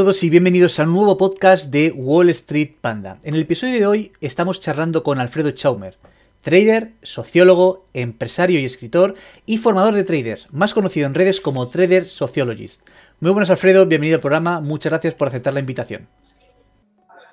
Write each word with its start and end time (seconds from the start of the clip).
todos 0.00 0.24
y 0.24 0.30
bienvenidos 0.30 0.80
a 0.80 0.84
un 0.84 0.94
nuevo 0.94 1.18
podcast 1.18 1.70
de 1.70 1.92
Wall 1.94 2.30
Street 2.30 2.70
Panda. 2.80 3.18
En 3.22 3.34
el 3.34 3.42
episodio 3.42 3.74
de 3.74 3.86
hoy 3.86 4.12
estamos 4.22 4.58
charlando 4.58 5.02
con 5.02 5.18
Alfredo 5.18 5.50
Chaumer, 5.50 5.98
trader, 6.40 6.92
sociólogo, 7.02 7.84
empresario 7.92 8.58
y 8.58 8.64
escritor 8.64 9.12
y 9.44 9.58
formador 9.58 9.92
de 9.92 10.04
traders, 10.04 10.46
más 10.52 10.72
conocido 10.72 11.06
en 11.06 11.12
redes 11.12 11.42
como 11.42 11.68
Trader 11.68 12.06
Sociologist. 12.06 12.88
Muy 13.20 13.32
buenas 13.32 13.50
Alfredo, 13.50 13.84
bienvenido 13.84 14.14
al 14.16 14.22
programa, 14.22 14.60
muchas 14.60 14.90
gracias 14.90 15.14
por 15.14 15.28
aceptar 15.28 15.52
la 15.52 15.60
invitación. 15.60 16.08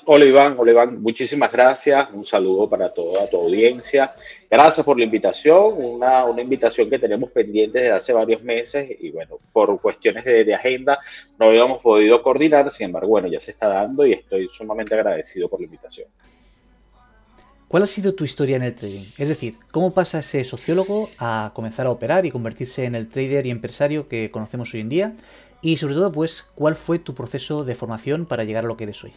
Hola 0.09 0.23
Iván, 0.23 0.55
hola 0.58 0.72
Iván, 0.72 1.02
muchísimas 1.02 1.52
gracias, 1.52 2.08
un 2.13 2.23
saludo 2.23 2.69
para 2.69 2.94
toda 2.94 3.30
tu 3.30 3.36
audiencia. 3.36 4.14
Gracias 4.49 4.86
por 4.86 4.97
la 4.97 5.03
invitación, 5.03 5.73
una, 5.77 6.23
invitación 6.41 6.89
que 6.89 6.97
tenemos 6.97 7.30
pendiente 7.30 7.80
desde 7.80 7.91
hace 7.91 8.14
varios 8.14 8.41
meses 8.41 8.89
y 9.02 9.11
bueno, 9.11 9.38
por 9.52 9.81
cuestiones 9.81 10.23
de, 10.23 10.45
de, 10.45 10.55
agenda 10.55 10.97
no 11.38 11.47
habíamos 11.47 11.81
podido 11.81 12.23
coordinar, 12.23 12.72
sin 12.72 12.86
embargo, 12.86 13.09
bueno, 13.09 13.27
ya 13.27 13.41
se 13.41 13.52
está 13.52 13.67
dando 13.67 14.05
y 14.05 14.14
estoy 14.14 14.47
sumamente 14.47 14.95
agradecido 14.95 15.49
por 15.49 15.59
la 15.59 15.66
invitación. 15.66 16.08
¿Cuál 17.67 17.83
ha 17.83 17.88
sido 17.88 18.16
tu 18.16 18.23
historia 18.23 18.55
en 18.55 18.64
el 18.64 18.75
trading? 18.75 19.08
Es 19.17 19.27
decir, 19.27 19.55
¿cómo 19.73 19.94
pasa 19.94 20.19
ese 20.19 20.45
sociólogo 20.45 21.10
a 21.20 21.52
comenzar 21.54 21.86
a 21.86 21.92
operar 21.92 22.26
y 22.26 22.31
convertirse 22.31 22.86
en 22.86 22.95
el 22.95 23.10
trader 23.10 23.45
y 23.45 23.49
empresario 23.49 24.08
que 24.08 24.31
conocemos 24.31 24.73
hoy 24.73 24.80
en 24.80 24.87
día? 24.87 25.15
Y 25.61 25.76
sobre 25.76 25.95
todo, 25.95 26.14
pues, 26.14 26.43
¿cuál 26.55 26.76
fue 26.76 26.98
tu 26.98 27.14
proceso 27.14 27.65
de 27.65 27.76
formación 27.76 28.26
para 28.26 28.45
llegar 28.45 28.64
a 28.64 28.67
lo 28.70 28.77
que 28.77 28.86
eres 28.86 29.04
hoy? 29.04 29.11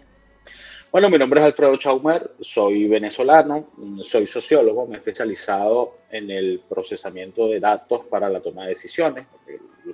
Bueno, 0.92 1.08
mi 1.08 1.18
nombre 1.18 1.38
es 1.38 1.46
Alfredo 1.46 1.76
Chaumer, 1.76 2.32
soy 2.40 2.88
venezolano, 2.88 3.70
soy 4.02 4.26
sociólogo, 4.26 4.88
me 4.88 4.96
he 4.96 4.98
especializado 4.98 5.98
en 6.10 6.32
el 6.32 6.62
procesamiento 6.68 7.46
de 7.46 7.60
datos 7.60 8.06
para 8.06 8.28
la 8.28 8.40
toma 8.40 8.64
de 8.64 8.70
decisiones, 8.70 9.28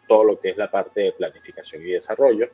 todo 0.08 0.24
lo 0.24 0.40
que 0.40 0.48
es 0.48 0.56
la 0.56 0.70
parte 0.70 1.02
de 1.02 1.12
planificación 1.12 1.82
y 1.82 1.90
desarrollo. 1.90 2.48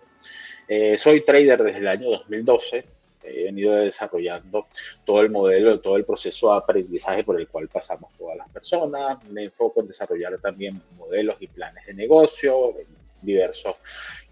Eh, 0.66 0.96
soy 0.96 1.24
trader 1.24 1.62
desde 1.62 1.78
el 1.78 1.86
año 1.86 2.10
2012, 2.10 2.84
he 3.22 3.44
venido 3.44 3.76
desarrollando 3.76 4.66
todo 5.04 5.20
el 5.20 5.30
modelo, 5.30 5.78
todo 5.78 5.96
el 5.96 6.04
proceso 6.04 6.50
de 6.50 6.58
aprendizaje 6.58 7.22
por 7.22 7.40
el 7.40 7.46
cual 7.46 7.68
pasamos 7.68 8.10
todas 8.18 8.36
las 8.36 8.48
personas. 8.48 9.22
Me 9.30 9.44
enfoco 9.44 9.82
en 9.82 9.86
desarrollar 9.86 10.36
también 10.38 10.82
modelos 10.96 11.36
y 11.38 11.46
planes 11.46 11.86
de 11.86 11.94
negocio, 11.94 12.74
diversos 13.20 13.76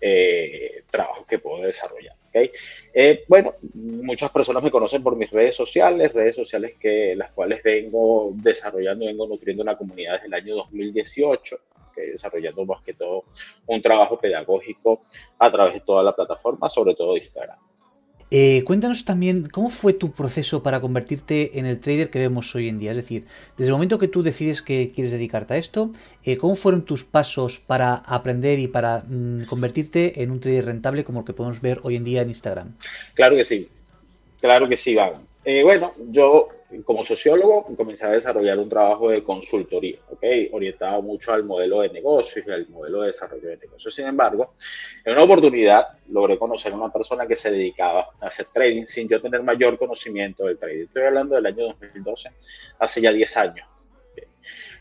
eh, 0.00 0.82
trabajos 0.90 1.28
que 1.28 1.38
puedo 1.38 1.62
desarrollar. 1.62 2.19
Eh, 2.32 3.24
bueno, 3.28 3.54
muchas 3.74 4.30
personas 4.30 4.62
me 4.62 4.70
conocen 4.70 5.02
por 5.02 5.16
mis 5.16 5.30
redes 5.30 5.54
sociales, 5.54 6.12
redes 6.12 6.36
sociales 6.36 6.74
que 6.78 7.14
las 7.16 7.32
cuales 7.32 7.62
vengo 7.62 8.32
desarrollando, 8.34 9.06
vengo 9.06 9.26
nutriendo 9.26 9.62
una 9.62 9.76
comunidad 9.76 10.14
desde 10.14 10.26
el 10.26 10.34
año 10.34 10.56
2018, 10.56 11.56
desarrollando 11.96 12.64
más 12.64 12.82
que 12.82 12.94
todo 12.94 13.24
un 13.66 13.82
trabajo 13.82 14.18
pedagógico 14.18 15.02
a 15.38 15.50
través 15.50 15.74
de 15.74 15.80
toda 15.80 16.02
la 16.02 16.14
plataforma, 16.14 16.68
sobre 16.68 16.94
todo 16.94 17.16
Instagram. 17.16 17.58
Eh, 18.32 18.62
cuéntanos 18.64 19.04
también 19.04 19.48
cómo 19.48 19.68
fue 19.68 19.92
tu 19.92 20.12
proceso 20.12 20.62
para 20.62 20.80
convertirte 20.80 21.58
en 21.58 21.66
el 21.66 21.80
trader 21.80 22.10
que 22.10 22.20
vemos 22.20 22.54
hoy 22.54 22.68
en 22.68 22.78
día. 22.78 22.92
Es 22.92 22.96
decir, 22.96 23.24
desde 23.56 23.70
el 23.70 23.72
momento 23.72 23.98
que 23.98 24.06
tú 24.06 24.22
decides 24.22 24.62
que 24.62 24.92
quieres 24.92 25.12
dedicarte 25.12 25.54
a 25.54 25.56
esto, 25.56 25.90
eh, 26.24 26.36
¿cómo 26.36 26.54
fueron 26.54 26.84
tus 26.84 27.04
pasos 27.04 27.58
para 27.58 27.94
aprender 27.94 28.60
y 28.60 28.68
para 28.68 29.02
mm, 29.06 29.46
convertirte 29.46 30.22
en 30.22 30.30
un 30.30 30.38
trader 30.38 30.66
rentable 30.66 31.02
como 31.02 31.20
el 31.20 31.26
que 31.26 31.32
podemos 31.32 31.60
ver 31.60 31.78
hoy 31.82 31.96
en 31.96 32.04
día 32.04 32.22
en 32.22 32.28
Instagram? 32.28 32.76
Claro 33.14 33.34
que 33.34 33.44
sí, 33.44 33.68
claro 34.40 34.68
que 34.68 34.76
sí, 34.76 34.94
Van. 34.94 35.14
Eh, 35.44 35.64
bueno, 35.64 35.92
yo 36.10 36.48
como 36.84 37.04
sociólogo 37.04 37.64
comencé 37.76 38.04
a 38.04 38.10
desarrollar 38.10 38.58
un 38.58 38.68
trabajo 38.68 39.10
de 39.10 39.24
consultoría, 39.24 39.98
orientado 40.52 41.02
mucho 41.02 41.32
al 41.32 41.44
modelo 41.44 41.80
de 41.80 41.90
negocios 41.90 42.46
y 42.46 42.50
al 42.50 42.68
modelo 42.68 43.00
de 43.02 43.08
desarrollo 43.08 43.48
de 43.48 43.56
negocios. 43.56 43.94
Sin 43.94 44.06
embargo, 44.06 44.54
en 45.04 45.12
una 45.12 45.24
oportunidad 45.24 45.98
logré 46.08 46.38
conocer 46.38 46.72
a 46.72 46.76
una 46.76 46.92
persona 46.92 47.26
que 47.26 47.36
se 47.36 47.50
dedicaba 47.50 48.10
a 48.20 48.26
hacer 48.26 48.46
trading 48.52 48.86
sin 48.86 49.08
yo 49.08 49.20
tener 49.20 49.42
mayor 49.42 49.78
conocimiento 49.78 50.46
del 50.46 50.58
trading. 50.58 50.84
Estoy 50.84 51.04
hablando 51.04 51.34
del 51.34 51.46
año 51.46 51.66
2012, 51.66 52.30
hace 52.78 53.00
ya 53.00 53.12
10 53.12 53.36
años. 53.36 53.68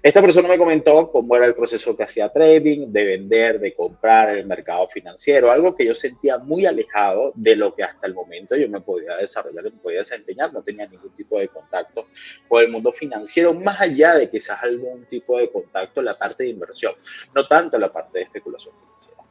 Esta 0.02 0.22
persona 0.22 0.48
me 0.48 0.58
comentó 0.58 1.12
cómo 1.12 1.36
era 1.36 1.46
el 1.46 1.54
proceso 1.54 1.96
que 1.96 2.04
hacía 2.04 2.30
trading, 2.30 2.88
de 2.88 3.04
vender, 3.04 3.60
de 3.60 3.74
comprar 3.74 4.30
en 4.30 4.38
el 4.38 4.46
mercado 4.46 4.88
financiero, 4.88 5.52
algo 5.52 5.76
que 5.76 5.86
yo 5.86 5.94
sentía 5.94 6.38
muy 6.38 6.66
alejado 6.66 7.34
de 7.36 7.58
lo 7.58 7.76
que 7.76 7.84
hasta 7.84 8.08
el 8.08 8.14
momento 8.14 8.56
yo 8.56 8.70
me 8.70 8.80
podía 8.80 9.18
desarrollar, 9.18 9.66
me 9.66 9.72
podía 9.72 10.00
desempeñar, 10.00 10.54
no 10.54 10.62
tenía 10.62 10.88
ningún 10.88 11.14
tipo 11.18 11.38
de 11.38 11.50
contacto 11.50 12.08
con 12.48 12.62
el 12.62 12.70
mundo 12.70 12.94
financiero, 12.94 13.54
más 13.54 13.82
allá 13.82 14.16
de 14.16 14.30
quizás 14.30 14.64
algún 14.64 15.04
tipo 15.06 15.38
de 15.38 15.52
contacto 15.52 16.00
en 16.00 16.06
la 16.06 16.18
parte 16.18 16.44
de 16.44 16.52
inversión, 16.52 16.94
no 17.36 17.46
tanto 17.46 17.76
en 17.76 17.82
la 17.82 17.92
parte 17.92 18.20
de 18.20 18.24
especulación 18.24 18.74
financiera. 18.76 19.24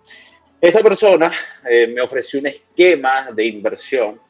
Esta 0.60 0.82
persona 0.82 1.32
eh, 1.66 1.86
me 1.86 2.02
ofreció 2.02 2.40
un 2.40 2.48
esquema 2.48 3.30
de 3.32 3.46
inversión 3.46 4.20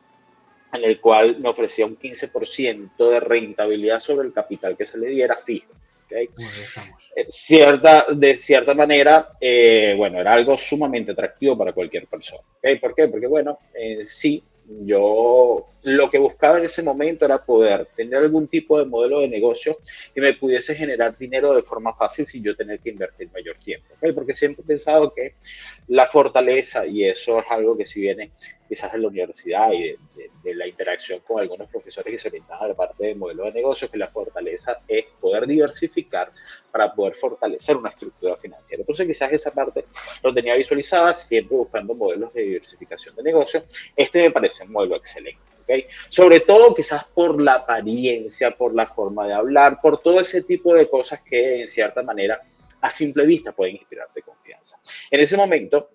en 0.72 0.84
el 0.84 1.00
cual 1.00 1.40
me 1.40 1.48
ofrecía 1.48 1.84
un 1.84 1.98
15% 1.98 3.10
de 3.10 3.18
rentabilidad 3.18 3.98
sobre 3.98 4.28
el 4.28 4.32
capital 4.32 4.76
que 4.76 4.86
se 4.86 4.98
le 4.98 5.08
diera 5.08 5.36
fijo. 5.36 5.72
Eh, 6.10 7.26
cierta, 7.28 8.06
de 8.14 8.36
cierta 8.36 8.74
manera, 8.74 9.28
eh, 9.40 9.94
bueno, 9.96 10.20
era 10.20 10.32
algo 10.32 10.56
sumamente 10.56 11.12
atractivo 11.12 11.56
para 11.56 11.72
cualquier 11.72 12.06
persona. 12.06 12.42
¿Por 12.80 12.94
qué? 12.94 13.08
Porque, 13.08 13.26
bueno, 13.26 13.58
sí, 14.00 14.42
yo 14.68 15.66
lo 15.84 16.10
que 16.10 16.18
buscaba 16.18 16.58
en 16.58 16.64
ese 16.64 16.82
momento 16.82 17.24
era 17.24 17.44
poder 17.44 17.88
tener 17.96 18.16
algún 18.16 18.48
tipo 18.48 18.78
de 18.78 18.84
modelo 18.84 19.20
de 19.20 19.28
negocio 19.28 19.78
que 20.14 20.20
me 20.20 20.34
pudiese 20.34 20.74
generar 20.74 21.16
dinero 21.16 21.54
de 21.54 21.62
forma 21.62 21.94
fácil 21.94 22.26
sin 22.26 22.42
yo 22.42 22.54
tener 22.54 22.80
que 22.80 22.90
invertir 22.90 23.30
mayor 23.32 23.56
tiempo. 23.56 23.94
Porque 24.14 24.34
siempre 24.34 24.62
he 24.62 24.66
pensado 24.66 25.14
que 25.14 25.34
la 25.86 26.06
fortaleza, 26.06 26.84
y 26.86 27.04
eso 27.04 27.38
es 27.38 27.46
algo 27.48 27.76
que 27.76 27.86
si 27.86 28.00
viene 28.00 28.32
quizás 28.68 28.92
en 28.92 29.02
la 29.02 29.08
universidad 29.08 29.72
y 29.72 29.96
de, 30.42 30.54
la 30.54 30.66
interacción 30.66 31.20
con 31.20 31.40
algunos 31.40 31.68
profesores 31.70 32.10
que 32.10 32.18
se 32.18 32.28
orientan 32.28 32.58
a 32.60 32.68
la 32.68 32.74
parte 32.74 33.06
de 33.06 33.14
modelo 33.14 33.44
de 33.44 33.52
negocio, 33.52 33.90
que 33.90 33.98
la 33.98 34.08
fortaleza 34.08 34.80
es 34.86 35.06
poder 35.20 35.46
diversificar 35.46 36.32
para 36.70 36.92
poder 36.94 37.14
fortalecer 37.14 37.76
una 37.76 37.90
estructura 37.90 38.36
financiera. 38.36 38.82
Entonces 38.82 39.06
quizás 39.06 39.32
esa 39.32 39.52
parte 39.52 39.86
lo 40.22 40.32
tenía 40.32 40.54
visualizada, 40.54 41.14
siempre 41.14 41.56
buscando 41.56 41.94
modelos 41.94 42.32
de 42.34 42.42
diversificación 42.42 43.14
de 43.16 43.22
negocio. 43.22 43.64
Este 43.96 44.22
me 44.22 44.30
parece 44.30 44.64
un 44.64 44.72
modelo 44.72 44.96
excelente. 44.96 45.40
¿okay? 45.62 45.86
Sobre 46.08 46.40
todo 46.40 46.74
quizás 46.74 47.04
por 47.04 47.40
la 47.40 47.54
apariencia, 47.54 48.50
por 48.50 48.74
la 48.74 48.86
forma 48.86 49.26
de 49.26 49.34
hablar, 49.34 49.80
por 49.80 50.00
todo 50.00 50.20
ese 50.20 50.42
tipo 50.42 50.74
de 50.74 50.88
cosas 50.88 51.20
que 51.22 51.62
en 51.62 51.68
cierta 51.68 52.02
manera 52.02 52.40
a 52.80 52.90
simple 52.90 53.26
vista 53.26 53.52
pueden 53.52 53.76
inspirarte 53.76 54.22
confianza. 54.22 54.80
En 55.10 55.20
ese 55.20 55.36
momento, 55.36 55.90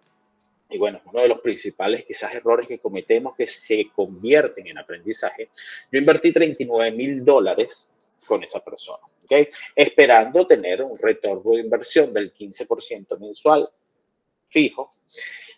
y 0.70 0.78
bueno, 0.78 1.02
uno 1.06 1.22
de 1.22 1.28
los 1.28 1.40
principales 1.40 2.04
quizás 2.06 2.34
errores 2.34 2.68
que 2.68 2.80
cometemos 2.80 3.36
que 3.36 3.48
se 3.48 3.90
convierten 3.96 4.68
en 4.68 4.78
aprendizaje, 4.78 5.50
yo 5.92 6.00
invertí 6.00 6.34
39 6.34 6.92
mil 6.92 7.24
dólares 7.24 7.90
con 8.26 8.44
esa 8.44 8.60
persona, 8.60 9.04
¿ok? 9.34 9.48
Esperando 9.76 10.46
tener 10.48 10.82
un 10.84 10.98
retorno 10.98 11.52
de 11.52 11.62
inversión 11.62 12.14
del 12.14 12.34
15% 12.34 13.20
mensual 13.20 13.70
fijo. 14.50 14.90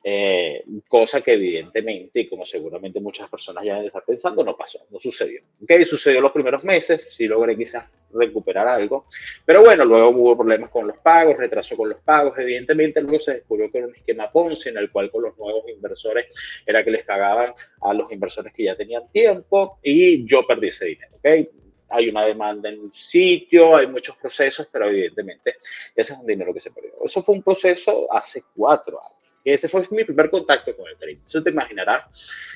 eh, 0.08 0.64
cosa 0.88 1.22
que 1.22 1.34
evidentemente, 1.34 2.20
y 2.20 2.28
como 2.30 2.46
seguramente 2.46 3.00
muchas 3.00 3.28
personas 3.28 3.64
ya 3.64 3.82
estar 3.82 4.04
pensando, 4.06 4.44
no 4.44 4.56
pasó, 4.56 4.86
no 4.92 5.00
sucedió. 5.00 5.42
¿Ok? 5.64 5.84
Sucedió 5.84 6.22
los 6.22 6.32
primeros 6.32 6.64
meses, 6.64 7.08
sí 7.10 7.28
logré 7.28 7.58
quizás 7.58 7.86
recuperar 8.14 8.68
algo, 8.68 9.08
pero 9.44 9.64
bueno, 9.64 9.84
luego 9.84 10.10
hubo 10.10 10.38
problemas 10.38 10.70
con 10.70 10.88
los 10.88 10.98
pagos, 11.00 11.38
retraso 11.38 11.76
con 11.76 11.90
los 11.90 12.00
pagos, 12.02 12.38
evidentemente 12.38 13.02
luego 13.02 13.20
se 13.20 13.34
descubrió 13.34 13.72
que 13.72 13.80
era 13.80 13.88
un 13.88 13.96
esquema 13.96 14.32
Ponzi 14.32 14.70
en 14.70 14.78
el 14.78 14.92
cual 14.92 15.10
con 15.10 15.24
los 15.24 15.38
nuevos 15.40 15.68
inversores 15.68 16.28
era 16.66 16.84
que 16.84 16.92
les 16.92 17.04
pagaban 17.04 17.54
a 17.82 17.94
los 17.94 18.12
inversores 18.12 18.54
que 18.54 18.64
ya 18.64 18.76
tenían 18.76 19.12
tiempo 19.12 19.80
y 19.82 20.24
yo 20.26 20.46
perdí 20.46 20.68
ese 20.68 20.86
dinero. 20.86 21.16
¿ok? 21.18 21.65
Hay 21.90 22.10
una 22.10 22.26
demanda 22.26 22.70
en 22.70 22.80
un 22.80 22.94
sitio, 22.94 23.76
hay 23.76 23.88
muchos 23.88 24.16
procesos, 24.18 24.68
pero 24.72 24.88
evidentemente 24.88 25.58
ese 25.96 26.14
es 26.14 26.20
un 26.20 26.26
dinero 26.26 26.54
que 26.54 26.60
se 26.60 26.72
perdió. 26.72 26.94
Eso 27.04 27.22
fue 27.24 27.36
un 27.36 27.44
proceso 27.44 28.12
hace 28.12 28.44
cuatro 28.56 29.00
años. 29.02 29.16
Y 29.44 29.52
ese 29.52 29.70
fue 29.70 29.88
mi 29.92 30.04
primer 30.04 30.30
contacto 30.32 30.76
con 30.76 30.88
el 30.90 30.98
trading. 30.98 31.22
Eso 31.28 31.44
te 31.44 31.52
imaginarás 31.52 32.06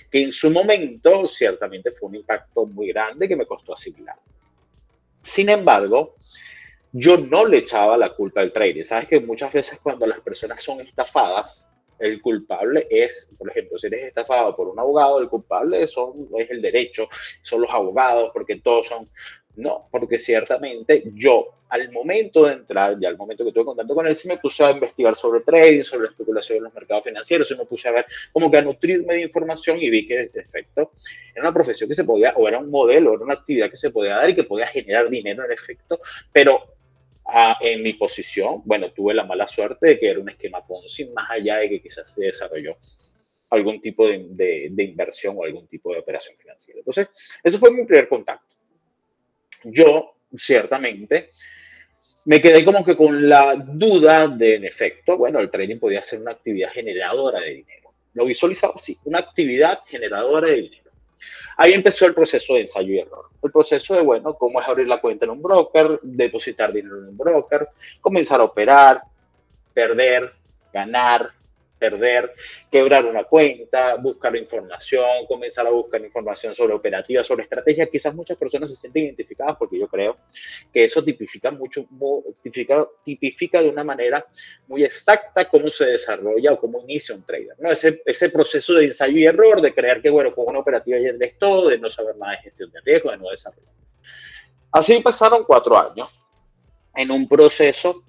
que 0.09 0.23
en 0.23 0.31
su 0.31 0.49
momento 0.49 1.27
ciertamente 1.27 1.91
fue 1.91 2.09
un 2.09 2.15
impacto 2.15 2.65
muy 2.65 2.87
grande 2.87 3.27
que 3.27 3.35
me 3.35 3.45
costó 3.45 3.73
asimilar. 3.73 4.15
Sin 5.23 5.49
embargo, 5.49 6.15
yo 6.91 7.17
no 7.17 7.45
le 7.45 7.59
echaba 7.59 7.95
la 7.97 8.09
culpa 8.15 8.41
al 8.41 8.51
trading. 8.51 8.83
Sabes 8.83 9.07
que 9.07 9.19
muchas 9.19 9.53
veces 9.53 9.79
cuando 9.79 10.07
las 10.07 10.19
personas 10.21 10.63
son 10.63 10.81
estafadas, 10.81 11.68
el 11.99 12.21
culpable 12.21 12.87
es, 12.89 13.29
por 13.37 13.49
ejemplo, 13.49 13.77
si 13.77 13.87
eres 13.87 14.05
estafado 14.05 14.55
por 14.55 14.67
un 14.67 14.79
abogado, 14.79 15.19
el 15.19 15.29
culpable 15.29 15.85
son, 15.87 16.29
es 16.37 16.49
el 16.49 16.61
derecho, 16.61 17.09
son 17.41 17.61
los 17.61 17.71
abogados, 17.71 18.31
porque 18.33 18.57
todos 18.57 18.87
son... 18.87 19.09
No, 19.55 19.89
porque 19.91 20.17
ciertamente 20.17 21.03
yo, 21.15 21.63
al 21.67 21.91
momento 21.91 22.45
de 22.45 22.53
entrar, 22.53 22.97
ya 22.97 23.09
al 23.09 23.17
momento 23.17 23.43
que 23.43 23.49
estuve 23.49 23.65
contando 23.65 23.93
con 23.93 24.07
él, 24.07 24.15
sí 24.15 24.29
me 24.29 24.37
puse 24.37 24.63
a 24.63 24.71
investigar 24.71 25.15
sobre 25.15 25.41
trading, 25.41 25.83
sobre 25.83 26.03
la 26.03 26.09
especulación 26.11 26.59
en 26.59 26.63
los 26.65 26.73
mercados 26.73 27.03
financieros, 27.03 27.47
sí 27.47 27.55
me 27.57 27.65
puse 27.65 27.89
a 27.89 27.91
ver, 27.91 28.05
como 28.31 28.49
que 28.49 28.57
a 28.57 28.61
nutrirme 28.61 29.15
de 29.15 29.23
información 29.23 29.77
y 29.81 29.89
vi 29.89 30.07
que, 30.07 30.29
de 30.29 30.39
efecto, 30.39 30.93
era 31.33 31.41
una 31.41 31.53
profesión 31.53 31.89
que 31.89 31.95
se 31.95 32.05
podía, 32.05 32.33
o 32.37 32.47
era 32.47 32.59
un 32.59 32.69
modelo, 32.69 33.15
era 33.15 33.23
una 33.23 33.33
actividad 33.33 33.69
que 33.69 33.75
se 33.75 33.91
podía 33.91 34.15
dar 34.15 34.29
y 34.29 34.35
que 34.35 34.43
podía 34.43 34.67
generar 34.67 35.09
dinero 35.09 35.43
en 35.43 35.51
efecto, 35.51 35.99
pero 36.31 36.78
en 37.61 37.83
mi 37.83 37.93
posición, 37.93 38.61
bueno, 38.65 38.91
tuve 38.91 39.13
la 39.13 39.23
mala 39.23 39.47
suerte 39.47 39.87
de 39.87 39.99
que 39.99 40.09
era 40.09 40.19
un 40.19 40.29
esquema 40.29 40.65
Ponzi, 40.65 41.05
más 41.09 41.29
allá 41.29 41.57
de 41.57 41.69
que 41.69 41.81
quizás 41.81 42.13
se 42.13 42.21
desarrolló 42.21 42.77
algún 43.49 43.81
tipo 43.81 44.07
de, 44.07 44.27
de, 44.69 44.83
inversión 44.83 45.35
o 45.37 45.43
algún 45.43 45.67
tipo 45.67 45.91
de 45.91 45.99
operación 45.99 46.37
financiera. 46.37 46.79
Entonces, 46.79 47.07
ese 47.43 47.57
fue 47.57 47.71
mi 47.71 47.85
primer 47.85 48.07
contacto. 48.07 48.55
Yo, 49.63 50.15
ciertamente, 50.37 51.31
me 52.25 52.41
quedé 52.41 52.63
como 52.63 52.83
que 52.83 52.95
con 52.95 53.27
la 53.27 53.55
duda 53.55 54.27
de, 54.27 54.55
en 54.55 54.65
efecto, 54.65 55.17
bueno, 55.17 55.39
el 55.39 55.49
trading 55.49 55.79
podía 55.79 56.03
ser 56.03 56.21
una 56.21 56.31
actividad 56.31 56.71
generadora 56.71 57.39
de 57.39 57.55
dinero. 57.55 57.93
Lo 58.13 58.25
visualizaba 58.25 58.73
así, 58.75 58.97
una 59.05 59.19
actividad 59.19 59.79
generadora 59.87 60.49
de 60.49 60.61
dinero. 60.61 60.88
Ahí 61.57 61.73
empezó 61.73 62.05
el 62.05 62.13
proceso 62.13 62.53
de 62.53 62.61
ensayo 62.61 62.93
y 62.93 62.99
error. 62.99 63.25
El 63.41 63.51
proceso 63.51 63.95
de, 63.95 64.01
bueno, 64.01 64.33
cómo 64.33 64.61
es 64.61 64.67
abrir 64.67 64.87
la 64.87 65.01
cuenta 65.01 65.25
en 65.25 65.31
un 65.31 65.41
broker, 65.41 65.99
depositar 66.01 66.71
dinero 66.71 66.97
en 66.97 67.09
un 67.09 67.17
broker, 67.17 67.67
comenzar 68.01 68.41
a 68.41 68.45
operar, 68.45 69.01
perder, 69.73 70.33
ganar, 70.71 71.31
perder, 71.79 72.33
quebrar 72.69 73.05
una 73.05 73.23
cuenta, 73.23 73.95
buscar 73.95 74.35
información, 74.35 75.25
comenzar 75.27 75.65
a 75.65 75.71
buscar 75.71 76.01
información 76.01 76.53
sobre 76.53 76.73
operativas, 76.73 77.25
sobre 77.25 77.43
estrategias. 77.43 77.89
Quizás 77.89 78.13
muchas 78.13 78.37
personas 78.37 78.69
se 78.69 78.75
sienten 78.75 79.05
identificadas 79.05 79.55
porque 79.57 79.79
yo 79.79 79.87
creo 79.87 80.17
que 80.71 80.83
eso 80.83 81.03
tipifica 81.03 81.49
mucho, 81.51 81.87
tipifica, 82.43 82.85
tipifica 83.03 83.61
de 83.61 83.69
una 83.69 83.83
manera 83.83 84.25
muy 84.67 84.83
exacta 84.83 85.49
cómo 85.49 85.69
se 85.69 85.85
desarrolla 85.85 86.53
o 86.53 86.59
cómo 86.59 86.81
inicia 86.81 87.15
un 87.15 87.23
trader. 87.23 87.55
¿no? 87.59 87.71
Ese, 87.71 88.01
ese 88.05 88.29
proceso 88.29 88.73
de 88.73 88.85
ensayo 88.85 89.17
y 89.17 89.25
error, 89.25 89.61
de 89.61 89.73
creer 89.73 90.01
que, 90.01 90.09
bueno, 90.09 90.35
con 90.35 90.49
una 90.49 90.59
operativa 90.59 90.99
ya 90.99 91.11
es 91.19 91.37
todo, 91.39 91.69
de 91.69 91.79
no 91.79 91.89
saber 91.89 92.15
nada 92.17 92.33
de 92.33 92.39
gestión 92.39 92.71
de 92.71 92.81
riesgo, 92.81 93.11
de 93.11 93.17
no 93.17 93.29
desarrollar. 93.29 93.73
Así 94.71 94.99
pasaron 94.99 95.43
cuatro 95.45 95.77
años 95.77 96.09
en 96.95 97.11
un 97.11 97.27
proceso 97.27 98.03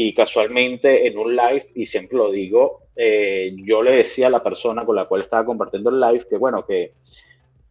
y 0.00 0.14
casualmente 0.14 1.08
en 1.08 1.18
un 1.18 1.34
live, 1.34 1.72
y 1.74 1.84
siempre 1.84 2.18
lo 2.18 2.30
digo, 2.30 2.84
eh, 2.94 3.52
yo 3.56 3.82
le 3.82 3.96
decía 3.96 4.28
a 4.28 4.30
la 4.30 4.44
persona 4.44 4.84
con 4.84 4.94
la 4.94 5.06
cual 5.06 5.22
estaba 5.22 5.44
compartiendo 5.44 5.90
el 5.90 5.98
live 5.98 6.24
que, 6.30 6.36
bueno, 6.36 6.64
que 6.64 6.92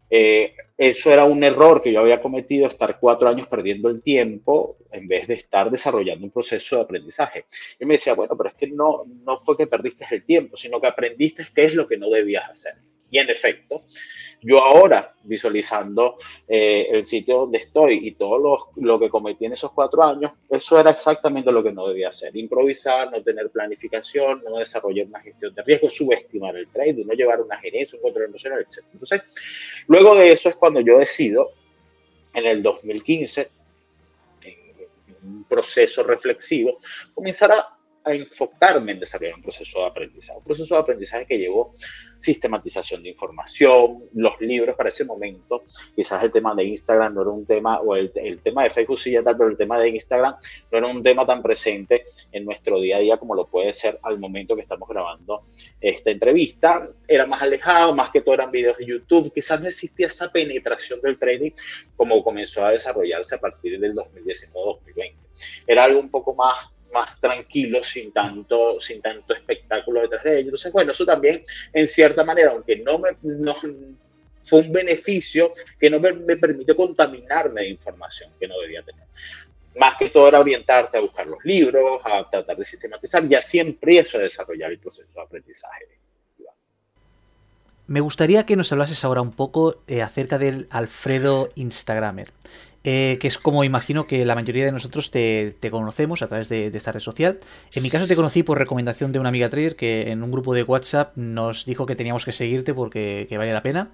eh, 0.10 0.54
eso 0.78 1.10
era 1.10 1.24
un 1.24 1.42
error 1.42 1.82
que 1.82 1.94
yo 1.94 2.02
había 2.02 2.22
cometido, 2.22 2.68
estar 2.68 3.00
cuatro 3.00 3.30
años 3.30 3.48
perdiendo 3.48 3.88
el 3.88 4.02
tiempo 4.02 4.76
en 4.92 5.08
vez 5.08 5.26
de 5.28 5.36
estar 5.36 5.72
desarrollando 5.72 6.26
un 6.26 6.32
proceso 6.32 6.76
de 6.76 6.82
aprendizaje. 6.82 7.46
Y 7.80 7.86
me 7.86 7.94
decía, 7.94 8.14
bueno, 8.14 8.36
pero 8.36 8.50
es 8.50 8.56
que 8.56 8.68
no, 8.68 9.06
no 9.24 9.40
fue 9.40 9.56
que 9.56 9.68
perdiste 9.68 10.06
el 10.12 10.26
tiempo, 10.26 10.58
sino 10.58 10.82
que 10.82 10.88
aprendiste 10.88 11.48
qué 11.56 11.64
es 11.64 11.76
lo 11.76 11.88
que 11.88 11.96
no 11.96 12.10
debías 12.10 12.50
hacer. 12.50 12.74
Y 13.10 13.20
en 13.20 13.30
efecto, 13.30 13.86
yo 14.42 14.64
ahora, 14.64 15.14
visualizando 15.24 16.18
eh, 16.48 16.88
el 16.92 17.06
sitio 17.06 17.40
donde 17.40 17.58
estoy 17.58 18.08
y 18.08 18.12
todo 18.12 18.38
lo, 18.38 18.68
lo, 18.76 19.00
que 19.00 19.10
cometí 19.10 19.46
en 19.46 19.54
esos 19.54 19.72
cuatro 19.72 20.04
años, 20.04 20.32
eso 20.50 20.80
era 20.80 20.92
exactamente 20.92 21.52
lo 21.52 21.64
que 21.64 21.72
no 21.72 21.88
debía 21.88 22.10
hacer. 22.10 22.36
Improvisar, 22.38 23.12
no 23.12 23.22
tener 23.24 23.50
planificación, 23.50 24.44
no 24.44 24.58
desarrollar 24.58 25.08
una 25.08 25.22
gestión 25.22 25.54
de 25.56 25.64
riesgo, 25.64 25.90
subestimar 25.90 26.56
el 26.56 26.68
trade, 26.68 27.04
no 27.06 27.14
llevar 27.14 27.42
una 27.42 27.58
gerencia, 27.58 27.98
un 27.98 28.04
control 28.04 28.26
emocional, 28.26 28.62
etc. 28.62 28.86
Entonces, 28.94 29.22
luego 29.88 30.16
de 30.16 30.30
eso 30.30 30.50
es 30.50 30.56
cuando 30.56 30.82
yo 30.82 31.00
decido, 31.00 31.52
en 32.34 32.46
el 32.46 32.62
2015, 32.62 33.50
en 34.44 34.56
un 35.24 35.44
proceso 35.46 36.04
reflexivo, 36.04 36.80
comenzar 37.16 37.52
a 37.52 37.77
a 38.08 38.14
enfocarme 38.14 38.94
en 38.94 39.00
desarrollar 39.00 39.36
un 39.36 39.42
proceso 39.42 39.80
de 39.80 39.86
aprendizaje, 39.86 40.38
un 40.38 40.44
proceso 40.44 40.76
de 40.76 40.82
aprendizaje 40.82 41.26
que 41.26 41.38
llevó 41.38 41.76
sistematización 42.20 43.04
de 43.04 43.10
información, 43.10 44.06
los 44.14 44.40
libros 44.42 44.76
para 44.76 44.90
ese 44.90 45.06
momento, 45.06 45.66
quizás 45.96 46.24
el 46.24 46.32
tema 46.32 46.56
de 46.56 46.64
Instagram 46.64 47.14
no 47.14 47.22
era 47.22 47.30
un 47.30 47.46
tema, 47.46 47.80
o 47.80 47.96
el, 47.96 48.12
el 48.16 48.40
tema 48.40 48.64
de 48.64 48.70
Facebook 48.70 49.00
sí 49.00 49.12
ya 49.12 49.24
tal, 49.24 49.38
pero 49.38 49.50
el 49.50 49.58
tema 49.58 49.80
de 49.80 49.90
Instagram 49.90 50.36
no 50.72 50.78
era 50.78 50.88
un 50.88 51.04
tema 51.04 51.26
tan 51.26 51.44
presente 51.44 52.06
en 52.32 52.46
nuestro 52.46 52.80
día 52.80 52.98
a 52.98 53.00
día 53.00 53.18
como 53.18 53.36
lo 53.36 53.46
puede 53.46 53.74
ser 53.74 54.00
al 54.02 54.20
momento 54.20 54.56
que 54.56 54.62
estamos 54.62 54.88
grabando 54.90 55.44
esta 55.80 56.10
entrevista, 56.10 56.90
era 57.08 57.26
más 57.26 57.42
alejado, 57.42 57.94
más 57.94 58.10
que 58.10 58.22
todo 58.22 58.34
eran 58.34 58.52
videos 58.52 58.78
de 58.78 58.86
YouTube, 58.86 59.32
quizás 59.34 59.62
no 59.62 59.68
existía 59.68 60.08
esa 60.08 60.32
penetración 60.32 61.02
del 61.02 61.20
trading 61.20 61.52
como 61.96 62.24
comenzó 62.24 62.66
a 62.66 62.72
desarrollarse 62.72 63.36
a 63.36 63.40
partir 63.40 63.80
del 63.80 63.94
2019-2020. 63.94 65.14
Era 65.68 65.84
algo 65.84 66.00
un 66.00 66.10
poco 66.10 66.34
más 66.34 66.68
más 67.00 67.20
tranquilo, 67.20 67.84
sin 67.84 68.12
tanto, 68.12 68.82
sin 68.82 69.02
tanto 69.02 69.34
espectáculo 69.34 70.02
detrás 70.02 70.24
de 70.24 70.34
ellos. 70.34 70.46
Entonces, 70.46 70.72
bueno, 70.72 70.92
eso 70.92 71.06
también, 71.06 71.44
en 71.74 71.88
cierta 71.88 72.24
manera, 72.24 72.52
aunque 72.52 72.78
no 72.78 73.00
me 73.00 73.10
no, 73.22 73.56
fue 74.44 74.62
un 74.62 74.72
beneficio 74.72 75.54
que 75.80 75.90
no 75.90 76.00
me, 76.00 76.14
me 76.14 76.38
permitió 76.38 76.76
contaminarme 76.76 77.62
de 77.62 77.70
información 77.70 78.32
que 78.40 78.48
no 78.48 78.60
debía 78.60 78.82
tener. 78.84 79.06
Más 79.76 79.96
que 79.98 80.10
todo 80.10 80.28
era 80.28 80.40
orientarte 80.40 80.98
a 80.98 81.02
buscar 81.02 81.28
los 81.28 81.44
libros, 81.44 82.02
a 82.04 82.28
tratar 82.30 82.58
de 82.58 82.66
sistematizar 82.66 83.24
y 83.26 83.36
así 83.36 83.60
empiezo 83.60 84.18
a 84.18 84.22
desarrollar 84.22 84.72
el 84.72 84.80
proceso 84.80 85.14
de 85.14 85.22
aprendizaje. 85.22 85.86
Me 87.88 88.02
gustaría 88.02 88.46
que 88.46 88.58
nos 88.58 88.70
hablases 88.74 89.06
ahora 89.06 89.22
un 89.22 89.32
poco 89.32 89.82
eh, 89.88 90.02
acerca 90.02 90.38
del 90.38 90.68
Alfredo 90.72 91.48
Instagramer. 91.56 92.34
Eh, 92.90 93.18
que 93.20 93.28
es 93.28 93.38
como 93.38 93.66
imagino 93.66 94.08
que 94.08 94.24
la 94.24 94.34
mayoría 94.34 94.64
de 94.64 94.72
nosotros 94.72 95.12
te, 95.12 95.58
conocemos 95.70 96.22
a 96.22 96.28
través 96.30 96.48
de, 96.48 96.68
esta 96.68 96.94
red 96.94 97.02
social. 97.02 97.38
En 97.74 97.84
mi 97.84 97.90
caso 97.90 98.08
te 98.08 98.16
conocí 98.16 98.44
por 98.44 98.58
recomendación 98.58 99.12
de 99.12 99.20
una 99.20 99.28
amiga 99.28 99.50
trader 99.50 99.76
que 99.76 100.10
en 100.10 100.24
un 100.24 100.32
grupo 100.32 100.54
de 100.54 100.64
WhatsApp 100.64 101.12
nos 101.18 101.66
dijo 101.66 101.86
que 101.86 101.98
teníamos 101.98 102.24
que 102.24 102.32
seguirte 102.32 102.74
porque 102.74 103.26
que 103.28 103.38
vale 103.38 103.52
la 103.52 103.62
pena. 103.62 103.90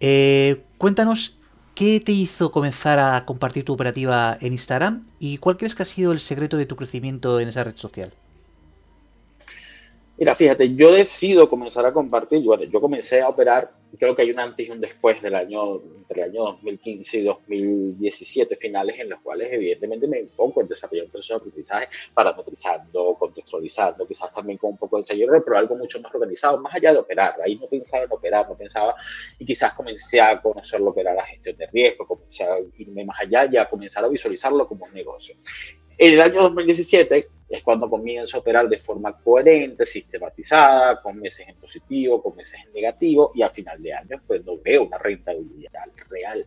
Eh, 0.00 0.62
cuéntanos 0.78 1.36
qué 1.74 2.00
te 2.00 2.12
hizo 2.12 2.50
comenzar 2.50 2.98
a 2.98 3.26
compartir 3.26 3.66
tu 3.66 3.74
operativa 3.74 4.38
en 4.40 4.54
Instagram 4.54 5.04
y 5.18 5.36
cuál 5.36 5.58
crees 5.58 5.74
que 5.74 5.82
ha 5.82 5.86
sido 5.86 6.10
el 6.12 6.18
secreto 6.18 6.56
de 6.56 6.64
tu 6.64 6.76
crecimiento 6.76 7.40
en 7.40 7.48
esa 7.48 7.62
red 7.62 7.76
social. 7.76 8.14
Mira, 10.20 10.34
fíjate, 10.34 10.74
yo 10.74 10.92
decido 10.92 11.48
comenzar 11.48 11.86
a 11.86 11.94
compartir, 11.94 12.44
bueno, 12.44 12.64
yo 12.64 12.78
comencé 12.78 13.22
a 13.22 13.28
operar, 13.30 13.72
creo 13.98 14.14
que 14.14 14.20
hay 14.20 14.30
un 14.30 14.38
antes 14.38 14.68
y 14.68 14.70
un 14.70 14.78
después 14.78 15.22
del 15.22 15.34
año, 15.34 15.76
entre 15.96 16.24
el 16.24 16.28
año 16.28 16.42
2015 16.42 17.20
y 17.20 17.24
2017, 17.24 18.54
finales 18.56 19.00
en 19.00 19.08
los 19.08 19.18
cuales 19.22 19.50
evidentemente 19.50 20.06
me 20.06 20.18
enfoco 20.18 20.60
en 20.60 20.68
desarrollar 20.68 21.06
un 21.06 21.10
proceso 21.10 21.32
de 21.32 21.38
aprendizaje 21.38 21.88
parametrizando, 22.12 23.16
contextualizando, 23.18 24.06
quizás 24.06 24.30
también 24.30 24.58
con 24.58 24.72
un 24.72 24.76
poco 24.76 24.96
de 24.96 25.04
ensayo, 25.04 25.26
pero 25.42 25.56
algo 25.56 25.74
mucho 25.76 25.98
más 26.02 26.14
organizado, 26.14 26.60
más 26.60 26.74
allá 26.74 26.92
de 26.92 26.98
operar. 26.98 27.36
Ahí 27.42 27.56
no 27.56 27.66
pensaba 27.66 28.04
en 28.04 28.12
operar, 28.12 28.46
no 28.46 28.58
pensaba, 28.58 28.94
y 29.38 29.46
quizás 29.46 29.72
comencé 29.72 30.20
a 30.20 30.38
conocer 30.42 30.82
lo 30.82 30.92
que 30.92 31.00
era 31.00 31.14
la 31.14 31.24
gestión 31.24 31.56
de 31.56 31.66
riesgo, 31.68 32.06
comencé 32.06 32.44
a 32.44 32.58
irme 32.76 33.06
más 33.06 33.18
allá 33.20 33.48
y 33.50 33.56
a 33.56 33.66
comenzar 33.66 34.04
a 34.04 34.08
visualizarlo 34.08 34.68
como 34.68 34.84
un 34.84 34.92
negocio. 34.92 35.34
En 35.96 36.12
el 36.12 36.20
año 36.20 36.42
2017 36.42 37.39
es 37.50 37.64
cuando 37.64 37.90
comienzo 37.90 38.36
a 38.36 38.40
operar 38.40 38.68
de 38.68 38.78
forma 38.78 39.18
coherente, 39.18 39.84
sistematizada, 39.84 41.02
con 41.02 41.18
meses 41.18 41.48
en 41.48 41.56
positivo, 41.56 42.22
con 42.22 42.36
meses 42.36 42.60
en 42.64 42.72
negativo 42.72 43.32
y 43.34 43.42
al 43.42 43.50
final 43.50 43.82
de 43.82 43.92
año 43.92 44.22
pues 44.24 44.44
no 44.44 44.56
veo 44.58 44.84
una 44.84 44.98
rentabilidad 44.98 45.90
real. 46.08 46.46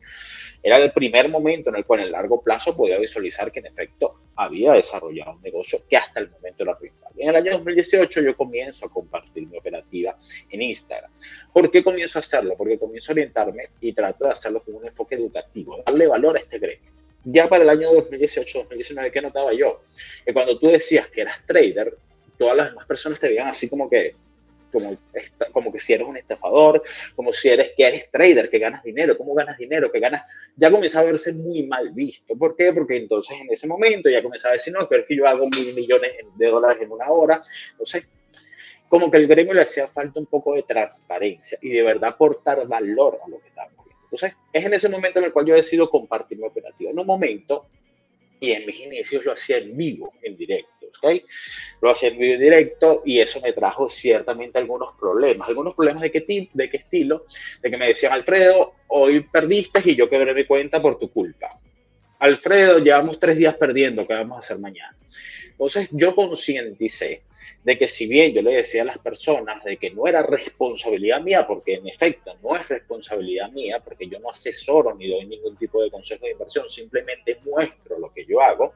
Era 0.63 0.77
el 0.77 0.93
primer 0.93 1.27
momento 1.27 1.69
en 1.69 1.75
el 1.75 1.85
cual 1.85 1.99
en 1.99 2.05
el 2.05 2.13
largo 2.13 2.41
plazo 2.41 2.75
podía 2.75 2.97
visualizar 2.97 3.51
que 3.51 3.59
en 3.59 3.65
efecto 3.65 4.21
había 4.37 4.71
desarrollado 4.71 5.33
un 5.33 5.41
negocio 5.41 5.79
que 5.89 5.97
hasta 5.97 6.21
el 6.21 6.29
momento 6.29 6.63
era 6.63 6.77
rentable. 6.79 7.21
En 7.21 7.29
el 7.29 7.35
año 7.35 7.51
2018 7.51 8.21
yo 8.21 8.37
comienzo 8.37 8.85
a 8.85 8.89
compartir 8.89 9.45
mi 9.45 9.57
operativa 9.57 10.17
en 10.49 10.61
Instagram. 10.61 11.11
¿Por 11.51 11.69
qué 11.69 11.83
comienzo 11.83 12.17
a 12.17 12.21
hacerlo? 12.21 12.55
Porque 12.57 12.79
comienzo 12.79 13.11
a 13.11 13.13
orientarme 13.13 13.63
y 13.81 13.91
trato 13.91 14.23
de 14.23 14.31
hacerlo 14.31 14.63
con 14.63 14.75
un 14.75 14.87
enfoque 14.87 15.15
educativo, 15.15 15.83
darle 15.85 16.07
valor 16.07 16.37
a 16.37 16.39
este 16.39 16.59
gremio 16.59 16.92
ya 17.23 17.47
para 17.47 17.63
el 17.63 17.69
año 17.69 17.91
2018-2019, 17.91 19.11
¿qué 19.11 19.21
notaba 19.21 19.53
yo? 19.53 19.83
Que 20.25 20.33
cuando 20.33 20.57
tú 20.59 20.67
decías 20.67 21.07
que 21.07 21.21
eras 21.21 21.45
trader, 21.45 21.97
todas 22.37 22.57
las 22.57 22.69
demás 22.69 22.85
personas 22.85 23.19
te 23.19 23.29
veían 23.29 23.47
así 23.47 23.69
como 23.69 23.89
que, 23.89 24.15
como, 24.71 24.97
como 25.51 25.71
que 25.71 25.79
si 25.79 25.93
eres 25.93 26.07
un 26.07 26.17
estafador, 26.17 26.83
como 27.15 27.31
si 27.31 27.49
eres 27.49 27.71
que 27.77 27.87
eres 27.87 28.09
trader, 28.11 28.49
que 28.49 28.59
ganas 28.59 28.83
dinero, 28.83 29.17
¿cómo 29.17 29.33
ganas 29.33 29.57
dinero? 29.57 29.91
Que 29.91 29.99
ganas, 29.99 30.23
ya 30.55 30.71
comenzaba 30.71 31.07
a 31.07 31.11
verse 31.11 31.31
muy 31.31 31.63
mal 31.63 31.91
visto. 31.91 32.35
¿Por 32.35 32.55
qué? 32.55 32.73
Porque 32.73 32.97
entonces 32.97 33.37
en 33.39 33.51
ese 33.51 33.67
momento 33.67 34.09
ya 34.09 34.23
comenzaba 34.23 34.53
a 34.53 34.57
decir, 34.57 34.73
no, 34.73 34.87
pero 34.89 35.01
es 35.01 35.07
que 35.07 35.15
yo 35.15 35.27
hago 35.27 35.47
mil 35.47 35.73
millones 35.73 36.11
de 36.35 36.47
dólares 36.47 36.81
en 36.81 36.91
una 36.91 37.09
hora. 37.09 37.43
Entonces, 37.71 38.07
como 38.89 39.09
que 39.09 39.17
el 39.17 39.27
gremio 39.27 39.53
le 39.53 39.61
hacía 39.61 39.87
falta 39.87 40.19
un 40.19 40.25
poco 40.25 40.55
de 40.55 40.63
transparencia 40.63 41.57
y 41.61 41.69
de 41.69 41.83
verdad 41.83 42.09
aportar 42.11 42.67
valor 42.67 43.19
a 43.25 43.29
lo 43.29 43.39
que 43.39 43.47
estamos 43.47 43.83
entonces, 44.13 44.37
es 44.53 44.63
en 44.63 44.73
ese 44.75 44.89
momento 44.89 45.17
en 45.17 45.25
el 45.25 45.33
cual 45.33 45.47
yo 45.47 45.55
decido 45.55 45.89
compartir 45.89 46.37
mi 46.37 46.45
operativa. 46.45 46.91
En 46.91 46.99
un 46.99 47.07
momento, 47.07 47.65
y 48.39 48.51
en 48.51 48.63
mis 48.63 48.79
inicios 48.79 49.25
lo 49.25 49.31
hacía 49.31 49.57
en 49.57 49.75
vivo, 49.75 50.13
en 50.21 50.37
directo, 50.37 50.85
¿ok? 51.01 51.23
Lo 51.81 51.89
hacía 51.89 52.09
en 52.09 52.19
vivo, 52.19 52.33
en 52.35 52.39
directo, 52.39 53.01
y 53.05 53.19
eso 53.19 53.41
me 53.41 53.53
trajo 53.53 53.89
ciertamente 53.89 54.59
algunos 54.59 54.93
problemas. 54.99 55.47
¿Algunos 55.47 55.73
problemas 55.73 56.03
de 56.03 56.11
qué, 56.11 56.21
tipo, 56.21 56.51
de 56.53 56.69
qué 56.69 56.77
estilo? 56.77 57.25
De 57.59 57.71
que 57.71 57.77
me 57.77 57.87
decían, 57.87 58.13
Alfredo, 58.13 58.75
hoy 58.89 59.21
perdiste 59.21 59.81
y 59.83 59.95
yo 59.95 60.07
quebré 60.07 60.35
mi 60.35 60.45
cuenta 60.45 60.79
por 60.79 60.99
tu 60.99 61.11
culpa. 61.11 61.59
Alfredo, 62.19 62.77
llevamos 62.77 63.19
tres 63.19 63.35
días 63.35 63.55
perdiendo, 63.55 64.05
¿qué 64.05 64.13
vamos 64.13 64.35
a 64.35 64.39
hacer 64.41 64.59
mañana? 64.59 64.95
Entonces, 65.65 65.89
yo 65.93 66.13
concienticé 66.13 67.23
de 67.63 67.77
que 67.77 67.87
si 67.87 68.07
bien 68.07 68.33
yo 68.33 68.41
le 68.41 68.55
decía 68.55 68.81
a 68.81 68.85
las 68.85 68.97
personas 68.97 69.63
de 69.63 69.77
que 69.77 69.91
no 69.91 70.07
era 70.07 70.21
responsabilidad 70.21 71.21
mía, 71.21 71.47
porque 71.47 71.75
en 71.75 71.87
efecto 71.87 72.37
no 72.43 72.57
es 72.57 72.67
responsabilidad 72.67 73.49
mía, 73.49 73.79
porque 73.79 74.09
yo 74.09 74.19
no 74.19 74.29
asesoro 74.29 74.93
ni 74.93 75.07
doy 75.07 75.25
ningún 75.25 75.55
tipo 75.55 75.81
de 75.81 75.89
consejo 75.89 76.25
de 76.25 76.33
inversión, 76.33 76.69
simplemente 76.69 77.39
muestro 77.45 77.97
lo 77.97 78.13
que 78.13 78.25
yo 78.25 78.41
hago, 78.41 78.73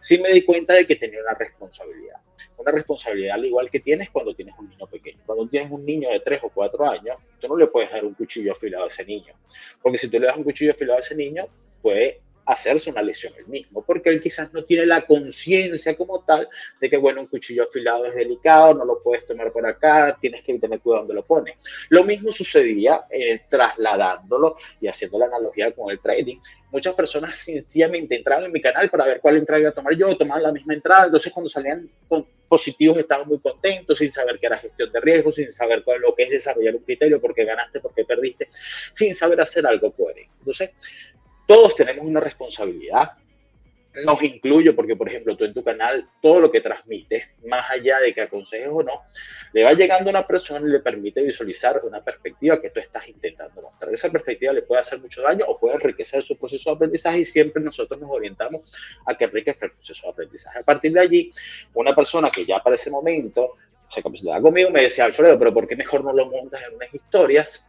sí 0.00 0.16
me 0.16 0.30
di 0.32 0.42
cuenta 0.42 0.72
de 0.72 0.86
que 0.86 0.96
tenía 0.96 1.20
una 1.20 1.34
responsabilidad. 1.34 2.16
Una 2.56 2.72
responsabilidad 2.72 3.34
al 3.34 3.44
igual 3.44 3.70
que 3.70 3.80
tienes 3.80 4.08
cuando 4.08 4.34
tienes 4.34 4.54
un 4.58 4.70
niño 4.70 4.86
pequeño. 4.86 5.18
Cuando 5.26 5.46
tienes 5.46 5.70
un 5.70 5.84
niño 5.84 6.08
de 6.08 6.20
3 6.20 6.40
o 6.44 6.48
4 6.48 6.90
años, 6.90 7.16
tú 7.38 7.48
no 7.48 7.56
le 7.58 7.66
puedes 7.66 7.90
dar 7.90 8.06
un 8.06 8.14
cuchillo 8.14 8.52
afilado 8.52 8.84
a 8.84 8.88
ese 8.88 9.04
niño. 9.04 9.34
Porque 9.82 9.98
si 9.98 10.08
tú 10.08 10.18
le 10.18 10.26
das 10.26 10.38
un 10.38 10.44
cuchillo 10.44 10.70
afilado 10.70 10.98
a 10.98 11.02
ese 11.02 11.14
niño, 11.14 11.46
puede 11.82 12.22
hacerse 12.46 12.90
una 12.90 13.02
lesión 13.02 13.32
el 13.36 13.46
mismo, 13.46 13.84
porque 13.84 14.08
él 14.08 14.20
quizás 14.22 14.52
no 14.52 14.64
tiene 14.64 14.86
la 14.86 15.04
conciencia 15.04 15.96
como 15.96 16.24
tal 16.24 16.48
de 16.80 16.88
que, 16.88 16.96
bueno, 16.96 17.20
un 17.20 17.26
cuchillo 17.26 17.64
afilado 17.64 18.06
es 18.06 18.14
delicado, 18.14 18.74
no 18.74 18.84
lo 18.84 19.02
puedes 19.02 19.26
tomar 19.26 19.52
por 19.52 19.66
acá, 19.66 20.16
tienes 20.20 20.42
que 20.42 20.58
tener 20.58 20.80
cuidado 20.80 21.02
donde 21.02 21.14
lo 21.14 21.24
pones. 21.24 21.56
Lo 21.88 22.04
mismo 22.04 22.30
sucedía 22.30 23.04
eh, 23.10 23.42
trasladándolo 23.50 24.56
y 24.80 24.86
haciendo 24.86 25.18
la 25.18 25.26
analogía 25.26 25.72
con 25.72 25.90
el 25.90 25.98
trading. 25.98 26.38
Muchas 26.70 26.94
personas 26.94 27.36
sencillamente 27.36 28.16
entraban 28.16 28.44
en 28.44 28.52
mi 28.52 28.60
canal 28.60 28.88
para 28.90 29.04
ver 29.04 29.20
cuál 29.20 29.36
entrada 29.36 29.60
iba 29.60 29.70
a 29.70 29.74
tomar 29.74 29.94
yo, 29.96 30.16
tomaban 30.16 30.44
la 30.44 30.52
misma 30.52 30.74
entrada, 30.74 31.06
entonces 31.06 31.32
cuando 31.32 31.50
salían 31.50 31.90
positivos 32.48 32.98
estaban 32.98 33.26
muy 33.26 33.40
contentos, 33.40 33.98
sin 33.98 34.12
saber 34.12 34.38
qué 34.38 34.46
era 34.46 34.58
gestión 34.58 34.92
de 34.92 35.00
riesgo, 35.00 35.32
sin 35.32 35.50
saber 35.50 35.82
cuál, 35.82 36.00
lo 36.00 36.14
que 36.14 36.24
es 36.24 36.30
desarrollar 36.30 36.76
un 36.76 36.82
criterio, 36.82 37.20
por 37.20 37.34
qué 37.34 37.44
ganaste, 37.44 37.80
por 37.80 37.94
qué 37.94 38.04
perdiste, 38.04 38.50
sin 38.92 39.14
saber 39.14 39.40
hacer 39.40 39.66
algo 39.66 39.92
coherente. 39.92 40.30
Entonces, 40.38 40.70
todos 41.46 41.74
tenemos 41.74 42.04
una 42.04 42.20
responsabilidad. 42.20 43.12
Nos 44.04 44.22
incluyo 44.22 44.76
porque, 44.76 44.94
por 44.94 45.08
ejemplo, 45.08 45.36
tú 45.38 45.44
en 45.44 45.54
tu 45.54 45.64
canal, 45.64 46.06
todo 46.20 46.38
lo 46.38 46.50
que 46.50 46.60
transmites, 46.60 47.28
más 47.46 47.70
allá 47.70 47.98
de 48.00 48.12
que 48.12 48.20
aconsejes 48.20 48.68
o 48.70 48.82
no, 48.82 49.04
le 49.54 49.64
va 49.64 49.72
llegando 49.72 50.10
a 50.10 50.12
una 50.12 50.26
persona 50.26 50.68
y 50.68 50.70
le 50.70 50.80
permite 50.80 51.22
visualizar 51.22 51.80
una 51.82 52.04
perspectiva 52.04 52.60
que 52.60 52.68
tú 52.68 52.78
estás 52.78 53.08
intentando 53.08 53.62
mostrar. 53.62 53.94
Esa 53.94 54.10
perspectiva 54.10 54.52
le 54.52 54.60
puede 54.60 54.82
hacer 54.82 55.00
mucho 55.00 55.22
daño 55.22 55.46
o 55.48 55.58
puede 55.58 55.76
enriquecer 55.76 56.22
su 56.22 56.36
proceso 56.36 56.68
de 56.68 56.76
aprendizaje 56.76 57.20
y 57.20 57.24
siempre 57.24 57.62
nosotros 57.62 57.98
nos 57.98 58.10
orientamos 58.10 58.70
a 59.06 59.14
que 59.14 59.24
enriquezca 59.24 59.64
el 59.64 59.72
proceso 59.72 60.08
de 60.08 60.12
aprendizaje. 60.12 60.58
A 60.58 60.62
partir 60.62 60.92
de 60.92 61.00
allí, 61.00 61.32
una 61.72 61.94
persona 61.94 62.30
que 62.30 62.44
ya 62.44 62.62
para 62.62 62.76
ese 62.76 62.90
momento 62.90 63.54
se 63.88 64.02
capacitaba 64.02 64.42
conmigo 64.42 64.70
me 64.70 64.82
decía, 64.82 65.06
Alfredo, 65.06 65.38
pero 65.38 65.54
¿por 65.54 65.66
qué 65.66 65.76
mejor 65.76 66.04
no 66.04 66.12
lo 66.12 66.26
montas 66.26 66.60
en 66.68 66.74
unas 66.74 66.92
historias? 66.92 67.64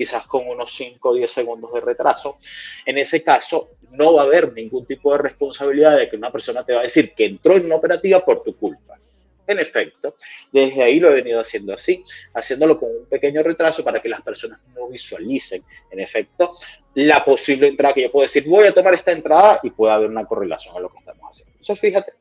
Quizás 0.00 0.26
con 0.26 0.48
unos 0.48 0.74
5 0.74 1.10
o 1.10 1.12
10 1.12 1.30
segundos 1.30 1.74
de 1.74 1.82
retraso. 1.82 2.38
En 2.86 2.96
ese 2.96 3.22
caso, 3.22 3.72
no 3.90 4.14
va 4.14 4.22
a 4.22 4.24
haber 4.24 4.50
ningún 4.54 4.86
tipo 4.86 5.12
de 5.12 5.18
responsabilidad 5.18 5.98
de 5.98 6.08
que 6.08 6.16
una 6.16 6.32
persona 6.32 6.64
te 6.64 6.72
va 6.72 6.80
a 6.80 6.84
decir 6.84 7.12
que 7.12 7.26
entró 7.26 7.58
en 7.58 7.66
una 7.66 7.74
operativa 7.74 8.24
por 8.24 8.42
tu 8.42 8.56
culpa. 8.56 8.98
En 9.46 9.58
efecto, 9.58 10.16
desde 10.50 10.82
ahí 10.82 11.00
lo 11.00 11.10
he 11.10 11.16
venido 11.16 11.38
haciendo 11.38 11.74
así, 11.74 12.02
haciéndolo 12.32 12.80
con 12.80 12.88
un 12.88 13.04
pequeño 13.10 13.42
retraso 13.42 13.84
para 13.84 14.00
que 14.00 14.08
las 14.08 14.22
personas 14.22 14.58
no 14.74 14.88
visualicen, 14.88 15.62
en 15.90 16.00
efecto, 16.00 16.56
la 16.94 17.22
posible 17.22 17.68
entrada 17.68 17.92
que 17.92 18.04
yo 18.04 18.10
puedo 18.10 18.22
decir, 18.22 18.48
voy 18.48 18.68
a 18.68 18.72
tomar 18.72 18.94
esta 18.94 19.12
entrada 19.12 19.60
y 19.62 19.68
puede 19.68 19.92
haber 19.92 20.08
una 20.08 20.24
correlación 20.24 20.74
a 20.78 20.80
lo 20.80 20.88
que 20.88 21.00
estamos 21.00 21.24
haciendo. 21.28 21.52
Entonces, 21.58 21.78
fíjate, 21.78 22.12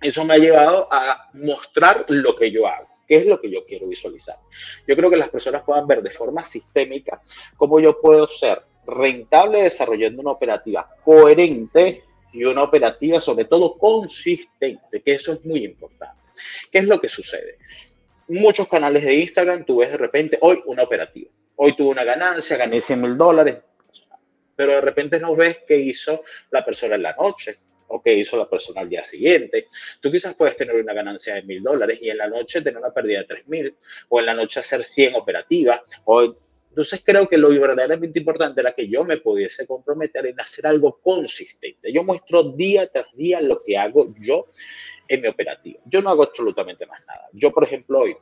eso 0.00 0.24
me 0.24 0.36
ha 0.36 0.38
llevado 0.38 0.88
a 0.90 1.28
mostrar 1.34 2.06
lo 2.08 2.34
que 2.34 2.50
yo 2.50 2.66
hago. 2.66 2.93
¿Qué 3.06 3.16
es 3.16 3.26
lo 3.26 3.40
que 3.40 3.50
yo 3.50 3.64
quiero 3.64 3.86
visualizar? 3.86 4.36
Yo 4.86 4.96
creo 4.96 5.10
que 5.10 5.16
las 5.16 5.28
personas 5.28 5.62
puedan 5.62 5.86
ver 5.86 6.02
de 6.02 6.10
forma 6.10 6.44
sistémica 6.44 7.22
cómo 7.56 7.80
yo 7.80 8.00
puedo 8.00 8.26
ser 8.28 8.62
rentable 8.86 9.62
desarrollando 9.62 10.22
una 10.22 10.32
operativa 10.32 10.88
coherente 11.04 12.04
y 12.32 12.44
una 12.44 12.62
operativa 12.62 13.20
sobre 13.20 13.44
todo 13.44 13.78
consistente, 13.78 15.02
que 15.02 15.14
eso 15.14 15.32
es 15.32 15.44
muy 15.44 15.64
importante. 15.64 16.22
¿Qué 16.70 16.78
es 16.78 16.86
lo 16.86 17.00
que 17.00 17.08
sucede? 17.08 17.58
Muchos 18.28 18.68
canales 18.68 19.04
de 19.04 19.14
Instagram, 19.14 19.64
tú 19.64 19.78
ves 19.78 19.90
de 19.90 19.96
repente 19.96 20.38
hoy 20.40 20.62
una 20.66 20.82
operativa. 20.82 21.30
Hoy 21.56 21.76
tuve 21.76 21.90
una 21.90 22.04
ganancia, 22.04 22.56
gané 22.56 22.80
100 22.80 23.00
mil 23.00 23.16
dólares, 23.16 23.58
pero 24.56 24.72
de 24.72 24.80
repente 24.80 25.20
no 25.20 25.36
ves 25.36 25.58
qué 25.66 25.76
hizo 25.76 26.24
la 26.50 26.64
persona 26.64 26.96
en 26.96 27.02
la 27.02 27.14
noche, 27.14 27.58
o 27.88 28.02
que 28.02 28.14
hizo 28.14 28.36
la 28.36 28.48
persona 28.48 28.80
al 28.80 28.88
día 28.88 29.04
siguiente. 29.04 29.68
Tú 30.00 30.10
quizás 30.10 30.34
puedes 30.34 30.56
tener 30.56 30.76
una 30.76 30.92
ganancia 30.92 31.34
de 31.34 31.42
mil 31.42 31.62
dólares 31.62 31.98
y 32.00 32.10
en 32.10 32.18
la 32.18 32.28
noche 32.28 32.62
tener 32.62 32.78
una 32.78 32.92
pérdida 32.92 33.20
de 33.20 33.24
tres 33.24 33.48
mil, 33.48 33.74
o 34.08 34.20
en 34.20 34.26
la 34.26 34.34
noche 34.34 34.60
hacer 34.60 34.84
100 34.84 35.14
operativas, 35.14 35.80
o 36.04 36.36
entonces 36.74 37.02
creo 37.04 37.28
que 37.28 37.38
lo 37.38 37.50
verdaderamente 37.50 38.18
importante 38.18 38.60
era 38.60 38.72
que 38.72 38.88
yo 38.88 39.04
me 39.04 39.18
pudiese 39.18 39.64
comprometer 39.64 40.26
en 40.26 40.40
hacer 40.40 40.66
algo 40.66 40.98
consistente. 41.00 41.92
Yo 41.92 42.02
muestro 42.02 42.42
día 42.42 42.88
tras 42.88 43.06
día 43.14 43.40
lo 43.40 43.62
que 43.62 43.78
hago 43.78 44.12
yo 44.18 44.48
en 45.06 45.20
mi 45.20 45.28
operativa. 45.28 45.78
Yo 45.84 46.02
no 46.02 46.10
hago 46.10 46.24
absolutamente 46.24 46.84
más 46.84 47.00
nada. 47.06 47.28
Yo, 47.32 47.52
por 47.52 47.62
ejemplo, 47.62 48.00
hoy 48.00 48.16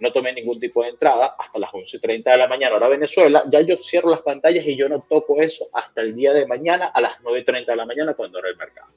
no 0.00 0.12
tomé 0.12 0.32
ningún 0.32 0.58
tipo 0.58 0.82
de 0.82 0.90
entrada 0.90 1.36
hasta 1.38 1.58
las 1.58 1.70
11.30 1.70 2.24
de 2.24 2.36
la 2.36 2.48
mañana, 2.48 2.76
hora 2.76 2.88
Venezuela, 2.88 3.44
ya 3.48 3.60
yo 3.60 3.76
cierro 3.76 4.10
las 4.10 4.22
pantallas 4.22 4.66
y 4.66 4.76
yo 4.76 4.88
no 4.88 5.04
toco 5.08 5.40
eso 5.40 5.68
hasta 5.72 6.00
el 6.00 6.16
día 6.16 6.32
de 6.32 6.46
mañana 6.46 6.86
a 6.86 7.00
las 7.00 7.18
9.30 7.20 7.66
de 7.66 7.76
la 7.76 7.86
mañana 7.86 8.14
cuando 8.14 8.38
era 8.38 8.48
el 8.48 8.56
mercado. 8.56 8.88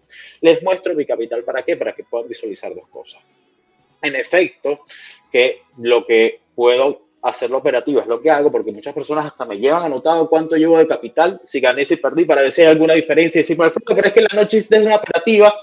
Les 0.41 0.63
muestro 0.63 0.95
mi 0.95 1.05
capital 1.05 1.43
para 1.43 1.63
qué, 1.63 1.77
para 1.77 1.93
que 1.93 2.03
puedan 2.03 2.27
visualizar 2.27 2.74
dos 2.74 2.88
cosas. 2.88 3.22
En 4.01 4.15
efecto, 4.15 4.86
que 5.31 5.63
lo 5.77 6.05
que 6.05 6.41
puedo 6.55 7.03
hacer 7.24 7.50
la 7.50 7.57
operativa 7.57 8.01
es 8.01 8.07
lo 8.07 8.22
que 8.22 8.29
hago, 8.29 8.51
porque 8.51 8.72
muchas 8.72 8.93
personas 8.93 9.25
hasta 9.25 9.45
me 9.45 9.57
llevan 9.57 9.83
anotado 9.83 10.29
cuánto 10.29 10.55
llevo 10.55 10.77
de 10.77 10.88
capital, 10.88 11.39
si 11.43 11.60
gané, 11.62 11.86
si 11.86 11.95
perdí, 11.95 12.25
para 12.25 12.41
ver 12.41 12.51
si 12.51 12.62
hay 12.62 12.67
alguna 12.67 12.93
diferencia. 12.93 13.39
Y 13.39 13.43
decir, 13.43 13.57
pero 13.57 14.01
es 14.01 14.13
que 14.13 14.22
la 14.22 14.41
noche 14.41 14.57
es 14.57 14.69
una 14.72 14.98
operativa 14.98 15.53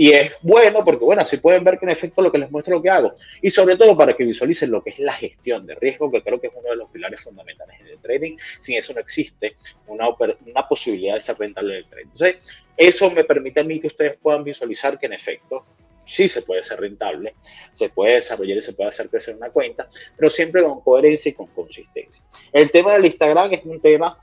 y 0.00 0.12
es 0.12 0.32
bueno 0.42 0.84
porque, 0.84 1.04
bueno, 1.04 1.22
así 1.22 1.38
pueden 1.38 1.64
ver 1.64 1.76
que 1.76 1.84
en 1.84 1.90
efecto 1.90 2.22
lo 2.22 2.30
que 2.30 2.38
les 2.38 2.52
muestro 2.52 2.76
lo 2.76 2.80
que 2.80 2.88
hago. 2.88 3.16
Y 3.42 3.50
sobre 3.50 3.76
todo 3.76 3.96
para 3.96 4.14
que 4.14 4.24
visualicen 4.24 4.70
lo 4.70 4.80
que 4.80 4.90
es 4.90 5.00
la 5.00 5.12
gestión 5.12 5.66
de 5.66 5.74
riesgo, 5.74 6.08
que 6.08 6.22
creo 6.22 6.40
que 6.40 6.46
es 6.46 6.52
uno 6.54 6.70
de 6.70 6.76
los 6.76 6.88
pilares 6.88 7.20
fundamentales 7.20 7.84
del 7.84 7.98
trading. 7.98 8.36
Sin 8.60 8.76
eso 8.76 8.94
no 8.94 9.00
existe 9.00 9.56
una, 9.88 10.06
una 10.46 10.68
posibilidad 10.68 11.14
de 11.14 11.20
ser 11.20 11.36
rentable 11.36 11.72
en 11.72 11.78
el 11.78 11.90
trading. 11.90 12.10
Entonces, 12.12 12.36
eso 12.76 13.10
me 13.10 13.24
permite 13.24 13.58
a 13.58 13.64
mí 13.64 13.80
que 13.80 13.88
ustedes 13.88 14.16
puedan 14.18 14.44
visualizar 14.44 15.00
que 15.00 15.06
en 15.06 15.14
efecto 15.14 15.66
sí 16.06 16.28
se 16.28 16.42
puede 16.42 16.62
ser 16.62 16.78
rentable, 16.78 17.34
se 17.72 17.88
puede 17.88 18.14
desarrollar 18.14 18.58
y 18.58 18.60
se 18.60 18.74
puede 18.74 18.90
hacer 18.90 19.10
crecer 19.10 19.34
una 19.34 19.50
cuenta, 19.50 19.88
pero 20.16 20.30
siempre 20.30 20.62
con 20.62 20.80
coherencia 20.80 21.30
y 21.30 21.34
con 21.34 21.48
consistencia. 21.48 22.22
El 22.52 22.70
tema 22.70 22.92
del 22.92 23.06
Instagram 23.06 23.52
es 23.52 23.64
un 23.64 23.80
tema 23.80 24.16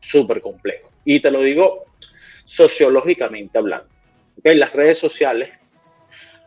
súper 0.00 0.42
complejo. 0.42 0.90
Y 1.02 1.20
te 1.20 1.30
lo 1.30 1.40
digo 1.40 1.86
sociológicamente 2.44 3.56
hablando 3.56 3.90
en 4.44 4.58
las 4.58 4.72
redes 4.72 4.98
sociales 4.98 5.50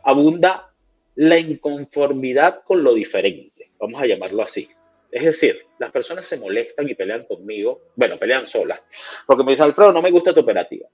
abunda 0.03 0.71
la 1.15 1.39
inconformidad 1.39 2.61
con 2.63 2.83
lo 2.83 2.93
diferente, 2.93 3.71
vamos 3.79 4.01
a 4.01 4.05
llamarlo 4.05 4.43
así. 4.43 4.69
Es 5.11 5.23
decir, 5.23 5.65
las 5.79 5.91
personas 5.91 6.25
se 6.25 6.37
molestan 6.37 6.89
y 6.89 6.95
pelean 6.95 7.25
conmigo, 7.25 7.83
bueno, 7.95 8.19
pelean 8.19 8.47
solas, 8.47 8.81
porque 9.25 9.43
me 9.43 9.51
dicen, 9.51 9.65
Alfredo, 9.65 9.93
no 9.93 10.01
me 10.01 10.11
gusta 10.11 10.33
tu 10.33 10.41
operativa. 10.41 10.87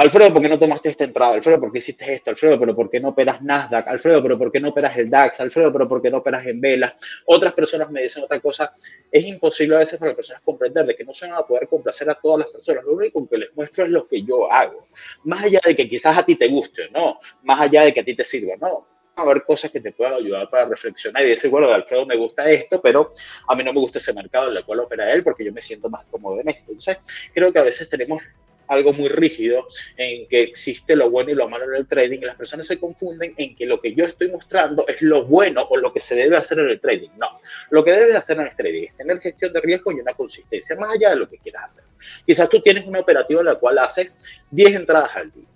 Alfredo, 0.00 0.32
¿por 0.32 0.40
qué 0.40 0.48
no 0.48 0.60
tomaste 0.60 0.90
esta 0.90 1.02
entrada? 1.02 1.34
Alfredo, 1.34 1.58
¿por 1.58 1.72
qué 1.72 1.78
hiciste 1.78 2.14
esto? 2.14 2.30
Alfredo, 2.30 2.56
¿pero 2.60 2.72
por 2.72 2.88
qué 2.88 3.00
no 3.00 3.08
operas 3.08 3.42
Nasdaq? 3.42 3.88
Alfredo, 3.88 4.22
¿pero 4.22 4.38
por 4.38 4.52
qué 4.52 4.60
no 4.60 4.68
operas 4.68 4.96
el 4.96 5.10
DAX? 5.10 5.40
Alfredo, 5.40 5.72
¿pero 5.72 5.88
por 5.88 6.00
qué 6.00 6.08
no 6.08 6.18
operas 6.18 6.46
en 6.46 6.60
velas? 6.60 6.94
Otras 7.26 7.52
personas 7.52 7.90
me 7.90 8.02
dicen 8.02 8.22
otra 8.22 8.38
cosa. 8.38 8.76
Es 9.10 9.26
imposible 9.26 9.74
a 9.74 9.80
veces 9.80 9.98
para 9.98 10.10
las 10.10 10.16
personas 10.16 10.40
comprender 10.42 10.86
de 10.86 10.94
que 10.94 11.02
no 11.02 11.12
se 11.12 11.26
van 11.26 11.40
a 11.40 11.42
poder 11.44 11.66
complacer 11.66 12.08
a 12.08 12.14
todas 12.14 12.38
las 12.38 12.50
personas. 12.52 12.84
Lo 12.84 12.92
único 12.92 13.28
que 13.28 13.38
les 13.38 13.56
muestro 13.56 13.82
es 13.82 13.90
lo 13.90 14.06
que 14.06 14.22
yo 14.22 14.52
hago. 14.52 14.86
Más 15.24 15.42
allá 15.42 15.58
de 15.66 15.74
que 15.74 15.88
quizás 15.88 16.16
a 16.16 16.24
ti 16.24 16.36
te 16.36 16.46
guste 16.46 16.90
no, 16.90 17.18
más 17.42 17.60
allá 17.60 17.82
de 17.82 17.92
que 17.92 17.98
a 17.98 18.04
ti 18.04 18.14
te 18.14 18.22
sirva, 18.22 18.54
no 18.54 18.86
a 19.16 19.22
haber 19.22 19.42
cosas 19.42 19.72
que 19.72 19.80
te 19.80 19.90
puedan 19.90 20.14
ayudar 20.14 20.48
para 20.48 20.66
reflexionar 20.66 21.24
y 21.24 21.30
decir, 21.30 21.50
bueno, 21.50 21.72
Alfredo 21.72 22.06
me 22.06 22.14
gusta 22.14 22.48
esto, 22.48 22.80
pero 22.80 23.14
a 23.48 23.56
mí 23.56 23.64
no 23.64 23.72
me 23.72 23.80
gusta 23.80 23.98
ese 23.98 24.12
mercado 24.12 24.48
en 24.48 24.58
el 24.58 24.64
cual 24.64 24.78
opera 24.78 25.12
él 25.12 25.24
porque 25.24 25.44
yo 25.44 25.52
me 25.52 25.60
siento 25.60 25.90
más 25.90 26.04
cómodo 26.04 26.40
en 26.40 26.50
esto. 26.50 26.66
Entonces, 26.68 26.98
creo 27.34 27.52
que 27.52 27.58
a 27.58 27.64
veces 27.64 27.88
tenemos 27.88 28.22
algo 28.68 28.92
muy 28.92 29.08
rígido 29.08 29.68
en 29.96 30.28
que 30.28 30.42
existe 30.42 30.94
lo 30.94 31.10
bueno 31.10 31.30
y 31.30 31.34
lo 31.34 31.48
malo 31.48 31.64
en 31.64 31.74
el 31.74 31.86
trading 31.86 32.18
y 32.18 32.24
las 32.24 32.36
personas 32.36 32.66
se 32.66 32.78
confunden 32.78 33.34
en 33.36 33.56
que 33.56 33.66
lo 33.66 33.80
que 33.80 33.94
yo 33.94 34.04
estoy 34.04 34.30
mostrando 34.30 34.86
es 34.86 35.02
lo 35.02 35.24
bueno 35.24 35.66
o 35.68 35.76
lo 35.76 35.92
que 35.92 36.00
se 36.00 36.14
debe 36.14 36.36
hacer 36.36 36.58
en 36.60 36.70
el 36.70 36.80
trading. 36.80 37.10
No, 37.16 37.40
lo 37.70 37.82
que 37.82 37.92
debe 37.92 38.16
hacer 38.16 38.38
en 38.38 38.46
el 38.46 38.56
trading 38.56 38.84
es 38.84 38.96
tener 38.96 39.18
gestión 39.20 39.52
de 39.52 39.60
riesgo 39.60 39.92
y 39.92 40.00
una 40.00 40.14
consistencia 40.14 40.76
más 40.76 40.94
allá 40.94 41.10
de 41.10 41.16
lo 41.16 41.28
que 41.28 41.38
quieras 41.38 41.64
hacer. 41.64 41.84
Quizás 42.26 42.48
tú 42.48 42.60
tienes 42.60 42.86
una 42.86 43.00
operativa 43.00 43.40
en 43.40 43.46
la 43.46 43.54
cual 43.56 43.78
haces 43.78 44.12
10 44.50 44.76
entradas 44.76 45.16
al 45.16 45.32
día. 45.32 45.46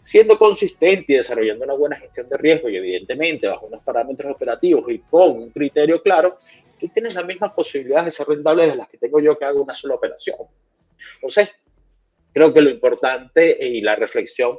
Siendo 0.00 0.38
consistente 0.38 1.14
y 1.14 1.16
desarrollando 1.16 1.64
una 1.64 1.74
buena 1.74 1.96
gestión 1.96 2.28
de 2.28 2.36
riesgo 2.36 2.68
y 2.68 2.76
evidentemente 2.76 3.46
bajo 3.46 3.66
unos 3.66 3.82
parámetros 3.82 4.34
operativos 4.34 4.84
y 4.90 4.98
con 4.98 5.30
un 5.30 5.50
criterio 5.50 6.02
claro, 6.02 6.38
tú 6.78 6.88
tienes 6.88 7.14
las 7.14 7.24
mismas 7.24 7.52
posibilidades 7.52 8.04
de 8.04 8.10
ser 8.10 8.28
rentable 8.28 8.66
de 8.66 8.76
las 8.76 8.88
que 8.88 8.98
tengo 8.98 9.18
yo 9.18 9.38
que 9.38 9.46
hago 9.46 9.62
una 9.62 9.72
sola 9.72 9.94
operación. 9.94 10.36
Entonces, 11.14 11.48
creo 12.34 12.52
que 12.52 12.60
lo 12.60 12.68
importante 12.68 13.56
y 13.64 13.80
la 13.80 13.96
reflexión 13.96 14.58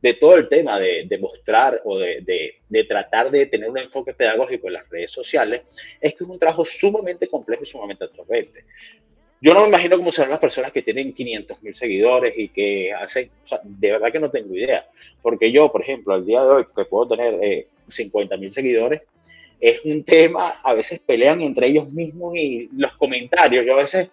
de 0.00 0.14
todo 0.14 0.34
el 0.34 0.50
tema 0.50 0.78
de, 0.78 1.18
mostrar 1.18 1.80
o 1.84 1.98
de, 1.98 2.58
de, 2.68 2.84
tratar 2.84 3.30
de 3.30 3.46
tener 3.46 3.70
un 3.70 3.78
enfoque 3.78 4.12
pedagógico 4.12 4.66
en 4.66 4.74
las 4.74 4.88
redes 4.90 5.10
sociales 5.10 5.62
es 5.98 6.14
que 6.14 6.24
es 6.24 6.30
un 6.30 6.38
trabajo 6.38 6.62
sumamente 6.66 7.26
complejo 7.26 7.62
y 7.62 7.66
sumamente 7.66 8.04
absorbente. 8.04 8.66
Yo 9.40 9.54
no 9.54 9.62
me 9.62 9.68
imagino 9.68 9.96
cómo 9.96 10.12
serán 10.12 10.32
las 10.32 10.40
personas 10.40 10.72
que 10.72 10.82
tienen 10.82 11.14
500 11.14 11.62
mil 11.62 11.74
seguidores 11.74 12.34
y 12.36 12.48
que 12.48 12.92
hacen, 12.92 13.30
o 13.44 13.48
sea, 13.48 13.60
de 13.62 13.92
verdad 13.92 14.12
que 14.12 14.20
no 14.20 14.30
tengo 14.30 14.54
idea, 14.54 14.86
porque 15.22 15.50
yo, 15.50 15.72
por 15.72 15.80
ejemplo, 15.80 16.12
al 16.12 16.26
día 16.26 16.42
de 16.42 16.48
hoy, 16.48 16.64
que 16.76 16.84
puedo 16.84 17.08
tener 17.08 17.42
eh, 17.42 17.68
50 17.88 18.36
mil 18.36 18.50
seguidores, 18.50 19.02
es 19.58 19.82
un 19.84 20.04
tema, 20.04 20.60
a 20.62 20.74
veces 20.74 20.98
pelean 20.98 21.40
entre 21.40 21.68
ellos 21.68 21.90
mismos 21.90 22.36
y 22.36 22.68
los 22.76 22.94
comentarios, 22.96 23.64
yo 23.64 23.72
a 23.72 23.82
veces 23.82 24.08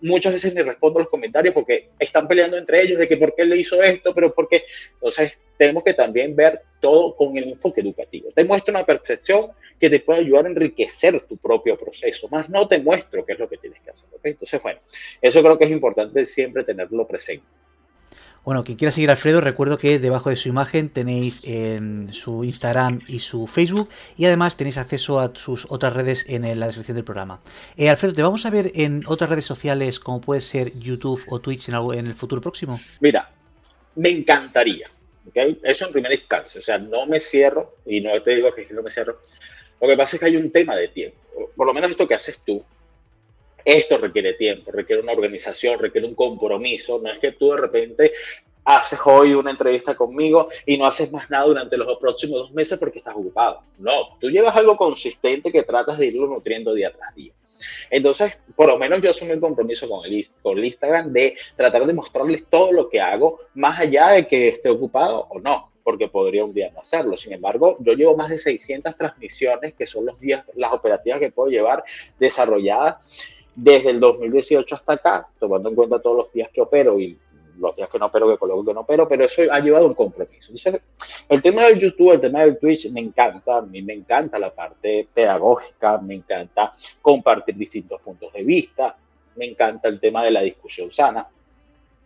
muchas 0.00 0.32
veces 0.32 0.54
ni 0.54 0.62
respondo 0.62 1.00
los 1.00 1.08
comentarios 1.08 1.54
porque 1.54 1.90
están 1.98 2.28
peleando 2.28 2.56
entre 2.56 2.82
ellos 2.82 2.98
de 2.98 3.08
que 3.08 3.16
por 3.16 3.34
qué 3.34 3.44
le 3.44 3.56
hizo 3.56 3.82
esto, 3.82 4.14
pero 4.14 4.34
porque, 4.34 4.64
entonces 4.94 5.32
tenemos 5.56 5.82
que 5.82 5.94
también 5.94 6.36
ver 6.36 6.62
todo 6.80 7.16
con 7.16 7.36
el 7.36 7.48
enfoque 7.50 7.80
educativo. 7.80 8.30
Te 8.34 8.44
muestro 8.44 8.72
una 8.72 8.86
percepción 8.86 9.50
que 9.80 9.90
te 9.90 10.00
puede 10.00 10.20
ayudar 10.20 10.46
a 10.46 10.48
enriquecer 10.48 11.20
tu 11.22 11.36
propio 11.36 11.78
proceso, 11.78 12.28
más 12.28 12.48
no 12.48 12.66
te 12.66 12.78
muestro 12.78 13.24
qué 13.24 13.32
es 13.32 13.38
lo 13.38 13.48
que 13.48 13.58
tienes 13.58 13.80
que 13.80 13.90
hacer. 13.90 14.08
Entonces, 14.22 14.62
bueno, 14.62 14.80
eso 15.20 15.42
creo 15.42 15.58
que 15.58 15.64
es 15.64 15.70
importante 15.70 16.24
siempre 16.24 16.64
tenerlo 16.64 17.06
presente. 17.06 17.46
Bueno, 18.48 18.64
quien 18.64 18.78
quiera 18.78 18.92
seguir 18.92 19.10
a 19.10 19.12
Alfredo, 19.12 19.42
recuerdo 19.42 19.76
que 19.76 19.98
debajo 19.98 20.30
de 20.30 20.36
su 20.36 20.48
imagen 20.48 20.88
tenéis 20.88 21.42
en 21.44 22.14
su 22.14 22.44
Instagram 22.44 23.00
y 23.06 23.18
su 23.18 23.46
Facebook 23.46 23.90
y 24.16 24.24
además 24.24 24.56
tenéis 24.56 24.78
acceso 24.78 25.20
a 25.20 25.32
sus 25.34 25.66
otras 25.68 25.92
redes 25.92 26.26
en 26.30 26.58
la 26.58 26.64
descripción 26.64 26.96
del 26.96 27.04
programa. 27.04 27.42
Eh, 27.76 27.90
Alfredo, 27.90 28.14
¿te 28.14 28.22
vamos 28.22 28.46
a 28.46 28.50
ver 28.50 28.72
en 28.74 29.02
otras 29.06 29.28
redes 29.28 29.44
sociales 29.44 30.00
como 30.00 30.22
puede 30.22 30.40
ser 30.40 30.72
YouTube 30.78 31.22
o 31.28 31.40
Twitch 31.40 31.68
en, 31.68 31.74
algo, 31.74 31.92
en 31.92 32.06
el 32.06 32.14
futuro 32.14 32.40
próximo? 32.40 32.80
Mira, 33.00 33.30
me 33.96 34.08
encantaría. 34.08 34.88
¿okay? 35.28 35.60
Eso 35.62 35.84
en 35.84 35.92
primera 35.92 36.14
instancia. 36.14 36.58
O 36.58 36.64
sea, 36.64 36.78
no 36.78 37.04
me 37.04 37.20
cierro 37.20 37.74
y 37.84 38.00
no 38.00 38.22
te 38.22 38.34
digo 38.34 38.54
que 38.54 38.66
no 38.70 38.82
me 38.82 38.90
cierro. 38.90 39.20
Lo 39.78 39.86
que 39.86 39.94
pasa 39.94 40.16
es 40.16 40.20
que 40.20 40.26
hay 40.26 40.36
un 40.36 40.50
tema 40.50 40.74
de 40.74 40.88
tiempo. 40.88 41.18
Por 41.54 41.66
lo 41.66 41.74
menos 41.74 41.90
esto 41.90 42.08
que 42.08 42.14
haces 42.14 42.38
tú, 42.46 42.64
esto 43.64 43.98
requiere 43.98 44.34
tiempo, 44.34 44.70
requiere 44.70 45.02
una 45.02 45.12
organización, 45.12 45.78
requiere 45.78 46.06
un 46.06 46.14
compromiso. 46.14 47.00
No 47.02 47.10
es 47.10 47.18
que 47.18 47.32
tú 47.32 47.50
de 47.50 47.58
repente 47.58 48.12
haces 48.64 48.98
hoy 49.04 49.32
una 49.32 49.50
entrevista 49.50 49.96
conmigo 49.96 50.48
y 50.66 50.76
no 50.76 50.86
haces 50.86 51.10
más 51.10 51.30
nada 51.30 51.46
durante 51.46 51.76
los 51.76 51.98
próximos 51.98 52.38
dos 52.40 52.52
meses 52.52 52.78
porque 52.78 52.98
estás 52.98 53.16
ocupado. 53.16 53.62
No, 53.78 54.18
tú 54.20 54.30
llevas 54.30 54.54
algo 54.56 54.76
consistente 54.76 55.50
que 55.50 55.62
tratas 55.62 55.98
de 55.98 56.06
irlo 56.06 56.26
nutriendo 56.26 56.74
día 56.74 56.92
tras 56.92 57.14
día. 57.14 57.32
Entonces, 57.90 58.38
por 58.54 58.68
lo 58.68 58.78
menos 58.78 59.00
yo 59.02 59.10
asumo 59.10 59.32
el 59.32 59.40
compromiso 59.40 59.88
con 59.88 60.04
el, 60.04 60.26
con 60.42 60.62
Instagram 60.62 61.12
de 61.12 61.36
tratar 61.56 61.86
de 61.86 61.92
mostrarles 61.92 62.44
todo 62.48 62.72
lo 62.72 62.88
que 62.88 63.00
hago, 63.00 63.40
más 63.54 63.80
allá 63.80 64.08
de 64.10 64.28
que 64.28 64.48
esté 64.48 64.68
ocupado 64.68 65.26
o 65.30 65.40
no 65.40 65.72
porque 65.88 66.08
podría 66.08 66.44
un 66.44 66.52
día 66.52 66.70
no 66.70 66.80
hacerlo. 66.80 67.16
Sin 67.16 67.32
embargo, 67.32 67.78
yo 67.80 67.94
llevo 67.94 68.14
más 68.14 68.28
de 68.28 68.36
600 68.36 68.94
transmisiones, 68.94 69.72
que 69.72 69.86
son 69.86 70.04
los 70.04 70.20
días, 70.20 70.44
las 70.54 70.70
operativas 70.70 71.18
que 71.18 71.32
puedo 71.32 71.48
llevar 71.48 71.82
desarrolladas 72.20 72.96
desde 73.60 73.90
el 73.90 73.98
2018 73.98 74.74
hasta 74.76 74.92
acá, 74.92 75.28
tomando 75.40 75.68
en 75.68 75.74
cuenta 75.74 75.98
todos 75.98 76.16
los 76.16 76.32
días 76.32 76.48
que 76.52 76.60
opero 76.60 77.00
y 77.00 77.18
los 77.58 77.74
días 77.74 77.88
que 77.90 77.98
no 77.98 78.06
opero, 78.06 78.28
que 78.30 78.38
coloco 78.38 78.64
que 78.64 78.72
no 78.72 78.80
opero, 78.80 79.08
pero 79.08 79.24
eso 79.24 79.42
ha 79.50 79.58
llevado 79.58 79.86
un 79.86 79.94
compromiso. 79.94 80.52
El 81.28 81.42
tema 81.42 81.64
del 81.64 81.80
YouTube, 81.80 82.12
el 82.12 82.20
tema 82.20 82.42
del 82.42 82.56
Twitch, 82.56 82.88
me 82.92 83.00
encanta, 83.00 83.56
a 83.56 83.62
mí 83.62 83.82
me 83.82 83.94
encanta 83.94 84.38
la 84.38 84.54
parte 84.54 85.08
pedagógica, 85.12 85.98
me 85.98 86.14
encanta 86.14 86.72
compartir 87.02 87.56
distintos 87.56 88.00
puntos 88.00 88.32
de 88.32 88.44
vista, 88.44 88.96
me 89.34 89.46
encanta 89.46 89.88
el 89.88 89.98
tema 89.98 90.22
de 90.22 90.30
la 90.30 90.42
discusión 90.42 90.92
sana. 90.92 91.26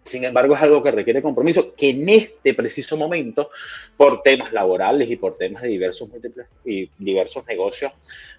Sin 0.04 0.24
embargo, 0.24 0.54
es 0.54 0.62
algo 0.62 0.82
que 0.82 0.90
requiere 0.90 1.22
compromiso, 1.22 1.74
que 1.74 1.90
en 1.90 2.08
este 2.08 2.54
preciso 2.54 2.96
momento, 2.96 3.50
por 3.96 4.22
temas 4.22 4.52
laborales 4.52 5.08
y 5.08 5.16
por 5.16 5.36
temas 5.36 5.62
de 5.62 5.68
diversos 5.68 6.08
múltiples 6.08 6.46
y 6.64 6.90
diversos 6.98 7.46
negocios 7.46 7.92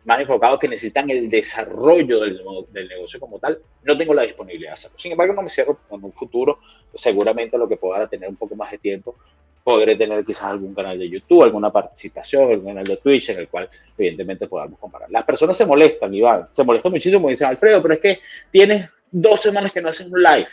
más 0.04 0.20
enfocados 0.20 0.60
que 0.60 0.68
necesitan 0.68 1.10
el 1.10 1.30
desarrollo 1.30 2.20
del, 2.20 2.42
del, 2.72 2.88
negocio 2.90 3.20
como 3.20 3.40
tal, 3.40 3.60
no 3.84 3.98
tengo 3.98 4.14
la 4.14 4.24
disponibilidad 4.24 4.72
de 4.72 4.74
hacerlo. 4.74 4.98
Sin 5.00 5.14
embargo, 5.14 5.34
no 5.34 5.42
me 5.42 5.50
cierro 5.50 5.78
en 5.90 6.04
un 6.04 6.12
futuro, 6.12 6.60
seguramente 6.94 7.58
lo 7.58 7.68
que 7.68 7.78
pueda 7.78 8.08
tener 8.08 8.28
un 8.28 8.36
poco 8.36 8.56
más 8.56 8.72
de 8.72 8.80
tiempo, 8.80 9.16
podré 9.64 9.96
tener 9.96 10.26
quizás 10.26 10.44
algún 10.44 10.74
canal 10.74 11.00
de 11.00 11.10
YouTube, 11.10 11.44
alguna 11.44 11.72
participación, 11.72 12.52
algún 12.52 12.68
canal 12.68 12.86
de 12.86 12.98
Twitch 12.98 13.30
en 13.30 13.40
el 13.40 13.48
cual 13.48 13.70
evidentemente 13.98 14.48
podamos 14.48 14.78
comparar. 14.78 15.10
Las 15.10 15.24
personas 15.24 15.56
se 15.56 15.66
molestan, 15.66 16.14
Iván, 16.14 16.50
se 16.52 16.64
molestan 16.64 16.92
muchísimo 16.92 17.30
y 17.30 17.32
dicen, 17.32 17.48
Alfredo, 17.48 17.82
pero 17.82 17.94
es 17.94 18.00
que 18.02 18.20
tienes 18.52 18.90
dos 19.10 19.40
semanas 19.40 19.72
que 19.72 19.82
no 19.82 19.90
haces 19.90 20.08
un 20.08 20.22
live 20.22 20.48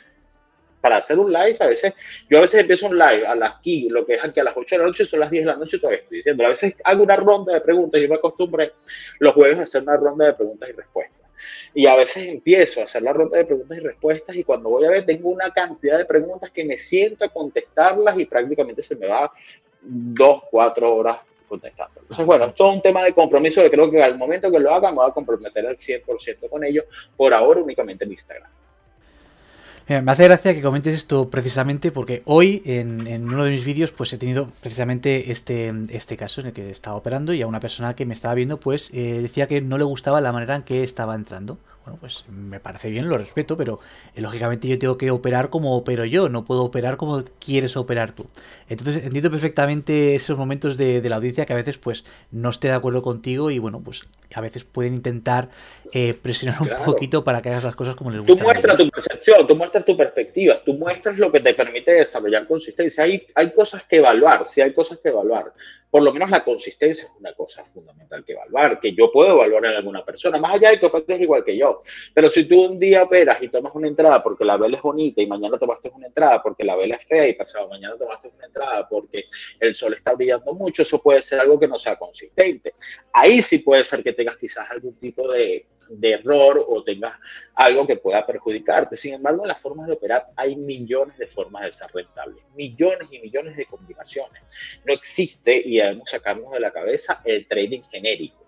para 0.80 0.96
hacer 0.96 1.18
un 1.18 1.32
live, 1.32 1.56
a 1.60 1.66
veces, 1.66 1.94
yo 2.28 2.38
a 2.38 2.42
veces 2.42 2.60
empiezo 2.60 2.86
un 2.86 2.98
live 2.98 3.26
a 3.26 3.34
las 3.34 3.56
aquí, 3.56 3.88
lo 3.88 4.06
que 4.06 4.14
es 4.14 4.24
aquí 4.24 4.40
a 4.40 4.44
las 4.44 4.56
8 4.56 4.74
de 4.74 4.78
la 4.78 4.86
noche, 4.86 5.04
son 5.04 5.20
las 5.20 5.30
10 5.30 5.44
de 5.44 5.50
la 5.50 5.56
noche, 5.56 5.78
todavía 5.78 6.00
estoy 6.00 6.18
diciendo. 6.18 6.44
A 6.44 6.48
veces 6.48 6.74
hago 6.84 7.02
una 7.02 7.16
ronda 7.16 7.52
de 7.52 7.60
preguntas, 7.60 8.00
yo 8.00 8.08
me 8.08 8.14
acostumbré 8.14 8.72
los 9.18 9.34
jueves 9.34 9.58
a 9.58 9.62
hacer 9.62 9.82
una 9.82 9.96
ronda 9.96 10.26
de 10.26 10.34
preguntas 10.34 10.68
y 10.68 10.72
respuestas. 10.72 11.20
Y 11.74 11.86
a 11.86 11.94
veces 11.96 12.28
empiezo 12.28 12.80
a 12.80 12.84
hacer 12.84 13.02
la 13.02 13.12
ronda 13.12 13.38
de 13.38 13.44
preguntas 13.44 13.76
y 13.76 13.80
respuestas 13.80 14.36
y 14.36 14.44
cuando 14.44 14.70
voy 14.70 14.84
a 14.84 14.90
ver 14.90 15.06
tengo 15.06 15.30
una 15.30 15.50
cantidad 15.50 15.98
de 15.98 16.04
preguntas 16.04 16.50
que 16.50 16.64
me 16.64 16.76
siento 16.76 17.24
a 17.24 17.28
contestarlas 17.28 18.18
y 18.18 18.26
prácticamente 18.26 18.82
se 18.82 18.96
me 18.96 19.06
va 19.06 19.32
dos, 19.80 20.42
cuatro 20.50 20.94
horas 20.94 21.18
contestando. 21.48 22.00
Entonces, 22.00 22.26
bueno, 22.26 22.44
esto 22.46 22.68
es 22.68 22.74
un 22.76 22.82
tema 22.82 23.04
de 23.04 23.12
compromiso 23.12 23.62
que 23.62 23.70
creo 23.70 23.90
que 23.90 24.02
al 24.02 24.18
momento 24.18 24.50
que 24.50 24.58
lo 24.58 24.72
haga 24.72 24.90
me 24.90 24.96
voy 24.96 25.10
a 25.10 25.14
comprometer 25.14 25.66
al 25.66 25.76
100% 25.76 26.48
con 26.48 26.64
ello, 26.64 26.84
por 27.16 27.32
ahora 27.32 27.60
únicamente 27.60 28.04
en 28.04 28.12
Instagram 28.12 28.50
me 29.90 30.12
hace 30.12 30.22
gracia 30.24 30.55
que 30.55 30.62
comentes 30.62 30.94
esto 30.94 31.31
precisamente 31.31 31.90
porque 31.90 32.22
hoy 32.24 32.62
en, 32.64 33.24
uno 33.24 33.42
de 33.42 33.50
mis 33.50 33.64
vídeos 33.64 33.90
pues 33.90 34.12
he 34.12 34.18
tenido 34.18 34.48
precisamente 34.61 35.33
este, 35.33 35.72
este 35.90 36.16
caso 36.16 36.40
en 36.40 36.48
el 36.48 36.53
que 36.53 36.70
estaba 36.70 36.94
operando 36.94 37.33
y 37.35 37.42
a 37.42 37.48
una 37.48 37.59
persona 37.59 37.96
que 37.96 38.07
me 38.07 38.14
estaba 38.14 38.37
viendo 38.37 38.61
pues 38.61 38.90
eh, 38.94 39.18
decía 39.20 39.48
que 39.48 39.61
no 39.61 39.79
le 39.79 39.85
gustaba 39.85 40.20
la 40.20 40.31
manera 40.31 40.55
en 40.55 40.62
que 40.62 40.85
estaba 40.85 41.16
entrando. 41.16 41.59
Bueno, 41.85 41.98
pues 41.98 42.24
me 42.29 42.61
parece 42.61 42.88
bien, 42.88 43.09
lo 43.09 43.18
respeto, 43.18 43.57
pero 43.57 43.81
eh, 44.14 44.20
lógicamente 44.20 44.68
yo 44.68 44.79
tengo 44.79 44.96
que 44.96 45.11
operar 45.11 45.50
como 45.50 45.76
opero 45.76 46.05
yo, 46.05 46.29
no 46.29 46.44
puedo 46.44 46.62
operar 46.62 46.96
como 46.96 47.24
quieres 47.44 47.76
operar 47.76 48.12
tú. 48.12 48.26
Entonces 48.68 49.05
entiendo 49.05 49.31
perfectamente 49.31 50.14
esos 50.14 50.38
momentos 50.38 50.76
de, 50.76 51.03
la 51.09 51.16
audiencia 51.16 51.46
que 51.46 51.53
a 51.53 51.57
veces 51.57 51.79
pues 51.79 52.05
no 52.31 52.50
esté 52.50 52.68
de 52.68 52.74
acuerdo 52.74 53.03
contigo 53.03 53.50
y 53.50 53.59
bueno, 53.59 53.81
pues 53.81 54.05
a 54.38 54.40
veces 54.40 54.64
pueden 54.64 54.94
intentar 54.94 55.48
eh, 55.92 56.14
presionar 56.14 56.60
un 56.62 56.70
poquito 56.84 57.24
para 57.24 57.42
que 57.42 57.48
hagas 57.48 57.64
las 57.64 57.74
cosas 57.74 57.94
como 57.94 58.10
les 58.10 58.20
gusta. 58.20 58.36
Tú 58.36 58.44
muestras 58.44 58.76
tu 58.76 58.88
percepción, 58.88 59.46
tú 59.46 59.56
muestras 59.56 59.84
tu 59.84 59.96
perspectiva, 59.96 60.60
tú 60.64 60.74
muestras 60.74 61.18
lo 61.18 61.32
que 61.32 61.40
te 61.40 61.54
permite 61.54 61.92
desarrollar 61.92 62.46
consistencia. 62.46 63.04
Hay, 63.04 63.26
hay 63.34 63.50
cosas 63.52 63.84
que 63.84 63.96
evaluar, 63.96 64.46
sí 64.46 64.60
hay 64.60 64.72
cosas 64.72 64.98
que 65.02 65.08
evaluar 65.08 65.52
por 65.90 66.02
lo 66.02 66.12
menos 66.12 66.30
la 66.30 66.44
consistencia 66.44 67.04
es 67.04 67.10
una 67.18 67.34
cosa 67.34 67.64
fundamental 67.64 68.24
que 68.24 68.32
evaluar, 68.32 68.78
que 68.78 68.94
yo 68.94 69.10
puedo 69.10 69.32
evaluar 69.32 69.64
en 69.66 69.74
alguna 69.74 70.04
persona, 70.04 70.38
más 70.38 70.54
allá 70.54 70.70
de 70.70 70.78
que 70.78 70.86
operes 70.86 71.20
igual 71.20 71.44
que 71.44 71.58
yo. 71.58 71.82
Pero 72.14 72.30
si 72.30 72.44
tú 72.44 72.62
un 72.62 72.78
día 72.78 73.02
operas 73.02 73.42
y 73.42 73.48
tomas 73.48 73.74
una 73.74 73.88
entrada 73.88 74.22
porque 74.22 74.44
la 74.44 74.56
vela 74.56 74.76
es 74.76 74.82
bonita 74.82 75.20
y 75.20 75.26
mañana 75.26 75.58
tomaste 75.58 75.90
una 75.92 76.06
entrada 76.06 76.40
porque 76.42 76.64
la 76.64 76.76
vela 76.76 76.94
es 76.94 77.04
fea 77.04 77.28
y 77.28 77.34
pasado 77.34 77.68
mañana 77.68 77.96
tomaste 77.98 78.28
una 78.28 78.46
entrada 78.46 78.88
porque 78.88 79.24
el 79.58 79.74
sol 79.74 79.94
está 79.94 80.14
brillando 80.14 80.54
mucho, 80.54 80.82
eso 80.82 81.02
puede 81.02 81.22
ser 81.22 81.40
algo 81.40 81.58
que 81.58 81.66
no 81.66 81.78
sea 81.78 81.96
consistente. 81.96 82.74
Ahí 83.12 83.42
sí 83.42 83.58
puede 83.58 83.82
ser 83.82 84.04
que 84.04 84.12
tengas 84.20 84.37
quizás 84.37 84.70
algún 84.70 84.94
tipo 84.96 85.33
de, 85.33 85.66
de 85.88 86.11
error 86.11 86.62
o 86.68 86.85
tengas 86.85 87.14
algo 87.54 87.87
que 87.87 87.96
pueda 87.96 88.26
perjudicarte. 88.26 88.96
Sin 88.96 89.14
embargo, 89.14 89.44
en 89.44 89.48
las 89.48 89.61
formas 89.61 89.87
de 89.87 89.94
operar 89.94 90.26
hay 90.37 90.56
millones 90.56 91.16
de 91.16 91.26
formas 91.26 91.62
de 91.62 91.72
ser 91.72 91.88
rentables, 91.94 92.44
millones 92.54 93.09
y 93.11 93.18
millones 93.18 93.56
de 93.56 93.64
combinaciones. 93.64 94.42
No 94.85 94.92
existe, 94.92 95.56
y 95.64 95.78
debemos 95.78 96.11
sacarnos 96.11 96.52
de 96.52 96.61
la 96.61 96.70
cabeza, 96.70 97.22
el 97.24 97.46
trading 97.46 97.80
genérico. 97.90 98.46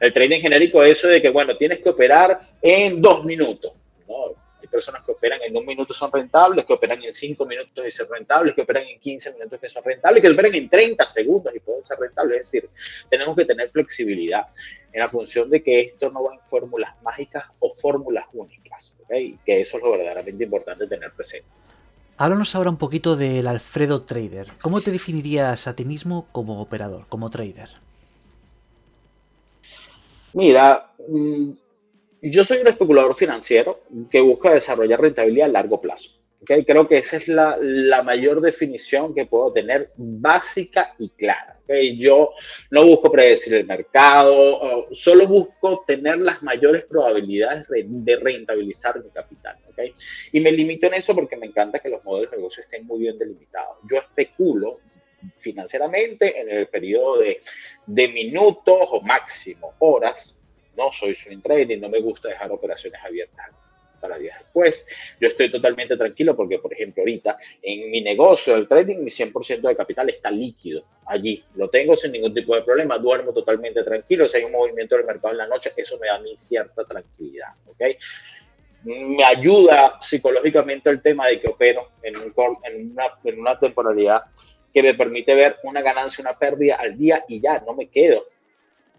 El 0.00 0.12
trading 0.12 0.40
genérico 0.40 0.82
es 0.82 0.98
eso 0.98 1.06
de 1.08 1.22
que, 1.22 1.30
bueno, 1.30 1.56
tienes 1.56 1.78
que 1.78 1.90
operar 1.90 2.40
en 2.60 3.00
dos 3.00 3.24
minutos. 3.24 3.72
No, 4.08 4.34
personas 4.72 5.04
que 5.04 5.12
operan 5.12 5.40
en 5.42 5.54
un 5.54 5.66
minuto 5.66 5.92
son 5.92 6.10
rentables, 6.10 6.64
que 6.64 6.72
operan 6.72 7.02
en 7.04 7.12
cinco 7.12 7.44
minutos 7.44 7.86
y 7.86 7.90
son 7.90 8.06
rentables, 8.10 8.54
que 8.54 8.62
operan 8.62 8.84
en 8.84 8.98
15 8.98 9.34
minutos 9.34 9.60
que 9.60 9.68
son 9.68 9.84
rentables, 9.84 10.22
que 10.22 10.30
operan 10.30 10.54
en 10.54 10.68
30 10.68 11.06
segundos 11.06 11.54
y 11.54 11.60
pueden 11.60 11.84
ser 11.84 11.98
rentables. 11.98 12.38
Es 12.38 12.50
decir, 12.50 12.70
tenemos 13.10 13.36
que 13.36 13.44
tener 13.44 13.68
flexibilidad 13.68 14.46
en 14.92 15.00
la 15.00 15.08
función 15.08 15.50
de 15.50 15.62
que 15.62 15.80
esto 15.80 16.10
no 16.10 16.24
va 16.24 16.34
en 16.34 16.40
fórmulas 16.48 17.00
mágicas 17.02 17.44
o 17.58 17.72
fórmulas 17.74 18.26
únicas, 18.32 18.94
¿okay? 19.04 19.38
que 19.44 19.60
eso 19.60 19.76
es 19.76 19.82
lo 19.82 19.92
verdaderamente 19.92 20.44
importante 20.44 20.86
tener 20.86 21.12
presente. 21.12 21.46
Háblanos 22.16 22.54
ahora 22.54 22.70
un 22.70 22.76
poquito 22.78 23.16
del 23.16 23.46
Alfredo 23.46 24.02
Trader. 24.02 24.48
¿Cómo 24.62 24.80
te 24.80 24.90
definirías 24.90 25.66
a 25.66 25.76
ti 25.76 25.84
mismo 25.84 26.28
como 26.32 26.60
operador, 26.60 27.06
como 27.08 27.30
trader? 27.30 27.68
Mira, 30.34 30.92
mm, 31.08 31.50
yo 32.30 32.44
soy 32.44 32.58
un 32.58 32.68
especulador 32.68 33.14
financiero 33.16 33.80
que 34.10 34.20
busca 34.20 34.52
desarrollar 34.52 35.00
rentabilidad 35.00 35.48
a 35.48 35.52
largo 35.52 35.80
plazo. 35.80 36.10
¿okay? 36.42 36.64
Creo 36.64 36.86
que 36.86 36.98
esa 36.98 37.16
es 37.16 37.26
la, 37.26 38.02
mayor 38.04 38.40
definición 38.40 39.14
que 39.14 39.26
puedo 39.26 39.52
tener 39.52 39.90
básica 39.96 40.94
y 40.98 41.08
clara. 41.10 41.58
¿okay? 41.64 41.98
Yo 41.98 42.30
no 42.70 42.84
busco 42.86 43.10
predecir 43.10 43.54
el 43.54 43.66
mercado, 43.66 44.88
solo 44.92 45.26
busco 45.26 45.84
tener 45.84 46.18
las 46.18 46.42
mayores 46.42 46.84
probabilidades 46.84 47.66
de 47.68 48.16
rentabilizar 48.16 49.02
mi 49.02 49.10
capital. 49.10 49.56
¿okay? 49.70 49.92
Y 50.30 50.40
me 50.40 50.52
limito 50.52 50.86
en 50.86 50.94
eso 50.94 51.16
porque 51.16 51.36
me 51.36 51.46
encanta 51.46 51.80
que 51.80 51.88
los 51.88 52.04
modelos 52.04 52.30
de 52.30 52.36
negocio 52.36 52.62
estén 52.62 52.86
muy 52.86 53.00
bien 53.00 53.18
delimitados. 53.18 53.78
Yo 53.90 53.98
especulo 53.98 54.78
financieramente 55.38 56.40
en 56.40 56.50
el 56.50 56.66
periodo 56.68 57.18
de, 57.18 57.42
de 57.86 58.08
minutos 58.08 58.76
o 58.90 59.00
máximo 59.00 59.74
horas 59.78 60.36
no 60.76 60.92
soy 60.92 61.14
swing 61.14 61.40
trading, 61.40 61.78
no 61.80 61.88
me 61.88 62.00
gusta 62.00 62.28
dejar 62.28 62.50
operaciones 62.50 63.00
abiertas 63.04 63.50
para 64.02 64.18
días 64.18 64.36
después. 64.40 64.86
Yo 65.20 65.28
estoy 65.28 65.50
totalmente 65.50 65.96
tranquilo 65.96 66.36
porque, 66.36 66.58
por 66.58 66.72
ejemplo, 66.72 67.02
ahorita 67.02 67.38
en 67.62 67.90
mi 67.90 68.02
negocio 68.02 68.54
del 68.54 68.66
trading, 68.66 68.98
mi 68.98 69.10
100% 69.10 69.60
de 69.60 69.76
capital 69.76 70.10
está 70.10 70.30
líquido 70.30 70.84
allí. 71.06 71.42
Lo 71.54 71.70
tengo 71.70 71.96
sin 71.96 72.12
ningún 72.12 72.34
tipo 72.34 72.54
de 72.54 72.62
problema, 72.62 72.98
duermo 72.98 73.32
totalmente 73.32 73.82
tranquilo. 73.84 74.26
Si 74.26 74.36
hay 74.36 74.44
un 74.44 74.52
movimiento 74.52 74.96
del 74.96 75.06
mercado 75.06 75.32
en 75.32 75.38
la 75.38 75.46
noche, 75.46 75.72
eso 75.76 75.98
me 75.98 76.08
da 76.08 76.16
a 76.16 76.18
mí 76.18 76.34
cierta 76.36 76.84
tranquilidad. 76.84 77.54
Me 78.82 79.24
ayuda 79.24 79.98
psicológicamente 80.02 80.90
el 80.90 81.00
tema 81.00 81.28
de 81.28 81.40
que 81.40 81.48
opero 81.48 81.92
una, 82.02 83.06
en 83.24 83.40
una 83.40 83.58
temporalidad 83.58 84.24
que 84.74 84.82
me 84.82 84.94
permite 84.94 85.34
ver 85.34 85.58
una 85.62 85.82
ganancia, 85.82 86.22
una 86.22 86.36
pérdida 86.36 86.76
al 86.76 86.98
día 86.98 87.24
y 87.28 87.40
ya, 87.40 87.62
no 87.64 87.74
me 87.74 87.88
quedo 87.88 88.24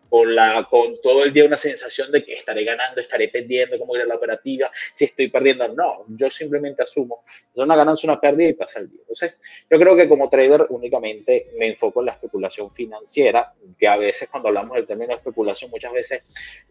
con, 0.09 0.35
la, 0.35 0.67
con 0.69 1.01
todo 1.01 1.23
el 1.23 1.33
día 1.33 1.45
una 1.45 1.57
sensación 1.57 2.11
de 2.11 2.23
que 2.23 2.35
estaré 2.35 2.63
ganando, 2.63 3.01
estaré 3.01 3.29
perdiendo, 3.29 3.79
cómo 3.79 3.95
irá 3.95 4.05
la 4.05 4.15
operativa, 4.15 4.71
si 4.93 5.05
estoy 5.05 5.29
perdiendo. 5.29 5.67
No, 5.69 6.05
yo 6.09 6.29
simplemente 6.29 6.83
asumo, 6.83 7.23
es 7.53 7.61
una 7.61 7.75
ganancia, 7.75 8.09
una 8.09 8.19
pérdida 8.19 8.49
y 8.49 8.53
pasa 8.53 8.79
el 8.79 8.89
día. 8.89 8.99
Entonces, 9.01 9.35
yo 9.69 9.79
creo 9.79 9.95
que 9.95 10.07
como 10.07 10.29
trader 10.29 10.67
únicamente 10.69 11.51
me 11.57 11.67
enfoco 11.67 12.01
en 12.01 12.07
la 12.07 12.11
especulación 12.13 12.71
financiera, 12.71 13.53
que 13.77 13.87
a 13.87 13.97
veces 13.97 14.29
cuando 14.29 14.49
hablamos 14.49 14.75
del 14.75 14.87
término 14.87 15.13
especulación 15.13 15.71
muchas 15.71 15.93
veces 15.93 16.23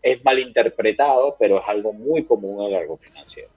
es 0.02 0.24
malinterpretado, 0.24 1.36
pero 1.38 1.58
es 1.58 1.64
algo 1.68 1.92
muy 1.92 2.24
común 2.24 2.64
en 2.64 2.72
el 2.72 2.80
algo 2.80 2.96
financiero. 2.96 3.48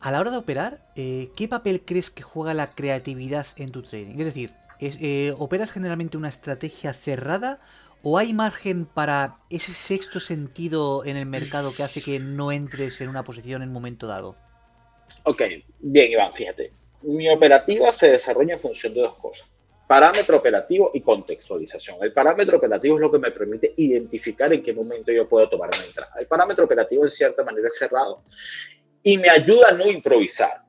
A 0.00 0.10
la 0.10 0.20
hora 0.20 0.32
de 0.32 0.38
operar, 0.38 0.80
eh, 0.96 1.28
¿qué 1.36 1.46
papel 1.46 1.82
crees 1.84 2.10
que 2.10 2.22
juega 2.22 2.54
la 2.54 2.72
creatividad 2.72 3.46
en 3.56 3.70
tu 3.70 3.82
trading? 3.82 4.18
Es 4.18 4.26
decir, 4.26 4.50
eh, 4.80 5.32
¿operas 5.38 5.70
generalmente 5.70 6.16
una 6.16 6.28
estrategia 6.28 6.92
cerrada 6.92 7.60
¿O 8.04 8.18
hay 8.18 8.32
margen 8.32 8.84
para 8.84 9.36
ese 9.48 9.72
sexto 9.72 10.18
sentido 10.18 11.04
en 11.04 11.16
el 11.16 11.24
mercado 11.26 11.72
que 11.72 11.84
hace 11.84 12.02
que 12.02 12.18
no 12.18 12.50
entres 12.50 13.00
en 13.00 13.08
una 13.08 13.22
posición 13.22 13.62
en 13.62 13.68
un 13.68 13.74
momento 13.74 14.08
dado? 14.08 14.34
Ok, 15.22 15.42
bien 15.78 16.10
Iván, 16.10 16.34
fíjate. 16.34 16.72
Mi 17.02 17.30
operativa 17.30 17.92
se 17.92 18.10
desarrolla 18.10 18.54
en 18.54 18.60
función 18.60 18.92
de 18.92 19.02
dos 19.02 19.14
cosas. 19.18 19.46
Parámetro 19.86 20.36
operativo 20.36 20.90
y 20.92 21.00
contextualización. 21.00 21.98
El 22.02 22.12
parámetro 22.12 22.56
operativo 22.56 22.96
es 22.96 23.02
lo 23.02 23.12
que 23.12 23.20
me 23.20 23.30
permite 23.30 23.72
identificar 23.76 24.52
en 24.52 24.64
qué 24.64 24.72
momento 24.72 25.12
yo 25.12 25.28
puedo 25.28 25.48
tomar 25.48 25.70
una 25.72 25.86
entrada. 25.86 26.12
El 26.18 26.26
parámetro 26.26 26.64
operativo 26.64 27.04
en 27.04 27.10
cierta 27.10 27.44
manera 27.44 27.68
es 27.68 27.78
cerrado 27.78 28.24
y 29.00 29.16
me 29.16 29.30
ayuda 29.30 29.68
a 29.68 29.72
no 29.72 29.86
improvisar. 29.86 30.62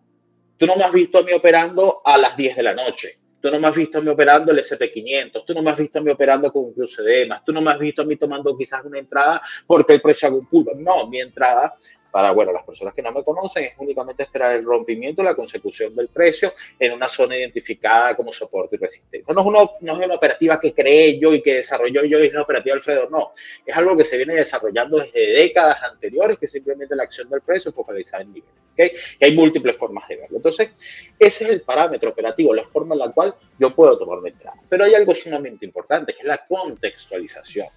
Tú 0.57 0.67
no 0.67 0.75
me 0.75 0.83
has 0.83 0.91
visto 0.91 1.17
a 1.17 1.23
mí 1.23 1.33
operando 1.33 2.01
a 2.05 2.15
las 2.15 2.37
10 2.37 2.57
de 2.57 2.63
la 2.63 2.75
noche 2.75 3.22
Tú 3.43 3.51
no 3.51 3.59
me 3.59 3.67
has 3.67 3.75
visto 3.75 3.97
a 3.97 4.01
mí 4.01 4.07
operando 4.07 4.53
el 4.53 4.59
SP500, 4.59 5.43
tú 5.45 5.53
no 5.53 5.61
me 5.61 5.71
has 5.71 5.77
visto 5.77 5.99
a 5.99 6.01
mí 6.01 6.09
operando 6.09 6.49
con 6.49 6.63
un 6.63 6.73
cruce 6.73 7.27
tú 7.45 7.51
no 7.51 7.59
me 7.59 7.71
has 7.71 7.77
visto 7.77 8.01
a 8.01 8.05
mí 8.05 8.15
tomando 8.15 8.55
quizás 8.57 8.85
una 8.85 8.99
entrada 8.99 9.41
porque 9.67 9.95
el 9.95 10.01
precio 10.01 10.29
haga 10.29 10.37
un 10.37 10.45
pullback. 10.47 10.77
No, 10.77 11.09
mi 11.09 11.19
entrada 11.19 11.75
para, 12.13 12.31
bueno, 12.31 12.51
las 12.51 12.61
personas 12.61 12.93
que 12.93 13.01
no 13.01 13.11
me 13.11 13.23
conocen, 13.23 13.63
es 13.63 13.73
únicamente 13.79 14.21
esperar 14.21 14.55
el 14.55 14.63
rompimiento, 14.63 15.23
la 15.23 15.33
consecución 15.33 15.95
del 15.95 16.09
precio 16.09 16.53
en 16.77 16.93
una 16.93 17.09
zona 17.09 17.35
identificada 17.35 18.15
como 18.15 18.31
soporte 18.31 18.75
y 18.75 18.79
resistencia. 18.79 19.33
No 19.33 19.41
es, 19.41 19.47
una, 19.81 20.13
operativa 20.13 20.59
que 20.59 20.75
creé 20.75 21.17
yo 21.17 21.33
y 21.33 21.41
que 21.41 21.55
desarrolló 21.55 22.03
yo 22.03 22.19
y 22.19 22.27
es 22.27 22.31
una 22.31 22.43
operativa 22.43 22.75
Alfredo, 22.75 23.09
no. 23.09 23.31
Es 23.65 23.75
algo 23.75 23.97
que 23.97 24.03
se 24.03 24.17
viene 24.17 24.35
desarrollando 24.35 24.99
desde 24.99 25.25
décadas 25.25 25.81
anteriores, 25.81 26.37
que 26.37 26.47
simplemente 26.47 26.95
la 26.95 27.01
acción 27.01 27.27
del 27.31 27.41
precio 27.41 27.71
focalizada 27.71 28.21
en 28.21 28.33
niveles. 28.33 28.55
¿okay? 28.73 28.91
Y 29.19 29.25
hay 29.25 29.35
múltiples 29.35 29.75
formas 29.75 30.07
de 30.07 30.17
verlo. 30.17 30.37
Entonces, 30.37 30.69
ese 31.17 31.43
es 31.45 31.49
el 31.49 31.61
parámetro 31.61 32.11
operativo, 32.11 32.53
la 32.53 32.63
forma 32.63 32.93
en 32.93 32.99
la 32.99 33.11
cual 33.11 33.33
yo 33.57 33.73
puedo 33.73 33.97
tomar 33.97 34.21
mi 34.21 34.29
entrada. 34.29 34.57
Pero 34.69 34.83
hay 34.83 34.93
algo 34.93 35.15
sumamente 35.15 35.65
importante, 35.65 36.13
que 36.13 36.19
es 36.19 36.27
la 36.27 36.45
contextualización, 36.45 37.67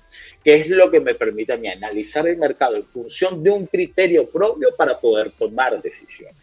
que 0.44 0.57
es 0.57 0.68
lo 0.68 0.90
que 0.90 1.01
me 1.01 1.14
permite 1.14 1.55
a 1.55 1.57
mí 1.57 1.68
analizar 1.68 2.27
el 2.29 2.37
mercado 2.37 2.77
en 2.77 2.85
función 2.85 3.42
de 3.42 3.51
un 3.51 3.66
criterio 3.66 4.26
propio 4.29 4.75
para 4.77 4.99
poder 4.99 5.33
tomar 5.33 5.81
decisiones. 5.81 6.37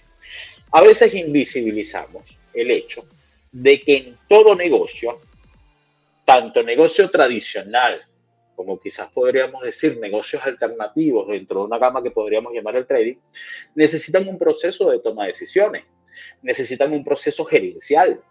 A 0.72 0.82
veces 0.82 1.14
invisibilizamos 1.14 2.38
el 2.54 2.72
hecho 2.72 3.06
de 3.52 3.82
que 3.82 3.98
en 3.98 4.18
todo 4.28 4.56
negocio, 4.56 5.20
tanto 6.26 6.64
negocio 6.64 7.10
tradicional 7.10 8.04
como 8.56 8.80
quizás 8.80 9.10
podríamos 9.12 9.64
decir 9.64 10.00
negocios 10.00 10.42
alternativos 10.46 11.28
dentro 11.28 11.62
de 11.62 11.66
una 11.66 11.78
gama 11.78 12.04
que 12.04 12.12
podríamos 12.12 12.54
llamar 12.54 12.76
el 12.76 12.86
trading, 12.86 13.16
necesitan 13.76 14.28
un 14.28 14.38
proceso 14.38 14.90
de 14.90 15.00
toma 15.00 15.24
de 15.24 15.30
decisiones, 15.30 15.84
necesitan 16.42 16.94
un 16.94 17.04
proceso 17.04 17.44
gerencial. 17.46 18.22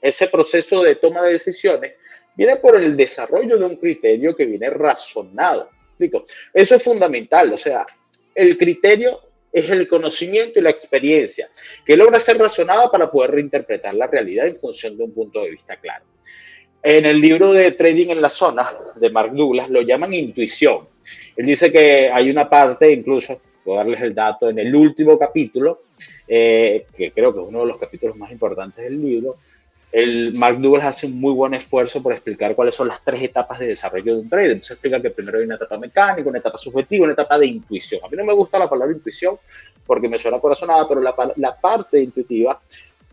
Ese 0.00 0.28
proceso 0.28 0.82
de 0.82 0.96
toma 0.96 1.22
de 1.22 1.32
decisiones 1.32 1.94
viene 2.36 2.56
por 2.56 2.76
el 2.76 2.96
desarrollo 2.96 3.58
de 3.58 3.64
un 3.64 3.76
criterio 3.76 4.34
que 4.34 4.46
viene 4.46 4.70
razonado. 4.70 5.70
Eso 6.52 6.74
es 6.74 6.82
fundamental, 6.82 7.52
o 7.52 7.58
sea, 7.58 7.86
el 8.34 8.58
criterio 8.58 9.20
es 9.52 9.70
el 9.70 9.86
conocimiento 9.86 10.58
y 10.58 10.62
la 10.62 10.70
experiencia, 10.70 11.48
que 11.86 11.96
logra 11.96 12.18
ser 12.18 12.38
razonada 12.38 12.90
para 12.90 13.10
poder 13.10 13.30
reinterpretar 13.30 13.94
la 13.94 14.08
realidad 14.08 14.48
en 14.48 14.56
función 14.56 14.96
de 14.96 15.04
un 15.04 15.14
punto 15.14 15.42
de 15.42 15.50
vista 15.50 15.76
claro. 15.76 16.04
En 16.82 17.06
el 17.06 17.20
libro 17.20 17.52
de 17.52 17.70
Trading 17.72 18.08
en 18.08 18.20
la 18.20 18.30
Zona 18.30 18.68
de 18.96 19.10
Mark 19.10 19.32
Douglas 19.32 19.70
lo 19.70 19.80
llaman 19.82 20.12
intuición. 20.12 20.88
Él 21.36 21.46
dice 21.46 21.70
que 21.70 22.10
hay 22.12 22.30
una 22.30 22.50
parte, 22.50 22.90
incluso, 22.90 23.40
puedo 23.64 23.78
darles 23.78 24.02
el 24.02 24.14
dato, 24.14 24.50
en 24.50 24.58
el 24.58 24.74
último 24.74 25.18
capítulo, 25.18 25.82
eh, 26.26 26.86
que 26.96 27.12
creo 27.12 27.32
que 27.32 27.40
es 27.40 27.46
uno 27.46 27.60
de 27.60 27.66
los 27.66 27.78
capítulos 27.78 28.16
más 28.16 28.32
importantes 28.32 28.84
del 28.84 29.00
libro, 29.00 29.36
el 29.94 30.34
Mark 30.34 30.58
Douglas 30.60 30.86
hace 30.86 31.06
un 31.06 31.20
muy 31.20 31.32
buen 31.32 31.54
esfuerzo 31.54 32.02
por 32.02 32.12
explicar 32.12 32.56
cuáles 32.56 32.74
son 32.74 32.88
las 32.88 32.98
tres 33.04 33.22
etapas 33.22 33.60
de 33.60 33.68
desarrollo 33.68 34.16
de 34.16 34.20
un 34.22 34.28
trader. 34.28 34.50
Entonces 34.50 34.72
explica 34.72 35.00
que 35.00 35.10
primero 35.10 35.38
hay 35.38 35.44
una 35.44 35.54
etapa 35.54 35.78
mecánica, 35.78 36.28
una 36.28 36.40
etapa 36.40 36.58
subjetiva, 36.58 37.04
una 37.04 37.12
etapa 37.12 37.38
de 37.38 37.46
intuición. 37.46 38.00
A 38.04 38.08
mí 38.08 38.16
no 38.16 38.24
me 38.24 38.32
gusta 38.32 38.58
la 38.58 38.68
palabra 38.68 38.92
intuición 38.92 39.36
porque 39.86 40.08
me 40.08 40.18
suena 40.18 40.40
corazonada, 40.40 40.88
pero 40.88 41.00
la 41.00 41.54
parte 41.60 42.02
intuitiva 42.02 42.60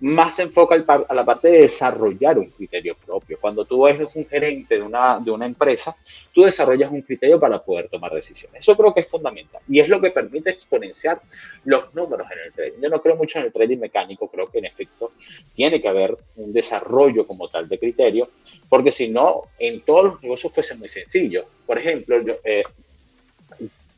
más 0.02 0.36
se 0.36 0.42
enfoca 0.42 0.84
a 1.08 1.14
la 1.14 1.24
parte 1.24 1.48
de 1.48 1.62
desarrollar 1.62 2.40
un 2.40 2.50
criterio 2.50 2.96
propio. 3.06 3.38
Cuando 3.40 3.66
tú 3.66 3.88
eres 3.88 4.08
un 4.16 4.26
gerente 4.26 4.76
de 4.76 4.82
una, 4.82 5.20
de 5.20 5.30
una 5.30 5.46
empresa, 5.46 5.96
tú 6.34 6.42
desarrollas 6.42 6.92
un 6.92 7.04
criterio 7.04 7.40
para 7.40 7.64
poder 7.64 7.88
tomar 7.88 8.12
decisiones. 8.12 8.62
Eso 8.62 8.76
creo 8.76 8.96
que 8.96 9.02
es 9.02 9.08
fundamental 9.08 9.62
y 9.70 9.80
es 9.80 9.88
lo 9.88 10.02
que 10.02 10.10
permite 10.10 10.50
exponenciar 10.50 11.22
los 11.66 11.94
números 11.94 12.28
en 12.32 12.40
el 12.40 12.52
trading. 12.52 12.82
Yo 12.82 12.90
no 12.90 13.02
creo 13.02 13.16
mucho 13.16 13.38
en 13.38 13.46
el 13.46 13.54
trading 13.54 13.78
mecánico, 13.78 14.28
creo 14.28 14.50
que 14.50 14.58
en 14.58 14.66
efecto 14.66 15.12
tiene 15.54 15.80
que 15.80 15.88
haber 15.88 16.18
un 16.36 16.52
desarrollo 16.52 17.28
como 17.28 17.48
tal 17.48 17.70
de 17.70 17.78
criterio, 17.78 18.28
porque 18.70 18.92
si 18.92 19.08
no, 19.08 19.44
en 19.60 19.82
todos 19.82 20.06
los 20.06 20.24
negocios 20.24 20.52
fuese 20.52 20.76
muy 20.76 20.90
sencillo. 20.90 21.46
Por 21.68 21.78
ejemplo, 21.78 22.18
eh, 22.44 22.64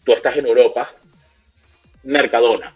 tú 0.04 0.12
estás 0.12 0.36
en 0.36 0.48
Europa, 0.48 0.92
Mercadona 2.04 2.76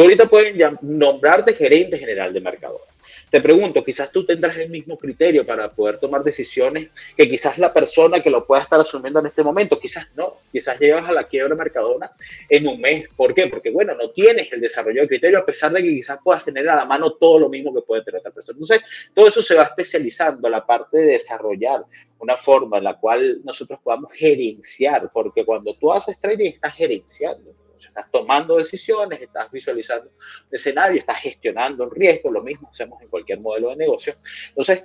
Tú 0.00 0.04
ahorita 0.04 0.30
pueden 0.30 0.78
nombrarte 0.80 1.52
gerente 1.52 1.98
general 1.98 2.32
de 2.32 2.40
Mercadona. 2.40 2.86
te 3.28 3.38
pregunto, 3.38 3.84
quizás 3.84 4.10
tú 4.10 4.24
tendrás 4.24 4.56
el 4.56 4.70
mismo 4.70 4.96
criterio 4.96 5.44
para 5.44 5.70
poder 5.70 5.98
tomar 5.98 6.24
decisiones 6.24 6.88
que 7.14 7.28
quizás 7.28 7.58
la 7.58 7.70
persona 7.70 8.20
que 8.20 8.30
lo 8.30 8.46
pueda 8.46 8.62
estar 8.62 8.80
asumiendo 8.80 9.20
en 9.20 9.26
este 9.26 9.42
momento, 9.42 9.78
quizás 9.78 10.06
no, 10.16 10.38
quizás 10.50 10.80
llevas 10.80 11.06
a 11.06 11.12
la 11.12 11.24
quiebra 11.24 11.54
mercadona 11.54 12.12
en 12.48 12.66
un 12.66 12.80
mes. 12.80 13.10
¿Por 13.14 13.34
qué? 13.34 13.48
Porque, 13.48 13.70
bueno, 13.70 13.94
no 13.94 14.08
tienes 14.12 14.50
el 14.50 14.62
desarrollo 14.62 15.02
de 15.02 15.08
criterio 15.08 15.38
a 15.38 15.44
pesar 15.44 15.70
de 15.70 15.82
que 15.82 15.90
quizás 15.90 16.18
puedas 16.24 16.46
tener 16.46 16.66
a 16.70 16.76
la 16.76 16.86
mano 16.86 17.12
todo 17.12 17.38
lo 17.38 17.50
mismo 17.50 17.74
que 17.74 17.82
puede 17.82 18.02
tener 18.02 18.20
otra 18.20 18.32
persona. 18.32 18.56
Entonces, 18.58 18.82
todo 19.12 19.28
eso 19.28 19.42
se 19.42 19.54
va 19.54 19.64
especializando 19.64 20.48
la 20.48 20.64
parte 20.64 20.96
de 20.96 21.12
desarrollar 21.12 21.84
una 22.20 22.38
forma 22.38 22.78
en 22.78 22.84
la 22.84 22.94
cual 22.94 23.42
nosotros 23.44 23.78
podamos 23.84 24.10
gerenciar, 24.14 25.10
porque 25.12 25.44
cuando 25.44 25.74
tú 25.74 25.92
haces 25.92 26.18
trading 26.18 26.52
estás 26.52 26.72
gerenciando 26.74 27.59
estás 27.88 28.10
tomando 28.10 28.56
decisiones, 28.56 29.20
estás 29.20 29.50
visualizando 29.50 30.10
escenario, 30.50 30.98
estás 30.98 31.20
gestionando 31.20 31.84
el 31.84 31.90
riesgo, 31.90 32.30
lo 32.30 32.42
mismo 32.42 32.68
hacemos 32.70 33.00
en 33.02 33.08
cualquier 33.08 33.40
modelo 33.40 33.70
de 33.70 33.76
negocio. 33.76 34.14
Entonces, 34.48 34.82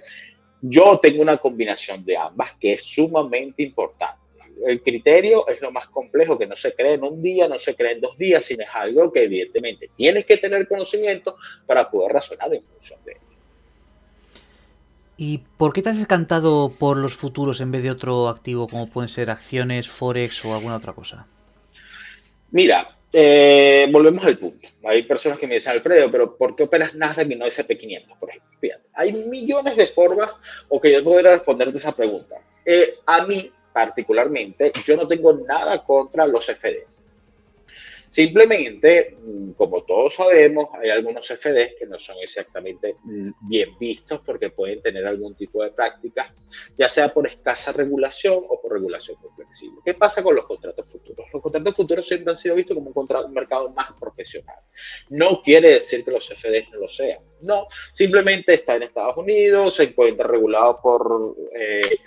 yo 0.61 0.99
tengo 0.99 1.21
una 1.21 1.37
combinación 1.37 2.03
de 2.05 2.17
ambas 2.17 2.55
que 2.55 2.73
es 2.73 2.83
sumamente 2.83 3.63
importante. 3.63 4.25
El 4.65 4.81
criterio 4.81 5.47
es 5.47 5.61
lo 5.61 5.71
más 5.71 5.89
complejo, 5.89 6.37
que 6.37 6.47
no 6.47 6.55
se 6.55 6.73
cree 6.73 6.93
en 6.93 7.03
un 7.03 7.21
día, 7.21 7.47
no 7.47 7.57
se 7.57 7.75
cree 7.75 7.91
en 7.91 8.01
dos 8.01 8.17
días, 8.17 8.45
sino 8.45 8.63
es 8.63 8.69
algo 8.73 9.11
que 9.11 9.23
evidentemente 9.23 9.89
tienes 9.95 10.25
que 10.25 10.37
tener 10.37 10.67
conocimiento 10.67 11.35
para 11.65 11.91
poder 11.91 12.13
razonar 12.13 12.53
en 12.53 12.63
función 12.63 12.99
de 13.03 13.11
ello. 13.11 13.21
¿Y 15.17 15.39
por 15.57 15.71
qué 15.71 15.81
te 15.81 15.89
has 15.89 16.07
por 16.79 16.97
los 16.97 17.15
futuros 17.15 17.61
en 17.61 17.71
vez 17.71 17.83
de 17.83 17.91
otro 17.91 18.27
activo 18.27 18.67
como 18.67 18.89
pueden 18.89 19.09
ser 19.09 19.29
acciones, 19.29 19.89
forex 19.89 20.43
o 20.45 20.53
alguna 20.53 20.75
otra 20.75 20.93
cosa? 20.93 21.25
Mira, 22.55 22.87
eh, 23.11 23.85
volvemos 23.91 24.23
al 24.23 24.37
punto. 24.37 24.65
Hay 24.85 25.03
personas 25.03 25.37
que 25.37 25.45
me 25.45 25.55
dicen, 25.55 25.73
Alfredo, 25.73 26.09
pero 26.09 26.37
¿por 26.37 26.55
qué 26.55 26.63
operas 26.63 26.95
Nasdaq 26.95 27.29
y 27.29 27.35
no 27.35 27.45
SP500, 27.45 28.17
por 28.17 28.29
ejemplo? 28.29 28.57
Fíjate, 28.61 28.83
hay 28.93 29.11
millones 29.11 29.75
de 29.75 29.87
formas 29.87 30.31
o 30.69 30.79
que 30.79 30.93
yo 30.93 31.03
podría 31.03 31.33
responderte 31.33 31.75
esa 31.75 31.93
pregunta. 31.93 32.37
Eh, 32.63 32.93
a 33.07 33.25
mí, 33.25 33.51
particularmente, 33.73 34.71
yo 34.85 34.95
no 34.95 35.05
tengo 35.05 35.33
nada 35.33 35.83
contra 35.83 36.25
los 36.25 36.45
FDs. 36.45 37.01
Simplemente, 38.15 39.17
mm, 39.21 39.51
como 39.57 39.83
todos 39.83 40.15
sabemos, 40.15 40.69
hay 40.81 40.89
algunos 40.89 41.29
FDs 41.29 41.73
que 41.77 41.85
no 41.85 41.99
son 41.99 42.15
exactamente 42.23 42.95
mm, 43.03 43.31
bien 43.41 43.77
vistos 43.77 44.21
porque 44.25 44.51
pueden 44.51 44.81
tener 44.81 45.05
algún 45.05 45.35
tipo 45.35 45.61
de 45.61 45.71
práctica, 45.71 46.33
ya 46.77 46.87
sea 46.87 47.13
por 47.13 47.27
escasa 47.27 47.73
regulación 47.73 48.41
o 48.47 48.61
por 48.61 48.71
regulación 48.71 49.17
muy 49.21 49.31
flexible. 49.35 49.81
¿Qué 49.83 49.95
pasa 49.95 50.23
con 50.23 50.33
los 50.33 50.45
contratos 50.45 50.89
futuros? 50.89 51.25
Los 51.33 51.43
contratos 51.43 51.75
futuros 51.75 52.07
siempre 52.07 52.31
han 52.31 52.37
sido 52.37 52.55
vistos 52.55 52.77
como 52.77 52.93
un, 52.95 53.33
mercado 53.33 53.69
más 53.71 53.91
profesional. 53.99 54.59
No 55.09 55.41
quiere 55.41 55.71
decir 55.71 56.05
que 56.05 56.11
los 56.11 56.25
FDs 56.25 56.69
no 56.71 56.79
lo 56.79 56.87
sean. 56.87 57.19
No, 57.41 57.67
simplemente 57.91 58.53
está 58.53 58.77
en 58.77 58.83
Estados 58.83 59.17
Unidos, 59.17 59.75
se 59.75 59.83
encuentra 59.83 60.25
regulado 60.25 60.79
por 60.81 61.35
eh, 61.53 61.97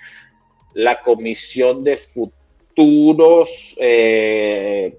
la 0.73 1.03
Comisión 1.03 1.85
de 1.85 1.99
Futuros. 1.99 3.77
Eh, 3.79 4.97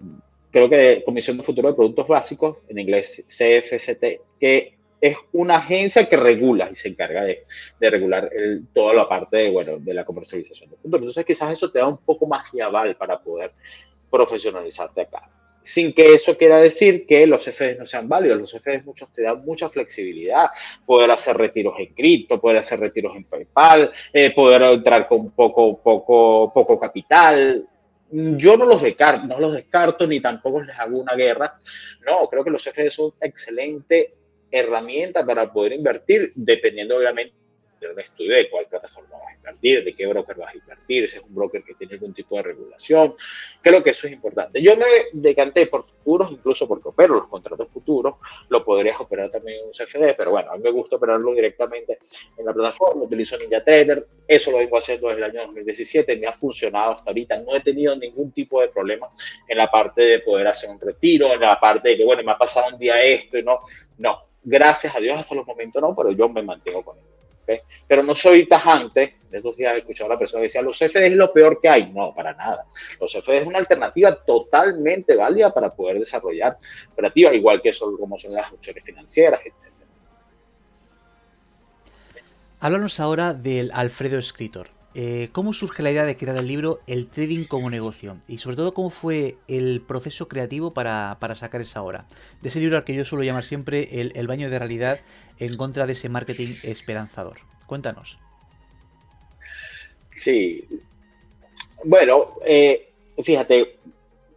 creo 0.52 0.70
que 0.70 1.04
Comisión 1.06 1.38
de 1.38 1.44
Futuro 1.44 1.70
de 1.70 1.76
Productos 1.76 2.08
Básicos, 2.08 2.58
en 2.68 2.80
inglés 2.80 3.24
CFCT, 3.28 4.38
que 4.40 4.80
es 5.02 5.16
una 5.32 5.58
agencia 5.58 6.10
que 6.10 6.18
regula 6.18 6.70
y 6.72 6.76
se 6.76 6.90
encarga 6.90 7.24
de, 7.24 7.46
regular 7.80 8.30
toda 8.74 8.94
la 8.94 9.08
parte 9.08 9.38
de, 9.38 9.50
bueno, 9.50 9.78
de 9.80 9.94
la 9.94 10.04
comercialización 10.04 10.72
de 10.72 10.78
futuro. 10.78 10.98
Entonces 10.98 11.26
quizás 11.26 11.54
eso 11.54 11.72
te 11.72 11.80
da 11.80 11.88
un 11.88 11.98
poco 11.98 12.28
más 12.28 12.52
de 12.52 12.62
aval 12.62 12.96
para 12.96 13.20
poder 13.20 13.54
profesionalizarte 14.10 15.02
acá. 15.02 15.30
Sin 15.62 15.94
que 15.94 16.14
eso 16.14 16.38
quiera 16.38 16.58
decir 16.58 17.06
que 17.06 17.28
los 17.28 17.44
FDs 17.44 17.78
no 17.78 17.86
sean 17.86 18.08
válidos. 18.10 18.40
Los 18.40 18.52
FDs 18.52 18.86
muchos 18.86 19.12
te 19.14 19.22
dan 19.22 19.44
mucha 19.46 19.70
flexibilidad. 19.70 20.50
Poder 20.86 21.12
hacer 21.12 21.38
retiros 21.38 21.76
en 21.78 21.94
cripto, 21.94 22.40
poder 22.40 22.58
hacer 22.58 22.80
retiros 22.80 23.16
en 23.16 23.26
PayPal, 23.26 23.92
eh, 24.12 24.32
poder 24.34 24.62
entrar 24.64 25.08
con 25.08 25.32
poco, 25.32 25.82
poco, 25.82 26.52
poco 26.54 26.80
capital 26.80 27.68
yo 28.12 28.58
no 28.58 28.66
los 28.66 28.82
descarto, 28.82 29.28
no 29.28 29.40
los 29.40 29.54
descarto 29.54 30.08
ni 30.08 30.20
tampoco 30.20 30.62
les 30.62 30.78
hago 30.78 31.00
una 31.00 31.16
guerra. 31.16 31.60
No, 32.06 32.28
creo 32.28 32.44
que 32.44 32.52
los 32.52 32.64
CFD 32.64 32.90
son 32.90 33.14
excelente 33.22 34.16
herramienta 34.52 35.26
para 35.26 35.52
poder 35.52 35.74
invertir, 35.74 36.32
dependiendo 36.36 36.98
obviamente 36.98 37.39
de 37.88 37.94
un 37.94 38.00
estudio 38.00 38.36
de 38.36 38.50
cuál 38.50 38.66
plataforma 38.68 39.18
vas 39.18 39.28
a 39.28 39.36
invertir, 39.36 39.84
de 39.84 39.94
qué 39.94 40.08
broker 40.08 40.36
vas 40.38 40.54
a 40.54 40.58
invertir, 40.58 41.10
si 41.10 41.18
es 41.18 41.24
un 41.24 41.36
broker 41.36 41.64
que 41.64 41.74
tiene 41.76 41.94
algún 41.94 42.14
tipo 42.14 42.36
de 42.38 42.44
regulación. 42.44 43.16
Creo 43.62 43.84
que 43.84 43.92
eso 43.92 44.08
es 44.08 44.14
importante. 44.14 44.62
Yo 44.62 44.76
me 44.78 44.86
decanté 45.14 45.68
por 45.68 45.84
futuros, 45.84 46.32
incluso 46.32 46.68
porque 46.68 46.90
opero 46.90 47.16
los 47.16 47.28
contratos 47.28 47.68
futuros, 47.70 48.16
lo 48.50 48.64
podrías 48.64 49.00
operar 49.00 49.30
también 49.30 49.60
en 49.60 49.68
un 49.68 49.72
CFD, 49.72 50.16
pero 50.18 50.32
bueno, 50.32 50.52
a 50.52 50.58
mí 50.58 50.64
me 50.64 50.72
gusta 50.72 50.96
operarlo 50.96 51.34
directamente 51.34 52.00
en 52.38 52.46
la 52.46 52.54
plataforma, 52.54 53.04
utilizo 53.04 53.38
NinjaTrader, 53.38 54.08
eso 54.28 54.52
lo 54.52 54.58
vengo 54.58 54.78
haciendo 54.78 55.10
desde 55.10 55.26
el 55.26 55.32
año 55.32 55.48
2017, 55.48 56.18
me 56.18 56.28
ha 56.28 56.34
funcionado 56.34 56.92
hasta 56.92 57.10
ahorita, 57.10 57.40
no 57.40 57.56
he 57.56 57.62
tenido 57.62 57.96
ningún 57.96 58.32
tipo 58.32 58.62
de 58.62 58.70
problema 58.70 59.10
en 59.48 59.58
la 59.58 59.70
parte 59.70 60.02
de 60.02 60.20
poder 60.20 60.48
hacer 60.48 60.70
un 60.70 60.80
retiro, 60.80 61.34
en 61.34 61.42
la 61.42 61.60
parte 61.60 61.90
de 61.90 61.98
que, 61.98 62.06
bueno, 62.06 62.24
me 62.24 62.32
ha 62.32 62.38
pasado 62.38 62.74
un 62.74 62.80
día 62.80 63.02
esto 63.02 63.38
y 63.38 63.44
no, 63.44 63.62
no, 63.98 64.30
gracias 64.44 64.96
a 64.96 65.00
Dios 65.00 65.18
hasta 65.18 65.36
los 65.36 65.46
momentos 65.46 65.82
no, 65.82 65.96
pero 65.96 66.12
yo 66.12 66.30
me 66.30 66.42
mantengo 66.42 66.84
con 66.84 66.98
él. 66.98 67.09
Pero 67.88 68.04
no 68.04 68.16
soy 68.16 68.46
tajante. 68.48 69.18
Estos 69.32 69.58
días 69.58 69.76
he 69.76 69.80
escuchado 69.80 70.10
a 70.10 70.14
la 70.14 70.20
persona 70.20 70.42
que 70.42 70.48
decía, 70.48 70.62
los 70.62 70.78
CFD 70.78 71.06
es 71.06 71.14
lo 71.14 71.32
peor 71.32 71.60
que 71.62 71.70
hay. 71.70 71.92
No, 71.92 72.14
para 72.16 72.34
nada. 72.34 72.66
Los 73.00 73.14
CFD 73.14 73.42
es 73.42 73.48
una 73.48 73.60
alternativa 73.60 74.16
totalmente 74.16 75.16
válida 75.16 75.54
para 75.54 75.74
poder 75.74 76.00
desarrollar 76.00 76.58
operativas, 76.92 77.34
igual 77.34 77.62
que 77.62 77.70
eso, 77.70 77.96
como 77.98 78.18
son 78.18 78.34
las 78.34 78.52
opciones 78.52 78.84
financieras, 78.84 79.42
etc. 79.46 79.54
Háblanos 82.62 83.00
ahora 83.00 83.34
del 83.34 83.72
Alfredo 83.74 84.18
Escritor. 84.18 84.79
Eh, 84.96 85.30
¿Cómo 85.32 85.54
surge 85.54 85.84
la 85.84 85.92
idea 85.92 86.04
de 86.04 86.18
crear 86.18 86.36
el 86.38 86.48
libro 86.48 86.82
El 86.88 87.08
Trading 87.08 87.46
como 87.46 87.70
Negocio? 87.70 88.20
Y 88.28 88.40
sobre 88.40 88.56
todo, 88.56 88.74
¿cómo 88.74 88.90
fue 88.90 89.38
el 89.48 89.82
proceso 89.82 90.28
creativo 90.28 90.74
para, 90.74 91.18
sacar 91.36 91.62
esa 91.62 91.84
hora? 91.84 92.08
De 92.42 92.50
ese 92.50 92.60
libro 92.60 92.78
al 92.78 92.84
que 92.84 92.96
yo 92.96 93.06
suelo 93.06 93.24
llamar 93.24 93.44
siempre 93.44 94.02
el, 94.02 94.28
baño 94.28 94.50
de 94.50 94.58
realidad 94.58 95.00
en 95.38 95.58
contra 95.58 95.86
de 95.86 95.94
ese 95.94 96.10
marketing 96.10 96.56
esperanzador. 96.64 97.38
Cuéntanos. 97.68 98.18
Sí. 100.16 100.68
Bueno, 101.84 102.40
eh, 102.46 102.92
fíjate, 103.24 103.78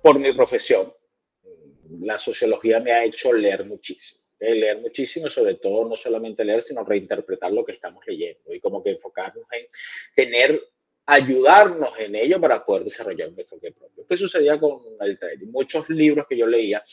por 0.03 0.19
mi 0.19 0.33
profesión, 0.35 0.93
la 2.01 2.19
sociología 2.19 2.79
me 2.79 2.93
ha 2.93 3.05
hecho 3.05 3.33
leer 3.33 3.67
muchísimo 3.67 4.22
leer 4.51 4.79
muchísimo, 4.79 5.29
sobre 5.29 5.55
todo 5.55 5.89
no 5.89 5.97
solamente 5.97 6.45
leer, 6.45 6.63
sino 6.63 6.85
reinterpretar 6.85 7.53
lo 7.53 7.65
que 7.65 7.73
estamos 7.73 8.05
leyendo 8.07 8.53
y 8.53 8.61
como 8.61 8.83
que 8.83 8.91
enfocarnos 8.91 9.45
en 9.53 9.67
tener, 10.15 10.61
ayudarnos 11.07 11.91
en 11.99 12.15
ello 12.15 12.41
para 12.41 12.65
poder 12.65 12.85
desarrollar 12.85 13.29
un 13.29 13.39
enfoque 13.39 13.73
propio. 13.73 14.07
¿Qué 14.09 14.17
sucedía 14.17 14.59
con 14.59 14.81
el 15.01 15.19
trading? 15.19 15.49
Muchos 15.49 15.89
libros 15.89 16.27
que 16.29 16.37
yo 16.37 16.47
leía, 16.47 16.85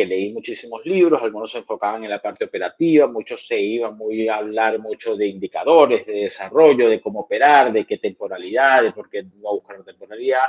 que 0.00 0.06
leí 0.06 0.32
muchísimos 0.32 0.80
libros, 0.86 1.22
algunos 1.22 1.50
se 1.50 1.58
enfocaban 1.58 2.04
en 2.04 2.10
la 2.10 2.22
parte 2.22 2.46
operativa, 2.46 3.06
muchos 3.06 3.46
se 3.46 3.60
iban 3.60 3.98
muy 3.98 4.28
a 4.28 4.36
hablar 4.36 4.78
mucho 4.78 5.14
de 5.14 5.26
indicadores, 5.26 6.06
de 6.06 6.22
desarrollo, 6.22 6.88
de 6.88 7.02
cómo 7.02 7.20
operar, 7.20 7.70
de 7.70 7.84
qué 7.84 7.98
temporalidad, 7.98 8.82
de 8.82 8.92
por 8.92 9.10
qué 9.10 9.24
no 9.24 9.56
buscar 9.56 9.84
temporalidad 9.84 10.40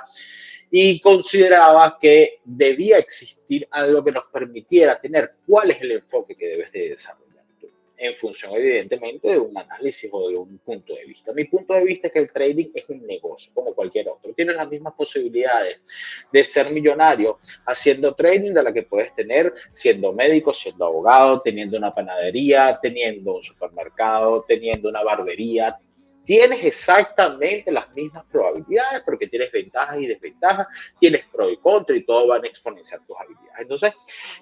y 0.69 1.01
consideraba 1.01 1.97
que 1.99 2.39
debía 2.45 2.97
existir 2.97 3.67
algo 3.71 4.01
que 4.01 4.13
nos 4.13 4.23
permitiera 4.31 5.01
tener 5.01 5.31
cuál 5.45 5.71
es 5.71 5.81
el 5.81 5.91
enfoque 5.91 6.33
que 6.33 6.47
debes 6.47 6.71
de 6.71 6.89
desarrollar 6.91 7.30
en 8.01 8.15
función 8.15 8.55
evidentemente 8.55 9.29
de 9.29 9.37
un 9.37 9.55
análisis 9.55 10.09
o 10.11 10.27
de 10.27 10.35
un 10.35 10.57
punto 10.57 10.95
de 10.95 11.05
vista. 11.05 11.31
Mi 11.33 11.45
punto 11.45 11.75
de 11.75 11.83
vista 11.85 12.07
es 12.07 12.13
que 12.13 12.19
el 12.19 12.31
trading 12.31 12.69
es 12.73 12.89
un 12.89 13.05
negocio 13.05 13.51
como 13.53 13.75
cualquier 13.75 14.09
otro. 14.09 14.33
Tienes 14.33 14.55
las 14.55 14.67
mismas 14.67 14.95
posibilidades 14.95 15.79
de 16.31 16.43
ser 16.43 16.71
millonario 16.71 17.39
haciendo 17.65 18.15
trading 18.15 18.53
de 18.53 18.63
la 18.63 18.73
que 18.73 18.83
puedes 18.83 19.13
tener 19.13 19.53
siendo 19.71 20.11
médico, 20.13 20.51
siendo 20.51 20.85
abogado, 20.85 21.41
teniendo 21.41 21.77
una 21.77 21.93
panadería, 21.93 22.79
teniendo 22.81 23.35
un 23.35 23.43
supermercado, 23.43 24.43
teniendo 24.47 24.89
una 24.89 25.03
barbería, 25.03 25.77
tienes 26.31 26.63
exactamente 26.63 27.69
las 27.73 27.93
mismas 27.93 28.23
probabilidades 28.31 29.01
porque 29.03 29.27
tienes 29.27 29.51
ventajas 29.51 29.99
y 29.99 30.07
desventajas, 30.07 30.65
tienes 30.97 31.25
pro 31.25 31.51
y 31.51 31.57
contra 31.57 31.93
y 31.93 32.05
todo 32.05 32.27
van 32.27 32.45
a 32.45 32.47
exponenciar 32.47 33.05
tus 33.05 33.17
habilidades. 33.19 33.59
Entonces, 33.59 33.93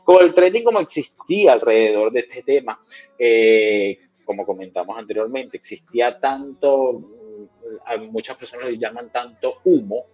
con 0.04 0.24
el 0.24 0.32
trading 0.36 0.62
como 0.62 0.82
existía 0.82 1.54
alrededor 1.54 2.12
de 2.12 2.20
este 2.20 2.44
tema, 2.44 2.80
eh, 3.18 4.02
como 4.24 4.46
comentamos 4.46 5.00
anteriormente, 5.00 5.58
existía 5.58 6.20
tanto, 6.20 7.00
mm, 7.00 8.12
muchas 8.12 8.38
personas 8.38 8.68
le 8.68 8.78
llaman 8.78 9.12
tanto 9.12 9.56
humo, 9.64 10.06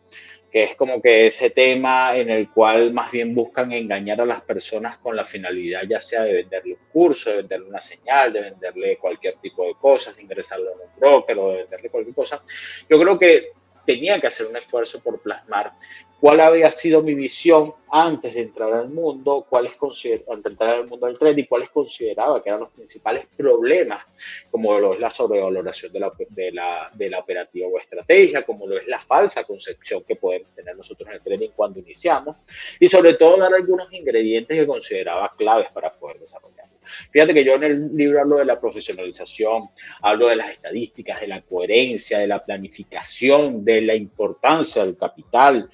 que 0.55 0.63
es 0.63 0.75
como 0.77 1.01
que 1.01 1.27
ese 1.27 1.49
tema 1.49 2.15
en 2.15 2.29
el 2.29 2.49
cual 2.49 2.93
más 2.93 3.11
bien 3.11 3.35
buscan 3.35 3.73
engañar 3.73 4.21
a 4.21 4.25
las 4.25 4.39
personas 4.39 4.97
con 4.99 5.13
la 5.13 5.25
finalidad 5.25 5.81
ya 5.85 5.99
sea 5.99 6.23
de 6.23 6.31
venderle 6.31 6.75
un 6.75 6.87
curso, 6.93 7.29
de 7.29 7.35
venderle 7.35 7.67
una 7.67 7.81
señal, 7.81 8.31
de 8.31 8.39
venderle 8.39 8.97
cualquier 8.97 9.35
tipo 9.41 9.65
de 9.65 9.73
cosas, 9.73 10.15
de 10.15 10.21
ingresarlo 10.21 10.71
en 10.71 10.79
un 10.79 10.97
broker 10.97 11.37
o 11.39 11.49
de 11.49 11.57
venderle 11.57 11.89
cualquier 11.89 12.15
cosa. 12.15 12.41
Yo 12.89 12.97
creo 12.97 13.19
que 13.19 13.49
tenía 13.85 14.17
que 14.21 14.27
hacer 14.27 14.47
un 14.47 14.55
esfuerzo 14.55 15.01
por 15.01 15.21
plasmar 15.21 15.73
cuál 16.19 16.39
había 16.39 16.71
sido 16.71 17.03
mi 17.03 17.13
visión 17.13 17.73
antes 17.91 18.33
de 18.33 18.41
entrar 18.41 18.73
al 18.73 18.89
mundo, 18.89 19.45
cuáles 19.47 19.73
antes 19.81 20.43
de 20.43 20.49
entrar 20.49 20.69
al 20.71 20.87
mundo 20.87 21.07
del 21.07 21.17
trading, 21.17 21.45
cuáles 21.45 21.69
consideraba 21.69 22.41
que 22.43 22.49
eran 22.49 22.61
los 22.61 22.71
principales 22.71 23.25
problemas, 23.37 24.03
como 24.51 24.77
lo 24.79 24.93
es 24.93 24.99
la 24.99 25.09
sobrevaloración 25.09 25.93
de 25.93 25.99
la, 25.99 26.11
de 26.29 26.51
la, 26.51 26.91
de 26.93 27.09
la 27.09 27.19
operativa 27.19 27.67
o 27.67 27.79
estrategia, 27.79 28.43
como 28.43 28.67
lo 28.67 28.77
es 28.77 28.87
la 28.87 28.99
falsa 28.99 29.43
concepción 29.43 30.03
que 30.03 30.15
podemos 30.15 30.51
tener 30.53 30.75
nosotros 30.75 31.07
en 31.09 31.15
el 31.15 31.21
trading 31.21 31.49
cuando 31.55 31.79
iniciamos, 31.79 32.37
y 32.79 32.87
sobre 32.87 33.13
todo 33.13 33.37
dar 33.37 33.53
algunos 33.53 33.91
ingredientes 33.93 34.57
que 34.57 34.67
consideraba 34.67 35.33
claves 35.37 35.69
para 35.71 35.93
poder 35.93 36.19
desarrollarlo. 36.19 36.75
Fíjate 37.11 37.33
que 37.33 37.43
yo 37.43 37.55
en 37.55 37.63
el 37.63 37.95
libro 37.95 38.21
hablo 38.21 38.37
de 38.37 38.45
la 38.45 38.59
profesionalización, 38.59 39.69
hablo 40.01 40.27
de 40.27 40.35
las 40.35 40.51
estadísticas, 40.51 41.21
de 41.21 41.27
la 41.27 41.41
coherencia, 41.41 42.19
de 42.19 42.27
la 42.27 42.43
planificación, 42.43 43.65
de 43.65 43.81
la 43.81 43.95
importancia 43.95 44.85
del 44.85 44.97
capital, 44.97 45.69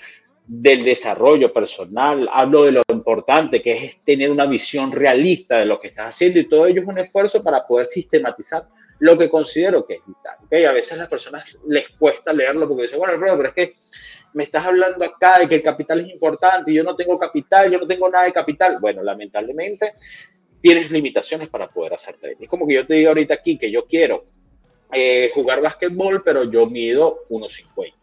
del 0.54 0.84
desarrollo 0.84 1.54
personal, 1.54 2.28
hablo 2.30 2.66
de 2.66 2.74
lo 2.74 2.82
importante 2.92 3.62
que 3.62 3.86
es 3.86 4.04
tener 4.04 4.30
una 4.30 4.46
visión 4.46 4.92
realista 4.92 5.58
de 5.58 5.66
lo 5.66 5.80
que 5.80 5.88
estás 5.88 6.10
haciendo 6.10 6.40
y 6.40 6.50
todo 6.50 6.66
ello 6.66 6.82
es 6.82 6.88
un 6.90 7.00
esfuerzo 7.00 7.42
para 7.42 7.66
poder 7.66 7.86
sistematizar 7.86 8.68
lo 9.00 9.18
que 9.18 9.30
considero 9.30 9.86
que 9.86 9.94
es 9.94 10.02
vital. 10.06 10.36
¿okay? 10.44 10.66
A 10.66 10.74
veces 10.74 10.92
a 10.92 10.98
las 10.98 11.08
personas 11.08 11.46
les 11.70 11.88
cuesta 11.92 12.34
leerlo 12.34 12.68
porque 12.68 12.84
dicen, 12.84 13.00
bueno, 13.00 13.14
Alfredo, 13.14 13.38
pero 13.38 13.48
es 13.48 13.56
que 13.56 13.76
me 14.34 14.44
estás 14.44 14.66
hablando 14.66 15.06
acá 15.06 15.40
de 15.40 15.48
que 15.48 15.56
el 15.56 15.64
capital 15.64 16.02
es 16.02 16.10
importante 16.10 16.70
y 16.70 16.74
yo 16.76 16.84
no 16.84 16.98
tengo 16.98 17.18
capital, 17.18 17.72
yo 17.72 17.80
no 17.80 17.88
tengo 17.88 18.10
nada 18.10 18.26
de 18.26 18.34
capital. 18.34 18.78
Bueno, 18.82 19.02
lamentablemente 19.04 19.94
tienes 20.60 20.92
limitaciones 20.92 21.48
para 21.48 21.70
poder 21.70 21.94
hacer 21.94 22.16
trading. 22.18 22.44
Es 22.44 22.50
como 22.50 22.68
que 22.68 22.74
yo 22.74 22.86
te 22.86 22.96
digo 22.96 23.08
ahorita 23.08 23.36
aquí 23.36 23.58
que 23.58 23.72
yo 23.72 23.86
quiero 23.86 24.26
eh, 24.92 25.32
jugar 25.34 25.62
básquetbol, 25.62 26.22
pero 26.26 26.44
yo 26.44 26.66
mido 26.66 27.20
1,50 27.30 28.01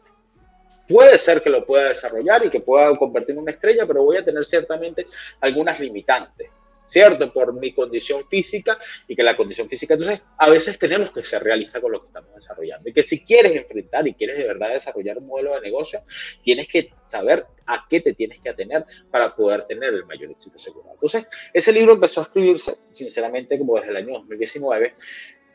Puede 0.89 1.19
ser 1.19 1.43
que 1.43 1.51
lo 1.51 1.67
pueda 1.67 1.89
desarrollar 1.89 2.47
y 2.47 2.51
que 2.51 2.61
pueda 2.61 2.97
convertir 2.97 3.35
en 3.35 3.43
una 3.43 3.51
estrella, 3.51 3.87
pero 3.87 4.05
voy 4.05 4.17
a 4.17 4.25
tener 4.25 4.43
ciertamente 4.45 5.07
algunas 5.41 5.79
limitantes, 5.79 6.49
¿cierto? 6.87 7.31
Por 7.31 7.53
mi 7.53 7.75
condición 7.75 8.27
física 8.27 8.79
y 9.07 9.15
que 9.15 9.23
la 9.23 9.37
condición 9.37 9.69
física, 9.69 9.95
entonces, 9.95 10.23
a 10.39 10.49
veces 10.49 10.79
tenemos 10.79 11.13
que 11.13 11.23
ser 11.23 11.43
realistas 11.43 11.83
con 11.83 11.93
lo 11.93 12.01
que 12.01 12.07
estamos 12.07 12.35
desarrollando. 12.35 12.89
Y 12.89 12.95
que 12.95 13.03
si 13.03 13.23
quieres 13.23 13.55
enfrentar 13.55 14.09
y 14.09 14.15
quieres 14.15 14.39
de 14.39 14.45
verdad 14.45 14.71
desarrollar 14.71 15.19
un 15.19 15.27
modelo 15.27 15.55
de 15.57 15.61
negocio, 15.61 16.01
tienes 16.43 16.67
que 16.69 16.91
saber 17.05 17.45
a 17.67 17.85
qué 17.87 18.01
te 18.01 18.15
tienes 18.15 18.41
que 18.41 18.49
atener 18.49 18.87
para 19.11 19.37
poder 19.37 19.67
tener 19.67 19.93
el 19.93 20.07
mayor 20.07 20.31
éxito 20.31 20.57
asegurado. 20.57 20.95
Entonces, 20.95 21.27
ese 21.53 21.71
libro 21.71 21.93
empezó 21.93 22.21
a 22.21 22.25
escribirse, 22.25 22.79
sinceramente, 22.95 23.59
como 23.59 23.77
desde 23.77 23.91
el 23.91 23.97
año 23.97 24.15
2019. 24.15 24.95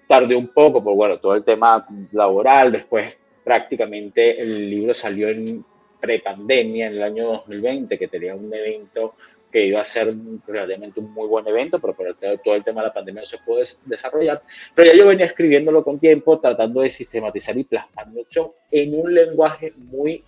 Tardé 0.07 0.35
un 0.35 0.49
poco 0.49 0.83
por, 0.83 0.93
bueno, 0.93 1.19
todo 1.19 1.33
el 1.33 1.43
tema 1.43 1.87
laboral, 2.11 2.73
después 2.73 3.17
prácticamente 3.43 4.41
el 4.41 4.69
libro 4.69 4.93
salió 4.93 5.29
en 5.29 5.63
prepandemia, 5.99 6.87
en 6.87 6.93
el 6.93 7.03
año 7.03 7.27
2020, 7.27 7.97
que 7.97 8.07
tenía 8.07 8.35
un 8.35 8.53
evento 8.53 9.15
que 9.51 9.65
iba 9.65 9.81
a 9.81 9.85
ser 9.85 10.13
realmente 10.47 10.99
un 10.99 11.13
muy 11.13 11.27
buen 11.27 11.47
evento, 11.47 11.79
pero 11.79 11.95
por 11.95 12.15
todo 12.15 12.55
el 12.55 12.63
tema 12.63 12.81
de 12.81 12.87
la 12.87 12.93
pandemia 12.93 13.21
no 13.21 13.27
se 13.27 13.37
pudo 13.37 13.61
desarrollar. 13.85 14.41
Pero 14.73 14.91
ya 14.91 14.97
yo 14.97 15.07
venía 15.07 15.27
escribiéndolo 15.27 15.83
con 15.83 15.99
tiempo, 15.99 16.39
tratando 16.39 16.81
de 16.81 16.89
sistematizar 16.89 17.55
y 17.55 17.63
plasmar 17.63 18.07
mucho 18.07 18.55
en 18.71 18.99
un 18.99 19.13
lenguaje 19.13 19.71
muy 19.77 20.23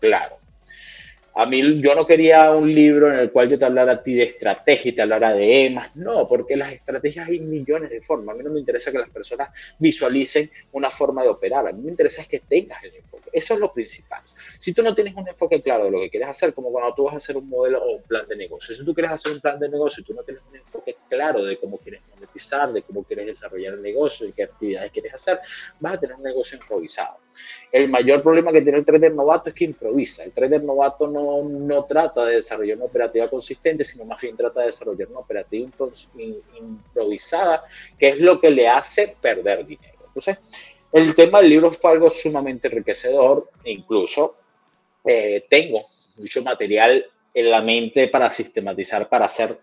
claro. 0.00 0.38
A 1.36 1.46
mí 1.46 1.82
yo 1.82 1.96
no 1.96 2.06
quería 2.06 2.52
un 2.52 2.72
libro 2.72 3.10
en 3.10 3.18
el 3.18 3.32
cual 3.32 3.48
yo 3.48 3.58
te 3.58 3.64
hablara 3.64 3.92
a 3.92 4.02
ti 4.02 4.14
de 4.14 4.22
estrategia 4.22 4.90
y 4.90 4.94
te 4.94 5.02
hablara 5.02 5.34
de 5.34 5.66
EMAS, 5.66 5.96
no, 5.96 6.28
porque 6.28 6.54
las 6.54 6.72
estrategias 6.72 7.26
hay 7.26 7.40
millones 7.40 7.90
de 7.90 8.00
formas. 8.02 8.34
A 8.34 8.38
mí 8.38 8.44
no 8.44 8.50
me 8.50 8.60
interesa 8.60 8.92
que 8.92 8.98
las 8.98 9.10
personas 9.10 9.48
visualicen 9.80 10.48
una 10.70 10.90
forma 10.90 11.24
de 11.24 11.30
operar, 11.30 11.66
a 11.66 11.72
mí 11.72 11.82
me 11.82 11.90
interesa 11.90 12.22
es 12.22 12.28
que 12.28 12.38
tengas 12.38 12.84
el 12.84 12.94
enfoque. 12.94 13.30
Eso 13.32 13.54
es 13.54 13.60
lo 13.60 13.72
principal. 13.72 14.22
Si 14.60 14.72
tú 14.72 14.80
no 14.84 14.94
tienes 14.94 15.12
un 15.16 15.26
enfoque 15.26 15.60
claro 15.60 15.86
de 15.86 15.90
lo 15.90 15.98
que 16.02 16.10
quieres 16.10 16.28
hacer, 16.28 16.54
como 16.54 16.70
cuando 16.70 16.94
tú 16.94 17.02
vas 17.02 17.14
a 17.14 17.16
hacer 17.16 17.36
un 17.36 17.48
modelo 17.48 17.82
o 17.82 17.96
un 17.96 18.02
plan 18.02 18.28
de 18.28 18.36
negocio, 18.36 18.72
si 18.72 18.84
tú 18.84 18.94
quieres 18.94 19.10
hacer 19.10 19.32
un 19.32 19.40
plan 19.40 19.58
de 19.58 19.68
negocio 19.68 20.02
y 20.02 20.04
tú 20.04 20.14
no 20.14 20.22
tienes 20.22 20.40
un 20.48 20.54
enfoque 20.54 20.94
claro 21.08 21.42
de 21.42 21.58
cómo 21.58 21.78
quieres 21.78 22.00
monetizar, 22.14 22.72
de 22.72 22.82
cómo 22.82 23.02
quieres 23.02 23.26
desarrollar 23.26 23.74
el 23.74 23.82
negocio 23.82 24.28
y 24.28 24.32
qué 24.32 24.44
actividades 24.44 24.92
quieres 24.92 25.14
hacer, 25.14 25.40
vas 25.80 25.94
a 25.94 25.98
tener 25.98 26.14
un 26.14 26.22
negocio 26.22 26.56
improvisado. 26.58 27.23
El 27.70 27.88
mayor 27.88 28.22
problema 28.22 28.52
que 28.52 28.62
tiene 28.62 28.78
el 28.78 28.84
trader 28.84 29.14
novato 29.14 29.48
es 29.48 29.54
que 29.54 29.64
improvisa. 29.64 30.24
El 30.24 30.32
trader 30.32 30.62
novato 30.62 31.08
no, 31.08 31.42
no 31.42 31.84
trata 31.84 32.24
de 32.24 32.36
desarrollar 32.36 32.76
una 32.76 32.86
operativa 32.86 33.28
consistente, 33.28 33.84
sino 33.84 34.04
más 34.04 34.20
bien 34.20 34.36
trata 34.36 34.60
de 34.60 34.66
desarrollar 34.66 35.08
una 35.08 35.20
operativa 35.20 35.68
improvisada, 36.56 37.64
que 37.98 38.10
es 38.10 38.20
lo 38.20 38.40
que 38.40 38.50
le 38.50 38.68
hace 38.68 39.16
perder 39.20 39.66
dinero. 39.66 39.98
Entonces, 40.06 40.38
el 40.92 41.14
tema 41.14 41.40
del 41.40 41.50
libro 41.50 41.72
fue 41.72 41.90
algo 41.90 42.08
sumamente 42.10 42.68
enriquecedor, 42.68 43.50
e 43.64 43.72
incluso 43.72 44.36
eh, 45.04 45.44
tengo 45.50 45.86
mucho 46.16 46.42
material 46.42 47.04
en 47.34 47.50
la 47.50 47.60
mente 47.60 48.06
para 48.08 48.30
sistematizar, 48.30 49.08
para 49.08 49.26
hacer 49.26 49.58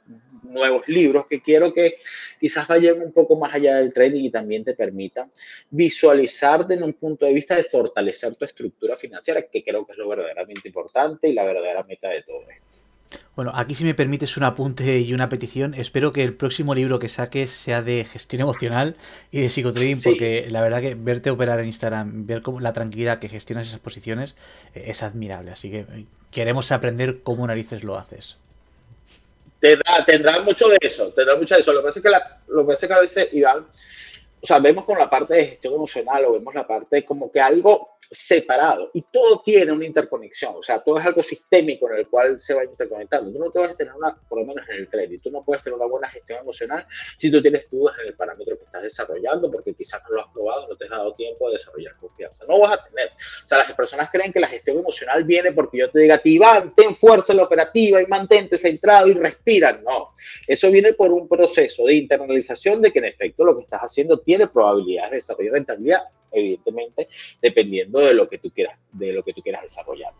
nuevos 0.51 0.87
libros 0.87 1.25
que 1.27 1.41
quiero 1.41 1.73
que 1.73 1.97
quizás 2.39 2.67
vayan 2.67 3.01
un 3.01 3.11
poco 3.11 3.35
más 3.35 3.53
allá 3.53 3.77
del 3.77 3.93
trading 3.93 4.25
y 4.25 4.31
también 4.31 4.63
te 4.63 4.73
permitan 4.73 5.31
visualizar 5.69 6.67
desde 6.67 6.83
un 6.83 6.93
punto 6.93 7.25
de 7.25 7.33
vista 7.33 7.55
de 7.55 7.63
fortalecer 7.63 8.35
tu 8.35 8.45
estructura 8.45 8.95
financiera, 8.95 9.41
que 9.41 9.63
creo 9.63 9.85
que 9.85 9.93
es 9.93 9.97
lo 9.97 10.07
verdaderamente 10.07 10.67
importante 10.67 11.29
y 11.29 11.33
la 11.33 11.43
verdadera 11.43 11.83
meta 11.83 12.09
de 12.09 12.23
todo 12.23 12.41
esto. 12.49 12.71
Bueno, 13.35 13.51
aquí 13.55 13.75
si 13.75 13.85
me 13.85 13.93
permites 13.93 14.37
un 14.37 14.43
apunte 14.43 14.99
y 14.99 15.13
una 15.13 15.29
petición, 15.29 15.73
espero 15.73 16.11
que 16.11 16.23
el 16.23 16.33
próximo 16.33 16.75
libro 16.75 16.99
que 16.99 17.09
saques 17.09 17.51
sea 17.51 17.81
de 17.81 18.03
gestión 18.03 18.41
emocional 18.41 18.95
y 19.31 19.41
de 19.41 19.49
psicotrading, 19.49 20.01
porque 20.01 20.47
la 20.49 20.61
verdad 20.61 20.81
que 20.81 20.95
verte 20.95 21.29
operar 21.29 21.59
en 21.59 21.67
Instagram, 21.67 22.25
ver 22.25 22.41
cómo, 22.41 22.59
la 22.59 22.73
tranquilidad 22.73 23.19
que 23.19 23.27
gestionas 23.27 23.67
esas 23.67 23.79
posiciones 23.79 24.35
eh, 24.75 24.83
es 24.87 25.03
admirable. 25.03 25.51
Así 25.51 25.71
que 25.71 25.79
eh, 25.79 26.05
queremos 26.29 26.71
aprender 26.71 27.21
cómo 27.23 27.47
narices 27.47 27.83
lo 27.83 27.97
haces. 27.97 28.37
Tendrá, 29.61 30.03
tendrá 30.03 30.39
mucho 30.39 30.67
de 30.67 30.77
eso, 30.81 31.09
tendrá 31.13 31.35
mucho 31.35 31.53
de 31.53 31.61
eso. 31.61 31.71
Lo 31.71 31.81
que 31.81 31.85
pasa 31.85 31.99
es 31.99 32.03
que, 32.03 32.11
lo 32.47 32.61
que, 32.65 32.67
pasa 32.73 32.85
es 32.85 32.89
que 32.89 32.93
a 32.93 32.99
veces, 32.99 33.33
Iván, 33.33 33.67
o 34.41 34.47
sea, 34.47 34.57
vemos 34.57 34.85
con 34.85 34.97
la 34.97 35.07
parte 35.07 35.35
de 35.35 35.45
gestión 35.45 35.75
emocional 35.75 36.25
o 36.25 36.33
vemos 36.33 36.55
la 36.55 36.65
parte 36.65 37.05
como 37.05 37.31
que 37.31 37.39
algo 37.39 37.90
separado 38.09 38.91
y 38.93 39.03
todo 39.03 39.41
tiene 39.43 39.71
una 39.71 39.85
interconexión, 39.85 40.55
o 40.55 40.63
sea, 40.63 40.79
todo 40.79 40.99
es 40.99 41.05
algo 41.05 41.23
sistémico 41.23 41.89
en 41.89 41.99
el 41.99 42.07
cual 42.07 42.39
se 42.39 42.53
va 42.53 42.63
interconectando. 42.63 43.31
Tú 43.31 43.39
no 43.39 43.51
te 43.51 43.59
vas 43.59 43.71
a 43.71 43.75
tener 43.75 43.93
una, 43.93 44.15
por 44.27 44.39
lo 44.39 44.45
menos 44.45 44.67
en 44.69 44.77
el 44.77 44.89
trading, 44.89 45.19
tú 45.19 45.31
no 45.31 45.43
puedes 45.43 45.63
tener 45.63 45.77
una 45.77 45.87
buena 45.87 46.09
gestión 46.09 46.39
emocional 46.39 46.85
si 47.17 47.31
tú 47.31 47.41
tienes 47.41 47.69
dudas 47.69 47.95
en 48.01 48.07
el 48.07 48.15
parámetro 48.15 48.57
que 48.57 48.65
estás 48.65 48.83
desarrollando 48.83 49.49
porque 49.51 49.73
quizás 49.73 50.01
no 50.09 50.15
lo 50.15 50.21
has 50.21 50.33
probado, 50.33 50.67
no 50.67 50.75
te 50.75 50.85
has 50.85 50.91
dado 50.91 51.13
tiempo 51.15 51.47
de 51.47 51.53
desarrollar 51.53 51.95
confianza. 51.97 52.45
No 52.47 52.59
vas 52.59 52.79
a 52.79 52.83
tener. 52.83 53.09
O 53.09 53.47
sea, 53.47 53.59
las 53.59 53.71
personas 53.73 54.09
creen 54.11 54.33
que 54.33 54.39
la 54.39 54.47
gestión 54.47 54.77
emocional 54.77 55.23
viene 55.23 55.51
porque 55.51 55.77
yo 55.77 55.89
te 55.89 55.99
diga, 55.99 56.17
ti 56.17 56.39
ten 56.75 56.95
fuerza 56.95 57.33
en 57.33 57.37
la 57.37 57.43
operativa 57.43 58.01
y 58.01 58.07
mantente 58.07 58.57
centrado 58.57 59.07
y 59.07 59.13
respira. 59.13 59.73
No, 59.83 60.15
eso 60.47 60.69
viene 60.71 60.93
por 60.93 61.11
un 61.11 61.27
proceso 61.27 61.85
de 61.85 61.95
internalización 61.95 62.81
de 62.81 62.91
que 62.91 62.99
en 62.99 63.05
efecto 63.05 63.45
lo 63.45 63.55
que 63.55 63.63
estás 63.63 63.81
haciendo 63.81 64.19
tiene 64.19 64.47
probabilidades 64.47 65.11
de 65.11 65.15
desarrollar 65.17 65.53
rentabilidad 65.53 66.01
evidentemente, 66.31 67.09
dependiendo 67.41 67.99
de 67.99 68.13
lo 68.13 68.29
que 68.29 68.37
tú 68.37 68.51
quieras, 68.51 68.79
de 68.91 69.13
lo 69.13 69.23
que 69.23 69.33
tú 69.33 69.41
quieras 69.41 69.63
desarrollar. 69.63 70.13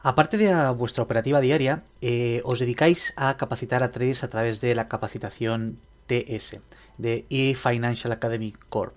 Aparte 0.00 0.36
de 0.36 0.54
vuestra 0.70 1.02
operativa 1.02 1.40
diaria, 1.40 1.82
eh, 2.00 2.40
os 2.44 2.60
dedicáis 2.60 3.12
a 3.16 3.36
capacitar 3.36 3.82
a 3.82 3.90
traders 3.90 4.22
a 4.22 4.30
través 4.30 4.60
de 4.60 4.74
la 4.76 4.86
capacitación 4.86 5.80
TS, 6.06 6.60
de 6.96 7.26
eFinancial 7.28 8.12
Academy 8.12 8.52
Corp. 8.68 8.94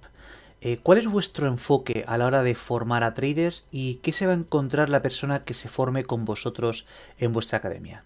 Eh, 0.61 0.77
¿Cuál 0.83 0.97
es 0.97 1.07
vuestro 1.07 1.47
enfoque 1.47 2.03
a 2.05 2.17
la 2.17 2.27
hora 2.27 2.43
de 2.43 2.53
formar 2.53 3.03
a 3.03 3.13
traders 3.13 3.65
y 3.71 3.95
qué 4.03 4.11
se 4.11 4.27
va 4.27 4.33
a 4.33 4.35
encontrar 4.35 4.89
la 4.89 5.01
persona 5.01 5.43
que 5.45 5.53
se 5.53 5.69
forme 5.69 6.03
con 6.03 6.25
vosotros 6.25 6.85
en 7.17 7.31
vuestra 7.31 7.57
academia? 7.57 8.03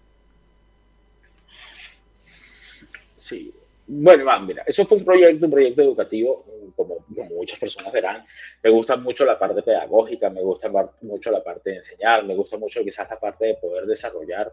Bueno, 3.86 4.40
mira, 4.40 4.62
eso 4.66 4.86
fue 4.86 4.98
un 4.98 5.04
proyecto, 5.04 5.44
un 5.44 5.50
proyecto 5.50 5.82
educativo, 5.82 6.72
como, 6.74 7.04
muchas 7.30 7.58
personas 7.58 7.92
verán. 7.92 8.24
Me 8.62 8.70
gusta 8.70 8.96
mucho 8.96 9.24
la 9.24 9.38
parte 9.38 9.62
pedagógica, 9.62 10.30
me 10.30 10.40
gusta 10.40 10.70
mucho 11.02 11.30
la 11.30 11.42
parte 11.42 11.70
de 11.70 11.76
enseñar, 11.76 12.24
me 12.24 12.34
gusta 12.34 12.56
mucho 12.56 12.82
quizás 12.82 13.08
la 13.10 13.20
parte 13.20 13.46
de 13.46 13.54
poder 13.54 13.84
desarrollar 13.84 14.52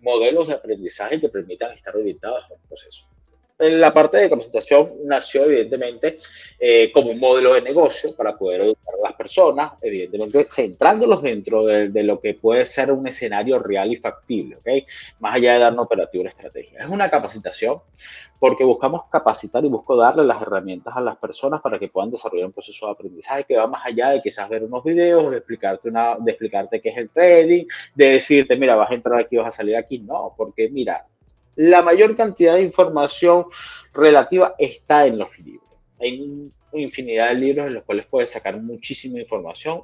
modelos 0.00 0.48
de 0.48 0.54
aprendizaje 0.54 1.20
que 1.20 1.28
permitan 1.28 1.72
estar 1.72 1.96
orientados 1.96 2.44
a 2.50 2.54
un 2.54 2.60
proceso 2.68 3.06
la 3.58 3.92
parte 3.92 4.18
de 4.18 4.30
capacitación 4.30 4.92
nació 5.04 5.44
evidentemente 5.44 6.20
eh, 6.60 6.92
como 6.92 7.10
un 7.10 7.18
modelo 7.18 7.54
de 7.54 7.62
negocio 7.62 8.14
para 8.14 8.36
poder 8.36 8.60
educar 8.60 8.94
a 8.94 9.08
las 9.08 9.16
personas, 9.16 9.72
evidentemente 9.82 10.46
centrándolos 10.48 11.22
dentro 11.22 11.64
de, 11.64 12.02
lo 12.04 12.20
que 12.20 12.34
puede 12.34 12.64
ser 12.66 12.92
un 12.92 13.06
escenario 13.08 13.58
real 13.58 13.92
y 13.92 13.96
factible, 13.96 14.56
¿ok? 14.56 14.86
Más 15.18 15.34
allá 15.34 15.54
de 15.54 15.58
dar 15.58 15.72
una 15.72 15.82
operativa 15.82 16.20
una 16.20 16.30
estrategia. 16.30 16.80
Es 16.80 16.88
una 16.88 17.10
capacitación 17.10 17.80
porque 18.38 18.62
buscamos 18.62 19.02
capacitar 19.10 19.64
y 19.64 19.68
busco 19.68 19.96
darle 19.96 20.24
las 20.24 20.40
herramientas 20.40 20.96
a 20.96 21.00
las 21.00 21.16
personas 21.16 21.60
para 21.60 21.78
que 21.78 21.88
puedan 21.88 22.10
desarrollar 22.10 22.46
un 22.46 22.52
proceso 22.52 22.86
de 22.86 22.92
aprendizaje 22.92 23.44
que 23.44 23.56
va 23.56 23.66
más 23.66 23.84
allá 23.84 24.10
de 24.10 24.22
quizás 24.22 24.48
ver 24.48 24.62
unos 24.62 24.84
videos, 24.84 25.30
de 25.32 25.38
explicarte, 25.38 25.88
una, 25.88 26.16
de 26.18 26.30
explicarte 26.30 26.80
qué 26.80 26.90
es 26.90 26.96
el 26.96 27.10
trading, 27.10 27.64
de 27.96 28.06
decirte, 28.06 28.56
mira, 28.56 28.76
vas 28.76 28.90
a 28.90 28.94
entrar 28.94 29.18
aquí, 29.18 29.36
vas 29.36 29.48
a 29.48 29.50
salir 29.50 29.76
aquí. 29.76 29.98
No, 29.98 30.34
porque 30.36 30.68
mira, 30.70 31.04
la 31.58 31.82
mayor 31.82 32.16
cantidad 32.16 32.54
de 32.54 32.62
información 32.62 33.46
relativa 33.92 34.54
está 34.58 35.06
en 35.06 35.18
los 35.18 35.36
libros. 35.40 35.68
Hay 36.00 36.52
infinidad 36.72 37.30
de 37.30 37.34
libros 37.34 37.66
en 37.66 37.74
los 37.74 37.84
cuales 37.84 38.06
puedes 38.06 38.30
sacar 38.30 38.60
muchísima 38.62 39.18
información 39.18 39.82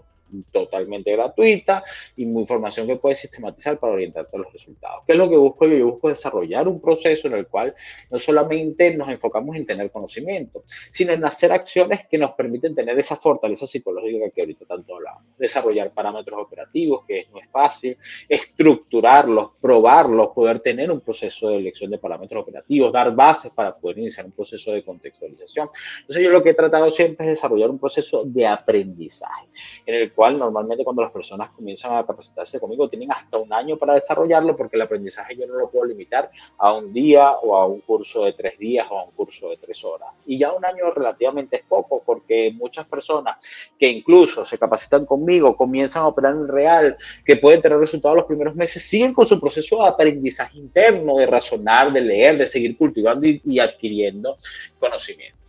totalmente 0.50 1.12
gratuita 1.12 1.84
y 2.16 2.26
muy 2.26 2.42
información 2.42 2.86
que 2.86 2.96
puedes 2.96 3.18
sistematizar 3.18 3.78
para 3.78 3.94
orientarte 3.94 4.36
a 4.36 4.40
los 4.40 4.52
resultados. 4.52 5.02
¿Qué 5.06 5.12
es 5.12 5.18
lo 5.18 5.28
que 5.28 5.36
busco 5.36 5.66
yo? 5.66 5.76
Yo 5.76 5.86
busco 5.92 6.08
desarrollar 6.08 6.68
un 6.68 6.80
proceso 6.80 7.28
en 7.28 7.34
el 7.34 7.46
cual 7.46 7.74
no 8.10 8.18
solamente 8.18 8.94
nos 8.94 9.08
enfocamos 9.08 9.56
en 9.56 9.66
tener 9.66 9.90
conocimiento, 9.90 10.64
sino 10.90 11.12
en 11.12 11.24
hacer 11.24 11.52
acciones 11.52 12.06
que 12.08 12.18
nos 12.18 12.32
permiten 12.32 12.74
tener 12.74 12.98
esa 12.98 13.16
fortaleza 13.16 13.66
psicológica 13.66 14.30
que 14.30 14.42
ahorita 14.42 14.64
tanto 14.66 14.96
hablamos. 14.96 15.22
Desarrollar 15.38 15.92
parámetros 15.92 16.40
operativos, 16.40 17.04
que 17.06 17.26
no 17.32 17.40
es 17.40 17.48
fácil, 17.48 17.96
estructurarlos, 18.28 19.50
probarlos, 19.60 20.28
poder 20.28 20.60
tener 20.60 20.90
un 20.90 21.00
proceso 21.00 21.48
de 21.48 21.56
elección 21.56 21.90
de 21.90 21.98
parámetros 21.98 22.42
operativos, 22.42 22.92
dar 22.92 23.14
bases 23.14 23.50
para 23.52 23.76
poder 23.76 23.98
iniciar 23.98 24.26
un 24.26 24.32
proceso 24.32 24.72
de 24.72 24.84
contextualización. 24.84 25.68
Entonces 26.00 26.22
yo 26.22 26.30
lo 26.30 26.42
que 26.42 26.50
he 26.50 26.54
tratado 26.54 26.90
siempre 26.90 27.26
es 27.26 27.32
desarrollar 27.32 27.70
un 27.70 27.78
proceso 27.78 28.24
de 28.24 28.46
aprendizaje, 28.46 29.46
en 29.86 29.94
el 29.94 30.12
cual 30.12 30.23
normalmente 30.32 30.84
cuando 30.84 31.02
las 31.02 31.12
personas 31.12 31.50
comienzan 31.50 31.96
a 31.96 32.06
capacitarse 32.06 32.58
conmigo 32.58 32.88
tienen 32.88 33.12
hasta 33.12 33.36
un 33.36 33.52
año 33.52 33.76
para 33.76 33.94
desarrollarlo 33.94 34.56
porque 34.56 34.76
el 34.76 34.82
aprendizaje 34.82 35.36
yo 35.36 35.46
no 35.46 35.54
lo 35.54 35.70
puedo 35.70 35.84
limitar 35.84 36.30
a 36.58 36.72
un 36.72 36.92
día 36.92 37.32
o 37.32 37.56
a 37.56 37.66
un 37.66 37.80
curso 37.80 38.24
de 38.24 38.32
tres 38.32 38.58
días 38.58 38.86
o 38.90 38.98
a 38.98 39.04
un 39.04 39.10
curso 39.12 39.50
de 39.50 39.56
tres 39.58 39.84
horas. 39.84 40.08
Y 40.26 40.38
ya 40.38 40.52
un 40.52 40.64
año 40.64 40.90
relativamente 40.92 41.56
es 41.56 41.62
poco 41.62 42.02
porque 42.04 42.52
muchas 42.54 42.86
personas 42.86 43.36
que 43.78 43.88
incluso 43.88 44.44
se 44.44 44.58
capacitan 44.58 45.04
conmigo, 45.04 45.56
comienzan 45.56 46.02
a 46.02 46.08
operar 46.08 46.34
en 46.34 46.48
real, 46.48 46.96
que 47.24 47.36
pueden 47.36 47.60
tener 47.60 47.78
resultados 47.78 48.16
los 48.16 48.26
primeros 48.26 48.54
meses, 48.54 48.82
siguen 48.82 49.12
con 49.12 49.26
su 49.26 49.40
proceso 49.40 49.82
de 49.82 49.88
aprendizaje 49.88 50.58
interno, 50.58 51.16
de 51.16 51.26
razonar, 51.26 51.92
de 51.92 52.00
leer, 52.00 52.38
de 52.38 52.46
seguir 52.46 52.76
cultivando 52.76 53.26
y, 53.26 53.58
adquiriendo 53.58 54.38
conocimiento 54.78 55.43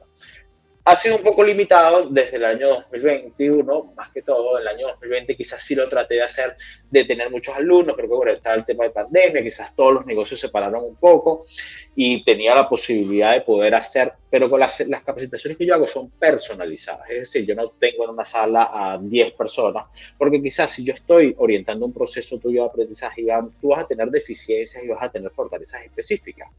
ha 0.87 0.95
sido 0.95 1.17
un 1.17 1.23
poco 1.23 1.43
limitado 1.43 2.09
desde 2.09 2.37
el 2.37 2.45
año 2.45 2.67
2021, 2.91 3.93
más 3.95 4.11
que 4.11 4.21
todo, 4.21 4.59
el 4.59 4.67
año 4.67 4.87
2020 4.89 5.35
quizás 5.35 5.63
sí 5.63 5.73
lo 5.73 5.89
traté 5.89 6.15
de 6.15 6.21
hacer, 6.21 6.55
de 6.91 7.03
tener 7.05 7.31
muchos 7.31 7.55
alumnos, 7.55 7.95
pero 7.95 8.07
bueno, 8.07 8.31
está 8.31 8.53
el 8.53 8.65
tema 8.65 8.83
de 8.83 8.91
pandemia, 8.91 9.41
quizás 9.41 9.75
todos 9.75 9.95
los 9.95 10.05
negocios 10.05 10.39
se 10.39 10.49
pararon 10.49 10.83
un 10.83 10.95
poco 10.95 11.47
y 11.95 12.23
tenía 12.23 12.53
la 12.53 12.67
posibilidad 12.67 13.33
de 13.33 13.41
poder 13.41 13.73
hacer, 13.73 14.13
pero 14.29 14.49
con 14.49 14.59
las, 14.59 14.81
las, 14.81 15.01
capacitaciones 15.03 15.57
que 15.57 15.65
yo 15.65 15.73
hago 15.73 15.87
son 15.87 16.09
personalizadas, 16.09 17.09
es 17.09 17.19
decir, 17.19 17.45
yo 17.45 17.55
no 17.55 17.69
tengo 17.79 18.03
en 18.03 18.09
una 18.09 18.25
sala 18.25 18.69
a 18.71 18.97
10 18.97 19.33
personas, 19.33 19.85
porque 20.17 20.41
quizás 20.41 20.71
si 20.71 20.83
yo 20.83 20.93
estoy 20.93 21.33
orientando 21.37 21.85
un 21.85 21.93
proceso 21.93 22.37
tuyo 22.37 22.63
de 22.63 22.67
aprendizaje, 22.67 23.21
Iván, 23.21 23.51
tú 23.61 23.69
vas 23.69 23.79
a 23.79 23.87
tener 23.87 24.09
deficiencias 24.09 24.83
y 24.83 24.89
vas 24.89 25.01
a 25.01 25.09
tener 25.09 25.31
fortalezas 25.31 25.85
específicas, 25.85 26.49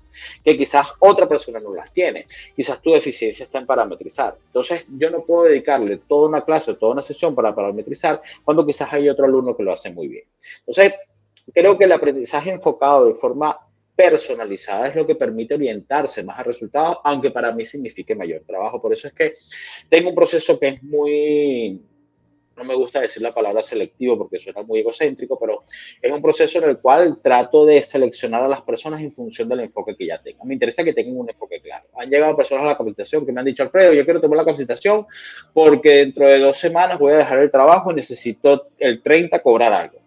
que 0.43 0.57
quizás 0.57 0.87
otra 1.01 1.29
persona 1.29 1.61
no 1.61 1.75
las 1.75 1.93
tiene, 1.93 2.27
quizás 2.55 2.81
tu 2.81 2.93
deficiencia 2.93 3.45
está 3.45 3.59
en 3.59 3.67
parametrizar, 3.67 4.37
entonces 4.47 4.87
yo 4.89 5.11
no 5.11 5.23
puedo 5.23 5.45
dedicarle 5.45 5.99
toda 5.99 6.31
una 6.31 6.45
clase, 6.45 6.75
toda 6.75 6.93
una 6.93 7.03
sesión 7.03 7.35
para 7.35 7.55
parametrizar, 7.55 8.23
cuando 8.43 8.65
quizás 8.65 8.91
hay 8.91 9.09
otro 9.11 9.27
alumno 9.27 9.55
que 9.55 9.63
lo 9.63 9.73
hace 9.73 9.91
muy 9.91 10.09
bien. 10.09 10.25
Entonces, 10.61 10.95
creo 11.53 11.77
que 11.77 11.85
el 11.85 11.93
aprendizaje 11.93 12.51
enfocado 12.51 13.07
de 13.07 13.15
forma 13.15 13.59
personalizada 13.97 14.89
es 14.89 14.95
lo 14.95 15.07
que 15.07 15.15
permite 15.15 15.55
orientarse 15.55 16.23
más 16.23 16.39
a 16.39 16.43
resultados, 16.43 16.99
aunque 17.03 17.31
para 17.31 17.51
mí 17.53 17.65
signifique 17.65 18.15
mayor 18.15 18.43
trabajo. 18.47 18.81
Por 18.81 18.93
eso 18.93 19.09
es 19.09 19.15
que 19.15 19.35
tengo 19.89 20.11
un 20.11 20.15
proceso 20.15 20.59
que 20.61 20.69
es 20.69 20.83
muy, 20.83 21.81
no 22.57 22.65
me 22.65 22.75
gusta 22.75 23.01
decir 23.01 23.23
la 23.23 23.33
palabra 23.33 23.63
selectivo 23.63 24.19
porque 24.19 24.39
suena 24.39 24.63
muy 24.63 24.81
egocéntrico, 24.81 25.39
pero 25.39 25.65
es 26.01 26.13
un 26.13 26.21
proceso 26.21 26.59
en 26.59 26.71
el 26.71 26.79
cual 26.79 27.21
trato 27.23 27.65
de 27.65 27.81
seleccionar 27.83 28.43
a 28.43 28.49
las 28.49 28.61
personas 28.61 29.01
en 29.01 29.13
función 29.13 29.49
del 29.49 29.61
enfoque 29.61 29.97
que 29.97 30.07
ya 30.07 30.21
tengan. 30.23 30.47
Me 30.47 30.55
interesa 30.55 30.85
que 30.85 30.93
tengan 30.93 31.17
un 31.17 31.31
enfoque 31.31 31.63
claro. 31.63 31.87
Han 31.97 32.11
llegado 32.11 32.37
personas 32.37 32.65
a 32.65 32.69
la 32.69 32.77
capacitación 32.77 33.25
que 33.25 33.33
me 33.33 33.41
han 33.41 33.47
dicho, 33.47 33.63
Alfredo, 33.63 33.95
yo 33.95 34.05
quiero 34.05 34.21
tomar 34.21 34.37
la 34.37 34.45
capacitación 34.45 35.07
porque 35.55 35.91
dentro 35.91 36.27
de 36.27 36.39
dos 36.39 36.59
semanas 36.59 36.99
voy 36.99 37.15
a 37.15 37.19
dejar 37.19 37.39
el 37.39 37.51
trabajo 37.51 37.93
y 37.93 37.95
necesito 37.95 38.69
el 38.79 39.03
30 39.03 39.41
cobrar 39.41 39.73
algo 39.73 40.06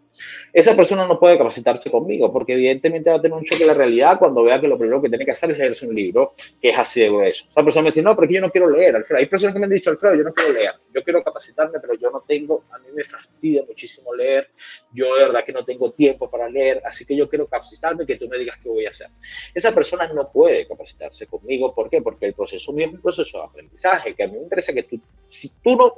esa 0.54 0.76
persona 0.76 1.06
no 1.06 1.20
puede 1.20 1.38
capacitarse 1.38 1.90
conmigo 1.92 2.32
porque 2.32 2.54
evidentemente 2.54 3.10
va 3.10 3.18
a 3.18 3.22
tener 3.22 3.38
un 3.38 3.44
choque 3.44 3.64
de 3.64 3.68
la 3.68 3.74
realidad 3.74 4.18
cuando 4.20 4.44
vea 4.44 4.60
que 4.60 4.68
lo 4.68 4.78
primero 4.78 5.02
que 5.02 5.10
tiene 5.10 5.26
que 5.26 5.32
hacer 5.32 5.52
es 5.52 5.58
leerse 5.58 5.88
un 5.88 5.96
libro 5.96 6.34
que 6.62 6.70
es 6.70 6.78
así 6.78 7.02
de 7.02 7.10
grueso. 7.10 7.46
Esa 7.50 7.64
persona 7.64 7.84
me 7.84 7.90
dice, 7.90 8.02
no, 8.02 8.16
porque 8.16 8.34
yo 8.34 8.42
no 8.42 8.50
quiero 8.50 8.70
leer, 8.70 8.96
Alfredo. 8.96 9.20
Hay 9.20 9.26
personas 9.28 9.54
que 9.54 9.60
me 9.60 9.66
han 9.66 9.72
dicho, 9.72 9.90
Alfredo, 9.90 10.16
yo 10.16 10.24
no 10.24 10.34
quiero 10.34 10.54
leer, 10.54 10.72
yo 10.94 11.04
quiero 11.04 11.24
capacitarme, 11.24 11.80
pero 11.80 11.94
yo 11.96 12.10
no 12.12 12.22
tengo, 12.22 12.64
a 12.72 12.80
mí 12.80 12.88
me 12.94 13.04
fastidia 13.04 13.64
muchísimo 13.66 14.14
leer, 14.14 14.50
yo 14.92 15.16
de 15.16 15.26
verdad 15.26 15.44
que 15.44 15.54
no 15.54 15.64
tengo 15.64 15.92
tiempo 15.92 16.30
para 16.30 16.50
leer, 16.50 16.82
así 16.86 17.06
que 17.06 17.16
yo 17.16 17.30
quiero 17.30 17.48
capacitarme, 17.48 18.06
que 18.06 18.18
tú 18.18 18.28
me 18.28 18.38
digas 18.38 18.58
qué 18.62 18.70
voy 18.70 18.86
a 18.86 18.90
hacer. 18.90 19.08
Esa 19.54 19.74
persona 19.74 20.12
no 20.14 20.32
puede 20.32 20.68
capacitarse 20.68 21.28
conmigo, 21.28 21.74
¿por 21.74 21.90
qué? 21.90 22.02
Porque 22.02 22.26
el 22.26 22.34
proceso 22.34 22.72
mío 22.74 22.88
es 22.88 22.94
un 22.94 23.02
proceso 23.02 23.38
de 23.38 23.44
aprendizaje, 23.46 24.14
que 24.16 24.24
a 24.24 24.28
mí 24.28 24.34
me 24.34 24.44
interesa 24.44 24.74
que 24.74 24.84
tú, 24.84 25.00
si 25.28 25.50
tú 25.62 25.76
no 25.76 25.94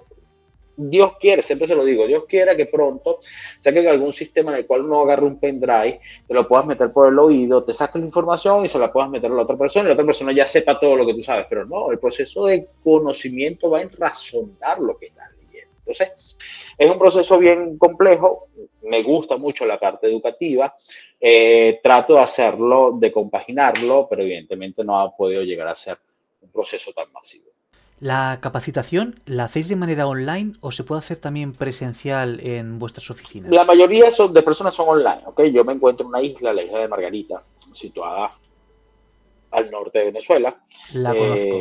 Dios 0.90 1.18
quiere, 1.20 1.42
siempre 1.42 1.68
se 1.68 1.76
lo 1.76 1.84
digo, 1.84 2.08
Dios 2.08 2.26
quiera 2.28 2.56
que 2.56 2.66
pronto 2.66 3.20
saquen 3.60 3.88
algún 3.88 4.14
sistema 4.14 4.52
en 4.52 4.60
el 4.60 4.66
cual 4.66 4.82
uno 4.82 5.02
agarre 5.02 5.26
un 5.26 5.40
pendrive, 5.40 6.00
te 6.28 6.34
lo 6.34 6.48
puedas 6.48 6.66
meter 6.66 6.92
por 6.92 7.12
el 7.12 7.20
oído, 7.20 7.64
te 7.64 7.74
saques 7.74 8.02
la 8.02 8.08
información 8.08 8.66
y 8.66 8.68
se 8.68 8.80
la 8.80 8.92
puedas 8.92 9.10
meter 9.10 9.32
a 9.32 9.36
la 9.36 9.44
otra 9.44 9.58
persona 9.58 9.86
y 9.86 9.88
la 9.88 9.94
otra 9.94 10.06
persona 10.06 10.32
ya 10.32 10.46
sepa 10.46 10.80
todo 10.80 10.96
lo 10.96 11.06
que 11.06 11.14
tú 11.14 11.24
sabes. 11.24 11.46
Pero 11.50 11.66
no, 11.66 11.92
el 11.92 12.00
proceso 12.00 12.46
de 12.46 12.68
conocimiento 12.84 13.70
va 13.70 13.82
en 13.82 13.92
razonar 13.92 14.80
lo 14.80 14.98
que 14.98 15.08
estás 15.08 15.30
leyendo. 15.38 15.72
Entonces, 15.80 16.12
es 16.78 16.90
un 16.90 16.98
proceso 16.98 17.38
bien 17.38 17.78
complejo, 17.78 18.48
me 18.84 19.04
gusta 19.04 19.38
mucho 19.38 19.66
la 19.66 19.80
parte 19.80 20.08
educativa, 20.08 20.76
eh, 21.20 21.80
trato 21.84 22.16
de 22.16 22.22
hacerlo, 22.22 22.94
de 23.00 23.12
compaginarlo, 23.12 24.08
pero 24.10 24.24
evidentemente 24.24 24.84
no 24.84 25.00
ha 25.00 25.16
podido 25.16 25.44
llegar 25.44 25.68
a 25.68 25.76
ser 25.76 26.00
un 26.42 26.50
proceso 26.50 26.92
tan 26.92 27.12
masivo. 27.12 27.51
¿La 28.02 28.40
capacitación 28.42 29.14
la 29.28 29.44
hacéis 29.44 29.70
de 29.70 29.76
manera 29.76 30.08
online 30.08 30.54
o 30.60 30.72
se 30.72 30.84
puede 30.84 30.98
hacer 30.98 31.20
también 31.20 31.54
presencial 31.54 32.40
en 32.42 32.80
vuestras 32.80 33.12
oficinas? 33.12 33.52
La 33.52 33.64
mayoría 33.64 34.06
de 34.10 34.42
personas 34.42 34.74
son 34.74 34.90
online, 34.90 35.22
¿ok? 35.28 35.44
Yo 35.54 35.64
me 35.64 35.74
encuentro 35.74 36.04
en 36.04 36.10
una 36.10 36.20
isla, 36.20 36.52
la 36.52 36.64
isla 36.64 36.80
de 36.80 36.88
Margarita, 36.88 37.44
situada 37.76 38.32
al 39.52 39.70
norte 39.70 40.00
de 40.00 40.06
Venezuela. 40.06 40.64
La 40.94 41.14
conozco. 41.14 41.58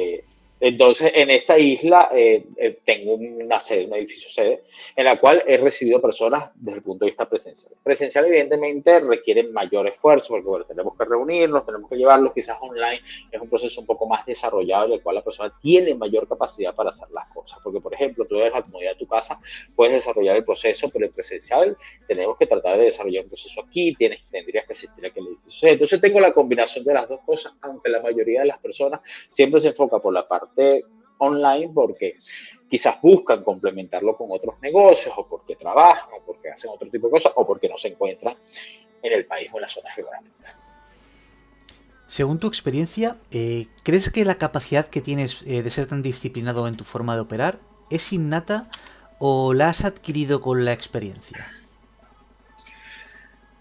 Entonces, 0.60 1.10
en 1.14 1.30
esta 1.30 1.58
isla 1.58 2.10
eh, 2.12 2.44
eh, 2.58 2.80
tengo 2.84 3.14
una 3.14 3.58
sede, 3.58 3.86
un 3.86 3.94
edificio 3.94 4.30
sede, 4.30 4.64
en 4.94 5.06
la 5.06 5.18
cual 5.18 5.42
he 5.46 5.56
recibido 5.56 6.02
personas 6.02 6.50
desde 6.54 6.78
el 6.78 6.82
punto 6.82 7.06
de 7.06 7.12
vista 7.12 7.26
presencial. 7.26 7.72
Presencial, 7.82 8.26
evidentemente, 8.26 9.00
requiere 9.00 9.44
mayor 9.44 9.88
esfuerzo, 9.88 10.28
porque 10.28 10.46
bueno, 10.46 10.66
tenemos 10.66 10.96
que 10.98 11.04
reunirnos, 11.06 11.64
tenemos 11.64 11.88
que 11.88 11.96
llevarlos, 11.96 12.34
quizás 12.34 12.58
online 12.60 13.00
es 13.32 13.40
un 13.40 13.48
proceso 13.48 13.80
un 13.80 13.86
poco 13.86 14.06
más 14.06 14.26
desarrollado, 14.26 14.86
en 14.86 14.92
el 14.92 15.02
cual 15.02 15.16
la 15.16 15.24
persona 15.24 15.50
tiene 15.62 15.94
mayor 15.94 16.28
capacidad 16.28 16.74
para 16.74 16.90
hacer 16.90 17.08
las 17.10 17.26
cosas. 17.28 17.58
Porque, 17.64 17.80
por 17.80 17.94
ejemplo, 17.94 18.26
tú 18.26 18.36
desde 18.36 18.50
la 18.50 18.62
comodidad 18.62 18.92
de 18.92 18.98
tu 18.98 19.06
casa 19.06 19.40
puedes 19.74 19.94
desarrollar 19.94 20.36
el 20.36 20.44
proceso, 20.44 20.90
pero 20.90 21.06
en 21.06 21.12
presencial 21.12 21.74
tenemos 22.06 22.36
que 22.36 22.46
tratar 22.46 22.76
de 22.76 22.84
desarrollar 22.84 23.24
un 23.24 23.30
proceso 23.30 23.62
aquí, 23.62 23.94
tienes, 23.94 24.26
tendrías 24.30 24.66
que 24.66 24.74
asistir 24.74 25.06
a 25.06 25.08
aquel 25.08 25.26
edificio. 25.26 25.68
Entonces, 25.70 26.00
tengo 26.02 26.20
la 26.20 26.32
combinación 26.32 26.84
de 26.84 26.92
las 26.92 27.08
dos 27.08 27.20
cosas, 27.24 27.56
aunque 27.62 27.88
la 27.88 28.02
mayoría 28.02 28.40
de 28.40 28.46
las 28.48 28.58
personas 28.58 29.00
siempre 29.30 29.58
se 29.58 29.68
enfoca 29.68 29.98
por 29.98 30.12
la 30.12 30.28
parte 30.28 30.49
online 31.18 31.70
porque 31.74 32.18
quizás 32.68 33.00
buscan 33.02 33.42
complementarlo 33.42 34.16
con 34.16 34.28
otros 34.30 34.54
negocios 34.60 35.12
o 35.16 35.26
porque 35.26 35.56
trabajan 35.56 36.08
o 36.16 36.24
porque 36.24 36.50
hacen 36.50 36.70
otro 36.70 36.88
tipo 36.88 37.08
de 37.08 37.12
cosas 37.12 37.32
o 37.34 37.46
porque 37.46 37.68
no 37.68 37.76
se 37.76 37.88
encuentran 37.88 38.34
en 39.02 39.12
el 39.12 39.26
país 39.26 39.50
o 39.52 39.56
en 39.56 39.62
la 39.62 39.68
zona 39.68 39.90
geográfica. 39.92 40.56
Según 42.06 42.38
tu 42.38 42.48
experiencia, 42.48 43.16
eh, 43.30 43.66
¿crees 43.84 44.10
que 44.10 44.24
la 44.24 44.36
capacidad 44.36 44.86
que 44.86 45.00
tienes 45.00 45.44
eh, 45.46 45.62
de 45.62 45.70
ser 45.70 45.86
tan 45.86 46.02
disciplinado 46.02 46.66
en 46.66 46.76
tu 46.76 46.84
forma 46.84 47.14
de 47.14 47.20
operar 47.20 47.60
es 47.90 48.12
innata 48.12 48.66
o 49.18 49.54
la 49.54 49.68
has 49.68 49.84
adquirido 49.84 50.40
con 50.40 50.64
la 50.64 50.72
experiencia? 50.72 51.46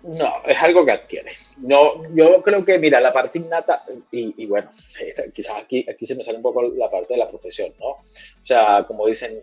No, 0.04 0.42
es 0.46 0.58
algo 0.62 0.86
que 0.86 0.94
adquiere. 0.94 1.34
No, 1.58 2.04
yo 2.16 2.42
creo 2.42 2.64
que, 2.64 2.80
mira, 2.80 3.02
la 3.02 3.12
parte 3.12 3.40
innata, 3.40 3.84
y, 4.12 4.46
bueno, 4.46 4.72
eh, 5.00 5.30
quizás 5.34 5.58
aquí, 5.58 5.86
aquí 5.90 6.06
se 6.06 6.16
me 6.16 6.24
sale 6.24 6.38
un 6.38 6.44
poco 6.44 6.64
la 6.64 6.90
parte 6.90 7.14
de 7.14 7.20
la 7.20 7.30
profesión, 7.30 7.74
¿no? 7.80 7.88
O 7.88 8.46
sea, 8.46 8.86
como 8.88 9.08
dicen, 9.08 9.42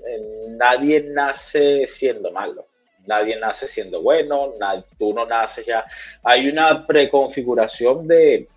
nadie 0.57 1.02
nace 1.02 1.86
siendo 1.86 2.32
malo, 2.32 2.66
nadie 3.07 3.36
nace 3.36 3.68
siendo 3.68 4.00
bueno, 4.00 4.54
tú 4.98 5.12
no 5.12 5.26
naces 5.26 5.66
ya. 5.66 5.84
Hay 6.22 6.48
una 6.48 6.86
preconfiguración 6.86 8.07
de, 8.07 8.48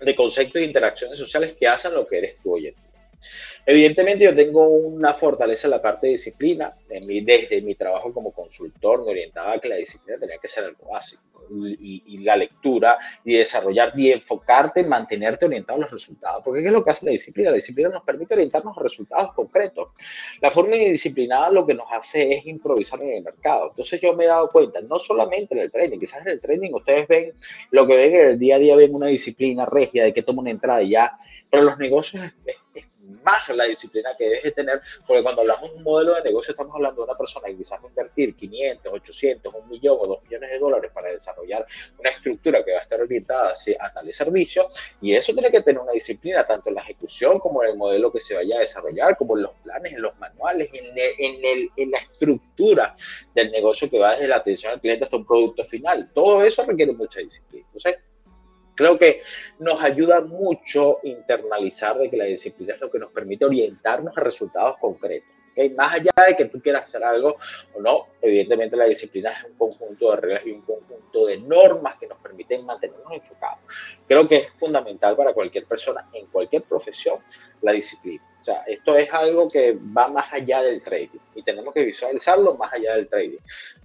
de 0.00 0.14
conceptos 0.14 0.60
e 0.60 0.64
interacciones 0.64 1.18
sociales 1.18 1.54
que 1.58 1.68
hacen 1.68 1.94
lo 1.94 2.06
que 2.06 2.18
eres 2.18 2.36
tú 2.42 2.54
hoy 2.54 2.68
en 2.68 2.74
día. 2.74 2.82
Evidentemente 3.64 4.24
yo 4.24 4.34
tengo 4.34 4.68
una 4.68 5.12
fortaleza 5.14 5.66
en 5.66 5.72
la 5.72 5.82
parte 5.82 6.06
de 6.06 6.12
disciplina. 6.12 6.76
desde 6.88 7.62
mi 7.62 7.74
trabajo 7.74 8.12
como 8.12 8.32
consultor 8.32 9.04
me 9.04 9.10
orientaba 9.10 9.54
a 9.54 9.58
que 9.58 9.68
la 9.68 9.76
disciplina 9.76 10.18
tenía 10.20 10.38
que 10.38 10.48
ser 10.48 10.64
algo 10.64 10.90
básico. 10.90 11.22
Y, 11.50 12.18
la 12.26 12.36
lectura 12.36 12.98
y 13.24 13.34
desarrollar 13.36 13.92
y 13.96 14.10
enfocarte 14.10 14.80
en 14.80 14.88
mantenerte 14.88 15.44
orientado 15.44 15.78
a 15.78 15.82
los 15.82 15.90
resultados. 15.90 16.42
Porque 16.42 16.60
¿qué 16.60 16.68
es 16.68 16.72
lo 16.72 16.84
que 16.84 16.90
hace 16.90 17.06
la 17.06 17.12
disciplina? 17.12 17.50
La 17.50 17.56
disciplina 17.56 17.88
nos 17.90 18.02
permite 18.02 18.34
orientarnos 18.34 18.76
a 18.76 18.82
resultados 18.82 19.32
concretos. 19.34 19.90
La 20.40 20.50
forma 20.50 20.76
indisciplinada 20.76 21.50
lo 21.50 21.66
que 21.66 21.74
nos 21.74 21.86
hace 21.92 22.34
es 22.34 22.46
improvisar 22.46 23.00
en 23.02 23.18
el 23.18 23.22
mercado. 23.22 23.68
Entonces 23.70 24.00
yo 24.00 24.14
me 24.14 24.24
he 24.24 24.28
dado 24.28 24.50
cuenta, 24.50 24.80
no 24.80 24.98
solamente 24.98 25.54
en 25.54 25.60
el 25.60 25.70
trading, 25.70 25.98
quizás 25.98 26.22
en 26.22 26.32
el 26.32 26.40
trading 26.40 26.72
ustedes 26.72 27.06
ven 27.06 27.32
lo 27.70 27.86
que 27.86 27.96
ven 27.96 28.14
en 28.14 28.26
el 28.30 28.38
día 28.38 28.56
a 28.56 28.58
día, 28.58 28.76
ven 28.76 28.94
una 28.94 29.06
disciplina 29.06 29.66
regia 29.66 30.04
de 30.04 30.12
que 30.12 30.22
toma 30.22 30.42
una 30.42 30.50
entrada 30.50 30.82
y 30.82 30.90
ya, 30.90 31.18
pero 31.50 31.62
los 31.62 31.78
negocios 31.78 32.24
más 33.26 33.48
la 33.48 33.64
disciplina 33.64 34.14
que 34.16 34.24
debes 34.24 34.42
de 34.44 34.52
tener, 34.52 34.80
porque 35.06 35.22
cuando 35.22 35.42
hablamos 35.42 35.70
de 35.70 35.76
un 35.76 35.82
modelo 35.82 36.14
de 36.14 36.22
negocio 36.22 36.52
estamos 36.52 36.74
hablando 36.74 37.02
de 37.02 37.08
una 37.10 37.18
persona 37.18 37.48
que 37.48 37.56
quizás 37.56 37.80
va 37.80 37.86
a 37.86 37.88
invertir 37.88 38.36
500, 38.36 38.92
800, 38.92 39.54
un 39.54 39.68
millón 39.68 39.98
o 40.00 40.06
dos 40.06 40.22
millones 40.22 40.50
de 40.50 40.58
dólares 40.58 40.90
para 40.94 41.10
desarrollar 41.10 41.66
una 41.98 42.10
estructura 42.10 42.64
que 42.64 42.72
va 42.72 42.78
a 42.78 42.82
estar 42.82 43.00
orientada 43.00 43.52
a 43.80 43.92
tal 43.92 44.12
servicio 44.12 44.68
y 45.02 45.14
eso 45.14 45.32
tiene 45.32 45.50
que 45.50 45.60
tener 45.60 45.80
una 45.80 45.92
disciplina 45.92 46.44
tanto 46.44 46.68
en 46.68 46.76
la 46.76 46.82
ejecución 46.82 47.38
como 47.40 47.62
en 47.64 47.70
el 47.70 47.76
modelo 47.76 48.12
que 48.12 48.20
se 48.20 48.34
vaya 48.34 48.56
a 48.56 48.60
desarrollar, 48.60 49.16
como 49.16 49.36
en 49.36 49.42
los 49.42 49.52
planes, 49.64 49.92
en 49.92 50.02
los 50.02 50.16
manuales, 50.18 50.70
en, 50.72 50.86
en, 50.96 51.44
el, 51.44 51.70
en 51.76 51.90
la 51.90 51.98
estructura 51.98 52.96
del 53.34 53.50
negocio 53.50 53.90
que 53.90 53.98
va 53.98 54.12
desde 54.12 54.28
la 54.28 54.36
atención 54.36 54.72
al 54.72 54.80
cliente 54.80 55.04
hasta 55.04 55.16
un 55.16 55.26
producto 55.26 55.64
final. 55.64 56.10
Todo 56.14 56.42
eso 56.42 56.64
requiere 56.64 56.92
mucha 56.92 57.20
disciplina. 57.20 57.66
Entonces, 57.66 57.98
creo 58.76 58.98
que 58.98 59.22
nos 59.58 59.82
ayuda 59.82 60.20
mucho 60.20 61.00
internalizar 61.02 61.98
de 61.98 62.10
que 62.10 62.16
la 62.16 62.24
disciplina 62.24 62.74
es 62.74 62.80
lo 62.80 62.90
que 62.90 62.98
nos 62.98 63.10
permite 63.10 63.44
orientarnos 63.44 64.16
a 64.16 64.20
resultados 64.20 64.76
concretos. 64.78 65.30
Más 65.74 65.94
allá 65.94 66.12
de 66.28 66.36
que 66.36 66.44
tú 66.44 66.60
quieras 66.60 66.84
hacer 66.84 67.02
algo 67.02 67.36
o 67.74 67.80
no, 67.80 68.08
evidentemente 68.20 68.76
la 68.76 68.84
disciplina 68.84 69.30
es 69.30 69.44
un 69.44 69.54
conjunto 69.54 70.10
de 70.10 70.16
reglas 70.18 70.44
y 70.44 70.50
un 70.50 70.60
conjunto 70.60 71.26
de 71.26 71.38
normas 71.38 71.96
que 71.96 72.06
nos 72.06 72.18
permiten 72.18 72.66
mantenernos 72.66 73.10
enfocados. 73.10 73.60
Creo 74.06 74.28
que 74.28 74.36
es 74.36 74.50
fundamental 74.58 75.16
para 75.16 75.32
cualquier 75.32 75.64
persona, 75.64 76.06
en 76.12 76.26
cualquier 76.26 76.62
profesión, 76.64 77.20
la 77.62 77.72
disciplina. 77.72 78.22
O 78.42 78.44
sea, 78.44 78.64
esto 78.66 78.94
es 78.96 79.12
algo 79.12 79.50
que 79.50 79.78
va 79.96 80.08
más 80.08 80.30
allá 80.30 80.62
del 80.62 80.82
trading 80.82 81.18
y 81.34 81.42
tenemos 81.42 81.72
que 81.72 81.84
visualizarlo 81.84 82.54
más 82.54 82.74
allá 82.74 82.94
del 82.94 83.08
trading 83.08 83.38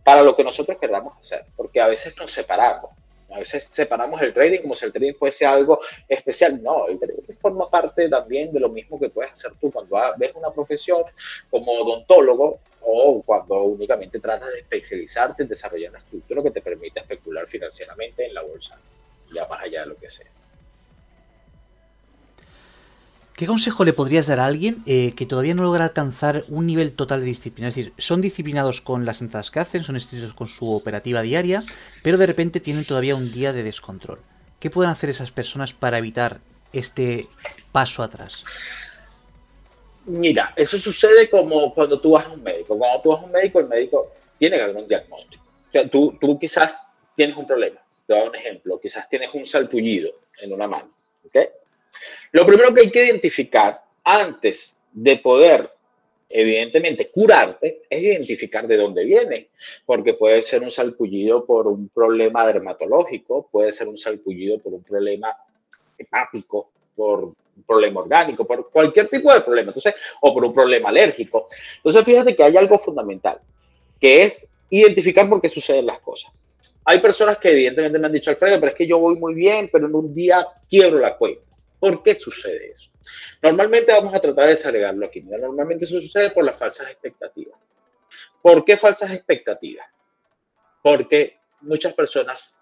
para 0.03 0.23
lo 0.23 0.35
que 0.35 0.43
nosotros 0.43 0.77
queramos 0.77 1.17
hacer, 1.17 1.45
porque 1.55 1.79
a 1.79 1.87
veces 1.87 2.15
nos 2.17 2.33
separamos 2.33 2.91
a 3.33 3.39
veces 3.39 3.67
separamos 3.71 4.21
el 4.21 4.33
trading 4.33 4.61
como 4.61 4.75
si 4.75 4.85
el 4.85 4.91
trading 4.91 5.13
fuese 5.13 5.45
algo 5.45 5.79
especial. 6.07 6.61
No, 6.61 6.87
el 6.87 6.99
trading 6.99 7.21
forma 7.39 7.69
parte 7.69 8.09
también 8.09 8.51
de 8.51 8.59
lo 8.59 8.69
mismo 8.69 8.99
que 8.99 9.09
puedes 9.09 9.33
hacer 9.33 9.51
tú 9.59 9.71
cuando 9.71 9.97
ves 10.17 10.31
una 10.35 10.51
profesión 10.51 11.03
como 11.49 11.71
odontólogo 11.71 12.59
o 12.81 13.21
cuando 13.23 13.63
únicamente 13.63 14.19
tratas 14.19 14.51
de 14.51 14.59
especializarte 14.59 15.43
en 15.43 15.49
desarrollar 15.49 15.91
una 15.91 15.99
estructura 15.99 16.43
que 16.43 16.51
te 16.51 16.61
permita 16.61 17.01
especular 17.01 17.47
financieramente 17.47 18.25
en 18.25 18.33
la 18.33 18.41
bolsa, 18.41 18.79
ya 19.33 19.47
más 19.47 19.61
allá 19.63 19.81
de 19.81 19.87
lo 19.87 19.95
que 19.95 20.09
sea. 20.09 20.27
¿Qué 23.41 23.47
consejo 23.47 23.85
le 23.85 23.93
podrías 23.93 24.27
dar 24.27 24.39
a 24.39 24.45
alguien 24.45 24.83
eh, 24.85 25.15
que 25.17 25.25
todavía 25.25 25.55
no 25.55 25.63
logra 25.63 25.85
alcanzar 25.85 26.45
un 26.47 26.67
nivel 26.67 26.93
total 26.93 27.21
de 27.21 27.25
disciplina? 27.25 27.69
Es 27.69 27.75
decir, 27.75 27.91
son 27.97 28.21
disciplinados 28.21 28.81
con 28.81 29.03
las 29.03 29.19
entradas 29.19 29.49
que 29.49 29.59
hacen, 29.59 29.83
son 29.83 29.95
estrictos 29.95 30.35
con 30.35 30.47
su 30.47 30.71
operativa 30.71 31.23
diaria, 31.23 31.63
pero 32.03 32.19
de 32.19 32.27
repente 32.27 32.59
tienen 32.59 32.85
todavía 32.85 33.15
un 33.15 33.31
día 33.31 33.51
de 33.51 33.63
descontrol. 33.63 34.19
¿Qué 34.59 34.69
pueden 34.69 34.91
hacer 34.91 35.09
esas 35.09 35.31
personas 35.31 35.73
para 35.73 35.97
evitar 35.97 36.39
este 36.71 37.29
paso 37.71 38.03
atrás? 38.03 38.45
Mira, 40.05 40.53
eso 40.55 40.77
sucede 40.77 41.27
como 41.27 41.73
cuando 41.73 41.99
tú 41.99 42.11
vas 42.11 42.27
a 42.27 42.33
un 42.33 42.43
médico. 42.43 42.77
Cuando 42.77 43.01
tú 43.01 43.09
vas 43.09 43.21
a 43.21 43.25
un 43.25 43.31
médico, 43.31 43.59
el 43.59 43.67
médico 43.67 44.13
tiene 44.37 44.57
que 44.57 44.61
haber 44.65 44.75
un 44.75 44.87
diagnóstico. 44.87 45.43
O 45.67 45.71
sea, 45.71 45.89
tú, 45.89 46.15
tú 46.21 46.37
quizás 46.37 46.85
tienes 47.15 47.35
un 47.35 47.47
problema. 47.47 47.81
Te 48.05 48.13
voy 48.13 48.17
a 48.17 48.19
dar 48.19 48.29
un 48.29 48.35
ejemplo. 48.35 48.79
Quizás 48.79 49.09
tienes 49.09 49.33
un 49.33 49.47
salpullido 49.47 50.11
en 50.43 50.53
una 50.53 50.67
mano. 50.67 50.91
¿okay? 51.25 51.47
Lo 52.31 52.45
primero 52.45 52.73
que 52.73 52.81
hay 52.81 52.91
que 52.91 53.05
identificar 53.05 53.83
antes 54.03 54.75
de 54.91 55.17
poder, 55.17 55.69
evidentemente, 56.29 57.09
curarte, 57.09 57.83
es 57.89 58.01
identificar 58.01 58.67
de 58.67 58.77
dónde 58.77 59.03
viene, 59.03 59.49
porque 59.85 60.13
puede 60.13 60.41
ser 60.41 60.63
un 60.63 60.71
salpullido 60.71 61.45
por 61.45 61.67
un 61.67 61.89
problema 61.89 62.45
dermatológico, 62.45 63.47
puede 63.51 63.71
ser 63.71 63.87
un 63.87 63.97
salpullido 63.97 64.59
por 64.59 64.73
un 64.73 64.83
problema 64.83 65.35
hepático, 65.97 66.71
por 66.95 67.23
un 67.23 67.63
problema 67.65 68.01
orgánico, 68.01 68.45
por 68.45 68.69
cualquier 68.69 69.07
tipo 69.07 69.33
de 69.33 69.41
problema, 69.41 69.69
entonces, 69.69 69.95
o 70.21 70.33
por 70.33 70.43
un 70.45 70.53
problema 70.53 70.89
alérgico. 70.89 71.47
Entonces, 71.77 72.03
fíjate 72.03 72.35
que 72.35 72.43
hay 72.43 72.57
algo 72.57 72.79
fundamental, 72.79 73.39
que 73.99 74.23
es 74.23 74.47
identificar 74.69 75.29
por 75.29 75.41
qué 75.41 75.49
suceden 75.49 75.85
las 75.85 75.99
cosas. 75.99 76.31
Hay 76.85 76.99
personas 76.99 77.37
que 77.37 77.51
evidentemente 77.51 77.99
me 77.99 78.07
han 78.07 78.13
dicho, 78.13 78.31
Alfredo, 78.31 78.59
pero 78.59 78.71
es 78.71 78.77
que 78.77 78.87
yo 78.87 78.97
voy 78.97 79.15
muy 79.15 79.35
bien, 79.35 79.69
pero 79.71 79.85
en 79.85 79.93
un 79.93 80.13
día 80.13 80.47
quiebro 80.67 80.99
la 80.99 81.15
cuenta. 81.15 81.50
¿Por 81.81 82.03
qué 82.03 82.13
sucede 82.13 82.73
eso? 82.73 82.91
Normalmente 83.41 83.91
vamos 83.91 84.13
a 84.13 84.19
tratar 84.19 84.45
de 84.45 84.51
desagregarlo 84.51 85.03
aquí. 85.03 85.21
Normalmente 85.21 85.85
eso 85.85 85.99
sucede 85.99 86.29
por 86.29 86.45
las 86.45 86.55
falsas 86.55 86.91
expectativas. 86.91 87.59
¿Por 88.39 88.63
qué 88.63 88.77
falsas 88.77 89.09
expectativas? 89.09 89.87
Porque 90.83 91.39
muchas 91.61 91.95
personas 91.95 92.55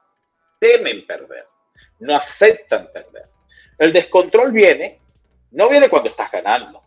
temen 0.58 1.06
perder, 1.06 1.46
no 2.00 2.16
aceptan 2.16 2.90
perder. 2.94 3.26
El 3.78 3.92
descontrol 3.92 4.54
viene, 4.54 5.02
no 5.52 5.68
viene 5.68 5.90
cuando 5.90 6.08
estás 6.08 6.32
ganando. 6.32 6.82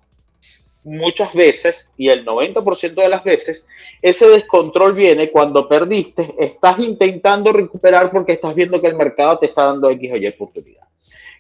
Muchas 0.85 1.35
veces, 1.35 1.93
y 1.99 2.09
el 2.09 2.25
90% 2.25 2.95
de 2.95 3.09
las 3.11 3.25
veces, 3.25 3.67
ese 4.01 4.27
descontrol 4.27 4.95
viene 4.95 5.31
cuando 5.31 5.69
perdiste, 5.69 6.33
estás 6.39 6.79
intentando 6.79 7.53
recuperar 7.53 8.11
porque 8.11 8.33
estás 8.33 8.55
viendo 8.55 8.81
que 8.81 8.87
el 8.89 8.97
mercado 8.97 9.39
te 9.39 9.47
está 9.47 9.65
dando 9.65 9.91
X 9.91 10.13
o 10.13 10.17
Y 10.17 10.27
oportunidad. 10.29 10.92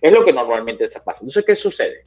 Es 0.03 0.13
lo 0.13 0.25
que 0.25 0.33
normalmente 0.33 0.89
se 0.89 1.01
pasa. 1.01 1.21
Entonces, 1.21 1.45
¿qué 1.45 1.55
sucede? 1.55 2.07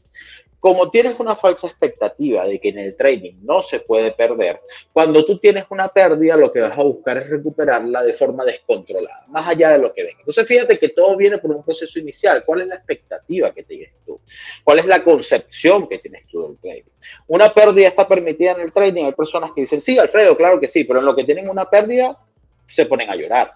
Como 0.60 0.90
tienes 0.90 1.18
una 1.18 1.36
falsa 1.36 1.68
expectativa 1.68 2.46
de 2.46 2.60
que 2.60 2.70
en 2.70 2.80
el 2.80 2.98
trading 2.98 3.36
no 3.44 3.62
se 3.62 3.80
puede 3.80 4.12
perder, 4.12 4.60
cuando 4.92 5.24
tú 5.24 5.38
tienes 5.38 5.64
una 5.70 5.88
pérdida, 5.88 6.36
lo 6.36 6.52
que 6.52 6.60
vas 6.60 6.78
a 6.78 6.84
buscar 6.84 7.18
es 7.20 7.30
recuperarla 7.30 8.04
de 8.04 8.14
forma 8.14 8.44
descontrolada, 8.44 9.26
más 9.28 9.48
allá 9.48 9.70
de 9.72 9.78
lo 9.80 9.94
que 9.94 10.04
ven. 10.04 10.16
Entonces, 10.20 10.46
fíjate 10.46 10.78
que 10.78 10.90
todo 10.90 11.16
viene 11.16 11.38
por 11.38 11.52
un 11.52 11.64
proceso 11.64 11.98
inicial. 12.00 12.44
¿Cuál 12.46 12.62
es 12.62 12.68
la 12.68 12.76
expectativa 12.76 13.54
que 13.54 13.64
tienes 13.64 13.92
tú? 14.06 14.20
¿Cuál 14.64 14.80
es 14.80 14.88
la 14.88 15.02
concepción 15.02 15.88
que 15.88 16.00
tienes 16.00 16.28
tú 16.28 16.48
del 16.48 16.58
trading? 16.58 16.92
Una 17.28 17.54
pérdida 17.54 17.88
está 17.88 18.06
permitida 18.06 18.52
en 18.52 18.62
el 18.62 18.74
trading. 18.74 19.06
Hay 19.06 19.14
personas 19.14 19.52
que 19.54 19.62
dicen, 19.62 19.80
sí, 19.80 19.98
Alfredo, 19.98 20.36
claro 20.36 20.60
que 20.60 20.68
sí, 20.68 20.84
pero 20.84 21.00
en 21.00 21.06
lo 21.06 21.16
que 21.16 21.24
tienen 21.24 21.48
una 21.48 21.70
pérdida, 21.70 22.20
se 22.68 22.88
ponen 22.88 23.10
a 23.10 23.16
llorar 23.16 23.54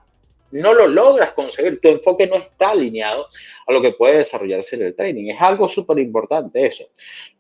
no 0.52 0.74
lo 0.74 0.88
logras 0.88 1.34
conseguir, 1.34 1.80
tu 1.80 1.90
enfoque 1.90 2.28
no 2.28 2.36
está 2.36 2.72
alineado 2.72 3.28
a 3.70 3.72
lo 3.72 3.82
que 3.84 3.92
puede 3.92 4.18
desarrollarse 4.18 4.76
en 4.76 4.82
el 4.82 4.96
trading. 4.96 5.30
Es 5.30 5.40
algo 5.40 5.70
súper 5.70 6.00
importante 6.00 6.66
eso. 6.66 6.86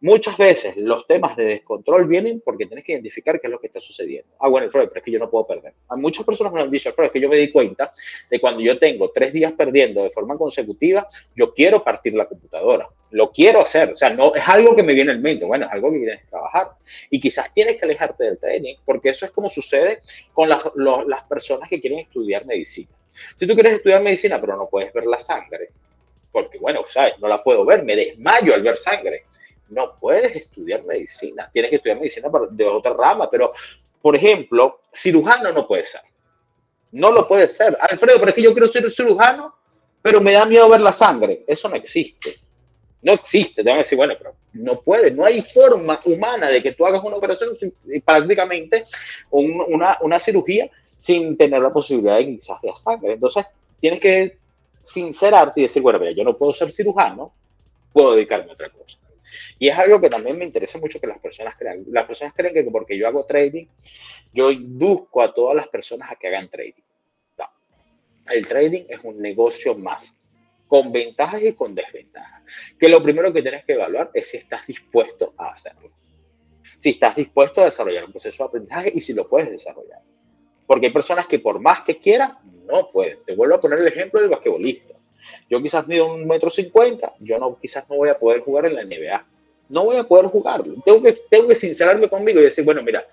Muchas 0.01 0.37
veces 0.37 0.77
los 0.77 1.07
temas 1.07 1.35
de 1.35 1.43
descontrol 1.45 2.05
vienen 2.07 2.41
porque 2.45 2.67
tienes 2.67 2.85
que 2.85 2.91
identificar 2.91 3.41
qué 3.41 3.47
es 3.47 3.51
lo 3.51 3.59
que 3.59 3.65
está 3.65 3.79
sucediendo. 3.79 4.29
Ah, 4.39 4.47
bueno, 4.47 4.69
Freud, 4.69 4.89
pero 4.89 4.99
es 4.99 5.03
que 5.03 5.11
yo 5.11 5.17
no 5.17 5.29
puedo 5.29 5.47
perder. 5.47 5.73
Hay 5.89 5.99
muchas 5.99 6.23
personas 6.23 6.53
me 6.53 6.61
han 6.61 6.69
dicho, 6.69 6.93
Freud, 6.93 7.07
es 7.07 7.11
que 7.13 7.19
yo 7.19 7.29
me 7.29 7.37
di 7.37 7.51
cuenta 7.51 7.93
de 8.29 8.39
cuando 8.39 8.61
yo 8.61 8.77
tengo 8.77 9.09
tres 9.09 9.33
días 9.33 9.53
perdiendo 9.53 10.03
de 10.03 10.11
forma 10.11 10.37
consecutiva, 10.37 11.07
yo 11.35 11.51
quiero 11.55 11.83
partir 11.83 12.13
la 12.13 12.27
computadora. 12.27 12.87
Lo 13.09 13.31
quiero 13.31 13.61
hacer. 13.61 13.93
O 13.93 13.97
sea, 13.97 14.11
no 14.11 14.35
es 14.35 14.47
algo 14.47 14.75
que 14.75 14.83
me 14.83 14.93
viene 14.93 15.13
en 15.13 15.23
mente. 15.23 15.45
Bueno, 15.45 15.65
es 15.65 15.71
algo 15.71 15.91
que 15.91 15.97
tienes 15.97 16.21
que 16.21 16.27
trabajar. 16.27 16.69
Y 17.09 17.19
quizás 17.19 17.51
tienes 17.55 17.77
que 17.77 17.85
alejarte 17.85 18.25
del 18.25 18.37
trading 18.37 18.75
porque 18.85 19.09
eso 19.09 19.25
es 19.25 19.31
como 19.31 19.49
sucede 19.49 20.03
con 20.31 20.47
las 20.47 21.23
personas 21.27 21.67
que 21.67 21.81
quieren 21.81 21.97
estudiar 21.97 22.45
medicina 22.45 22.98
si 23.35 23.47
tú 23.47 23.53
quieres 23.53 23.73
estudiar 23.73 24.01
medicina, 24.01 24.39
pero 24.39 24.55
no 24.55 24.67
puedes 24.67 24.91
ver 24.93 25.05
la 25.05 25.19
sangre, 25.19 25.69
porque 26.31 26.57
bueno, 26.59 26.81
sabes, 26.89 27.19
no 27.19 27.27
la 27.27 27.43
puedo 27.43 27.65
ver, 27.65 27.83
me 27.83 27.95
desmayo 27.95 28.53
al 28.53 28.63
ver 28.63 28.77
sangre. 28.77 29.25
No 29.69 29.97
puedes 29.99 30.35
estudiar 30.35 30.83
medicina, 30.83 31.49
tienes 31.53 31.69
que 31.69 31.75
estudiar 31.75 31.97
medicina 31.97 32.27
de 32.51 32.65
otra 32.65 32.93
rama, 32.93 33.29
pero 33.29 33.53
por 34.01 34.15
ejemplo, 34.15 34.81
cirujano 34.93 35.51
no 35.51 35.67
puede 35.67 35.85
ser. 35.85 36.01
No 36.91 37.11
lo 37.11 37.27
puede 37.27 37.47
ser. 37.47 37.77
Alfredo, 37.79 38.17
pero 38.19 38.29
es 38.29 38.35
que 38.35 38.41
yo 38.41 38.53
quiero 38.53 38.67
ser 38.67 38.89
cirujano, 38.91 39.55
pero 40.01 40.21
me 40.21 40.33
da 40.33 40.45
miedo 40.45 40.69
ver 40.69 40.81
la 40.81 40.93
sangre. 40.93 41.43
Eso 41.45 41.69
no 41.69 41.75
existe. 41.75 42.37
No 43.01 43.13
existe. 43.13 43.63
Te 43.63 43.69
van 43.69 43.79
a 43.79 43.83
decir, 43.83 43.97
bueno, 43.97 44.15
pero 44.17 44.35
no 44.53 44.81
puede. 44.81 45.11
No 45.11 45.25
hay 45.25 45.41
forma 45.41 46.01
humana 46.05 46.47
de 46.47 46.63
que 46.63 46.71
tú 46.71 46.85
hagas 46.85 47.03
una 47.03 47.17
operación 47.17 47.57
prácticamente 48.03 48.85
una, 49.29 49.97
una 50.01 50.19
cirugía 50.19 50.69
sin 50.99 51.37
tener 51.37 51.61
la 51.61 51.73
posibilidad 51.73 52.17
de 52.17 52.37
quizás 52.37 52.61
de 52.61 52.71
sangre. 52.75 53.13
Entonces, 53.13 53.45
tienes 53.79 53.99
que 53.99 54.37
sincerarte 54.85 55.61
y 55.61 55.63
decir, 55.63 55.81
bueno, 55.81 55.97
mira, 55.97 56.11
yo 56.11 56.23
no 56.23 56.37
puedo 56.37 56.53
ser 56.53 56.71
cirujano, 56.71 57.33
puedo 57.91 58.15
dedicarme 58.15 58.51
a 58.51 58.53
otra 58.53 58.69
cosa. 58.69 58.99
Y 59.57 59.69
es 59.69 59.77
algo 59.77 60.01
que 60.01 60.09
también 60.09 60.37
me 60.37 60.45
interesa 60.45 60.77
mucho 60.77 60.99
que 60.99 61.07
las 61.07 61.19
personas 61.19 61.55
crean. 61.57 61.85
Las 61.87 62.05
personas 62.05 62.33
creen 62.35 62.53
que 62.53 62.63
porque 62.63 62.97
yo 62.97 63.07
hago 63.07 63.25
trading, 63.25 63.65
yo 64.33 64.51
induzco 64.51 65.21
a 65.21 65.33
todas 65.33 65.55
las 65.55 65.67
personas 65.67 66.11
a 66.11 66.15
que 66.15 66.27
hagan 66.27 66.49
trading. 66.49 66.83
No. 67.37 67.45
El 68.29 68.47
trading 68.47 68.83
es 68.89 68.99
un 69.03 69.21
negocio 69.21 69.77
más, 69.77 70.15
con 70.67 70.91
ventajas 70.91 71.41
y 71.43 71.53
con 71.53 71.73
desventajas. 71.73 72.43
Que 72.77 72.89
lo 72.89 73.01
primero 73.01 73.31
que 73.31 73.41
tienes 73.41 73.63
que 73.63 73.73
evaluar 73.73 74.11
es 74.13 74.29
si 74.29 74.37
estás 74.37 74.67
dispuesto 74.67 75.33
a 75.37 75.51
hacerlo. 75.51 75.89
Si 76.77 76.89
estás 76.89 77.15
dispuesto 77.15 77.61
a 77.61 77.65
desarrollar 77.65 78.05
un 78.05 78.11
proceso 78.11 78.43
de 78.43 78.47
aprendizaje 78.47 78.91
y 78.93 79.01
si 79.01 79.13
lo 79.13 79.27
puedes 79.27 79.49
desarrollar. 79.49 80.01
Porque 80.69 80.85
hay 80.85 80.93
personas 80.93 81.25
que 81.25 81.39
por 81.39 81.59
más 81.59 81.81
que 81.81 81.97
quieran, 81.97 82.37
no 82.67 82.91
pueden. 82.91 83.17
Te 83.25 83.33
vuelvo 83.33 83.55
a 83.55 83.59
poner 83.59 83.79
el 83.79 83.87
ejemplo 83.87 84.21
del 84.21 84.29
basquetbolista. 84.29 84.93
Yo 85.49 85.59
quizás 85.63 85.87
mido 85.87 86.13
un 86.13 86.27
metro 86.27 86.51
cincuenta, 86.51 87.11
yo 87.19 87.39
no, 87.39 87.57
quizás 87.59 87.89
no 87.89 87.95
voy 87.95 88.09
a 88.09 88.19
poder 88.19 88.41
jugar 88.41 88.67
en 88.67 88.75
la 88.75 88.83
NBA. 88.83 89.25
No 89.69 89.85
voy 89.85 89.97
a 89.97 90.03
poder 90.03 90.27
jugarlo. 90.27 90.75
Tengo 90.85 91.01
que, 91.01 91.15
tengo 91.27 91.47
que 91.47 91.55
sincerarme 91.55 92.07
conmigo 92.07 92.39
y 92.39 92.43
decir, 92.43 92.63
bueno, 92.63 92.83
mira, 92.83 93.03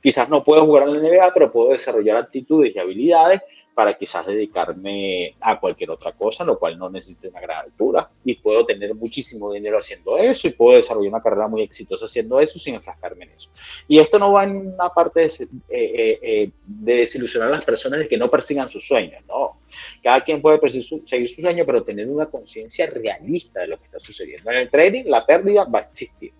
quizás 0.00 0.28
no 0.28 0.44
puedo 0.44 0.64
jugar 0.64 0.84
en 0.84 0.94
la 0.94 1.00
NBA, 1.00 1.34
pero 1.34 1.50
puedo 1.50 1.70
desarrollar 1.70 2.18
actitudes 2.18 2.72
y 2.72 2.78
habilidades 2.78 3.42
para 3.74 3.94
quizás 3.94 4.26
dedicarme 4.26 5.34
a 5.40 5.58
cualquier 5.58 5.90
otra 5.90 6.12
cosa, 6.12 6.44
lo 6.44 6.58
cual 6.58 6.78
no 6.78 6.90
necesita 6.90 7.28
una 7.28 7.40
gran 7.40 7.64
altura 7.64 8.10
y 8.24 8.34
puedo 8.34 8.66
tener 8.66 8.94
muchísimo 8.94 9.52
dinero 9.52 9.78
haciendo 9.78 10.18
eso 10.18 10.46
y 10.46 10.50
puedo 10.50 10.76
desarrollar 10.76 11.10
una 11.10 11.22
carrera 11.22 11.48
muy 11.48 11.62
exitosa 11.62 12.04
haciendo 12.04 12.38
eso 12.38 12.58
sin 12.58 12.74
enfrascarme 12.74 13.24
en 13.24 13.30
eso. 13.30 13.50
Y 13.88 13.98
esto 13.98 14.18
no 14.18 14.32
va 14.32 14.44
en 14.44 14.56
una 14.74 14.90
parte 14.90 15.20
de, 15.20 15.26
eh, 15.26 15.48
eh, 15.70 16.18
eh, 16.22 16.50
de 16.64 16.96
desilusionar 16.96 17.48
a 17.48 17.52
las 17.52 17.64
personas 17.64 18.00
de 18.00 18.08
que 18.08 18.18
no 18.18 18.30
persigan 18.30 18.68
sus 18.68 18.86
sueños, 18.86 19.22
no. 19.26 19.60
Cada 20.02 20.22
quien 20.22 20.42
puede 20.42 20.60
seguir 20.68 21.28
su 21.28 21.40
sueño, 21.40 21.64
pero 21.64 21.82
tener 21.82 22.08
una 22.08 22.26
conciencia 22.26 22.86
realista 22.86 23.60
de 23.60 23.68
lo 23.68 23.78
que 23.78 23.86
está 23.86 24.00
sucediendo. 24.00 24.50
En 24.50 24.58
el 24.58 24.70
trading, 24.70 25.04
la 25.06 25.24
pérdida 25.24 25.64
va 25.64 25.80
a 25.80 25.82
existir. 25.82 26.32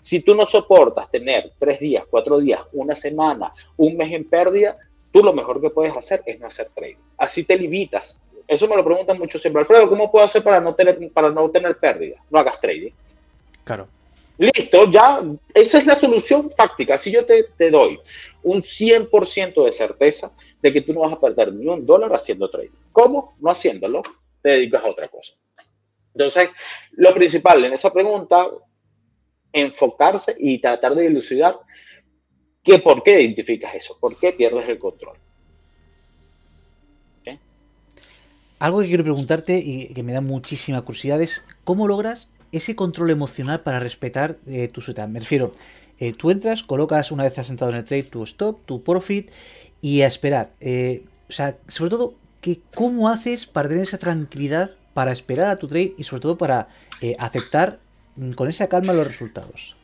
Si 0.00 0.20
tú 0.20 0.34
no 0.34 0.46
soportas 0.46 1.10
tener 1.10 1.52
tres 1.58 1.80
días, 1.80 2.04
cuatro 2.08 2.38
días, 2.38 2.60
una 2.72 2.94
semana, 2.94 3.52
un 3.76 3.96
mes 3.96 4.12
en 4.12 4.28
pérdida, 4.28 4.76
tú 5.14 5.22
lo 5.22 5.32
mejor 5.32 5.60
que 5.60 5.70
puedes 5.70 5.96
hacer 5.96 6.24
es 6.26 6.40
no 6.40 6.48
hacer 6.48 6.70
trading. 6.74 6.96
Así 7.16 7.44
te 7.44 7.56
limitas. 7.56 8.18
Eso 8.48 8.66
me 8.66 8.74
lo 8.74 8.84
preguntan 8.84 9.16
mucho 9.16 9.38
siempre. 9.38 9.60
Alfredo, 9.60 9.88
¿cómo 9.88 10.10
puedo 10.10 10.24
hacer 10.24 10.42
para 10.42 10.60
no 10.60 10.74
tener, 10.74 10.98
para 11.12 11.30
no 11.30 11.48
tener 11.50 11.78
pérdida? 11.78 12.16
No 12.28 12.40
hagas 12.40 12.60
trading. 12.60 12.90
Claro. 13.62 13.86
Listo, 14.38 14.90
ya, 14.90 15.22
esa 15.54 15.78
es 15.78 15.86
la 15.86 15.94
solución 15.94 16.50
fáctica. 16.50 16.98
Si 16.98 17.12
yo 17.12 17.24
te, 17.24 17.44
te 17.56 17.70
doy 17.70 18.00
un 18.42 18.60
100% 18.60 19.64
de 19.64 19.70
certeza 19.70 20.32
de 20.60 20.72
que 20.72 20.80
tú 20.80 20.92
no 20.92 21.02
vas 21.02 21.12
a 21.12 21.20
perder 21.20 21.52
ni 21.52 21.68
un 21.68 21.86
dólar 21.86 22.12
haciendo 22.12 22.50
trading. 22.50 22.74
¿Cómo? 22.90 23.36
No 23.38 23.52
haciéndolo, 23.52 24.02
te 24.42 24.48
dedicas 24.48 24.82
a 24.82 24.88
otra 24.88 25.06
cosa. 25.06 25.34
Entonces, 26.12 26.50
lo 26.90 27.14
principal 27.14 27.64
en 27.64 27.72
esa 27.72 27.92
pregunta, 27.92 28.48
enfocarse 29.52 30.34
y 30.40 30.58
tratar 30.58 30.96
de 30.96 31.02
dilucidar 31.04 31.56
que 32.64 32.78
por 32.78 33.02
qué 33.02 33.20
identificas 33.20 33.74
eso, 33.74 33.96
por 34.00 34.16
qué 34.18 34.32
pierdes 34.32 34.68
el 34.68 34.78
control. 34.78 35.16
Algo 38.58 38.80
que 38.80 38.88
quiero 38.88 39.04
preguntarte 39.04 39.58
y 39.58 39.92
que 39.92 40.02
me 40.02 40.14
da 40.14 40.22
muchísima 40.22 40.80
curiosidad 40.80 41.20
es 41.20 41.44
cómo 41.64 41.86
logras 41.86 42.30
ese 42.50 42.74
control 42.76 43.10
emocional 43.10 43.62
para 43.62 43.78
respetar 43.78 44.38
eh, 44.46 44.68
tu 44.68 44.80
setup. 44.80 45.08
Me 45.08 45.20
refiero, 45.20 45.52
eh, 45.98 46.12
tú 46.12 46.30
entras, 46.30 46.62
colocas 46.62 47.10
una 47.12 47.24
vez 47.24 47.38
has 47.38 47.50
entrado 47.50 47.72
en 47.72 47.78
el 47.78 47.84
trade 47.84 48.04
tu 48.04 48.22
stop, 48.22 48.64
tu 48.64 48.82
profit 48.82 49.30
y 49.82 50.02
a 50.02 50.06
esperar. 50.06 50.52
Eh, 50.60 51.04
o 51.28 51.32
sea, 51.32 51.58
sobre 51.66 51.90
todo, 51.90 52.14
que 52.40 52.60
¿cómo 52.74 53.08
haces 53.08 53.46
para 53.46 53.68
tener 53.68 53.82
esa 53.82 53.98
tranquilidad 53.98 54.70
para 54.94 55.12
esperar 55.12 55.48
a 55.48 55.56
tu 55.56 55.66
trade 55.66 55.92
y 55.98 56.04
sobre 56.04 56.22
todo 56.22 56.38
para 56.38 56.68
aceptar 57.18 57.80
mm, 58.16 58.32
con 58.32 58.48
esa 58.48 58.68
calma 58.68 58.92
los 58.92 59.06
resultados? 59.06 59.76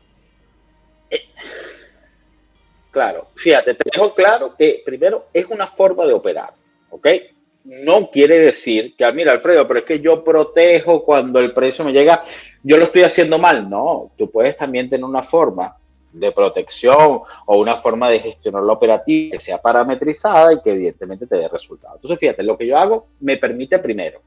Claro, 2.91 3.29
fíjate, 3.37 3.75
te 3.75 3.91
dejo 3.93 4.15
claro 4.15 4.55
que 4.59 4.83
primero 4.85 5.27
es 5.33 5.47
una 5.47 5.67
forma 5.67 6.07
de 6.07 6.13
operar, 6.13 6.53
¿ok? 6.91 7.09
No 7.65 8.11
quiere 8.11 8.39
decir 8.39 8.97
que, 8.97 9.05
ah, 9.05 9.13
mira, 9.13 9.33
Alfredo, 9.33 9.67
pero 9.69 9.81
es 9.81 9.85
que 9.85 10.01
yo 10.01 10.25
protejo 10.25 11.05
cuando 11.05 11.39
el 11.39 11.53
precio 11.53 11.85
me 11.85 11.93
llega, 11.93 12.25
yo 12.63 12.77
lo 12.77 12.85
estoy 12.85 13.03
haciendo 13.03 13.39
mal. 13.39 13.69
No, 13.69 14.11
tú 14.17 14.31
puedes 14.31 14.57
también 14.57 14.89
tener 14.89 15.05
una 15.05 15.23
forma 15.23 15.77
de 16.13 16.33
protección 16.33 17.21
o 17.47 17.59
una 17.59 17.77
forma 17.77 18.11
de 18.11 18.21
gestionar 18.21 18.63
la 18.63 18.73
operativa 18.73 19.33
que 19.33 19.41
sea 19.41 19.61
parametrizada 19.61 20.53
y 20.53 20.61
que 20.61 20.71
evidentemente 20.73 21.27
te 21.27 21.37
dé 21.37 21.49
resultados. 21.49 21.97
Entonces, 21.97 22.19
fíjate, 22.19 22.43
lo 22.43 22.57
que 22.57 22.67
yo 22.67 22.77
hago 22.77 23.07
me 23.21 23.37
permite 23.37 23.79
primero. 23.79 24.21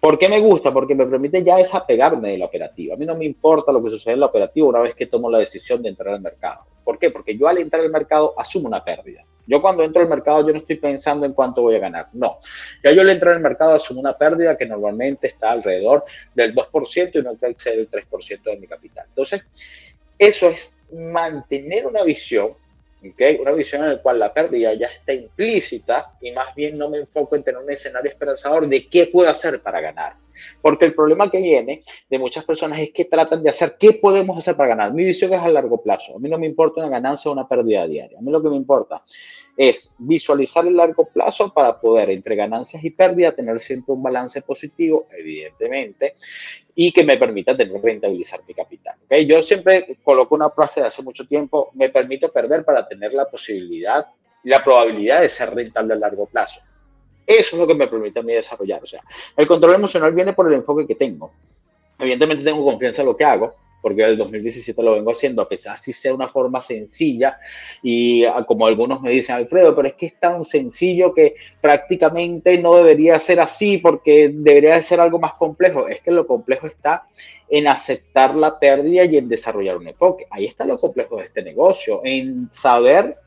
¿Por 0.00 0.18
qué 0.18 0.28
me 0.28 0.40
gusta? 0.40 0.72
Porque 0.72 0.94
me 0.94 1.06
permite 1.06 1.42
ya 1.42 1.56
desapegarme 1.56 2.30
de 2.30 2.38
la 2.38 2.46
operativa. 2.46 2.94
A 2.94 2.96
mí 2.96 3.06
no 3.06 3.14
me 3.14 3.24
importa 3.24 3.72
lo 3.72 3.82
que 3.82 3.90
sucede 3.90 4.14
en 4.14 4.20
la 4.20 4.26
operativa 4.26 4.66
una 4.66 4.80
vez 4.80 4.94
que 4.94 5.06
tomo 5.06 5.30
la 5.30 5.38
decisión 5.38 5.82
de 5.82 5.90
entrar 5.90 6.14
al 6.14 6.20
mercado. 6.20 6.64
¿Por 6.84 6.98
qué? 6.98 7.10
Porque 7.10 7.36
yo 7.36 7.46
al 7.46 7.58
entrar 7.58 7.82
al 7.82 7.90
mercado 7.90 8.34
asumo 8.38 8.66
una 8.66 8.82
pérdida. 8.82 9.24
Yo 9.46 9.60
cuando 9.60 9.82
entro 9.82 10.00
al 10.00 10.08
mercado 10.08 10.46
yo 10.46 10.52
no 10.52 10.60
estoy 10.60 10.76
pensando 10.76 11.26
en 11.26 11.32
cuánto 11.32 11.62
voy 11.62 11.74
a 11.74 11.80
ganar. 11.80 12.06
No. 12.12 12.38
Ya 12.84 12.92
yo 12.92 13.00
al 13.00 13.10
entrar 13.10 13.34
al 13.34 13.42
mercado 13.42 13.74
asumo 13.74 14.00
una 14.00 14.16
pérdida 14.16 14.56
que 14.56 14.64
normalmente 14.64 15.26
está 15.26 15.50
alrededor 15.50 16.04
del 16.34 16.54
2% 16.54 17.10
y 17.14 17.22
no 17.22 17.36
excede 17.48 17.80
el 17.80 17.90
3% 17.90 18.42
de 18.44 18.56
mi 18.58 18.66
capital. 18.66 19.06
Entonces, 19.08 19.42
eso 20.20 20.50
es 20.50 20.76
mantener 20.92 21.86
una 21.86 22.02
visión, 22.02 22.52
¿okay? 23.10 23.36
una 23.36 23.52
visión 23.52 23.82
en 23.84 23.94
la 23.94 24.02
cual 24.02 24.18
la 24.18 24.34
pérdida 24.34 24.74
ya 24.74 24.86
está 24.86 25.14
implícita 25.14 26.12
y 26.20 26.30
más 26.30 26.54
bien 26.54 26.76
no 26.76 26.90
me 26.90 26.98
enfoco 26.98 27.36
en 27.36 27.42
tener 27.42 27.62
un 27.62 27.70
escenario 27.70 28.10
esperanzador 28.10 28.68
de 28.68 28.86
qué 28.86 29.06
puedo 29.06 29.30
hacer 29.30 29.62
para 29.62 29.80
ganar. 29.80 30.16
Porque 30.60 30.84
el 30.84 30.94
problema 30.94 31.30
que 31.30 31.40
viene 31.40 31.82
de 32.08 32.18
muchas 32.18 32.44
personas 32.44 32.78
es 32.80 32.90
que 32.92 33.04
tratan 33.04 33.42
de 33.42 33.50
hacer 33.50 33.76
qué 33.78 33.94
podemos 33.94 34.38
hacer 34.38 34.56
para 34.56 34.70
ganar. 34.70 34.92
Mi 34.92 35.04
visión 35.04 35.32
es 35.32 35.40
a 35.40 35.48
largo 35.48 35.82
plazo. 35.82 36.16
A 36.16 36.18
mí 36.18 36.28
no 36.28 36.38
me 36.38 36.46
importa 36.46 36.80
una 36.80 36.90
ganancia 36.90 37.30
o 37.30 37.34
una 37.34 37.48
pérdida 37.48 37.86
diaria. 37.86 38.18
A 38.18 38.22
mí 38.22 38.30
lo 38.30 38.42
que 38.42 38.48
me 38.48 38.56
importa 38.56 39.02
es 39.56 39.94
visualizar 39.98 40.66
el 40.66 40.76
largo 40.76 41.04
plazo 41.04 41.52
para 41.52 41.78
poder 41.78 42.10
entre 42.10 42.36
ganancias 42.36 42.82
y 42.82 42.90
pérdidas 42.90 43.36
tener 43.36 43.60
siempre 43.60 43.92
un 43.92 44.02
balance 44.02 44.40
positivo, 44.42 45.06
evidentemente, 45.16 46.14
y 46.74 46.92
que 46.92 47.04
me 47.04 47.18
permita 47.18 47.56
tener 47.56 47.80
rentabilizar 47.82 48.40
mi 48.46 48.54
capital. 48.54 48.96
¿okay? 49.04 49.26
Yo 49.26 49.42
siempre 49.42 49.98
coloco 50.02 50.34
una 50.34 50.50
frase 50.50 50.80
de 50.80 50.86
hace 50.86 51.02
mucho 51.02 51.26
tiempo, 51.26 51.70
me 51.74 51.90
permito 51.90 52.32
perder 52.32 52.64
para 52.64 52.86
tener 52.88 53.12
la 53.12 53.26
posibilidad 53.26 54.06
y 54.42 54.48
la 54.48 54.64
probabilidad 54.64 55.20
de 55.20 55.28
ser 55.28 55.54
rentable 55.54 55.94
a 55.94 55.96
largo 55.96 56.26
plazo. 56.26 56.60
Eso 57.30 57.54
es 57.54 57.60
lo 57.60 57.66
que 57.68 57.76
me 57.76 57.86
permite 57.86 58.18
a 58.18 58.22
mí 58.24 58.32
desarrollar. 58.32 58.82
O 58.82 58.86
sea, 58.86 59.00
el 59.36 59.46
control 59.46 59.76
emocional 59.76 60.12
viene 60.12 60.32
por 60.32 60.48
el 60.48 60.54
enfoque 60.54 60.84
que 60.84 60.96
tengo. 60.96 61.30
Evidentemente 61.96 62.44
tengo 62.44 62.64
confianza 62.64 63.02
en 63.02 63.06
lo 63.06 63.16
que 63.16 63.24
hago, 63.24 63.54
porque 63.80 64.02
el 64.02 64.16
2017 64.16 64.82
lo 64.82 64.94
vengo 64.94 65.12
haciendo, 65.12 65.40
a 65.40 65.48
pesar 65.48 65.78
si 65.78 65.92
sea 65.92 66.12
una 66.12 66.26
forma 66.26 66.60
sencilla 66.60 67.38
y 67.84 68.24
ah, 68.24 68.44
como 68.44 68.66
algunos 68.66 69.00
me 69.00 69.12
dicen, 69.12 69.36
Alfredo, 69.36 69.76
pero 69.76 69.86
es 69.86 69.94
que 69.94 70.06
es 70.06 70.18
tan 70.18 70.44
sencillo 70.44 71.14
que 71.14 71.36
prácticamente 71.60 72.58
no 72.58 72.74
debería 72.74 73.20
ser 73.20 73.38
así 73.38 73.78
porque 73.78 74.32
debería 74.34 74.82
ser 74.82 74.98
algo 74.98 75.20
más 75.20 75.34
complejo. 75.34 75.86
Es 75.86 76.00
que 76.00 76.10
lo 76.10 76.26
complejo 76.26 76.66
está 76.66 77.04
en 77.48 77.68
aceptar 77.68 78.34
la 78.34 78.58
pérdida 78.58 79.04
y 79.04 79.18
en 79.18 79.28
desarrollar 79.28 79.76
un 79.76 79.86
enfoque. 79.86 80.26
Ahí 80.30 80.46
está 80.46 80.64
lo 80.64 80.80
complejo 80.80 81.18
de 81.18 81.26
este 81.26 81.44
negocio, 81.44 82.00
en 82.02 82.50
saber 82.50 83.18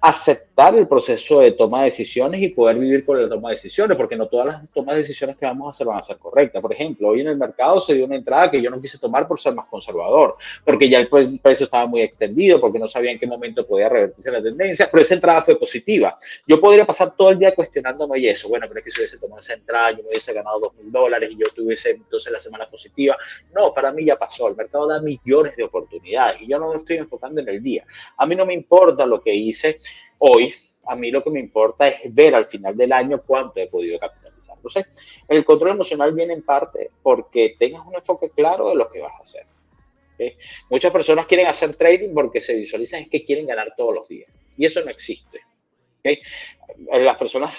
aceptar 0.00 0.49
el 0.68 0.86
proceso 0.86 1.40
de 1.40 1.52
toma 1.52 1.80
de 1.80 1.84
decisiones 1.86 2.42
y 2.42 2.50
poder 2.50 2.78
vivir 2.78 3.04
con 3.04 3.20
la 3.20 3.28
toma 3.28 3.48
de 3.48 3.56
decisiones, 3.56 3.96
porque 3.96 4.14
no 4.14 4.28
todas 4.28 4.46
las 4.46 4.70
tomas 4.72 4.94
de 4.94 5.02
decisiones 5.02 5.36
que 5.36 5.46
vamos 5.46 5.66
a 5.66 5.70
hacer 5.70 5.86
van 5.86 5.98
a 5.98 6.02
ser 6.02 6.18
correctas. 6.18 6.60
Por 6.60 6.72
ejemplo, 6.72 7.08
hoy 7.08 7.22
en 7.22 7.28
el 7.28 7.36
mercado 7.36 7.80
se 7.80 7.94
dio 7.94 8.04
una 8.04 8.16
entrada 8.16 8.50
que 8.50 8.60
yo 8.60 8.70
no 8.70 8.80
quise 8.80 8.98
tomar 8.98 9.26
por 9.26 9.40
ser 9.40 9.54
más 9.54 9.66
conservador, 9.68 10.36
porque 10.64 10.88
ya 10.88 11.00
el 11.00 11.08
precio 11.08 11.64
estaba 11.64 11.86
muy 11.86 12.02
extendido, 12.02 12.60
porque 12.60 12.78
no 12.78 12.88
sabía 12.88 13.10
en 13.10 13.18
qué 13.18 13.26
momento 13.26 13.66
podía 13.66 13.88
revertirse 13.88 14.30
la 14.30 14.42
tendencia, 14.42 14.88
pero 14.90 15.02
esa 15.02 15.14
entrada 15.14 15.42
fue 15.42 15.58
positiva. 15.58 16.18
Yo 16.46 16.60
podría 16.60 16.84
pasar 16.84 17.16
todo 17.16 17.30
el 17.30 17.38
día 17.38 17.54
cuestionándome 17.54 18.18
y 18.18 18.28
eso, 18.28 18.48
bueno, 18.48 18.66
pero 18.68 18.80
es 18.80 18.84
que 18.84 18.90
si 18.90 19.00
hubiese 19.00 19.18
tomado 19.18 19.40
esa 19.40 19.54
entrada, 19.54 19.92
yo 19.92 20.02
me 20.02 20.10
hubiese 20.10 20.32
ganado 20.32 20.60
dos 20.60 20.74
mil 20.74 20.92
dólares 20.92 21.30
y 21.32 21.38
yo 21.38 21.46
tuviese 21.54 21.90
entonces 21.90 22.30
la 22.30 22.38
semana 22.38 22.68
positiva. 22.68 23.16
No, 23.54 23.72
para 23.72 23.92
mí 23.92 24.04
ya 24.04 24.16
pasó. 24.16 24.48
El 24.48 24.56
mercado 24.56 24.86
da 24.86 25.00
millones 25.00 25.56
de 25.56 25.64
oportunidades 25.64 26.42
y 26.42 26.48
yo 26.48 26.58
no 26.58 26.70
me 26.70 26.76
estoy 26.76 26.98
enfocando 26.98 27.40
en 27.40 27.48
el 27.48 27.62
día. 27.62 27.86
A 28.18 28.26
mí 28.26 28.36
no 28.36 28.44
me 28.44 28.54
importa 28.54 29.06
lo 29.06 29.20
que 29.20 29.34
hice 29.34 29.80
Hoy, 30.22 30.54
a 30.86 30.94
mí 30.96 31.10
lo 31.10 31.22
que 31.22 31.30
me 31.30 31.40
importa 31.40 31.88
es 31.88 32.14
ver 32.14 32.34
al 32.34 32.44
final 32.44 32.76
del 32.76 32.92
año 32.92 33.22
cuánto 33.26 33.58
he 33.58 33.68
podido 33.68 33.98
capitalizar. 33.98 34.56
Entonces, 34.56 34.86
el 35.28 35.44
control 35.44 35.70
emocional 35.72 36.12
viene 36.12 36.34
en 36.34 36.42
parte 36.42 36.90
porque 37.02 37.56
tengas 37.58 37.86
un 37.86 37.94
enfoque 37.94 38.28
claro 38.30 38.68
de 38.68 38.76
lo 38.76 38.90
que 38.90 39.00
vas 39.00 39.12
a 39.18 39.22
hacer. 39.22 39.46
Muchas 40.68 40.92
personas 40.92 41.24
quieren 41.24 41.46
hacer 41.46 41.74
trading 41.74 42.12
porque 42.12 42.42
se 42.42 42.54
visualizan 42.54 43.02
es 43.02 43.08
que 43.08 43.24
quieren 43.24 43.46
ganar 43.46 43.72
todos 43.74 43.94
los 43.94 44.08
días. 44.08 44.30
Y 44.58 44.66
eso 44.66 44.82
no 44.84 44.90
existe. 44.90 45.40
Las 46.92 47.16
personas 47.16 47.58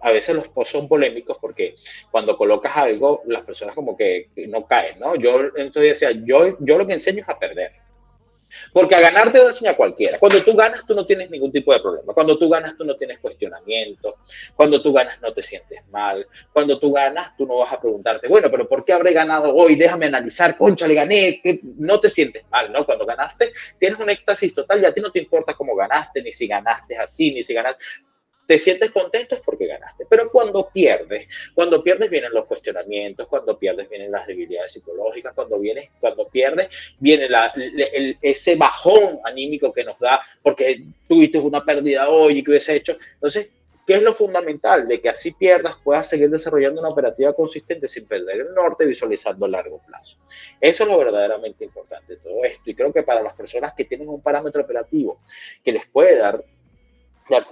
a 0.00 0.10
veces 0.10 0.34
los 0.34 0.50
son 0.68 0.88
polémicos 0.88 1.38
porque 1.40 1.76
cuando 2.10 2.36
colocas 2.36 2.76
algo, 2.76 3.22
las 3.26 3.42
personas 3.42 3.76
como 3.76 3.96
que 3.96 4.30
no 4.48 4.66
caen, 4.66 4.98
¿no? 4.98 5.14
Yo 5.14 5.42
entonces 5.56 6.00
decía, 6.00 6.10
yo, 6.24 6.56
yo 6.58 6.78
lo 6.78 6.86
que 6.86 6.94
enseño 6.94 7.22
es 7.22 7.28
a 7.28 7.38
perder. 7.38 7.70
Porque 8.72 8.94
a 8.94 9.00
ganar 9.00 9.32
te 9.32 9.40
enseña 9.40 9.74
cualquiera. 9.74 10.18
Cuando 10.18 10.42
tú 10.42 10.54
ganas, 10.54 10.86
tú 10.86 10.94
no 10.94 11.06
tienes 11.06 11.30
ningún 11.30 11.52
tipo 11.52 11.72
de 11.72 11.80
problema. 11.80 12.12
Cuando 12.12 12.38
tú 12.38 12.48
ganas, 12.48 12.76
tú 12.76 12.84
no 12.84 12.96
tienes 12.96 13.18
cuestionamiento. 13.18 14.16
Cuando 14.54 14.82
tú 14.82 14.92
ganas, 14.92 15.20
no 15.20 15.32
te 15.32 15.42
sientes 15.42 15.80
mal. 15.90 16.26
Cuando 16.52 16.78
tú 16.78 16.92
ganas, 16.92 17.36
tú 17.36 17.46
no 17.46 17.58
vas 17.58 17.72
a 17.72 17.80
preguntarte, 17.80 18.28
bueno, 18.28 18.50
pero 18.50 18.68
¿por 18.68 18.84
qué 18.84 18.92
habré 18.92 19.12
ganado 19.12 19.54
hoy? 19.54 19.76
Déjame 19.76 20.06
analizar, 20.06 20.56
concha, 20.56 20.86
le 20.86 20.94
gané. 20.94 21.40
No 21.78 22.00
te 22.00 22.10
sientes 22.10 22.44
mal, 22.50 22.72
¿no? 22.72 22.84
Cuando 22.84 23.06
ganaste, 23.06 23.52
tienes 23.78 23.98
un 23.98 24.10
éxtasis 24.10 24.54
total 24.54 24.82
y 24.82 24.84
a 24.84 24.92
ti 24.92 25.00
no 25.00 25.10
te 25.10 25.18
importa 25.18 25.54
cómo 25.54 25.74
ganaste, 25.74 26.22
ni 26.22 26.32
si 26.32 26.46
ganaste 26.46 26.96
así, 26.96 27.32
ni 27.32 27.42
si 27.42 27.54
ganaste 27.54 27.82
te 28.46 28.58
sientes 28.58 28.90
contento 28.92 29.34
es 29.34 29.40
porque 29.40 29.66
ganaste. 29.66 30.06
Pero 30.08 30.30
cuando 30.30 30.68
pierdes, 30.70 31.26
cuando 31.54 31.82
pierdes 31.82 32.08
vienen 32.08 32.32
los 32.32 32.46
cuestionamientos, 32.46 33.26
cuando 33.28 33.58
pierdes 33.58 33.88
vienen 33.88 34.10
las 34.10 34.26
debilidades 34.26 34.72
psicológicas, 34.72 35.34
cuando, 35.34 35.58
vienes, 35.58 35.90
cuando 36.00 36.28
pierdes 36.28 36.68
viene 36.98 37.28
ese 38.22 38.56
bajón 38.56 39.20
anímico 39.24 39.72
que 39.72 39.84
nos 39.84 39.98
da 39.98 40.22
porque 40.42 40.82
tuviste 41.08 41.38
una 41.38 41.64
pérdida 41.64 42.08
hoy 42.08 42.38
y 42.38 42.44
que 42.44 42.50
hubiese 42.52 42.76
hecho. 42.76 42.96
Entonces, 43.14 43.50
¿qué 43.86 43.94
es 43.94 44.02
lo 44.02 44.14
fundamental? 44.14 44.86
De 44.86 45.00
que 45.00 45.08
así 45.08 45.32
pierdas, 45.32 45.76
puedas 45.82 46.08
seguir 46.08 46.30
desarrollando 46.30 46.80
una 46.80 46.90
operativa 46.90 47.32
consistente 47.32 47.88
sin 47.88 48.06
perder 48.06 48.36
el 48.36 48.54
norte, 48.54 48.86
visualizando 48.86 49.46
a 49.46 49.48
largo 49.48 49.80
plazo. 49.86 50.16
Eso 50.60 50.84
es 50.84 50.88
lo 50.88 50.98
verdaderamente 50.98 51.64
importante 51.64 52.14
de 52.14 52.20
todo 52.20 52.44
esto. 52.44 52.70
Y 52.70 52.74
creo 52.74 52.92
que 52.92 53.02
para 53.02 53.22
las 53.22 53.34
personas 53.34 53.74
que 53.74 53.84
tienen 53.84 54.08
un 54.08 54.22
parámetro 54.22 54.62
operativo 54.62 55.20
que 55.64 55.72
les 55.72 55.86
puede 55.86 56.16
dar 56.16 56.44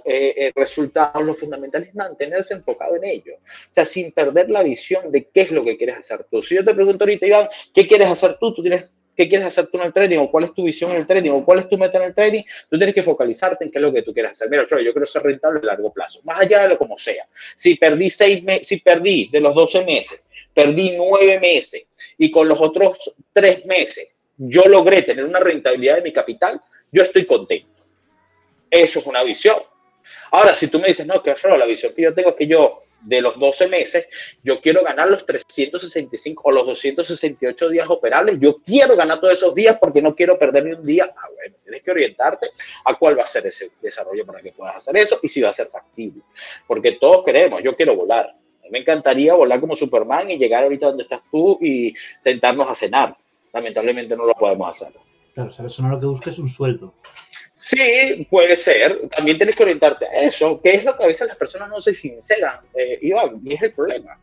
eh, 0.05 0.33
eh, 0.37 0.51
resultados, 0.55 1.23
lo 1.23 1.33
fundamental 1.33 1.83
es 1.83 1.95
mantenerse 1.95 2.53
enfocado 2.53 2.95
en 2.95 3.03
ello. 3.03 3.35
O 3.35 3.73
sea, 3.73 3.85
sin 3.85 4.11
perder 4.11 4.49
la 4.49 4.63
visión 4.63 5.11
de 5.11 5.25
qué 5.25 5.41
es 5.41 5.51
lo 5.51 5.63
que 5.63 5.77
quieres 5.77 5.97
hacer 5.97 6.25
tú. 6.29 6.41
Si 6.41 6.55
yo 6.55 6.63
te 6.63 6.73
pregunto 6.73 7.03
ahorita, 7.03 7.25
Iván, 7.25 7.49
¿qué 7.73 7.87
quieres 7.87 8.07
hacer 8.07 8.37
tú? 8.39 8.53
Tú 8.53 8.61
tienes 8.61 8.85
qué 9.15 9.29
quieres 9.29 9.47
hacer 9.47 9.67
tú 9.67 9.77
en 9.77 9.85
el 9.85 9.93
trading 9.93 10.17
o 10.17 10.29
cuál 10.29 10.45
es 10.45 10.53
tu 10.53 10.63
visión 10.63 10.91
en 10.91 10.97
el 10.97 11.07
trading 11.07 11.31
o 11.31 11.45
cuál 11.45 11.59
es 11.59 11.69
tu 11.69 11.77
meta 11.77 11.97
en 11.97 12.05
el 12.05 12.13
trading, 12.13 12.43
tú 12.69 12.77
tienes 12.77 12.93
que 12.93 13.03
focalizarte 13.03 13.65
en 13.65 13.71
qué 13.71 13.77
es 13.77 13.81
lo 13.81 13.93
que 13.93 14.01
tú 14.01 14.13
quieres 14.13 14.33
hacer. 14.33 14.49
Mira, 14.49 14.65
yo, 14.69 14.79
yo 14.79 14.91
quiero 14.91 15.05
ser 15.05 15.23
rentable 15.23 15.59
a 15.63 15.65
largo 15.65 15.91
plazo, 15.93 16.19
más 16.23 16.41
allá 16.41 16.63
de 16.63 16.69
lo 16.69 16.77
como 16.77 16.97
sea. 16.97 17.25
Si 17.55 17.75
perdí 17.75 18.09
seis 18.09 18.43
meses, 18.43 18.67
si 18.67 18.81
perdí 18.81 19.29
de 19.31 19.39
los 19.39 19.55
12 19.55 19.85
meses, 19.85 20.21
perdí 20.53 20.95
nueve 20.97 21.39
meses 21.39 21.85
y 22.17 22.29
con 22.29 22.47
los 22.47 22.59
otros 22.59 23.15
tres 23.33 23.65
meses 23.65 24.09
yo 24.37 24.63
logré 24.65 25.01
tener 25.01 25.23
una 25.23 25.39
rentabilidad 25.39 25.95
de 25.95 26.01
mi 26.01 26.13
capital, 26.13 26.61
yo 26.91 27.03
estoy 27.03 27.25
contento. 27.25 27.74
Eso 28.75 28.99
es 28.99 29.05
una 29.05 29.23
visión. 29.23 29.55
Ahora, 30.31 30.53
si 30.53 30.67
tú 30.67 30.79
me 30.79 30.89
dices, 30.89 31.07
no, 31.07 31.23
que 31.23 31.31
Alfredo, 31.31 31.57
la 31.57 31.65
visión 31.65 31.93
que 31.95 32.01
yo 32.01 32.13
tengo 32.13 32.31
es 32.31 32.35
que 32.35 32.45
yo, 32.45 32.83
de 32.99 33.21
los 33.21 33.39
12 33.39 33.69
meses, 33.69 34.09
yo 34.43 34.59
quiero 34.59 34.83
ganar 34.83 35.09
los 35.09 35.25
365 35.25 36.41
o 36.43 36.51
los 36.51 36.65
268 36.65 37.69
días 37.69 37.87
operables. 37.89 38.37
Yo 38.37 38.57
quiero 38.57 38.97
ganar 38.97 39.21
todos 39.21 39.35
esos 39.35 39.55
días 39.55 39.77
porque 39.79 40.01
no 40.01 40.13
quiero 40.13 40.37
perder 40.37 40.65
ni 40.65 40.71
un 40.73 40.83
día. 40.83 41.13
Ah, 41.15 41.27
bueno, 41.33 41.55
tienes 41.63 41.83
que 41.83 41.91
orientarte 41.91 42.49
a 42.83 42.95
cuál 42.95 43.17
va 43.17 43.23
a 43.23 43.27
ser 43.27 43.47
ese 43.47 43.71
desarrollo 43.81 44.25
para 44.25 44.41
que 44.41 44.51
puedas 44.51 44.75
hacer 44.75 44.97
eso 44.97 45.19
y 45.23 45.29
si 45.29 45.39
va 45.39 45.51
a 45.51 45.53
ser 45.53 45.67
factible. 45.67 46.21
Porque 46.67 46.93
todos 46.93 47.23
queremos, 47.23 47.63
yo 47.63 47.77
quiero 47.77 47.95
volar. 47.95 48.35
me 48.71 48.79
encantaría 48.79 49.35
volar 49.35 49.61
como 49.61 49.75
Superman 49.75 50.31
y 50.31 50.37
llegar 50.37 50.63
ahorita 50.63 50.87
donde 50.87 51.03
estás 51.03 51.21
tú 51.31 51.57
y 51.61 51.93
sentarnos 52.21 52.67
a 52.69 52.75
cenar. 52.75 53.15
Lamentablemente 53.53 54.17
no 54.17 54.25
lo 54.25 54.33
podemos 54.33 54.69
hacer. 54.69 54.93
Claro, 55.33 55.49
o 55.49 55.69
sea, 55.69 55.83
no 55.83 55.89
lo 55.91 55.99
que 55.99 56.05
busca 56.07 56.29
es 56.29 56.39
un 56.39 56.49
sueldo. 56.49 56.93
Sí, 57.55 58.27
puede 58.29 58.57
ser. 58.57 59.07
También 59.09 59.37
tienes 59.37 59.55
que 59.55 59.63
orientarte 59.63 60.05
a 60.05 60.21
eso, 60.23 60.61
que 60.61 60.75
es 60.75 60.83
lo 60.83 60.95
que 60.97 61.03
a 61.05 61.07
veces 61.07 61.27
las 61.27 61.37
personas 61.37 61.69
no 61.69 61.79
se 61.81 61.93
sinceran, 61.93 62.59
eh, 62.75 62.99
y 63.01 63.53
es 63.53 63.61
el 63.61 63.73
problema. 63.73 64.19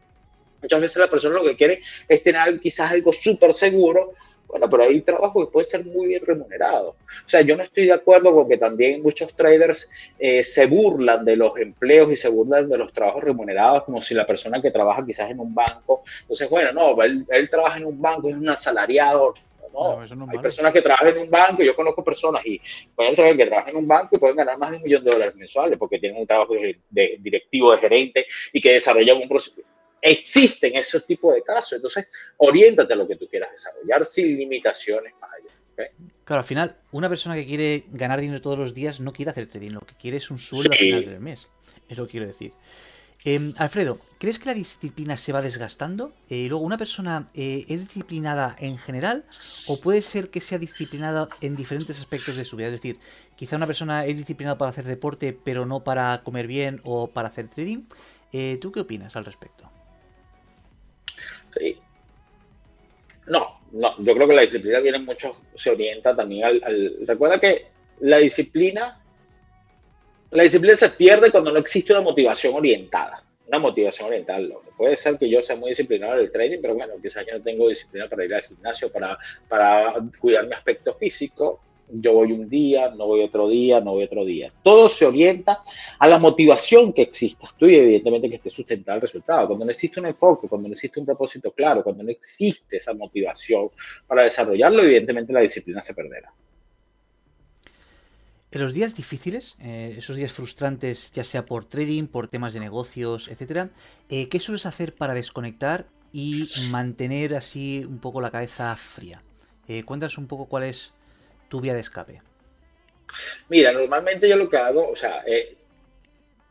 Muchas 0.61 0.81
veces 0.81 0.97
la 0.99 1.09
persona 1.11 1.37
lo 1.37 1.45
que 1.45 1.57
quiere 1.57 1.83
es 2.07 2.23
tener 2.23 2.61
quizás 2.61 2.93
algo 2.93 3.13
súper 3.13 3.55
seguro, 3.55 4.13
bueno, 4.47 4.69
pero 4.69 4.83
hay 4.83 5.01
trabajo 5.01 5.47
que 5.47 5.51
puede 5.51 5.67
ser 5.67 5.85
muy 5.87 6.09
bien 6.09 6.25
remunerado. 6.27 6.91
O 6.91 7.29
sea, 7.29 7.41
yo 7.41 7.57
no 7.57 7.63
estoy 7.63 7.87
de 7.87 7.95
acuerdo 7.95 8.35
con 8.35 8.47
que 8.49 8.59
también 8.59 9.03
muchos 9.03 9.35
traders 9.35 9.89
eh, 10.19 10.45
se 10.45 10.67
burlan 10.67 11.25
de 11.25 11.37
los 11.37 11.57
empleos 11.59 12.13
y 12.13 12.17
se 12.17 12.29
burlan 12.29 12.69
de 12.69 12.77
los 12.77 12.93
trabajos 12.93 13.25
remunerados, 13.25 13.85
como 13.85 14.03
si 14.03 14.13
la 14.15 14.27
persona 14.27 14.61
que 14.61 14.71
trabaja 14.71 15.07
quizás 15.07 15.31
en 15.31 15.41
un 15.41 15.55
banco, 15.55 16.05
entonces, 16.21 16.51
bueno, 16.51 16.71
no, 16.73 17.03
él, 17.03 17.25
él 17.31 17.49
trabaja 17.49 17.79
en 17.79 17.87
un 17.87 18.01
banco, 18.01 18.29
es 18.29 18.37
un 18.37 18.49
asalariado, 18.51 19.35
no, 19.73 20.01
hay 20.31 20.39
personas 20.39 20.73
que 20.73 20.83
trabajan 20.83 21.09
en 21.09 21.19
un 21.19 21.31
banco, 21.31 21.63
yo 21.63 21.75
conozco 21.75 22.05
personas 22.05 22.45
y 22.45 22.61
pueden 22.95 23.17
saber 23.17 23.37
que 23.37 23.47
trabajan 23.47 23.71
en 23.71 23.77
un 23.77 23.89
banco 23.89 24.17
y 24.17 24.19
pueden 24.19 24.37
ganar 24.37 24.59
más 24.59 24.71
de 24.71 24.77
un 24.77 24.83
millón 24.83 25.05
de 25.05 25.11
dólares 25.11 25.35
mensuales 25.35 25.79
porque 25.79 25.99
tienen 25.99 26.21
un 26.21 26.27
trabajo 26.27 26.55
de, 26.55 27.19
directivo, 27.21 27.73
de 27.73 27.79
gerente 27.79 28.27
y 28.53 28.61
que 28.61 28.75
desarrollan 28.75 29.19
un 29.19 29.29
proceso. 29.29 29.61
Existen 30.01 30.77
esos 30.77 31.07
tipos 31.07 31.35
de 31.35 31.43
casos, 31.43 31.75
entonces 31.75 32.07
oriéntate 32.39 32.93
a 32.93 32.97
lo 32.97 33.07
que 33.07 33.17
tú 33.17 33.29
quieras 33.29 33.51
desarrollar 33.53 34.05
sin 34.05 34.37
limitaciones 34.37 35.15
más 35.21 35.31
allá. 35.33 35.91
Claro, 36.25 36.41
al 36.41 36.45
final, 36.45 36.77
una 36.93 37.09
persona 37.09 37.35
que 37.35 37.47
quiere 37.47 37.85
ganar 37.89 38.21
dinero 38.21 38.41
todos 38.41 38.59
los 38.59 38.75
días 38.75 39.01
no 39.01 39.13
quiere 39.13 39.31
hacer 39.31 39.47
trading, 39.47 39.71
lo 39.71 39.81
que 39.81 39.95
quiere 39.95 40.19
es 40.19 40.31
un 40.31 40.39
sueldo 40.39 40.73
al 40.73 40.79
final 40.79 41.05
del 41.05 41.21
mes. 41.21 41.49
Es 41.89 41.99
que 41.99 42.07
quiero 42.07 42.27
decir. 42.27 42.53
Em, 43.25 43.55
Alfredo, 43.57 44.01
¿crees 44.19 44.41
que 44.41 44.47
la 44.47 44.55
disciplina 44.55 45.17
se 45.17 45.33
va 45.33 45.43
desgastando? 45.43 46.13
Eh, 46.29 46.47
luego, 46.49 46.65
¿una 46.65 46.77
persona 46.77 47.29
eh, 47.35 47.65
es 47.69 47.81
disciplinada 47.81 48.57
en 48.59 48.79
general 48.79 49.25
o 49.69 49.79
puede 49.79 50.03
ser 50.03 50.29
que 50.31 50.41
sea 50.41 50.59
disciplinada 50.59 51.29
en 51.41 51.55
diferentes 51.55 52.01
aspectos 52.01 52.37
de 52.37 52.45
su 52.45 52.57
vida? 52.57 52.67
Es 52.67 52.73
decir, 52.73 52.99
quizá 53.37 53.57
una 53.57 53.69
persona 53.69 54.07
es 54.07 54.17
disciplinada 54.17 54.59
para 54.59 54.71
hacer 54.71 54.85
deporte 54.85 55.39
pero 55.45 55.67
no 55.67 55.85
para 55.85 56.23
comer 56.25 56.49
bien 56.49 56.81
o 56.83 57.09
para 57.09 57.29
hacer 57.29 57.49
trading. 57.49 57.85
Eh, 58.33 58.59
¿Tú 58.61 58.73
qué 58.73 58.81
opinas 58.81 59.15
al 59.15 59.25
respecto? 59.25 59.71
Sí. 61.57 61.79
No, 63.27 63.61
no, 63.71 63.95
yo 64.03 64.15
creo 64.15 64.27
que 64.27 64.35
la 64.35 64.43
disciplina 64.43 64.81
viene 64.81 64.99
mucho, 64.99 65.37
se 65.55 65.71
orienta 65.71 66.17
también 66.17 66.45
al... 66.45 66.97
Recuerda 67.07 67.39
que 67.39 67.67
la 68.01 68.19
disciplina 68.19 69.02
la 70.33 70.45
disciplina 70.45 70.77
se 70.77 70.89
pierde 70.91 71.31
cuando 71.31 71.53
no 71.53 71.59
existe 71.59 71.93
una 71.93 72.01
motivación 72.01 72.55
orientada. 72.55 73.23
Una 73.47 73.59
motivación 73.59 74.09
orientada. 74.09 74.41
Puede 74.79 74.97
ser 74.97 75.19
que 75.19 75.29
yo 75.29 75.43
sea 75.43 75.57
muy 75.57 75.71
disciplinado 75.71 76.15
en 76.15 76.21
el 76.21 76.33
trading, 76.33 76.59
pero 76.63 76.75
bueno, 76.75 76.95
quizás 77.03 77.27
yo 77.27 77.37
no 77.37 77.45
tengo 77.45 77.69
disciplina 77.69 78.09
para 78.09 78.25
ir 78.25 78.35
al 78.35 78.43
gimnasio, 78.43 78.91
para, 78.91 79.19
para 79.47 79.95
cuidar 80.19 80.47
mi 80.47 80.55
aspecto 80.55 80.95
físico. 80.95 81.61
Yo 81.95 82.15
voy 82.15 82.33
un 82.33 82.49
día, 82.49 82.91
no 82.97 83.07
voy 83.07 83.21
otro 83.21 83.47
día, 83.47 83.83
no 83.83 83.93
voy 83.93 84.05
otro 84.05 84.25
día. 84.25 84.49
Todo 84.63 84.89
se 84.89 85.05
orienta 85.05 85.63
a 85.99 86.09
la 86.09 86.19
motivación 86.19 86.95
que 86.95 87.03
exista 87.03 87.49
tú 87.59 87.67
y 87.67 87.77
evidentemente 87.77 88.31
que 88.31 88.37
esté 88.37 88.49
sustentado 88.49 88.97
el 88.97 89.03
resultado. 89.03 89.49
Cuando 89.49 89.67
no 89.67 89.71
existe 89.71 90.01
un 90.01 90.07
enfoque, 90.07 90.49
cuando 90.49 90.69
no 90.69 90.73
existe 90.73 90.99
un 90.99 91.05
propósito 91.05 91.51
claro, 91.51 91.83
cuando 91.83 92.03
no 92.05 92.11
existe 92.11 92.79
esa 92.79 92.95
motivación 92.95 93.69
para 94.07 94.23
desarrollarlo, 94.23 94.83
evidentemente 94.83 95.35
la 95.35 95.41
disciplina 95.41 95.83
se 95.83 95.93
perderá. 95.93 96.33
En 98.53 98.61
los 98.61 98.75
días 98.75 98.95
difíciles, 98.95 99.57
eh, 99.63 99.95
esos 99.97 100.17
días 100.17 100.31
frustrantes, 100.31 101.11
ya 101.13 101.25
sea 101.25 101.47
por 101.47 101.65
trading, 101.65 102.07
por 102.07 102.29
temas 102.29 102.53
de 102.53 102.61
negocios, 102.61 103.29
etcétera, 103.29 103.71
eh, 104.11 104.29
¿qué 104.29 104.39
sueles 104.41 104.67
hacer 104.67 104.95
para 104.95 105.15
desconectar 105.15 105.87
y 106.13 106.51
mantener 106.69 107.35
así 107.35 107.83
un 107.89 107.99
poco 107.99 108.21
la 108.21 108.31
cabeza 108.31 108.77
fría? 108.77 109.23
Eh, 109.69 109.85
cuéntanos 109.85 110.19
un 110.19 110.29
poco 110.29 110.51
cuál 110.51 110.65
es 110.65 110.93
tu 111.49 111.63
vía 111.63 111.73
de 111.73 111.81
escape. 111.81 112.21
Mira, 113.49 113.73
normalmente 113.73 114.29
yo 114.29 114.37
lo 114.37 114.51
que 114.51 114.59
hago, 114.59 114.87
o 114.87 114.97
sea, 114.97 115.25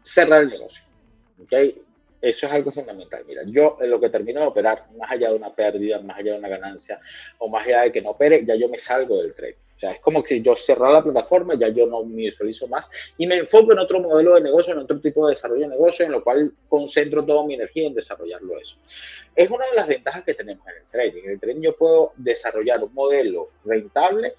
cerrar 0.04 0.42
el 0.42 0.50
negocio. 0.50 0.84
¿okay? 1.44 1.84
Eso 2.20 2.48
es 2.48 2.52
algo 2.52 2.72
fundamental. 2.72 3.24
Mira, 3.28 3.44
yo 3.46 3.78
en 3.80 3.92
lo 3.92 4.00
que 4.00 4.10
termino 4.10 4.40
de 4.40 4.48
operar, 4.48 4.88
más 4.98 5.12
allá 5.12 5.30
de 5.30 5.36
una 5.36 5.54
pérdida, 5.54 6.00
más 6.00 6.18
allá 6.18 6.32
de 6.32 6.40
una 6.40 6.50
ganancia, 6.50 7.00
o 7.38 7.48
más 7.48 7.64
allá 7.68 7.84
de 7.84 7.92
que 7.92 8.02
no 8.02 8.10
opere, 8.12 8.44
ya 8.44 8.56
yo 8.56 8.70
me 8.70 8.80
salgo 8.80 9.22
del 9.22 9.36
trade 9.36 9.58
sea, 9.82 9.92
es 9.92 10.00
como 10.00 10.24
que 10.24 10.42
yo 10.42 10.56
cerrar 10.56 10.92
la 10.92 11.04
plataforma, 11.04 11.56
ya 11.56 11.70
yo 11.70 11.88
no 11.88 12.04
me 12.04 12.24
visualizo 12.24 12.68
más 12.68 12.90
y 13.18 13.26
me 13.26 13.38
enfoco 13.38 13.74
en 13.74 13.80
otro 13.80 14.00
modelo 14.00 14.36
de 14.36 14.42
negocio, 14.42 14.74
en 14.74 14.80
otro 14.80 15.00
tipo 15.00 15.28
de 15.28 15.34
desarrollo 15.34 15.62
de 15.62 15.70
negocio, 15.70 16.06
en 16.06 16.12
lo 16.12 16.24
cual 16.24 16.54
concentro 16.70 17.26
toda 17.26 17.46
mi 17.46 17.56
energía 17.56 17.88
en 17.88 17.96
desarrollarlo 17.96 18.60
eso. 18.60 18.78
Es 19.36 19.50
una 19.50 19.66
de 19.66 19.76
las 19.76 19.88
ventajas 19.88 20.24
que 20.24 20.36
tenemos 20.36 20.66
en 20.68 20.76
el 20.76 20.84
trading. 20.90 21.24
En 21.24 21.32
el 21.32 21.40
trading 21.40 21.62
yo 21.62 21.76
puedo 21.76 22.14
desarrollar 22.16 22.84
un 22.84 22.94
modelo 22.94 23.50
rentable 23.66 24.36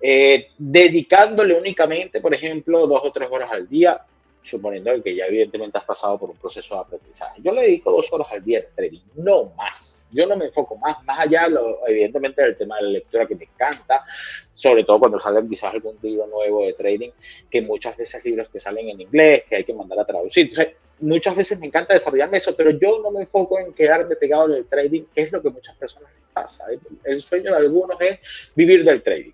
eh, 0.00 0.48
dedicándole 0.58 1.54
únicamente, 1.54 2.20
por 2.20 2.34
ejemplo, 2.34 2.86
dos 2.86 3.02
o 3.04 3.12
tres 3.12 3.28
horas 3.30 3.50
al 3.52 3.68
día 3.68 4.04
suponiendo 4.42 4.90
que 5.02 5.14
ya 5.14 5.26
evidentemente 5.26 5.78
has 5.78 5.84
pasado 5.84 6.18
por 6.18 6.30
un 6.30 6.36
proceso 6.36 6.74
de 6.74 6.80
aprendizaje. 6.80 7.40
Yo 7.42 7.52
le 7.52 7.62
dedico 7.62 7.92
dos 7.92 8.08
horas 8.10 8.28
al 8.32 8.42
día 8.42 8.60
al 8.60 8.74
trading, 8.74 9.02
no 9.16 9.52
más. 9.56 9.99
Yo 10.12 10.26
no 10.26 10.36
me 10.36 10.46
enfoco 10.46 10.76
más, 10.76 11.02
más 11.04 11.20
allá, 11.20 11.48
lo, 11.48 11.86
evidentemente, 11.86 12.42
del 12.42 12.56
tema 12.56 12.76
de 12.76 12.82
la 12.82 12.88
lectura 12.90 13.26
que 13.26 13.34
me 13.34 13.44
encanta, 13.44 14.04
sobre 14.52 14.84
todo 14.84 14.98
cuando 14.98 15.18
sale 15.18 15.40
quizás 15.48 15.74
algún 15.74 15.96
libro 16.02 16.26
nuevo 16.26 16.66
de 16.66 16.72
trading, 16.74 17.10
que 17.50 17.62
muchas 17.62 17.96
veces 17.96 18.24
libros 18.24 18.48
que 18.48 18.60
salen 18.60 18.88
en 18.88 19.00
inglés, 19.00 19.44
que 19.48 19.56
hay 19.56 19.64
que 19.64 19.74
mandar 19.74 20.00
a 20.00 20.04
traducir. 20.04 20.48
Entonces, 20.48 20.74
muchas 21.00 21.34
veces 21.36 21.58
me 21.58 21.66
encanta 21.66 21.94
desarrollarme 21.94 22.38
eso, 22.38 22.54
pero 22.56 22.70
yo 22.70 23.00
no 23.02 23.10
me 23.10 23.22
enfoco 23.22 23.58
en 23.58 23.72
quedarme 23.72 24.16
pegado 24.16 24.46
en 24.46 24.54
el 24.54 24.66
trading, 24.66 25.04
que 25.14 25.22
es 25.22 25.32
lo 25.32 25.40
que 25.42 25.50
muchas 25.50 25.76
personas 25.76 26.10
les 26.12 26.32
pasa. 26.32 26.64
El 27.04 27.22
sueño 27.22 27.52
de 27.52 27.56
algunos 27.56 28.00
es 28.00 28.18
vivir 28.54 28.84
del 28.84 29.02
trading. 29.02 29.32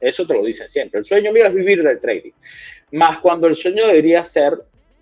Eso 0.00 0.26
te 0.26 0.34
lo 0.34 0.44
dicen 0.44 0.68
siempre. 0.68 0.98
El 0.98 1.06
sueño 1.06 1.32
mío 1.32 1.46
es 1.46 1.54
vivir 1.54 1.82
del 1.82 2.00
trading 2.00 2.32
más 2.94 3.18
cuando 3.18 3.48
el 3.48 3.56
sueño 3.56 3.86
debería 3.86 4.24
ser 4.24 4.56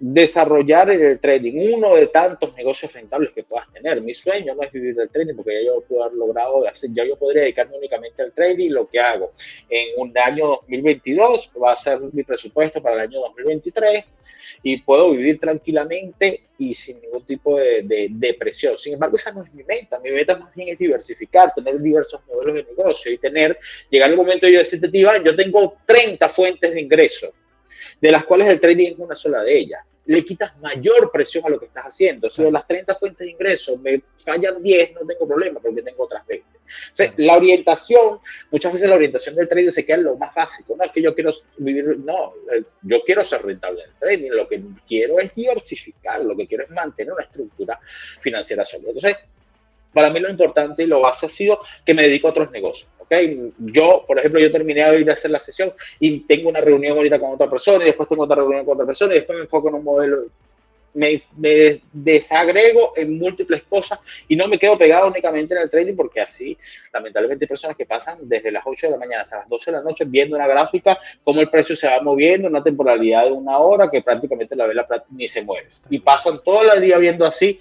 desarrollar 0.05 0.91
el 0.91 1.21
trading 1.21 1.75
uno 1.75 1.95
de 1.95 2.09
tantos 2.09 2.53
negocios 2.57 2.93
rentables 2.93 3.31
que 3.31 3.45
puedas 3.45 3.73
tener. 3.73 4.01
Mi 4.01 4.13
sueño 4.13 4.53
no 4.53 4.63
es 4.63 4.73
vivir 4.73 4.97
del 4.97 5.09
trading 5.09 5.37
porque 5.37 5.63
ya 5.63 5.67
yo 5.67 5.81
puedo 5.83 6.03
haber 6.03 6.19
logrado, 6.19 6.65
ya 6.65 7.05
yo 7.05 7.17
podría 7.17 7.43
dedicarme 7.43 7.79
únicamente 7.79 8.21
al 8.21 8.33
trading. 8.33 8.71
Lo 8.71 8.89
que 8.89 8.99
hago 8.99 9.31
en 9.71 9.91
un 9.99 10.13
año 10.19 10.49
2022 10.63 11.53
va 11.63 11.73
a 11.73 11.77
ser 11.77 12.01
mi 12.13 12.25
presupuesto 12.25 12.83
para 12.83 12.97
el 12.97 13.01
año 13.03 13.21
2023 13.21 14.05
y 14.65 14.79
puedo 14.79 15.13
vivir 15.13 15.39
tranquilamente 15.39 16.49
y 16.59 16.75
sin 16.75 17.01
ningún 17.01 17.25
tipo 17.25 17.57
de, 17.59 18.09
de, 18.11 18.35
presión. 18.35 18.77
Sin 18.79 18.95
embargo, 18.95 19.17
esa 19.17 19.31
no 19.31 19.45
es 19.45 19.55
mi 19.55 19.63
meta. 19.63 20.01
Mi 20.01 20.11
meta 20.11 20.37
más 20.37 20.53
bien 20.53 20.71
es 20.71 20.79
diversificar, 20.79 21.55
tener 21.55 21.81
diversos 21.81 22.21
modelos 22.27 22.57
de 22.57 22.65
negocio 22.65 23.13
y 23.13 23.19
tener, 23.19 23.57
llegar 23.89 24.11
el 24.11 24.17
momento 24.17 24.47
de 24.47 24.55
yo 24.55 24.59
decirte, 24.59 24.91
Iván, 24.93 25.23
yo 25.23 25.37
tengo 25.37 25.77
30 25.87 26.29
fuentes 26.29 26.75
de 26.75 26.81
ingresos 26.81 27.31
de 28.01 28.11
las 28.11 28.25
cuales 28.25 28.49
el 28.49 28.61
trading 28.61 28.89
es 28.89 28.99
una 28.99 29.15
sola 29.15 29.45
de 29.45 29.57
ellas. 29.57 29.81
Le 30.07 30.25
quitas 30.25 30.59
mayor 30.59 31.11
presión 31.13 31.45
a 31.47 31.49
lo 31.49 31.61
que 31.61 31.67
estás 31.67 31.87
haciendo. 31.87 32.29
Si 32.29 32.43
de 32.43 32.51
las 32.51 32.67
30 32.67 32.95
fuentes 32.97 33.25
de 33.25 33.31
ingresos 33.31 33.81
me 33.81 34.03
fallan 34.25 34.63
10, 34.63 34.95
no 34.95 35.07
tengo 35.07 35.29
problema 35.29 35.61
porque 35.61 35.83
tengo 35.83 36.05
otras 36.05 36.27
20. 36.27 36.47
la 37.19 37.37
orientación, 37.37 38.19
muchas 38.51 38.73
veces 38.73 38.89
la 38.89 38.97
orientación 38.97 39.35
del 39.35 39.49
trading 39.49 39.71
se 39.71 39.87
queda 39.87 39.97
en 39.97 40.05
lo 40.05 40.17
más 40.17 40.35
básico. 40.35 40.75
No 40.77 40.85
es 40.85 40.91
que 40.91 41.03
yo 41.03 41.15
quiero 41.15 41.33
vivir, 41.59 41.99
no, 41.99 42.35
eh, 42.53 42.65
yo 42.83 43.03
quiero 43.05 43.25
ser 43.25 43.43
rentable 43.43 43.83
en 43.85 43.91
el 43.91 43.97
trading. 43.97 44.31
Lo 44.31 44.49
que 44.49 44.63
quiero 44.89 45.21
es 45.21 45.35
diversificar, 45.35 46.25
lo 46.25 46.37
que 46.37 46.47
quiero 46.47 46.65
es 46.65 46.71
mantener 46.71 47.13
una 47.13 47.23
estructura 47.23 47.79
financiera 48.21 48.65
sólida. 48.65 48.89
Entonces, 48.89 49.17
para 49.93 50.11
mí 50.11 50.21
lo 50.21 50.31
importante 50.31 50.83
y 50.83 50.87
lo 50.87 51.01
base 51.01 51.27
ha 51.27 51.29
sido 51.29 51.61
que 51.85 51.95
me 51.95 52.03
dedico 52.03 52.27
a 52.27 52.31
otros 52.31 52.51
negocios. 52.51 52.91
Yo, 53.59 54.05
por 54.07 54.19
ejemplo, 54.19 54.41
yo 54.41 54.51
terminé 54.51 54.85
hoy 54.85 55.05
de 55.05 55.13
hacer 55.13 55.31
la 55.31 55.39
sesión 55.39 55.73
y 56.01 56.21
tengo 56.21 56.49
una 56.49 56.61
reunión 56.61 56.97
ahorita 56.97 57.19
con 57.21 57.33
otra 57.33 57.51
persona 57.51 57.85
y 57.85 57.89
después 57.89 58.09
tengo 58.09 58.25
otra 58.25 58.37
reunión 58.37 58.65
con 58.65 58.75
otra 58.75 58.87
persona 58.87 59.13
y 59.13 59.17
después 59.17 59.37
me 59.37 59.45
enfoco 59.45 59.69
en 59.69 59.75
un 59.75 59.85
modelo 59.85 60.25
me, 60.95 61.23
desagrego 61.93 62.93
en 62.97 63.19
múltiples 63.19 63.63
cosas 63.65 63.99
y 64.29 64.37
no 64.37 64.49
me 64.49 64.59
quedo 64.59 64.77
pegado 64.77 65.09
únicamente 65.09 65.55
en 65.55 65.63
el 65.63 65.71
trading 65.71 65.97
porque 65.97 66.21
así, 66.21 66.57
lamentablemente, 66.93 67.45
hay 67.45 67.49
personas 67.49 67.77
que 67.77 67.87
pasan 67.87 68.19
desde 68.23 68.53
las 68.53 68.63
8 68.65 68.87
de 68.87 68.93
la 68.93 68.99
mañana 68.99 69.23
hasta 69.23 69.39
las 69.39 69.49
12 69.49 69.71
de 69.71 69.77
la 69.79 69.83
noche 69.83 70.05
viendo 70.07 70.37
una 70.37 70.47
gráfica, 70.47 70.99
cómo 71.25 71.41
el 71.41 71.49
precio 71.49 71.77
se 71.77 71.87
va 71.87 72.01
moviendo, 72.01 72.49
una 72.49 72.63
temporalidad 72.63 73.25
de 73.25 73.33
una 73.33 73.59
hora 73.59 73.91
que 73.91 74.03
prácticamente 74.03 74.57
la 74.57 74.67
vela 74.67 74.87
ni 75.11 75.29
se 75.29 75.43
mueve. 75.43 75.69
Y 75.91 75.99
pasan 75.99 76.43
todo 76.45 76.73
el 76.73 76.81
día 76.81 76.99
viendo 76.99 77.25
así 77.25 77.59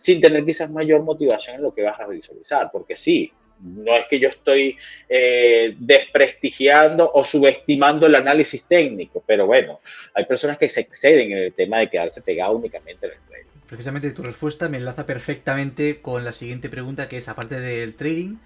sin 0.00 0.20
tener 0.20 0.44
quizás 0.44 0.70
mayor 0.70 1.02
motivación 1.02 1.56
en 1.56 1.62
lo 1.62 1.74
que 1.74 1.82
vas 1.82 1.98
a 1.98 2.06
visualizar, 2.06 2.70
porque 2.70 2.96
sí, 2.96 3.32
no 3.60 3.96
es 3.96 4.06
que 4.06 4.18
yo 4.18 4.28
estoy 4.28 4.76
eh, 5.08 5.74
desprestigiando 5.78 7.10
o 7.12 7.24
subestimando 7.24 8.06
el 8.06 8.14
análisis 8.14 8.64
técnico, 8.64 9.22
pero 9.26 9.46
bueno, 9.46 9.80
hay 10.14 10.24
personas 10.24 10.58
que 10.58 10.68
se 10.68 10.80
exceden 10.80 11.32
en 11.32 11.38
el 11.38 11.52
tema 11.52 11.78
de 11.78 11.88
quedarse 11.88 12.22
pegado 12.22 12.52
únicamente 12.56 13.06
en 13.06 13.12
el 13.12 13.18
trading. 13.28 13.46
Precisamente 13.66 14.12
tu 14.12 14.22
respuesta 14.22 14.68
me 14.68 14.76
enlaza 14.76 15.06
perfectamente 15.06 16.00
con 16.00 16.24
la 16.24 16.32
siguiente 16.32 16.68
pregunta, 16.68 17.08
que 17.08 17.18
es, 17.18 17.28
aparte 17.28 17.58
del 17.58 17.94
trading, 17.94 18.36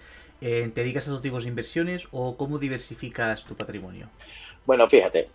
eh, 0.40 0.70
¿te 0.74 0.80
dedicas 0.82 1.06
a 1.06 1.10
otros 1.10 1.22
tipos 1.22 1.44
de 1.44 1.50
inversiones 1.50 2.08
o 2.12 2.36
cómo 2.36 2.58
diversificas 2.58 3.44
tu 3.44 3.54
patrimonio? 3.54 4.08
Bueno, 4.64 4.88
fíjate, 4.88 5.28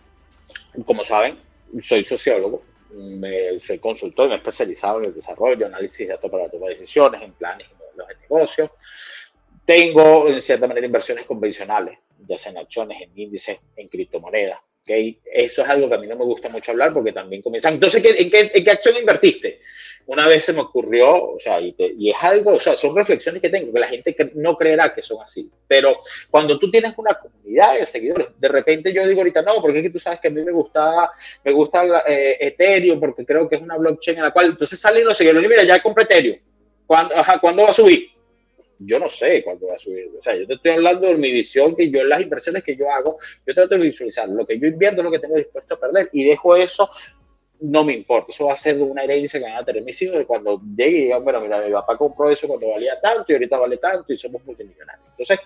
como 0.84 1.04
saben, 1.04 1.38
soy 1.82 2.04
sociólogo, 2.04 2.64
soy 3.60 3.78
consultor, 3.78 4.28
me 4.28 4.34
he 4.34 4.38
especializado 4.38 5.00
en 5.00 5.06
el 5.06 5.14
desarrollo, 5.14 5.66
análisis 5.66 5.98
de 5.98 6.14
datos 6.14 6.30
para 6.30 6.44
la 6.44 6.50
toma 6.50 6.66
de 6.68 6.74
decisiones, 6.74 7.22
en 7.22 7.32
planes 7.32 7.66
y 7.70 7.74
modelos 7.74 8.08
de 8.08 8.14
negocio 8.22 8.72
tengo, 9.66 10.28
en 10.28 10.40
cierta 10.40 10.68
manera, 10.68 10.86
inversiones 10.86 11.26
convencionales, 11.26 11.98
ya 12.26 12.38
sea 12.38 12.52
en 12.52 12.58
acciones, 12.58 13.02
en 13.02 13.10
índices, 13.18 13.58
en 13.76 13.88
criptomonedas. 13.88 14.60
¿okay? 14.82 15.18
Eso 15.24 15.62
es 15.62 15.68
algo 15.68 15.88
que 15.88 15.96
a 15.96 15.98
mí 15.98 16.06
no 16.06 16.16
me 16.16 16.24
gusta 16.24 16.48
mucho 16.48 16.70
hablar 16.70 16.92
porque 16.92 17.12
también 17.12 17.42
comienzan. 17.42 17.74
Entonces, 17.74 18.02
¿en 18.04 18.30
qué, 18.30 18.50
en 18.54 18.64
qué 18.64 18.70
acción 18.70 18.96
invertiste? 18.96 19.60
Una 20.06 20.28
vez 20.28 20.44
se 20.44 20.52
me 20.52 20.60
ocurrió, 20.60 21.32
o 21.32 21.40
sea, 21.40 21.60
y, 21.60 21.74
y, 21.98 22.10
es 22.10 22.16
algo, 22.20 22.52
o 22.52 22.60
sea, 22.60 22.76
son 22.76 22.94
reflexiones 22.94 23.42
que 23.42 23.50
tengo, 23.50 23.72
que 23.72 23.80
la 23.80 23.88
gente 23.88 24.14
no 24.34 24.56
creerá 24.56 24.94
que 24.94 25.02
son 25.02 25.20
así. 25.20 25.50
Pero 25.66 25.98
cuando 26.30 26.60
tú 26.60 26.70
tienes 26.70 26.94
una 26.96 27.14
comunidad 27.14 27.74
de 27.74 27.84
seguidores, 27.84 28.28
de 28.38 28.46
repente 28.46 28.92
yo 28.92 29.04
digo 29.04 29.22
ahorita, 29.22 29.42
no, 29.42 29.60
porque 29.60 29.78
es 29.78 29.82
que 29.82 29.90
tú 29.90 29.98
sabes 29.98 30.20
que 30.20 30.28
a 30.28 30.30
mí 30.30 30.44
me 30.44 30.52
gusta, 30.52 31.10
me 31.42 31.50
gusta 31.50 32.04
eh, 32.06 32.36
Ethereum 32.38 33.00
porque 33.00 33.26
creo 33.26 33.48
que 33.48 33.56
es 33.56 33.62
una 33.62 33.76
blockchain 33.76 34.18
en 34.18 34.22
la 34.22 34.30
cual, 34.30 34.46
entonces 34.46 34.78
salen 34.78 35.04
los 35.04 35.18
seguidores 35.18 35.44
y 35.44 35.48
mira, 35.48 35.64
ya 35.64 35.82
compré 35.82 36.04
Ethereum. 36.04 36.38
¿Cuándo, 36.86 37.16
ajá, 37.16 37.40
¿cuándo 37.40 37.64
va 37.64 37.70
a 37.70 37.72
subir? 37.72 38.15
Yo 38.78 38.98
no 38.98 39.08
sé 39.08 39.42
cuándo 39.42 39.68
va 39.68 39.74
a 39.74 39.78
subir. 39.78 40.10
O 40.18 40.22
sea, 40.22 40.36
yo 40.36 40.46
te 40.46 40.54
estoy 40.54 40.72
hablando 40.72 41.06
de 41.08 41.16
mi 41.16 41.32
visión, 41.32 41.74
que 41.74 41.90
yo 41.90 42.04
las 42.04 42.20
inversiones 42.20 42.62
que 42.62 42.76
yo 42.76 42.90
hago, 42.90 43.18
yo 43.46 43.54
trato 43.54 43.76
de 43.76 43.82
visualizar 43.82 44.28
lo 44.28 44.46
que 44.46 44.58
yo 44.58 44.66
invierto, 44.66 45.02
lo 45.02 45.10
que 45.10 45.18
tengo 45.18 45.36
dispuesto 45.36 45.74
a 45.74 45.80
perder 45.80 46.10
y 46.12 46.24
dejo 46.24 46.56
eso 46.56 46.90
no 47.60 47.84
me 47.84 47.94
importa, 47.94 48.32
eso 48.32 48.46
va 48.46 48.54
a 48.54 48.56
ser 48.56 48.80
una 48.82 49.02
herencia 49.02 49.40
que 49.40 49.46
van 49.46 49.56
a 49.56 49.64
tener 49.64 49.82
mis 49.82 50.00
hijos 50.02 50.18
de 50.18 50.26
cuando 50.26 50.60
llegue 50.76 50.98
y 50.98 51.02
digan, 51.04 51.24
bueno, 51.24 51.40
mira, 51.40 51.60
mi 51.60 51.72
papá 51.72 51.96
compró 51.96 52.30
eso 52.30 52.46
cuando 52.46 52.68
valía 52.68 53.00
tanto 53.00 53.24
y 53.28 53.32
ahorita 53.34 53.58
vale 53.58 53.78
tanto 53.78 54.12
y 54.12 54.18
somos 54.18 54.44
multimillonarios. 54.44 55.06
Entonces, 55.10 55.40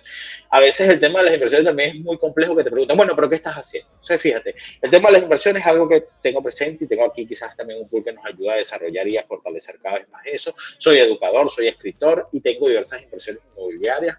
a 0.49 0.59
veces 0.59 0.89
el 0.89 0.99
tema 0.99 1.19
de 1.19 1.25
las 1.25 1.33
inversiones 1.35 1.65
también 1.65 1.97
es 1.97 2.03
muy 2.03 2.17
complejo 2.17 2.55
que 2.55 2.63
te 2.63 2.71
preguntan, 2.71 2.97
bueno, 2.97 3.15
pero 3.15 3.29
¿qué 3.29 3.35
estás 3.35 3.55
haciendo? 3.55 3.89
Entonces, 3.93 4.21
fíjate, 4.21 4.55
el 4.81 4.91
tema 4.91 5.07
de 5.07 5.13
las 5.13 5.23
inversiones 5.23 5.61
es 5.61 5.67
algo 5.67 5.87
que 5.87 6.05
tengo 6.21 6.43
presente 6.43 6.85
y 6.85 6.87
tengo 6.87 7.05
aquí 7.05 7.25
quizás 7.25 7.55
también 7.55 7.81
un 7.81 7.87
pool 7.87 8.03
que 8.03 8.11
nos 8.11 8.25
ayuda 8.25 8.53
a 8.53 8.57
desarrollar 8.57 9.07
y 9.07 9.17
a 9.17 9.23
fortalecer 9.23 9.79
cada 9.81 9.99
vez 9.99 10.09
más 10.09 10.21
eso. 10.25 10.53
Soy 10.77 10.99
educador, 10.99 11.49
soy 11.49 11.67
escritor 11.67 12.27
y 12.31 12.41
tengo 12.41 12.67
diversas 12.67 13.01
inversiones 13.01 13.41
inmobiliarias, 13.55 14.17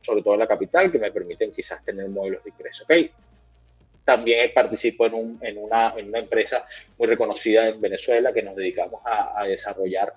sobre 0.00 0.22
todo 0.22 0.34
en 0.34 0.40
la 0.40 0.48
capital, 0.48 0.90
que 0.90 0.98
me 0.98 1.12
permiten 1.12 1.52
quizás 1.52 1.84
tener 1.84 2.08
modelos 2.08 2.42
de 2.42 2.50
ingreso. 2.50 2.84
¿ok? 2.84 2.92
También 4.04 4.50
participo 4.54 5.06
en, 5.06 5.14
un, 5.14 5.38
en, 5.42 5.58
una, 5.58 5.94
en, 5.96 6.08
una, 6.08 6.18
empresa 6.18 6.66
muy 6.98 7.06
reconocida 7.06 7.68
en 7.68 7.80
Venezuela 7.80 8.32
que 8.32 8.42
nos 8.42 8.56
dedicamos 8.56 9.00
a, 9.04 9.40
a 9.40 9.44
desarrollar 9.44 10.14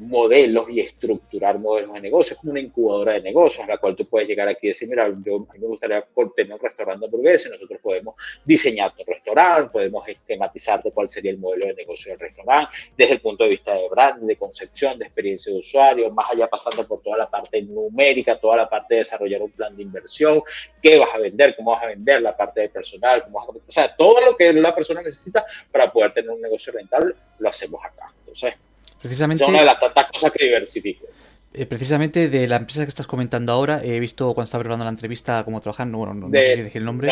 modelos 0.00 0.68
y 0.70 0.80
estructurar 0.80 1.58
modelos 1.58 1.94
de 1.94 2.00
negocios, 2.00 2.38
como 2.38 2.52
una 2.52 2.60
incubadora 2.60 3.12
de 3.12 3.22
negocios, 3.22 3.64
a 3.64 3.68
la 3.68 3.78
cual 3.78 3.94
tú 3.94 4.06
puedes 4.06 4.28
llegar 4.28 4.48
aquí 4.48 4.66
y 4.66 4.68
decir, 4.68 4.88
mira, 4.88 5.06
yo, 5.24 5.36
a 5.36 5.52
mí 5.52 5.58
me 5.58 5.66
gustaría 5.66 6.04
tener 6.34 6.52
un 6.54 6.58
restaurante 6.58 7.04
hamburguesa, 7.04 7.48
nosotros 7.50 7.80
podemos 7.82 8.14
diseñar 8.44 8.94
tu 8.94 9.04
restaurante, 9.04 9.70
podemos 9.70 10.08
esquematizar 10.08 10.82
cuál 10.94 11.10
sería 11.10 11.30
el 11.30 11.38
modelo 11.38 11.66
de 11.66 11.74
negocio 11.74 12.12
del 12.12 12.20
restaurante, 12.20 12.72
desde 12.96 13.14
el 13.14 13.20
punto 13.20 13.44
de 13.44 13.50
vista 13.50 13.74
de 13.74 13.88
brand, 13.88 14.22
de 14.22 14.36
concepción, 14.36 14.98
de 14.98 15.04
experiencia 15.04 15.52
de 15.52 15.58
usuario, 15.58 16.10
más 16.10 16.30
allá 16.30 16.48
pasando 16.48 16.86
por 16.86 17.02
toda 17.02 17.18
la 17.18 17.28
parte 17.28 17.60
numérica, 17.62 18.38
toda 18.38 18.56
la 18.56 18.68
parte 18.68 18.94
de 18.94 19.00
desarrollar 19.00 19.42
un 19.42 19.50
plan 19.50 19.76
de 19.76 19.82
inversión, 19.82 20.42
qué 20.82 20.98
vas 20.98 21.14
a 21.14 21.18
vender, 21.18 21.54
cómo 21.56 21.72
vas 21.72 21.84
a 21.84 21.88
vender, 21.88 22.22
la 22.22 22.36
parte 22.36 22.62
de 22.62 22.68
personal. 22.68 23.24
O 23.32 23.72
sea, 23.72 23.94
todo 23.94 24.20
lo 24.24 24.36
que 24.36 24.52
la 24.52 24.74
persona 24.74 25.02
necesita 25.02 25.44
para 25.70 25.92
poder 25.92 26.14
tener 26.14 26.30
un 26.30 26.40
negocio 26.40 26.72
rentable, 26.72 27.14
lo 27.38 27.48
hacemos 27.48 27.84
acá. 27.84 28.12
Entonces, 28.20 28.54
Precisamente, 29.00 29.44
una 29.44 29.60
de 29.60 29.64
las 29.64 29.80
tantas 29.80 30.10
cosas 30.12 30.32
que 30.32 30.44
diversifico. 30.44 31.06
Eh, 31.52 31.66
precisamente 31.66 32.28
de 32.28 32.46
la 32.46 32.56
empresa 32.56 32.84
que 32.84 32.90
estás 32.90 33.08
comentando 33.08 33.52
ahora, 33.52 33.80
he 33.82 33.98
visto 33.98 34.34
cuando 34.34 34.44
estaba 34.44 34.60
preparando 34.60 34.84
la 34.84 34.90
entrevista 34.90 35.42
cómo 35.44 35.60
trabajan, 35.60 35.90
bueno, 35.90 36.14
no, 36.14 36.30
sé 36.30 36.54
si 36.54 36.62
dije 36.62 36.78
el 36.78 36.84
nombre. 36.84 37.10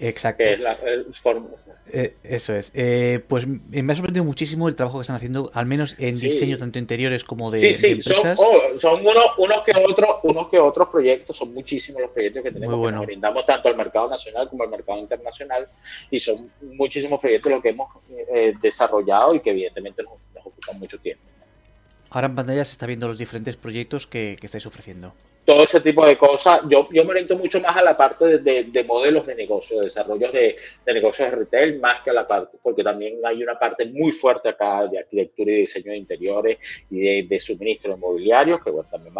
Exacto. 0.00 0.42
Que 0.42 0.52
es 0.54 0.60
la, 0.60 0.76
eh, 1.92 2.16
eso 2.22 2.54
es. 2.54 2.72
Eh, 2.74 3.20
pues 3.28 3.46
me 3.46 3.92
ha 3.92 3.96
sorprendido 3.96 4.24
muchísimo 4.24 4.68
el 4.68 4.76
trabajo 4.76 4.98
que 4.98 5.02
están 5.02 5.16
haciendo, 5.16 5.50
al 5.54 5.66
menos 5.66 5.96
en 5.98 6.18
diseño 6.18 6.58
tanto 6.58 6.78
interiores 6.78 7.24
como 7.24 7.50
de, 7.50 7.60
sí, 7.60 7.74
sí. 7.74 7.86
empresas. 7.92 8.36
Son, 8.36 8.46
oh, 8.46 8.78
son 8.80 9.06
unos, 9.06 9.26
unos, 9.38 9.62
que 9.62 9.72
otros, 9.76 10.16
unos 10.24 10.48
que 10.48 10.58
otros 10.58 10.88
proyectos, 10.88 11.36
son 11.36 11.54
muchísimos 11.54 12.02
los 12.02 12.10
proyectos 12.10 12.42
que 12.42 12.50
tenemos, 12.50 12.84
que 12.84 12.92
nos 12.92 13.06
brindamos 13.06 13.46
tanto 13.46 13.68
al 13.68 13.76
mercado 13.76 14.10
nacional 14.10 14.48
como 14.50 14.64
al 14.64 14.70
mercado 14.70 14.98
internacional, 14.98 15.64
y 16.10 16.18
son 16.18 16.50
muchísimos 16.62 17.20
proyectos 17.20 17.52
los 17.52 17.62
que 17.62 17.68
hemos 17.68 17.88
desarrollado 18.60 19.34
y 19.34 19.40
que 19.40 19.50
evidentemente 19.50 20.02
nos 20.02 20.14
ocupan 20.58 20.78
mucho 20.78 20.98
tiempo. 20.98 21.24
Ahora 22.10 22.26
en 22.26 22.34
pantalla 22.34 22.64
se 22.64 22.72
está 22.72 22.86
viendo 22.86 23.06
los 23.06 23.18
diferentes 23.18 23.56
proyectos 23.56 24.06
que, 24.06 24.36
estáis 24.40 24.64
ofreciendo. 24.66 25.12
Todo 25.44 25.64
ese 25.64 25.80
tipo 25.80 26.06
de 26.06 26.16
cosas. 26.16 26.60
Yo, 26.68 26.88
yo 26.90 27.04
me 27.04 27.10
oriento 27.10 27.36
mucho 27.36 27.60
más 27.60 27.76
a 27.76 27.82
la 27.82 27.96
parte 27.96 28.38
de, 28.38 28.84
modelos 28.86 29.26
de 29.26 29.34
negocio, 29.34 29.78
de 29.78 29.84
desarrollos 29.84 30.32
de, 30.32 30.56
negocios 30.86 31.30
de 31.30 31.36
retail, 31.36 31.80
más 31.80 32.02
que 32.02 32.10
a 32.10 32.14
la 32.14 32.26
parte, 32.26 32.58
porque 32.62 32.82
también 32.82 33.18
hay 33.24 33.42
una 33.42 33.58
parte 33.58 33.86
muy 33.86 34.12
fuerte 34.12 34.50
acá 34.50 34.86
de 34.86 34.98
arquitectura 34.98 35.52
y 35.52 35.56
diseño 35.60 35.92
de 35.92 35.98
interiores 35.98 36.58
y 36.90 37.26
de, 37.26 37.40
suministro 37.40 37.94
inmobiliario, 37.94 38.60
que 38.60 38.70
bueno, 38.70 38.88
también 38.90 39.14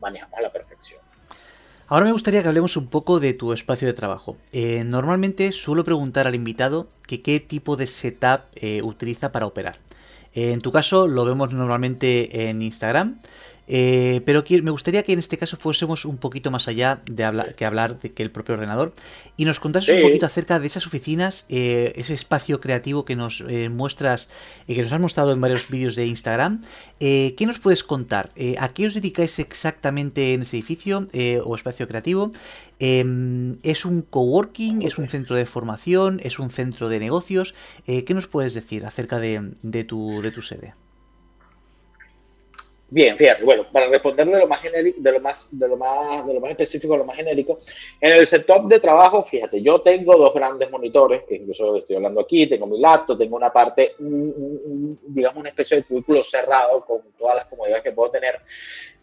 manejamos 0.00 0.38
a 0.38 0.42
la 0.42 0.52
perfección. 0.52 1.00
Ahora 1.86 2.06
me 2.06 2.12
gustaría 2.12 2.40
que 2.42 2.48
hablemos 2.48 2.78
un 2.78 2.88
poco 2.88 3.20
de 3.20 3.34
tu 3.34 3.52
espacio 3.52 3.86
de 3.86 3.92
trabajo. 3.92 4.38
Eh, 4.52 4.84
normalmente 4.84 5.52
suelo 5.52 5.84
preguntar 5.84 6.26
al 6.26 6.34
invitado 6.34 6.88
que 7.06 7.20
qué 7.20 7.40
tipo 7.40 7.76
de 7.76 7.86
setup 7.86 8.40
eh, 8.56 8.80
utiliza 8.82 9.32
para 9.32 9.46
operar. 9.46 9.76
En 10.34 10.60
tu 10.60 10.72
caso 10.72 11.06
lo 11.06 11.24
vemos 11.24 11.52
normalmente 11.52 12.48
en 12.48 12.60
Instagram 12.60 13.18
eh, 13.66 14.20
pero 14.24 14.44
me 14.62 14.70
gustaría 14.70 15.02
que 15.02 15.12
en 15.12 15.18
este 15.18 15.38
caso 15.38 15.56
fuésemos 15.56 16.04
un 16.04 16.18
poquito 16.18 16.50
más 16.50 16.68
allá 16.68 17.00
de 17.06 17.24
hablar, 17.24 17.54
que 17.54 17.64
hablar 17.64 17.98
de 18.00 18.12
que 18.12 18.22
el 18.22 18.30
propio 18.30 18.54
ordenador 18.54 18.92
y 19.36 19.44
nos 19.44 19.60
contases 19.60 19.96
un 19.96 20.02
poquito 20.02 20.26
acerca 20.26 20.60
de 20.60 20.66
esas 20.66 20.86
oficinas, 20.86 21.46
eh, 21.48 21.92
ese 21.96 22.14
espacio 22.14 22.60
creativo 22.60 23.04
que 23.04 23.16
nos 23.16 23.42
eh, 23.48 23.68
muestras 23.68 24.28
y 24.66 24.74
que 24.74 24.82
nos 24.82 24.92
has 24.92 25.00
mostrado 25.00 25.32
en 25.32 25.40
varios 25.40 25.68
vídeos 25.68 25.96
de 25.96 26.06
Instagram. 26.06 26.62
¿Qué 26.98 27.44
nos 27.46 27.58
puedes 27.58 27.84
contar? 27.84 28.30
¿A 28.58 28.72
qué 28.72 28.86
os 28.86 28.94
dedicáis 28.94 29.38
exactamente 29.38 30.34
en 30.34 30.42
ese 30.42 30.56
edificio 30.56 31.06
o 31.44 31.54
espacio 31.54 31.86
creativo? 31.86 32.30
Em, 32.78 33.56
¿Es 33.62 33.84
un 33.84 34.02
coworking? 34.02 34.82
¿Es 34.82 34.98
un 34.98 35.08
centro 35.08 35.36
de 35.36 35.46
formación? 35.46 36.20
¿Es 36.22 36.38
un 36.38 36.50
centro 36.50 36.88
de 36.88 37.00
negocios? 37.00 37.54
¿Qué 37.86 38.14
nos 38.14 38.28
puedes 38.28 38.54
decir 38.54 38.84
acerca 38.86 39.18
de, 39.18 39.84
tu, 39.86 40.22
de 40.22 40.30
tu 40.30 40.42
sede? 40.42 40.74
Bien, 42.94 43.16
fíjate, 43.16 43.42
bueno, 43.42 43.66
para 43.72 43.88
responder 43.88 44.24
de 44.24 44.38
lo 44.38 44.46
más 44.46 44.60
genérico, 44.60 45.00
de 45.00 45.10
lo 45.10 45.18
más, 45.18 45.48
de 45.50 45.66
lo 45.66 45.76
más, 45.76 46.24
de 46.28 46.32
lo 46.32 46.40
más 46.40 46.50
específico, 46.50 46.96
lo 46.96 47.04
más 47.04 47.16
genérico, 47.16 47.58
en 48.00 48.12
el 48.12 48.24
setup 48.24 48.68
de 48.68 48.78
trabajo, 48.78 49.24
fíjate, 49.24 49.60
yo 49.60 49.80
tengo 49.80 50.16
dos 50.16 50.32
grandes 50.32 50.70
monitores, 50.70 51.24
que 51.24 51.34
incluso 51.34 51.78
estoy 51.78 51.96
hablando 51.96 52.20
aquí, 52.20 52.46
tengo 52.46 52.68
mi 52.68 52.78
laptop, 52.78 53.18
tengo 53.18 53.34
una 53.34 53.52
parte, 53.52 53.96
digamos, 53.98 55.40
una 55.40 55.48
especie 55.48 55.78
de 55.78 55.82
cubículo 55.82 56.22
cerrado 56.22 56.84
con 56.84 57.00
todas 57.18 57.34
las 57.34 57.46
comodidades 57.46 57.82
que 57.82 57.90
puedo 57.90 58.12
tener 58.12 58.40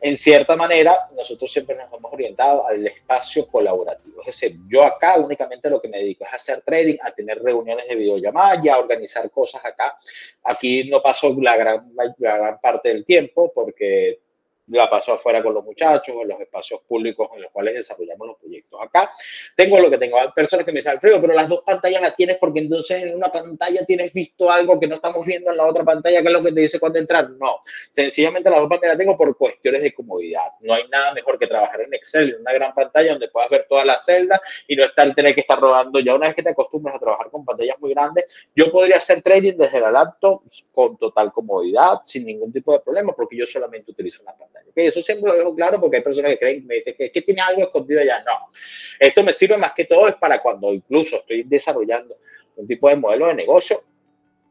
en 0.04 0.18
cierta 0.18 0.56
manera, 0.56 1.08
nosotros 1.16 1.52
siempre 1.52 1.76
nos 1.76 1.94
hemos 1.94 2.12
orientado 2.12 2.66
al 2.66 2.86
espacio 2.88 3.48
colaborativo. 3.48 4.22
Es 4.22 4.28
decir, 4.28 4.58
yo 4.68 4.84
acá 4.84 5.20
únicamente 5.20 5.70
lo 5.70 5.80
que 5.80 5.90
me 5.90 6.00
dedico 6.00 6.26
es 6.26 6.34
a 6.34 6.38
hacer 6.38 6.64
trading, 6.64 6.98
a 7.04 7.12
tener 7.12 7.40
reuniones 7.42 7.88
de 7.88 7.96
videollamada 7.96 8.60
y 8.64 8.70
a 8.70 8.80
organizar 8.80 9.30
cosas 9.30 9.64
acá. 9.64 9.96
Aquí 10.44 10.90
no 10.90 11.04
paso 11.04 11.36
la 11.40 11.56
gran, 11.56 11.94
la 11.96 12.38
gran 12.38 12.60
parte 12.60 12.90
del 12.90 13.06
tiempo 13.06 13.52
porque 13.54 14.22
la 14.68 14.90
paso 14.90 15.14
afuera 15.14 15.42
con 15.44 15.54
los 15.54 15.64
muchachos, 15.64 16.16
en 16.22 16.28
los 16.28 16.40
espacios 16.40 16.82
públicos 16.88 17.30
en 17.36 17.42
los 17.42 17.52
cuales 17.52 17.76
desarrollamos 17.76 18.28
los 18.28 18.38
proyectos. 18.38 18.80
Acá 18.82 19.12
tengo 19.56 19.80
lo 19.80 19.90
que 19.90 19.98
tengo. 19.98 20.20
Hay 20.20 20.30
personas 20.30 20.66
que 20.66 20.72
me 20.72 20.78
dicen, 20.78 20.94
Alfredo, 20.94 21.20
pero 21.20 21.34
las 21.34 21.50
dos 21.50 21.62
pantallas 21.66 22.02
las 22.02 22.16
tienes 22.16 22.38
porque 22.38 22.60
entonces 22.60 23.04
en 23.04 23.16
una 23.16 23.30
pantalla 23.30 23.86
tienes 23.86 24.14
visto 24.14 24.50
algo 24.50 24.80
que 24.80 24.88
no 24.88 24.96
estamos 24.96 25.26
viendo 25.26 25.52
en 25.52 25.58
la 25.58 25.66
otra 25.66 25.84
pantalla, 25.84 26.22
que 26.22 26.28
es 26.28 26.34
lo 26.34 26.44
que 26.44 26.52
te 26.52 26.62
dice 26.62 26.80
cuando 26.80 27.00
entrar. 27.00 27.30
No, 27.32 27.62
sencillamente 27.92 28.50
las 28.50 28.60
dos 28.60 28.70
pantallas 28.70 28.96
las 28.96 29.06
tengo 29.06 29.18
por 29.18 29.36
cuestiones 29.38 29.82
de 29.82 29.94
comodidad. 29.94 30.52
No 30.62 30.74
hay 30.74 30.88
nada 30.90 31.14
mejor 31.14 31.38
que 31.38 31.48
trabajar 31.48 31.82
en 31.82 31.94
Excel, 31.94 32.36
en 32.36 32.42
una 32.42 32.54
gran 32.54 32.74
pantalla 32.74 33.12
donde 33.12 33.28
puedas 33.30 33.50
ver 33.50 33.66
todas 33.68 33.86
las 33.86 34.06
celdas 34.06 34.40
y 34.68 34.76
no 34.76 34.86
estar, 34.86 35.14
tener 35.14 35.36
que 35.36 35.42
estar 35.42 35.60
rodando. 35.60 36.00
Ya 36.00 36.16
una 36.16 36.28
vez 36.28 36.36
que 36.36 36.44
te 36.44 36.50
acostumbras 36.50 36.96
a 36.96 37.00
trabajar 37.00 37.30
con 37.30 37.44
pantallas 37.44 37.80
muy 37.80 37.94
grandes, 37.94 38.26
yo 38.56 38.72
podría 38.72 38.98
hacer 38.98 39.22
trading 39.22 39.58
desde 39.58 39.80
la 39.80 39.92
laptop 39.92 40.44
con 40.72 40.98
total 40.98 41.32
comodidad, 41.32 42.00
sin 42.06 42.26
ningún 42.26 42.52
tipo 42.52 42.74
de 42.74 42.80
problema, 42.80 43.14
porque 43.14 43.38
yo 43.38 43.46
solamente 43.46 43.92
utilizo 43.92 44.22
una 44.24 44.32
pantalla. 44.32 44.51
Eso 44.76 45.02
siempre 45.02 45.32
lo 45.32 45.38
dejo 45.38 45.56
claro 45.56 45.80
porque 45.80 45.98
hay 45.98 46.04
personas 46.04 46.32
que 46.32 46.40
creen, 46.40 46.66
me 46.66 46.76
dicen 46.76 46.96
que, 46.98 47.12
que 47.12 47.22
tiene 47.22 47.42
algo 47.42 47.64
escondido 47.64 48.02
allá. 48.02 48.24
No, 48.24 48.52
esto 49.00 49.24
me 49.24 49.34
sirve 49.34 49.58
más 49.58 49.74
que 49.74 49.86
todo 49.86 50.08
es 50.08 50.16
para 50.16 50.42
cuando 50.42 50.74
incluso 50.74 51.18
estoy 51.18 51.44
desarrollando 51.44 52.18
un 52.56 52.68
tipo 52.68 52.90
de 52.90 52.96
modelo 52.96 53.28
de 53.28 53.36
negocio, 53.36 53.84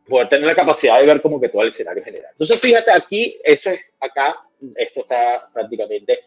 poder 0.07 0.29
tener 0.29 0.47
la 0.47 0.55
capacidad 0.55 0.99
de 0.99 1.07
ver 1.07 1.23
como 1.23 1.41
que 1.41 1.49
todo 1.49 1.63
el 1.63 1.69
escenario 1.69 2.03
general. 2.03 2.31
Entonces, 2.33 2.61
fíjate 2.61 2.91
aquí, 2.91 3.39
eso 3.45 3.71
es 3.71 3.81
acá, 4.01 4.45
esto 4.77 5.01
está 5.01 5.49
prácticamente 5.53 6.21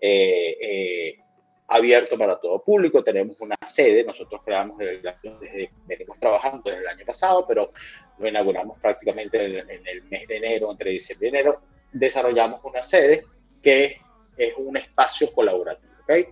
eh, 0.00 0.56
eh, 0.60 1.18
abierto 1.68 2.18
para 2.18 2.38
todo 2.38 2.62
público. 2.62 3.02
Tenemos 3.02 3.40
una 3.40 3.56
sede, 3.66 4.04
nosotros 4.04 4.40
creamos 4.44 4.76
desde, 4.78 5.70
venimos 5.86 6.18
trabajando 6.18 6.62
desde 6.64 6.80
el 6.80 6.88
año 6.88 7.06
pasado, 7.06 7.46
pero 7.46 7.72
lo 8.18 8.28
inauguramos 8.28 8.78
prácticamente 8.80 9.60
en, 9.60 9.86
el 9.86 10.02
mes 10.04 10.26
de 10.26 10.36
enero, 10.36 10.70
entre 10.70 10.90
diciembre 10.90 11.28
y 11.28 11.30
enero. 11.30 11.62
Desarrollamos 11.92 12.60
una 12.64 12.84
sede 12.84 13.26
que 13.62 14.00
es 14.36 14.54
un 14.56 14.76
espacio 14.76 15.32
colaborativo. 15.32 15.92
¿okay? 16.02 16.26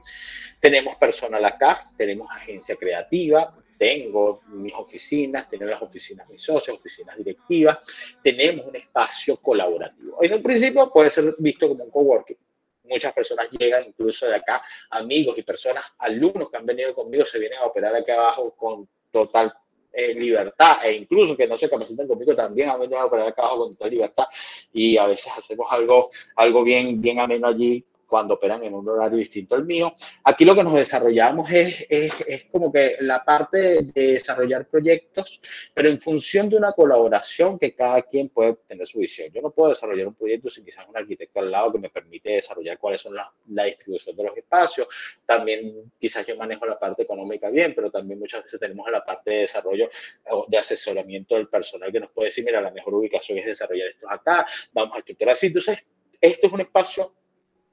Tenemos 0.60 0.96
personal 0.96 1.44
acá, 1.44 1.90
tenemos 1.96 2.30
agencia 2.30 2.76
creativa, 2.76 3.54
tengo 3.78 4.42
mis 4.48 4.74
oficinas, 4.74 5.48
tenemos 5.48 5.72
las 5.72 5.82
oficinas 5.82 6.26
de 6.26 6.34
mis 6.34 6.42
socios, 6.42 6.76
oficinas 6.76 7.16
directivas, 7.16 7.78
tenemos 8.22 8.66
un 8.66 8.76
espacio 8.76 9.36
colaborativo. 9.36 10.18
En 10.20 10.34
un 10.34 10.42
principio 10.42 10.90
puede 10.92 11.10
ser 11.10 11.36
visto 11.38 11.68
como 11.68 11.84
un 11.84 11.90
coworking. 11.90 12.36
Muchas 12.84 13.12
personas 13.12 13.48
llegan 13.50 13.84
incluso 13.86 14.26
de 14.26 14.34
acá, 14.34 14.62
amigos 14.90 15.38
y 15.38 15.42
personas, 15.42 15.84
alumnos 15.98 16.50
que 16.50 16.56
han 16.56 16.66
venido 16.66 16.94
conmigo, 16.94 17.24
se 17.24 17.38
vienen 17.38 17.58
a 17.58 17.66
operar 17.66 17.94
aquí 17.94 18.10
abajo 18.10 18.54
con 18.56 18.88
total 19.12 19.52
eh, 19.98 20.14
libertad 20.14 20.76
e 20.84 20.92
incluso 20.92 21.36
que 21.36 21.48
no 21.48 21.58
se 21.58 21.68
capacitan 21.68 22.06
conmigo 22.06 22.32
también 22.32 22.70
han 22.70 22.78
venido 22.78 23.00
a 23.00 23.06
operar 23.06 23.26
acá 23.26 23.42
abajo 23.42 23.64
con 23.64 23.74
total 23.74 23.90
libertad. 23.90 24.26
Y 24.72 24.96
a 24.96 25.06
veces 25.06 25.32
hacemos 25.36 25.66
algo, 25.70 26.10
algo 26.36 26.62
bien, 26.62 27.00
bien 27.00 27.18
ameno 27.18 27.48
allí 27.48 27.84
cuando 28.08 28.34
operan 28.34 28.64
en 28.64 28.74
un 28.74 28.88
horario 28.88 29.18
distinto 29.18 29.54
al 29.54 29.64
mío. 29.64 29.94
Aquí 30.24 30.44
lo 30.44 30.54
que 30.54 30.64
nos 30.64 30.74
desarrollamos 30.74 31.50
es, 31.50 31.86
es, 31.88 32.12
es, 32.26 32.44
como 32.50 32.72
que 32.72 32.96
la 33.00 33.24
parte 33.24 33.82
de 33.82 34.12
desarrollar 34.12 34.66
proyectos, 34.66 35.40
pero 35.74 35.88
en 35.88 36.00
función 36.00 36.48
de 36.48 36.56
una 36.56 36.72
colaboración 36.72 37.58
que 37.58 37.74
cada 37.74 38.02
quien 38.02 38.30
puede 38.30 38.54
tener 38.66 38.86
su 38.86 38.98
visión. 38.98 39.28
Yo 39.30 39.42
no 39.42 39.50
puedo 39.50 39.70
desarrollar 39.70 40.06
un 40.06 40.14
proyecto 40.14 40.48
sin 40.48 40.64
quizás 40.64 40.88
un 40.88 40.96
arquitecto 40.96 41.40
al 41.40 41.50
lado 41.50 41.72
que 41.72 41.78
me 41.78 41.90
permite 41.90 42.30
desarrollar 42.30 42.78
cuáles 42.78 43.02
son 43.02 43.14
la, 43.14 43.30
la 43.48 43.64
distribución 43.64 44.16
de 44.16 44.24
los 44.24 44.36
espacios. 44.36 44.88
También 45.26 45.92
quizás 46.00 46.26
yo 46.26 46.36
manejo 46.36 46.64
la 46.64 46.78
parte 46.78 47.02
económica 47.02 47.50
bien, 47.50 47.74
pero 47.74 47.90
también 47.90 48.18
muchas 48.18 48.42
veces 48.42 48.58
tenemos 48.58 48.90
la 48.90 49.04
parte 49.04 49.30
de 49.30 49.36
desarrollo 49.40 49.90
o 50.30 50.46
de 50.48 50.56
asesoramiento 50.56 51.34
del 51.34 51.48
personal 51.48 51.92
que 51.92 52.00
nos 52.00 52.10
puede 52.10 52.28
decir, 52.28 52.44
mira, 52.44 52.60
la 52.60 52.70
mejor 52.70 52.94
ubicación 52.94 53.38
es 53.38 53.44
desarrollar 53.44 53.88
esto 53.88 54.10
acá, 54.10 54.46
vamos 54.72 54.96
a 54.96 54.98
estructurar 55.00 55.34
así. 55.34 55.48
Entonces, 55.48 55.84
esto 56.20 56.46
es 56.46 56.52
un 56.52 56.60
espacio 56.60 57.14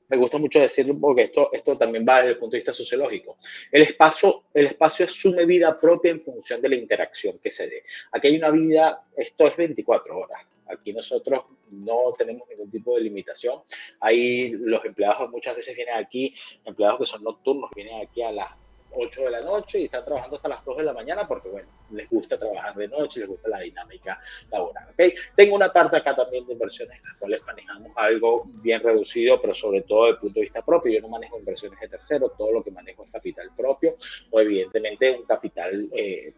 me 0.08 0.18
gusta 0.18 0.38
mucho 0.38 0.60
decirlo 0.60 0.97
porque 0.99 1.24
esto, 1.24 1.49
esto 1.51 1.78
también 1.78 2.06
va 2.08 2.18
desde 2.18 2.32
el 2.32 2.38
punto 2.38 2.53
de 2.53 2.60
vista 2.60 2.74
sociológico. 2.74 3.38
El 3.72 3.84
espacio, 3.84 4.43
el 4.53 4.68
espacio 4.68 5.06
asume 5.06 5.45
vida 5.45 5.78
propia 5.80 6.12
en 6.12 6.22
función 6.22 6.62
de 6.62 6.70
la 6.70 6.76
interacción 6.76 7.39
que 7.39 7.51
se 7.51 7.68
dé. 7.68 7.84
Aquí 8.12 8.28
hay 8.28 8.38
una 8.38 8.51
vida, 8.51 9.03
esto 9.16 9.47
es 9.47 9.56
24 9.56 10.18
horas. 10.18 10.41
Aquí 10.68 10.93
nosotros 10.93 11.41
no 11.70 12.14
tenemos 12.18 12.47
ningún 12.49 12.72
tipo 12.72 12.95
de 12.95 13.01
limitación. 13.01 13.62
Hay 13.99 14.51
los 14.51 14.84
empleados 14.84 15.30
muchas 15.30 15.56
veces 15.56 15.76
vienen 15.76 15.95
aquí, 15.95 16.36
empleados 16.64 16.99
que 16.99 17.06
son 17.06 17.24
nocturnos, 17.24 17.70
vienen 17.76 18.01
aquí 18.01 18.24
a 18.24 18.32
las 18.32 18.64
8 18.96 19.22
de 19.24 19.32
la 19.32 19.41
noche 19.41 19.80
y 19.80 19.86
están 19.86 20.06
trabajando 20.06 20.38
hasta 20.38 20.50
las 20.50 20.64
2 20.66 20.78
de 20.78 20.84
la 20.84 20.93
mañana 20.93 21.28
porque, 21.28 21.50
bueno, 21.50 21.70
les 21.91 22.10
gusta 22.10 22.38
trabajar 22.38 22.76
de 22.76 22.88
noche, 22.88 23.20
les 23.20 23.30
gusta 23.30 23.50
la 23.50 23.60
dinámica 23.60 24.22
laboral. 24.52 24.89
¿okay? 24.91 25.14
Tengo 25.36 25.56
una 25.56 25.72
parte 25.72 25.98
acá 25.98 26.16
también 26.16 26.46
de 26.48 26.54
inversiones 26.54 26.98
en 26.98 27.04
las 27.04 27.18
cuales 27.18 27.41
manejamos 27.46 27.91
algo 27.96 28.43
bien 28.46 28.82
reducido, 28.82 29.41
pero 29.41 29.54
sobre 29.54 29.82
todo 29.82 30.04
desde 30.04 30.16
el 30.16 30.20
punto 30.20 30.39
de 30.39 30.46
vista 30.46 30.62
propio. 30.62 30.93
Yo 30.93 31.02
no 31.02 31.10
manejo 31.10 31.38
inversiones 31.38 31.80
de 31.80 31.88
terceros, 31.89 32.32
todo 32.38 32.52
lo 32.52 32.64
que 32.64 32.72
manejo 32.72 33.04
es 33.04 33.12
capital 33.12 33.50
propio 33.56 33.96
o 34.32 34.39
evidentemente 34.39 35.12
un 35.12 35.26
capital 35.26 35.89
eh, 35.93 36.34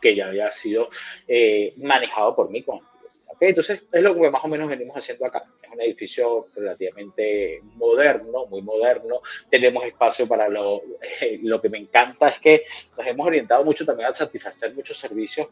que 0.00 0.14
ya 0.14 0.28
había 0.28 0.50
sido 0.50 0.88
eh, 1.26 1.74
manejado 1.78 2.34
por 2.34 2.50
mí 2.50 2.62
con 2.62 2.80
entonces, 3.40 3.82
es 3.92 4.02
lo 4.02 4.14
que 4.14 4.30
más 4.30 4.44
o 4.44 4.48
menos 4.48 4.68
venimos 4.68 4.96
haciendo 4.96 5.26
acá. 5.26 5.44
Es 5.62 5.70
un 5.70 5.80
edificio 5.80 6.48
relativamente 6.54 7.60
moderno, 7.74 8.46
muy 8.46 8.62
moderno. 8.62 9.20
Tenemos 9.50 9.84
espacio 9.84 10.26
para 10.26 10.48
lo, 10.48 10.82
eh, 11.20 11.38
lo 11.42 11.60
que 11.60 11.68
me 11.68 11.78
encanta 11.78 12.28
es 12.28 12.40
que 12.40 12.64
nos 12.96 13.06
hemos 13.06 13.26
orientado 13.26 13.64
mucho 13.64 13.84
también 13.84 14.08
a 14.08 14.14
satisfacer 14.14 14.74
muchos 14.74 14.98
servicios 14.98 15.48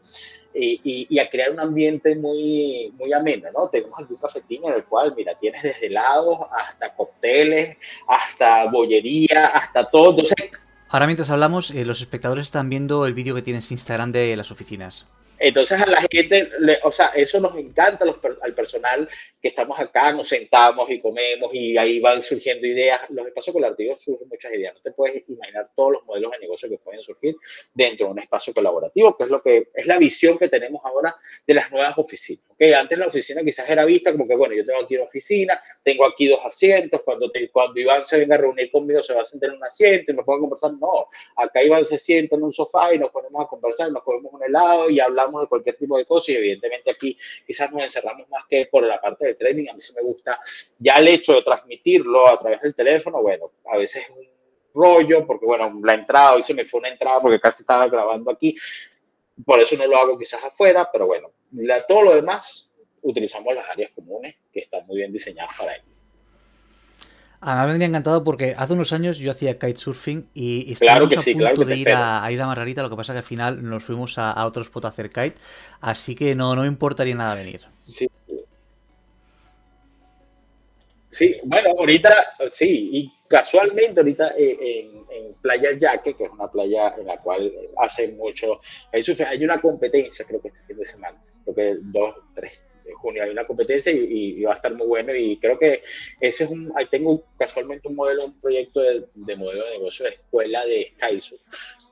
y, 0.53 1.07
y, 1.09 1.19
a 1.19 1.29
crear 1.29 1.51
un 1.51 1.59
ambiente 1.59 2.15
muy, 2.15 2.93
muy 2.97 3.11
ameno, 3.11 3.49
¿no? 3.51 3.69
Tenemos 3.69 3.99
aquí 3.99 4.13
un 4.13 4.19
cafetín 4.19 4.65
en 4.65 4.73
el 4.73 4.85
cual, 4.85 5.13
mira, 5.17 5.37
tienes 5.39 5.63
desde 5.63 5.87
helados 5.87 6.37
hasta 6.51 6.93
cócteles, 6.95 7.77
hasta 8.07 8.69
bollería, 8.69 9.47
hasta 9.47 9.89
todo. 9.89 10.11
Entonces, 10.11 10.51
Ahora 10.93 11.07
mientras 11.07 11.31
hablamos, 11.31 11.71
eh, 11.71 11.85
los 11.85 12.01
espectadores 12.01 12.43
están 12.43 12.69
viendo 12.69 13.07
el 13.07 13.15
vídeo 13.15 13.33
que 13.33 13.41
tienes 13.41 13.71
en 13.71 13.75
Instagram 13.75 14.11
de 14.11 14.35
las 14.35 14.51
oficinas. 14.51 15.07
Entonces 15.39 15.81
a 15.81 15.85
la 15.85 16.05
gente, 16.11 16.49
le, 16.59 16.79
o 16.83 16.91
sea, 16.91 17.07
eso 17.07 17.39
nos 17.39 17.55
encanta 17.57 18.05
los, 18.05 18.17
al 18.41 18.53
personal 18.53 19.09
que 19.41 19.49
estamos 19.49 19.77
acá, 19.79 20.13
nos 20.13 20.29
sentamos 20.29 20.89
y 20.89 20.99
comemos 20.99 21.53
y 21.53 21.77
ahí 21.77 21.99
van 21.99 22.21
surgiendo 22.21 22.65
ideas. 22.65 23.01
Los 23.09 23.27
espacios 23.27 23.53
colaborativos 23.53 24.01
surgen 24.01 24.29
muchas 24.29 24.53
ideas. 24.53 24.73
No 24.75 24.81
te 24.81 24.91
puedes 24.91 25.27
imaginar 25.27 25.69
todos 25.75 25.93
los 25.93 26.05
modelos 26.05 26.31
de 26.31 26.39
negocio 26.39 26.69
que 26.69 26.77
pueden 26.77 27.01
surgir 27.01 27.35
dentro 27.73 28.05
de 28.05 28.11
un 28.13 28.19
espacio 28.19 28.53
colaborativo, 28.53 29.17
que 29.17 29.23
es 29.23 29.29
lo 29.29 29.41
que 29.41 29.67
es 29.73 29.85
la 29.85 29.97
visión 29.97 30.37
que 30.37 30.47
tenemos 30.47 30.81
ahora 30.85 31.15
de 31.45 31.53
las 31.53 31.69
nuevas 31.71 31.97
oficinas. 31.97 32.45
¿okay? 32.51 32.73
Antes 32.73 32.97
la 32.97 33.07
oficina 33.07 33.43
quizás 33.43 33.69
era 33.69 33.83
vista 33.83 34.11
como 34.13 34.27
que, 34.27 34.35
bueno, 34.35 34.55
yo 34.55 34.65
tengo 34.65 34.79
aquí 34.81 34.95
una 34.95 35.05
oficina, 35.05 35.61
tengo 35.83 36.05
aquí 36.05 36.27
dos 36.27 36.39
asientos, 36.45 37.01
cuando, 37.03 37.29
te, 37.29 37.49
cuando 37.49 37.79
Iván 37.79 38.05
se 38.05 38.19
venga 38.19 38.35
a 38.35 38.37
reunir 38.37 38.71
conmigo 38.71 39.03
se 39.03 39.13
va 39.13 39.23
a 39.23 39.25
sentar 39.25 39.49
en 39.49 39.57
un 39.57 39.65
asiento 39.65 40.11
y 40.11 40.15
me 40.15 40.23
puedo 40.23 40.39
conversar. 40.39 40.71
No, 40.79 41.07
acá 41.35 41.61
Iván 41.61 41.83
se 41.83 41.97
sienta 41.97 42.35
en 42.35 42.43
un 42.43 42.53
sofá 42.53 42.93
y 42.93 42.99
nos 42.99 43.11
ponemos 43.11 43.45
a 43.45 43.47
conversar, 43.47 43.91
nos 43.91 44.03
comemos 44.03 44.31
un 44.33 44.43
helado 44.43 44.89
y 44.89 44.99
hablamos 44.99 45.32
de 45.41 45.47
cualquier 45.47 45.77
tipo 45.77 45.97
de 45.97 46.05
cosas 46.05 46.29
y 46.29 46.35
evidentemente 46.35 46.91
aquí 46.91 47.17
quizás 47.45 47.71
nos 47.71 47.83
encerramos 47.83 48.29
más 48.29 48.45
que 48.49 48.67
por 48.67 48.83
la 48.85 48.99
parte 48.99 49.27
de 49.27 49.35
trading, 49.35 49.69
a 49.69 49.73
mí 49.73 49.81
sí 49.81 49.93
me 49.95 50.01
gusta 50.01 50.39
ya 50.77 50.95
el 50.95 51.07
hecho 51.07 51.33
de 51.33 51.43
transmitirlo 51.43 52.27
a 52.27 52.39
través 52.39 52.61
del 52.61 52.75
teléfono, 52.75 53.21
bueno, 53.21 53.51
a 53.71 53.77
veces 53.77 54.03
es 54.03 54.09
un 54.09 54.27
rollo, 54.73 55.25
porque 55.25 55.45
bueno, 55.45 55.79
la 55.83 55.93
entrada, 55.93 56.33
hoy 56.33 56.43
se 56.43 56.53
me 56.53 56.65
fue 56.65 56.79
una 56.79 56.89
entrada 56.89 57.21
porque 57.21 57.39
casi 57.39 57.63
estaba 57.63 57.87
grabando 57.87 58.31
aquí, 58.31 58.55
por 59.45 59.59
eso 59.59 59.75
no 59.77 59.87
lo 59.87 59.97
hago 59.97 60.17
quizás 60.17 60.43
afuera, 60.43 60.89
pero 60.91 61.07
bueno, 61.07 61.31
la, 61.51 61.85
todo 61.85 62.03
lo 62.03 62.15
demás 62.15 62.69
utilizamos 63.01 63.53
las 63.53 63.69
áreas 63.69 63.91
comunes 63.91 64.35
que 64.51 64.59
están 64.59 64.85
muy 64.87 64.97
bien 64.97 65.11
diseñadas 65.11 65.55
para 65.57 65.75
ello. 65.75 65.92
A 67.45 67.55
mí 67.55 67.61
me 67.61 67.67
vendría 67.67 67.87
encantado 67.87 68.23
porque 68.23 68.55
hace 68.57 68.71
unos 68.71 68.93
años 68.93 69.17
yo 69.17 69.29
hacía 69.29 69.59
kitesurfing 69.59 70.29
y 70.33 70.71
estábamos 70.71 71.09
claro 71.09 71.21
a 71.21 71.23
punto 71.23 71.39
claro 71.39 71.65
de 71.65 71.75
ir 71.75 71.89
a, 71.89 72.23
a, 72.23 72.31
ir 72.31 72.41
a 72.41 72.47
Margarita, 72.47 72.81
lo 72.81 72.89
que 72.89 72.95
pasa 72.95 73.11
que 73.11 73.19
al 73.19 73.25
final 73.25 73.61
nos 73.61 73.83
fuimos 73.83 74.17
a, 74.17 74.31
a 74.31 74.45
otro 74.45 74.61
spot 74.61 74.85
a 74.85 74.87
hacer 74.87 75.09
kite, 75.09 75.35
así 75.81 76.15
que 76.15 76.35
no, 76.35 76.55
no 76.55 76.61
me 76.61 76.67
importaría 76.67 77.15
nada 77.15 77.35
venir. 77.35 77.61
Sí. 77.81 78.09
Sí, 81.09 81.35
bueno, 81.43 81.69
ahorita, 81.77 82.33
sí, 82.53 82.89
y 82.91 83.13
casualmente 83.27 83.99
ahorita 83.99 84.33
eh, 84.35 84.57
en, 84.59 85.05
en, 85.11 85.33
Playa 85.35 85.77
Yaque, 85.77 86.15
que 86.15 86.23
es 86.23 86.31
una 86.31 86.49
playa 86.49 86.95
en 86.97 87.05
la 87.05 87.17
cual 87.17 87.53
hace 87.77 88.13
mucho, 88.13 88.61
hay 88.91 89.43
una 89.43 89.61
competencia, 89.61 90.25
creo 90.25 90.41
que 90.41 90.47
este 90.47 90.61
fin 90.65 90.77
de 90.77 90.85
semana, 90.85 91.21
creo 91.43 91.55
que 91.55 91.75
dos, 91.81 92.15
tres 92.33 92.59
junio 92.93 93.23
hay 93.23 93.29
una 93.29 93.45
competencia 93.45 93.91
y, 93.91 94.39
y, 94.39 94.43
va 94.43 94.53
a 94.53 94.55
estar 94.55 94.73
muy 94.73 94.87
bueno 94.87 95.15
y 95.15 95.37
creo 95.37 95.57
que 95.57 95.83
ese 96.19 96.43
es 96.43 96.49
un, 96.49 96.71
ahí 96.75 96.87
tengo 96.87 97.23
casualmente 97.37 97.87
un 97.87 97.95
modelo, 97.95 98.25
un 98.25 98.39
proyecto 98.39 98.81
de, 98.81 99.05
de 99.13 99.35
modelo 99.35 99.65
de 99.65 99.71
negocio 99.71 100.05
de 100.05 100.11
escuela 100.11 100.65
de 100.65 100.93
Skysu 100.95 101.37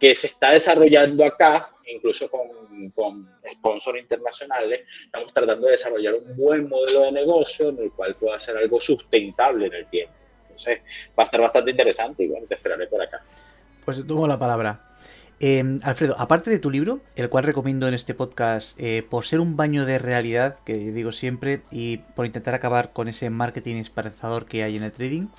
que 0.02 0.16
se 0.16 0.26
está 0.26 0.50
desarrollando 0.50 1.24
acá, 1.24 1.70
incluso 1.86 2.28
con, 2.28 2.90
con 2.96 3.30
sponsors 3.54 4.00
internacionales, 4.00 4.82
estamos 5.06 5.32
tratando 5.32 5.68
de 5.68 5.74
desarrollar 5.74 6.16
un 6.16 6.36
buen 6.36 6.68
modelo 6.68 7.02
de 7.02 7.12
negocio 7.12 7.70
en 7.70 7.78
el 7.78 7.92
cual 7.92 8.16
pueda 8.16 8.40
ser 8.40 8.58
algo 8.58 8.80
sustentable 8.80 9.68
en 9.68 9.74
el 9.76 9.86
tiempo. 9.92 10.16
Entonces, 10.42 10.82
va 11.10 11.22
a 11.22 11.26
estar 11.26 11.40
bastante 11.40 11.70
interesante 11.70 12.24
y 12.24 12.30
bueno, 12.30 12.48
te 12.48 12.56
esperaré 12.56 12.88
por 12.88 13.00
acá. 13.00 13.24
Pues 13.86 14.06
tomo 14.08 14.26
la 14.28 14.40
palabra. 14.40 14.91
Em, 15.44 15.80
Alfredo, 15.84 16.16
aparte 16.20 16.52
de 16.52 16.60
tu 16.60 16.70
libro, 16.70 17.00
el 17.16 17.28
cual 17.28 17.44
recomiendo 17.44 17.88
en 17.88 17.96
este 17.96 18.14
podcast 18.14 18.80
eh, 18.80 19.02
por 19.02 19.26
ser 19.26 19.40
un 19.40 19.58
baño 19.58 19.88
de 19.88 19.98
realidad, 19.98 20.60
que 20.64 20.76
digo 20.76 21.12
siempre, 21.12 21.62
y 21.72 21.98
por 21.98 22.28
intentar 22.28 22.54
acabar 22.54 22.94
con 22.94 23.08
ese 23.08 23.32
marketing 23.32 23.78
esperanzador 23.78 24.46
que 24.46 24.62
hay 24.62 24.78
en 24.78 24.84
el 24.84 24.92
trading, 24.92 25.30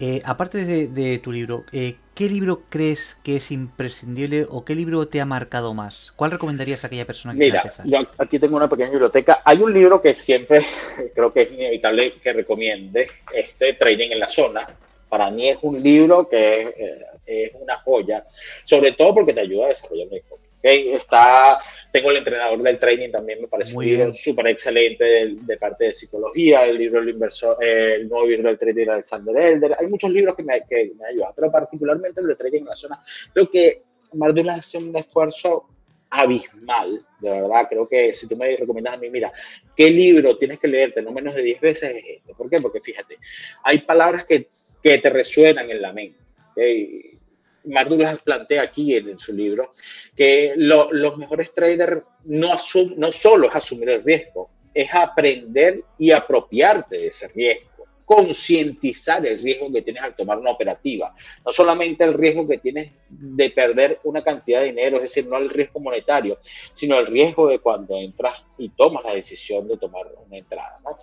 eh, 0.00 0.22
aparte 0.24 0.64
de, 0.88 1.18
tu 1.18 1.32
libro, 1.32 1.64
eh, 1.70 1.96
¿qué 2.14 2.30
libro 2.30 2.62
crees 2.70 3.20
que 3.22 3.36
es 3.36 3.52
imprescindible 3.52 4.46
o 4.48 4.64
qué 4.64 4.74
libro 4.74 5.06
te 5.06 5.20
ha 5.20 5.26
marcado 5.26 5.74
más? 5.74 6.14
¿Cuál 6.16 6.30
recomendarías 6.30 6.84
a 6.84 6.86
aquella 6.86 7.04
persona 7.04 7.34
que 7.34 7.40
Mira, 7.40 7.62
yo 7.84 7.98
aquí 8.16 8.38
tengo 8.38 8.56
una 8.56 8.70
pequeña 8.70 8.88
biblioteca. 8.88 9.42
Hay 9.44 9.58
un 9.58 9.74
libro 9.74 10.00
que 10.00 10.14
siempre 10.14 10.64
creo 11.14 11.30
que 11.30 11.42
es 11.42 11.52
inevitable 11.52 12.14
que 12.22 12.32
recomiende, 12.32 13.06
este 13.34 13.74
Trading 13.74 14.12
en 14.12 14.18
la 14.18 14.28
Zona. 14.28 14.66
Para 15.10 15.30
mí 15.30 15.50
es 15.50 15.58
un 15.60 15.82
libro 15.82 16.26
que 16.26 17.04
es 17.26 17.54
es 17.54 17.60
una 17.60 17.78
joya, 17.78 18.26
sobre 18.64 18.92
todo 18.92 19.14
porque 19.14 19.32
te 19.32 19.40
ayuda 19.40 19.66
a 19.66 19.68
desarrollar 19.68 20.08
un 20.08 20.20
¿okay? 20.58 20.92
Está, 20.94 21.60
tengo 21.92 22.10
el 22.10 22.18
entrenador 22.18 22.62
del 22.62 22.78
trading 22.78 23.10
también, 23.10 23.40
me 23.40 23.48
parece 23.48 23.74
un 23.76 23.84
libro 23.84 24.12
súper 24.12 24.48
excelente 24.48 25.04
de, 25.04 25.56
parte 25.56 25.84
de 25.84 25.92
psicología, 25.92 26.64
el 26.64 26.78
libro 26.78 27.00
del 27.00 27.10
inversor, 27.10 27.62
el 27.62 28.08
nuevo 28.08 28.26
libro 28.26 28.48
del 28.48 28.58
trading 28.58 28.86
de 28.86 28.92
Alexander 28.92 29.36
Elder, 29.36 29.76
hay 29.78 29.86
muchos 29.86 30.10
libros 30.10 30.36
que 30.36 30.42
me, 30.42 30.64
que 30.68 30.92
me 30.98 31.06
ayudan, 31.06 31.32
pero 31.34 31.50
particularmente 31.50 32.20
el 32.20 32.28
de 32.28 32.36
trading 32.36 32.60
en 32.60 32.66
la 32.66 32.74
zona, 32.74 33.04
creo 33.32 33.50
que 33.50 33.82
Mardula 34.14 34.54
hace 34.54 34.78
un 34.78 34.94
esfuerzo 34.94 35.68
abismal, 36.10 37.02
de 37.20 37.30
verdad, 37.30 37.66
creo 37.70 37.88
que 37.88 38.12
si 38.12 38.28
tú 38.28 38.36
me 38.36 38.54
recomiendas 38.54 38.94
a 38.94 38.96
mí, 38.98 39.08
mira, 39.08 39.32
¿qué 39.74 39.90
libro 39.90 40.36
tienes 40.36 40.58
que 40.58 40.68
leerte 40.68 41.00
no 41.00 41.10
menos 41.10 41.34
de 41.34 41.42
10 41.42 41.60
veces? 41.60 41.94
Este? 41.96 42.34
¿Por 42.34 42.50
qué? 42.50 42.60
Porque 42.60 42.80
fíjate, 42.80 43.16
hay 43.64 43.78
palabras 43.78 44.26
que, 44.26 44.48
que 44.82 44.98
te 44.98 45.08
resuenan 45.08 45.70
en 45.70 45.80
la 45.80 45.94
mente. 45.94 46.18
¿Okay? 46.52 47.18
Douglas 47.64 48.22
plantea 48.22 48.62
aquí 48.62 48.94
en, 48.96 49.18
su 49.18 49.32
libro 49.32 49.72
que 50.16 50.52
los 50.56 51.16
mejores 51.16 51.52
traders 51.52 52.02
no, 52.24 52.58
solo 52.58 53.48
es 53.48 53.54
asumir 53.54 53.90
el 53.90 54.02
riesgo, 54.02 54.50
es 54.74 54.92
aprender 54.92 55.82
y 55.98 56.10
apropiarte 56.10 56.98
de 56.98 57.06
ese 57.08 57.28
riesgo 57.28 57.72
concientizar 58.04 59.24
el 59.24 59.40
riesgo 59.40 59.72
que 59.72 59.80
tienes 59.80 60.02
al 60.02 60.14
tomar 60.14 60.36
una 60.36 60.50
operativa. 60.50 61.14
No 61.46 61.52
solamente 61.52 62.04
el 62.04 62.12
riesgo 62.12 62.46
que 62.46 62.58
tienes 62.58 62.90
de 63.08 63.48
perder 63.50 64.00
una 64.04 64.22
cantidad 64.22 64.60
de 64.60 64.66
dinero, 64.66 64.96
es 64.96 65.02
decir, 65.02 65.26
no 65.26 65.38
el 65.38 65.48
riesgo 65.48 65.80
monetario, 65.80 66.38
sino 66.74 66.98
el 66.98 67.06
riesgo 67.06 67.48
de 67.48 67.60
cuando 67.60 67.96
entras 67.96 68.34
y 68.58 68.68
tomas 68.70 69.04
la 69.04 69.14
decisión 69.14 69.66
de 69.66 69.78
tomar 69.78 70.06
una 70.26 70.36
entrada. 70.36 70.78
¿no? 70.84 70.98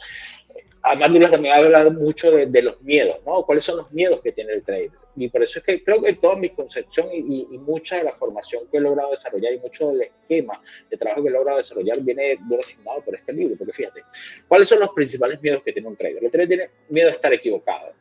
Además, 0.82 1.32
también 1.32 1.54
ha 1.54 1.58
hablado 1.58 1.92
mucho 1.92 2.32
de, 2.32 2.62
los 2.62 2.82
miedos, 2.82 3.18
¿no? 3.26 3.44
¿Cuáles 3.44 3.64
son 3.64 3.78
los 3.78 3.92
miedos 3.92 4.22
que 4.22 4.32
tiene 4.32 4.54
el 4.54 4.64
trader? 4.64 4.92
Y 5.20 5.28
por 5.30 5.44
eso 5.44 5.60
es 5.60 5.66
que 5.66 5.84
creo 5.84 6.02
que 6.02 6.14
toda 6.14 6.36
mi 6.38 6.50
concepción 6.50 7.10
y, 7.12 7.46
mucha 7.60 7.98
de 7.98 8.04
la 8.04 8.14
formación 8.14 8.64
que 8.72 8.78
he 8.78 8.82
logrado 8.82 9.12
desarrollar 9.12 9.54
y 9.54 9.60
mucho 9.60 9.90
del 9.90 10.02
esquema 10.02 10.62
de 10.90 10.96
trabajo 10.96 11.24
que 11.24 11.30
he 11.30 11.32
logrado 11.32 11.58
desarrollar 11.58 12.00
viene, 12.02 12.38
viene 12.48 12.62
asignado 12.62 13.02
por 13.02 13.16
este 13.16 13.34
libro. 13.34 13.58
Porque 13.58 13.74
fíjate, 13.74 14.02
¿cuáles 14.48 14.70
son 14.70 14.80
los 14.80 14.90
principales 14.92 15.42
miedos 15.42 15.62
que 15.62 15.74
tiene 15.74 15.90
un 15.90 15.98
trader? 15.98 16.24
El 16.24 16.32
trader 16.32 16.48
tiene 16.48 16.70
miedo 16.88 17.10
a 17.10 17.12
estar 17.12 17.34
equivocado. 17.34 17.94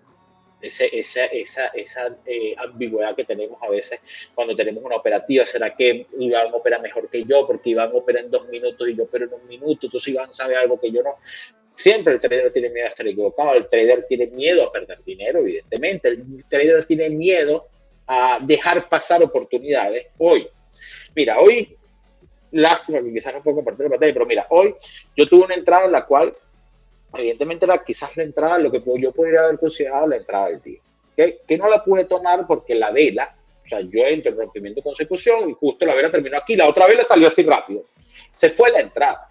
Ese, 0.61 0.89
esa, 0.93 1.27
esa, 1.27 2.19
eh, 2.27 2.55
ambigüedad 2.57 3.15
que 3.15 3.25
tenemos 3.25 3.63
a 3.63 3.69
veces 3.69 4.01
cuando 4.35 4.57
tenemos 4.57 4.85
una 4.85 4.97
operativa. 4.97 5.45
¿Será 5.45 5.75
que 5.75 6.07
Iván 6.19 6.53
opera 6.53 6.79
mejor 6.79 7.09
que 7.09 7.25
yo? 7.25 7.47
Porque 7.47 7.71
Iván 7.71 7.91
opera 7.95 8.21
en 8.21 8.31
dos 8.31 8.49
minutos 8.49 8.89
y 8.89 8.97
yo 8.97 9.05
opero 9.05 9.27
en 9.27 9.35
un 9.35 9.47
minuto. 9.47 9.87
Entonces 9.87 10.09
Iván 10.09 10.33
sabe 10.33 10.57
algo 10.57 10.79
que 10.79 10.91
yo 10.91 11.03
no. 11.03 11.17
Siempre 11.79 12.15
el 12.15 12.21
trader 12.21 12.53
tiene 12.53 12.71
miedo 12.71 12.87
a 12.87 12.91
estar 12.91 13.07
equivocado, 13.07 13.55
el 13.55 13.69
trader 13.69 14.05
tiene 14.09 14.27
miedo 14.27 14.67
a 14.67 14.73
perder 14.73 14.99
dinero, 15.05 15.39
evidentemente, 15.39 16.09
el 16.09 16.45
trader 16.49 16.85
tiene 16.87 17.09
miedo 17.09 17.69
a 18.05 18.41
dejar 18.43 18.89
pasar 18.89 19.23
oportunidades. 19.23 20.09
Hoy, 20.19 20.49
mira, 21.15 21.39
hoy, 21.39 21.77
lástima 22.51 23.01
que 23.01 23.13
quizás 23.13 23.33
no 23.33 23.45
puedo 23.45 23.59
compartir 23.59 23.85
la 23.85 23.91
pantalla, 23.91 24.13
pero 24.13 24.27
mira, 24.27 24.47
hoy 24.51 24.75
yo 25.17 25.29
tuve 25.29 25.45
una 25.45 25.55
entrada 25.55 25.85
en 25.85 25.93
la 25.93 26.05
cual, 26.05 26.35
evidentemente 27.15 27.65
era 27.65 27.79
quizás 27.85 28.17
la 28.17 28.25
entrada, 28.25 28.59
lo 28.59 28.73
que 28.73 28.83
yo 28.99 29.13
podría 29.13 29.45
haber 29.45 29.61
considerado 29.61 30.09
la 30.09 30.17
entrada 30.17 30.49
del 30.49 30.61
día, 30.61 30.81
que 31.15 31.57
no 31.57 31.71
la 31.71 31.85
pude 31.85 32.07
tomar 32.07 32.45
porque 32.49 32.75
la 32.75 32.91
vela, 32.91 33.37
o 33.65 33.69
sea, 33.69 33.83
yo 33.83 34.05
entro 34.05 34.33
en 34.33 34.39
rompimiento 34.39 34.81
de 34.81 34.85
consecución 34.85 35.49
y 35.51 35.53
justo 35.53 35.87
la 35.87 35.95
vela 35.95 36.11
terminó 36.11 36.39
aquí, 36.39 36.57
la 36.57 36.69
otra 36.69 36.89
vela 36.89 37.05
salió 37.05 37.29
así 37.29 37.45
rápido, 37.45 37.85
se 38.33 38.51
fue 38.51 38.73
la 38.73 38.81
entrada. 38.81 39.28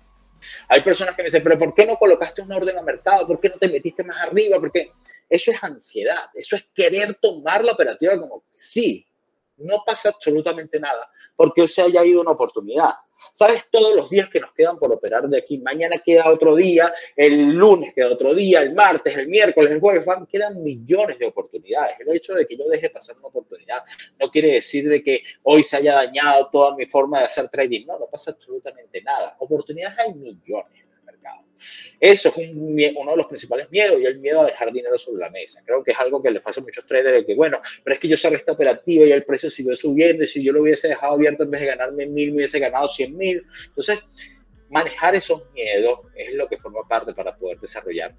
Hay 0.67 0.81
personas 0.81 1.15
que 1.15 1.23
me 1.23 1.27
dicen, 1.27 1.43
pero 1.43 1.57
¿por 1.57 1.73
qué 1.73 1.85
no 1.85 1.97
colocaste 1.97 2.41
un 2.41 2.51
orden 2.51 2.77
a 2.77 2.81
mercado? 2.81 3.27
¿Por 3.27 3.39
qué 3.39 3.49
no 3.49 3.57
te 3.57 3.69
metiste 3.69 4.03
más 4.03 4.17
arriba? 4.17 4.59
Porque 4.59 4.91
eso 5.29 5.51
es 5.51 5.63
ansiedad, 5.63 6.29
eso 6.33 6.55
es 6.55 6.65
querer 6.73 7.15
tomar 7.15 7.63
la 7.63 7.73
operativa 7.73 8.17
como 8.19 8.43
sí, 8.57 9.05
no 9.57 9.83
pasa 9.85 10.09
absolutamente 10.09 10.79
nada 10.79 11.09
porque 11.37 11.67
se 11.67 11.81
haya 11.81 12.03
ido 12.03 12.19
una 12.19 12.31
oportunidad. 12.31 12.95
Sabes 13.33 13.65
todos 13.71 13.95
los 13.95 14.09
días 14.09 14.29
que 14.29 14.39
nos 14.39 14.53
quedan 14.53 14.77
por 14.77 14.91
operar 14.91 15.27
de 15.27 15.37
aquí. 15.37 15.57
Mañana 15.59 15.97
queda 16.03 16.29
otro 16.29 16.55
día, 16.55 16.93
el 17.15 17.53
lunes 17.53 17.93
queda 17.93 18.11
otro 18.11 18.33
día, 18.33 18.61
el 18.61 18.73
martes, 18.73 19.15
el 19.17 19.27
miércoles, 19.27 19.71
el 19.71 19.79
jueves, 19.79 20.05
van, 20.05 20.25
quedan 20.25 20.63
millones 20.63 21.19
de 21.19 21.25
oportunidades. 21.25 21.99
El 21.99 22.15
hecho 22.15 22.33
de 22.33 22.47
que 22.47 22.57
yo 22.57 22.67
deje 22.67 22.89
pasar 22.89 23.17
una 23.17 23.27
oportunidad 23.27 23.83
no 24.19 24.29
quiere 24.29 24.53
decir 24.53 24.87
de 24.89 25.03
que 25.03 25.23
hoy 25.43 25.63
se 25.63 25.77
haya 25.77 25.95
dañado 25.95 26.49
toda 26.51 26.75
mi 26.75 26.85
forma 26.85 27.19
de 27.19 27.25
hacer 27.25 27.49
trading. 27.49 27.85
No, 27.85 27.99
no 27.99 28.07
pasa 28.07 28.31
absolutamente 28.31 29.01
nada. 29.01 29.35
Oportunidades 29.39 29.97
hay 29.99 30.13
millones. 30.13 30.86
Eso 31.99 32.29
es 32.29 32.51
uno 32.53 33.11
de 33.11 33.17
los 33.17 33.27
principales 33.27 33.69
miedos 33.71 33.99
y 33.99 34.05
el 34.05 34.19
miedo 34.19 34.41
a 34.41 34.45
dejar 34.45 34.71
dinero 34.71 34.97
sobre 34.97 35.21
la 35.21 35.29
mesa. 35.29 35.61
Creo 35.65 35.83
que 35.83 35.91
es 35.91 35.99
algo 35.99 36.21
que 36.21 36.31
les 36.31 36.41
pasa 36.41 36.61
a 36.61 36.63
muchos 36.63 36.85
traders 36.85 37.17
de 37.17 37.25
que, 37.25 37.35
bueno, 37.35 37.59
pero 37.83 37.93
es 37.93 37.99
que 37.99 38.07
yo 38.07 38.17
cerré 38.17 38.37
esta 38.37 38.51
operativa 38.51 39.05
y 39.05 39.11
el 39.11 39.23
precio 39.23 39.49
siguió 39.49 39.75
subiendo 39.75 40.23
y 40.23 40.27
si 40.27 40.43
yo 40.43 40.53
lo 40.53 40.61
hubiese 40.61 40.87
dejado 40.87 41.13
abierto 41.13 41.43
en 41.43 41.51
vez 41.51 41.61
de 41.61 41.67
ganarme 41.67 42.05
mil, 42.05 42.31
me 42.31 42.37
hubiese 42.37 42.59
ganado 42.59 42.87
cien 42.87 43.17
mil. 43.17 43.43
Entonces, 43.67 44.03
manejar 44.69 45.15
esos 45.15 45.43
miedos 45.53 45.99
es 46.15 46.33
lo 46.33 46.47
que 46.47 46.57
forma 46.57 46.87
parte 46.87 47.13
para 47.13 47.35
poder 47.35 47.59
desarrollar 47.59 48.13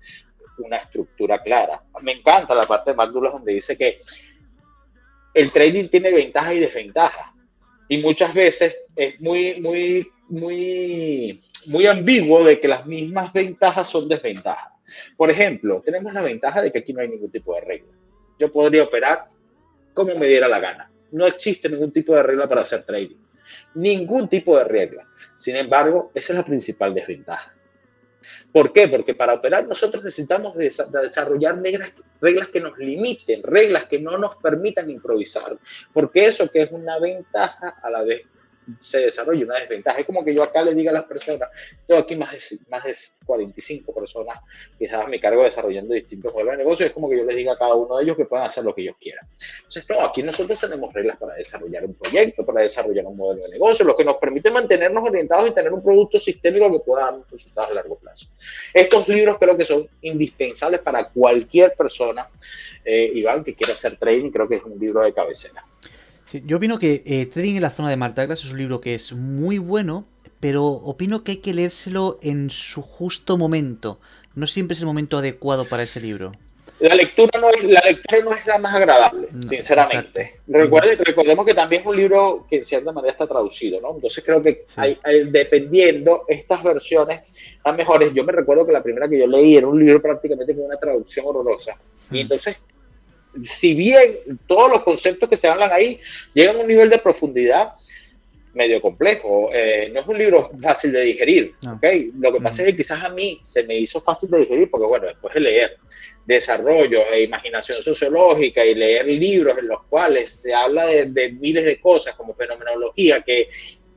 una 0.59 0.77
estructura 0.77 1.41
clara. 1.43 1.83
Me 2.03 2.13
encanta 2.13 2.55
la 2.55 2.67
parte 2.67 2.91
de 2.91 2.97
Mark 2.97 3.13
donde 3.13 3.53
dice 3.53 3.77
que 3.77 4.01
el 5.35 5.53
trading 5.53 5.89
tiene 5.89 6.11
ventajas 6.11 6.55
y 6.55 6.61
desventajas. 6.61 7.27
Y 7.89 7.99
muchas 7.99 8.35
veces 8.35 8.77
es 8.97 9.21
muy, 9.21 9.61
muy, 9.61 10.07
muy 10.29 11.41
muy 11.69 11.87
ambiguo 11.87 12.45
de 12.45 12.61
que 12.61 12.69
las 12.69 12.87
mismas 12.87 13.33
ventajas 13.33 13.89
son 13.89 14.09
desventajas. 14.09 14.73
Por 15.17 15.31
ejemplo, 15.31 15.83
tenemos 15.85 16.13
la 16.15 16.23
ventaja 16.23 16.63
de 16.63 16.73
que 16.73 16.79
aquí 16.79 16.93
no 16.93 17.01
hay 17.01 17.09
ningún 17.09 17.31
tipo 17.31 17.55
de 17.55 17.61
regla. 17.61 17.93
Yo 18.39 18.51
podría 18.51 18.85
operar 18.85 19.27
como 19.93 20.15
me 20.15 20.27
diera 20.27 20.49
la 20.49 20.61
gana. 20.61 20.91
No 21.13 21.27
existe 21.27 21.69
ningún 21.69 21.93
tipo 21.93 22.15
de 22.15 22.23
regla 22.23 22.49
para 22.49 22.63
hacer 22.63 22.85
trading. 22.85 23.17
Ningún 23.75 24.29
tipo 24.29 24.57
de 24.57 24.65
regla. 24.65 25.07
Sin 25.39 25.57
embargo, 25.57 26.11
esa 26.15 26.33
es 26.33 26.39
la 26.39 26.45
principal 26.45 26.95
desventaja. 26.95 27.55
¿Por 28.53 28.73
qué? 28.73 28.89
Porque 28.89 29.15
para 29.15 29.35
operar 29.35 29.67
nosotros 29.67 30.05
necesitamos 30.05 30.57
desarrollar 30.57 31.61
reglas 32.21 32.49
que 32.49 32.61
nos 32.61 32.79
limiten, 32.79 33.43
reglas 33.43 33.85
que 33.87 34.01
no 34.01 34.17
nos 34.19 34.37
permitan 34.37 34.89
improvisar. 34.91 35.59
Porque 35.93 36.27
eso 36.27 36.51
que 36.51 36.63
es 36.63 36.71
una 36.71 36.99
ventaja 36.99 37.77
a 37.83 37.91
la 37.91 38.03
vez 38.03 38.23
se 38.81 38.99
desarrolla 38.99 39.45
una 39.45 39.59
desventaja. 39.59 40.01
Es 40.01 40.07
como 40.07 40.25
que 40.25 40.35
yo 40.35 40.43
acá 40.43 40.63
le 40.63 40.75
diga 40.75 40.91
a 40.91 40.95
las 40.95 41.05
personas, 41.05 41.49
tengo 41.87 42.01
aquí 42.01 42.17
más 42.17 42.33
de, 42.33 42.59
más 42.69 42.85
de 42.85 42.95
45 43.27 43.95
personas 43.95 44.41
quizás 44.79 45.05
a 45.05 45.09
mi 45.09 45.21
cargo 45.21 45.43
desarrollando 45.43 45.95
distintos 45.95 46.33
modelos 46.33 46.53
de 46.53 46.59
negocio, 46.59 46.87
es 46.87 46.93
como 46.93 47.09
que 47.09 47.19
yo 47.19 47.25
les 47.25 47.37
diga 47.37 47.53
a 47.53 47.59
cada 47.59 47.75
uno 47.75 47.97
de 47.97 48.05
ellos 48.05 48.17
que 48.17 48.25
puedan 48.25 48.47
hacer 48.47 48.65
lo 48.65 48.75
que 48.75 48.83
ellos 48.83 48.97
quieran. 49.01 49.27
Entonces, 49.59 49.85
no, 49.89 50.01
aquí 50.01 50.23
nosotros 50.23 50.59
tenemos 50.61 50.93
reglas 50.93 51.19
para 51.19 51.35
desarrollar 51.35 51.85
un 51.85 51.95
proyecto, 51.95 52.45
para 52.45 52.63
desarrollar 52.63 53.07
un 53.07 53.17
modelo 53.17 53.43
de 53.45 53.51
negocio, 53.51 53.85
lo 53.85 53.97
que 53.97 54.05
nos 54.05 54.17
permite 54.17 54.51
mantenernos 54.51 55.03
orientados 55.05 55.49
y 55.49 55.53
tener 55.53 55.73
un 55.73 55.83
producto 55.83 56.19
sistémico 56.19 56.71
que 56.73 56.81
pueda 56.81 57.05
dar 57.05 57.21
resultados 57.31 57.71
a 57.71 57.75
largo 57.75 57.97
plazo. 57.99 58.27
Estos 58.73 59.09
libros 59.09 59.39
creo 59.39 59.57
que 59.57 59.65
son 59.65 59.89
indispensables 60.03 60.81
para 60.81 61.09
cualquier 61.09 61.75
persona, 61.75 62.27
eh, 62.85 63.11
Iván, 63.15 63.45
que 63.45 63.55
quiera 63.55 63.73
hacer 63.73 63.97
trading, 63.97 64.31
creo 64.31 64.49
que 64.49 64.57
es 64.57 64.63
un 64.63 64.79
libro 64.79 65.03
de 65.03 65.13
cabecera 65.13 65.65
yo 66.33 66.57
opino 66.59 66.79
que 66.79 67.03
eh, 67.07 67.27
Trading 67.27 67.57
en 67.57 67.63
la 67.63 67.71
zona 67.71 67.89
de 67.89 67.97
Marta 67.97 68.23
Douglas 68.23 68.45
es 68.45 68.53
un 68.53 68.59
libro 68.59 68.81
que 68.81 68.95
es 68.95 69.13
muy 69.13 69.59
bueno, 69.59 70.07
pero 70.41 70.67
opino 70.67 71.25
que 71.25 71.33
hay 71.33 71.37
que 71.39 71.55
leérselo 71.55 72.19
en 72.23 72.51
su 72.51 72.83
justo 72.83 73.39
momento. 73.39 73.99
No 74.35 74.47
siempre 74.47 74.75
es 74.75 74.81
el 74.81 74.87
momento 74.87 75.19
adecuado 75.19 75.69
para 75.69 75.83
ese 75.83 76.01
libro. 76.01 76.33
La 76.81 76.95
lectura 76.95 77.41
no 77.41 77.51
es 77.51 77.65
la, 77.65 77.81
lectura 77.85 78.23
no 78.23 78.33
es 78.35 78.47
la 78.47 78.59
más 78.59 78.75
agradable, 78.77 79.29
sinceramente. 79.49 80.35
recordemos 80.47 81.45
que 81.45 81.55
también 81.55 81.83
es 81.83 81.89
un 81.89 81.97
libro 81.97 82.47
que 82.49 82.59
en 82.59 82.65
cierta 82.65 82.93
manera 82.93 83.13
está 83.13 83.27
traducido, 83.27 83.81
¿no? 83.81 83.97
Entonces 83.97 84.23
creo 84.25 84.41
que 84.41 84.65
hay, 84.77 84.97
dependiendo, 85.31 86.25
estas 86.29 86.63
versiones 86.63 87.23
están 87.57 87.75
mejores. 87.75 88.13
Yo 88.15 88.23
me 88.23 88.33
recuerdo 88.33 88.65
que 88.65 88.73
la 88.73 88.83
primera 88.83 89.09
que 89.09 89.19
yo 89.19 89.27
leí 89.27 89.57
era 89.57 89.67
un 89.67 89.81
libro 89.81 90.01
prácticamente 90.01 90.55
con 90.55 90.67
una 90.67 90.77
traducción 90.77 91.27
horrorosa. 91.27 91.77
Y 92.13 92.21
entonces 92.21 92.59
si 93.45 93.75
bien 93.75 94.13
todos 94.47 94.71
los 94.71 94.83
conceptos 94.83 95.29
que 95.29 95.37
se 95.37 95.49
hablan 95.49 95.71
ahí 95.73 96.01
llegan 96.35 96.57
a 96.57 96.61
un 96.61 96.69
nivel 96.69 96.91
de 96.91 96.99
profundidad 96.99 97.73
medio 98.55 98.81
complejo, 98.81 99.51
eh, 99.53 99.91
no 99.93 100.01
es 100.01 100.07
un 100.07 100.19
libro 100.19 100.51
fácil 100.61 100.93
de 100.93 101.03
digerir, 101.03 101.55
Lo 102.19 102.33
que 102.33 102.41
pasa 102.41 102.63
es 102.63 102.71
que 102.71 102.77
quizás 102.79 103.03
a 103.05 103.09
mí 103.09 103.41
se 103.45 103.63
me 103.63 103.79
hizo 103.79 104.01
fácil 104.01 104.31
de 104.31 104.39
digerir 104.39 104.71
porque, 104.71 104.87
bueno, 104.87 105.07
después 105.07 105.33
de 105.35 105.41
leer 105.41 105.77
desarrollo 106.27 107.01
e 107.11 107.23
imaginación 107.23 107.81
sociológica 107.83 108.65
y 108.65 108.75
leer 108.75 109.07
libros 109.07 109.57
en 109.59 109.69
los 109.69 109.85
cuales 109.85 110.29
se 110.29 110.53
habla 110.53 110.87
de, 110.87 111.33
miles 111.41 111.65
de 111.65 111.81
cosas 111.81 112.15
como 112.17 112.35
fenomenología 112.35 113.23
que 113.23 113.49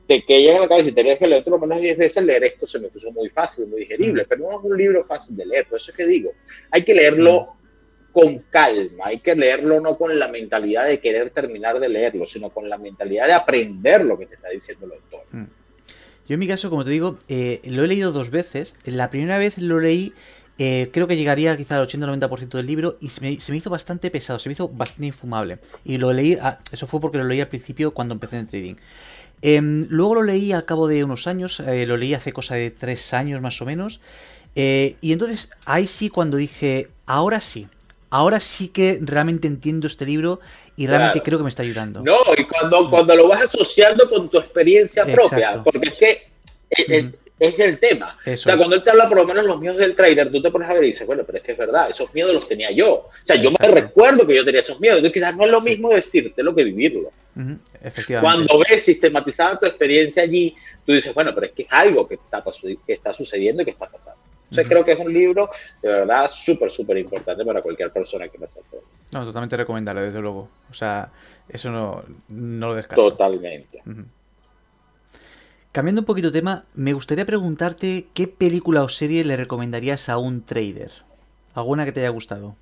te 0.06 0.24
que 0.24 0.40
llega 0.40 0.56
a 0.56 0.60
la 0.60 0.68
cabeza 0.68 0.88
y 0.88 0.92
tenías 0.92 1.18
que 1.18 1.26
leer 1.26 1.44
por 1.44 1.52
lo 1.52 1.58
menos 1.58 1.82
10 1.82 1.98
veces, 1.98 2.24
leer 2.24 2.44
esto 2.44 2.66
se 2.66 2.78
me 2.78 2.88
puso 2.88 3.12
muy 3.12 3.28
fácil, 3.28 3.66
muy 3.66 3.80
digerible, 3.80 4.24
pero 4.26 4.48
no 4.48 4.58
es 4.58 4.64
un 4.64 4.76
libro 4.78 5.04
fácil 5.04 5.36
de 5.36 5.44
leer, 5.44 5.66
por 5.66 5.76
eso 5.76 5.90
es 5.90 5.96
que 5.96 6.06
digo, 6.06 6.32
hay 6.70 6.82
que 6.82 6.94
leerlo 6.94 7.56
con 8.12 8.38
calma, 8.50 9.06
hay 9.06 9.18
que 9.18 9.34
leerlo 9.34 9.80
no 9.80 9.96
con 9.96 10.18
la 10.18 10.28
mentalidad 10.28 10.86
de 10.86 11.00
querer 11.00 11.30
terminar 11.30 11.80
de 11.80 11.88
leerlo, 11.88 12.26
sino 12.26 12.50
con 12.50 12.68
la 12.68 12.78
mentalidad 12.78 13.26
de 13.26 13.32
aprender 13.32 14.04
lo 14.04 14.18
que 14.18 14.26
te 14.26 14.34
está 14.34 14.48
diciendo 14.50 14.86
el 14.86 14.92
autor. 14.92 15.48
Yo 16.28 16.34
en 16.34 16.40
mi 16.40 16.46
caso, 16.46 16.70
como 16.70 16.84
te 16.84 16.90
digo, 16.90 17.18
eh, 17.28 17.60
lo 17.64 17.84
he 17.84 17.88
leído 17.88 18.12
dos 18.12 18.30
veces. 18.30 18.74
La 18.84 19.10
primera 19.10 19.38
vez 19.38 19.58
lo 19.58 19.80
leí, 19.80 20.12
eh, 20.58 20.88
creo 20.92 21.08
que 21.08 21.16
llegaría 21.16 21.56
quizá 21.56 21.76
al 21.76 21.86
80-90% 21.88 22.48
del 22.56 22.66
libro 22.66 22.96
y 23.00 23.08
se 23.08 23.20
me, 23.20 23.30
hizo 23.30 23.70
bastante 23.70 24.10
pesado, 24.10 24.38
se 24.38 24.48
me 24.48 24.52
hizo 24.52 24.68
bastante 24.68 25.06
infumable. 25.06 25.58
Y 25.84 25.96
lo 25.96 26.12
leí, 26.12 26.38
ah, 26.40 26.58
eso 26.70 26.86
fue 26.86 27.00
porque 27.00 27.18
lo 27.18 27.24
leí 27.24 27.40
al 27.40 27.48
principio 27.48 27.92
cuando 27.92 28.14
empecé 28.14 28.36
en 28.36 28.46
trading. 28.46 28.74
Em, 29.42 29.86
luego 29.88 30.14
lo 30.16 30.22
leí 30.22 30.52
al 30.52 30.64
cabo 30.64 30.86
de 30.86 31.02
unos 31.02 31.26
años, 31.26 31.58
eh, 31.60 31.86
lo 31.86 31.96
leí 31.96 32.14
hace 32.14 32.32
cosa 32.32 32.54
de 32.54 32.70
tres 32.70 33.12
años 33.12 33.40
más 33.40 33.60
o 33.60 33.64
menos. 33.64 34.00
y 34.54 35.12
entonces 35.12 35.50
ahí 35.64 35.86
sí 35.86 36.10
cuando 36.10 36.36
dije, 36.36 36.90
ahora 37.06 37.40
sí, 37.40 37.68
ahora 38.12 38.40
sí 38.40 38.68
que 38.68 38.98
realmente 39.00 39.48
entiendo 39.48 39.86
este 39.86 40.04
libro 40.04 40.38
y 40.76 40.86
realmente 40.86 41.22
creo 41.22 41.38
que 41.38 41.44
me 41.44 41.48
está 41.48 41.62
ayudando. 41.62 42.02
No, 42.02 42.18
y 42.36 42.44
cuando, 42.44 42.88
cuando 42.90 43.16
lo 43.16 43.26
vas 43.26 43.42
asociando 43.42 44.08
con 44.08 44.28
tu 44.28 44.38
experiencia 44.38 45.04
propia, 45.06 45.62
porque 45.64 45.88
es 45.88 45.94
que 45.94 47.12
es, 47.38 47.58
el 47.58 47.78
tema. 47.78 48.14
o 48.24 48.36
sea, 48.36 48.56
cuando 48.56 48.76
él 48.76 48.82
te 48.82 48.90
habla 48.90 49.08
por 49.08 49.16
lo 49.16 49.26
menos 49.26 49.44
los 49.46 49.58
miedos 49.58 49.78
del 49.78 49.96
trader, 49.96 50.30
tú 50.30 50.42
te 50.42 50.50
pones 50.50 50.68
a 50.68 50.74
ver 50.74 50.84
y 50.84 50.88
dices, 50.88 51.06
bueno, 51.06 51.24
pero 51.26 51.38
es 51.38 51.44
que 51.44 51.52
es 51.52 51.58
verdad, 51.58 51.88
esos 51.88 52.12
miedos 52.14 52.34
los 52.34 52.46
tenía 52.46 52.70
yo. 52.70 52.90
O 52.90 53.10
sea, 53.24 53.36
yo 53.36 53.50
me 53.50 53.66
recuerdo 53.66 54.26
que 54.26 54.36
yo 54.36 54.44
tenía 54.44 54.60
esos 54.60 54.78
miedos. 54.78 54.98
Entonces 54.98 55.14
quizás 55.14 55.34
no 55.34 55.46
es 55.46 55.50
lo 55.50 55.60
mismo 55.62 55.88
decirte 55.88 56.42
lo 56.42 56.54
que 56.54 56.64
vivirlo. 56.64 57.10
Efectivamente. 57.82 58.46
Cuando 58.46 58.62
ves 58.68 58.84
sistematizada 58.84 59.58
tu 59.58 59.66
experiencia 59.66 60.22
allí, 60.22 60.54
tú 60.84 60.92
dices, 60.92 61.14
bueno, 61.14 61.34
pero 61.34 61.46
es 61.46 61.52
que 61.52 61.62
es 61.62 61.68
algo 61.70 62.06
que 62.06 62.14
está, 62.16 62.44
que 62.86 62.92
está 62.92 63.12
sucediendo 63.14 63.62
y 63.62 63.64
que 63.64 63.70
está 63.72 63.88
pasando. 63.88 64.20
Entonces 64.52 64.68
creo 64.68 64.84
que 64.84 64.92
es 64.92 64.98
un 64.98 65.10
libro 65.10 65.48
de 65.80 65.88
verdad 65.88 66.30
súper, 66.30 66.70
súper 66.70 66.98
importante 66.98 67.42
para 67.42 67.62
cualquier 67.62 67.90
persona 67.90 68.28
que 68.28 68.36
lo 68.36 68.46
sepa. 68.46 68.76
No, 69.14 69.24
totalmente 69.24 69.56
recomendable, 69.56 70.02
desde 70.02 70.20
luego. 70.20 70.50
O 70.70 70.74
sea, 70.74 71.10
eso 71.48 71.70
no, 71.70 72.04
lo 72.28 72.74
descarto. 72.74 73.02
Totalmente. 73.02 73.82
Cambiando 75.72 76.02
un 76.02 76.04
poquito 76.04 76.28
de 76.28 76.38
tema, 76.38 76.66
me 76.74 76.92
gustaría 76.92 77.24
preguntarte 77.24 78.08
qué 78.12 78.28
película 78.28 78.82
o 78.82 78.90
serie 78.90 79.24
le 79.24 79.38
recomendarías 79.38 80.10
a 80.10 80.18
un 80.18 80.44
trader. 80.44 80.90
¿Alguna 81.54 81.86
que 81.86 81.92
te 81.92 82.00
haya 82.00 82.10
gustado? 82.10 82.54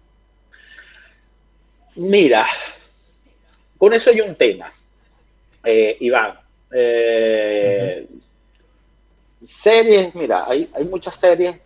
Mira, 1.96 2.46
con 3.78 3.92
eso 3.94 4.10
hay 4.10 4.20
un 4.20 4.36
tema, 4.36 4.72
eh, 5.64 5.96
Iván. 5.98 6.34
Eh, 6.70 8.06
series, 9.48 10.14
mira, 10.14 10.44
hay, 10.46 10.70
hay 10.72 10.84
muchas 10.84 11.16
series 11.16 11.56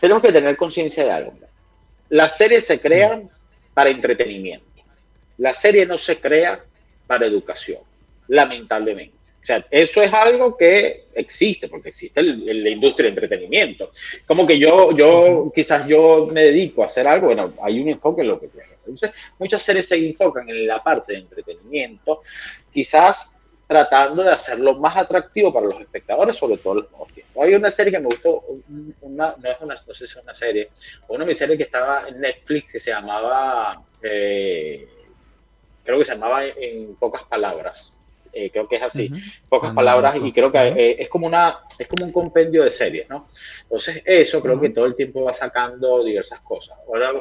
tenemos 0.00 0.22
que 0.22 0.32
tener 0.32 0.56
conciencia 0.56 1.04
de 1.04 1.10
algo. 1.10 1.34
Las 2.08 2.36
series 2.36 2.64
se 2.66 2.80
crean 2.80 3.28
para 3.74 3.90
entretenimiento. 3.90 4.66
La 5.38 5.54
serie 5.54 5.86
no 5.86 5.98
se 5.98 6.18
crea 6.18 6.60
para 7.06 7.26
educación, 7.26 7.80
lamentablemente. 8.26 9.16
O 9.42 9.46
sea, 9.48 9.64
eso 9.70 10.02
es 10.02 10.12
algo 10.12 10.56
que 10.56 11.06
existe, 11.14 11.68
porque 11.68 11.88
existe 11.88 12.22
la 12.22 12.68
industria 12.68 13.04
de 13.04 13.10
entretenimiento. 13.10 13.92
Como 14.26 14.46
que 14.46 14.58
yo, 14.58 14.94
yo, 14.94 15.50
quizás 15.54 15.86
yo 15.86 16.28
me 16.30 16.44
dedico 16.44 16.82
a 16.82 16.86
hacer 16.86 17.08
algo, 17.08 17.28
bueno, 17.28 17.50
hay 17.62 17.80
un 17.80 17.88
enfoque 17.88 18.20
en 18.20 18.28
lo 18.28 18.38
que 18.38 18.48
quiero 18.48 18.66
hacer. 18.66 18.90
Entonces, 18.90 19.12
muchas 19.38 19.62
series 19.62 19.88
se 19.88 19.96
enfocan 19.96 20.48
en 20.50 20.66
la 20.66 20.82
parte 20.82 21.14
de 21.14 21.20
entretenimiento, 21.20 22.20
quizás 22.72 23.37
tratando 23.68 24.22
de 24.22 24.30
hacerlo 24.30 24.74
más 24.76 24.96
atractivo 24.96 25.52
para 25.52 25.66
los 25.66 25.78
espectadores, 25.78 26.34
sobre 26.34 26.56
todo 26.56 26.76
los 26.76 26.90
nuevos 26.90 27.08
tiempos. 27.12 27.36
Hay 27.36 27.54
una 27.54 27.70
serie 27.70 27.92
que 27.92 27.98
me 28.00 28.06
gustó, 28.06 28.42
una, 29.02 29.36
no, 29.36 29.50
es 29.50 29.60
una, 29.60 29.74
no 29.74 29.94
sé 29.94 29.94
si 29.94 30.04
es 30.04 30.16
una 30.16 30.34
serie, 30.34 30.70
una 31.08 31.34
series 31.34 31.58
que 31.58 31.64
estaba 31.64 32.08
en 32.08 32.18
Netflix 32.18 32.72
que 32.72 32.80
se 32.80 32.90
llamaba, 32.90 33.84
eh, 34.02 34.88
creo 35.84 35.98
que 35.98 36.04
se 36.06 36.14
llamaba 36.14 36.46
en 36.46 36.96
pocas 36.96 37.24
palabras, 37.24 37.97
eh, 38.32 38.50
creo 38.50 38.68
que 38.68 38.76
es 38.76 38.82
así, 38.82 39.10
pocas 39.48 39.74
palabras, 39.74 40.16
y 40.16 40.32
creo 40.32 40.50
que 40.50 40.58
eh, 40.58 40.96
es 40.98 41.08
como 41.08 41.26
una, 41.26 41.58
es 41.78 41.86
como 41.86 42.04
un 42.04 42.12
compendio 42.12 42.64
de 42.64 42.70
series, 42.70 43.08
¿no? 43.08 43.28
Entonces, 43.62 44.02
eso 44.04 44.40
creo 44.40 44.60
que 44.60 44.70
todo 44.70 44.86
el 44.86 44.96
tiempo 44.96 45.24
va 45.24 45.34
sacando 45.34 46.02
diversas 46.02 46.40
cosas. 46.40 46.78
Ahora, 46.86 47.12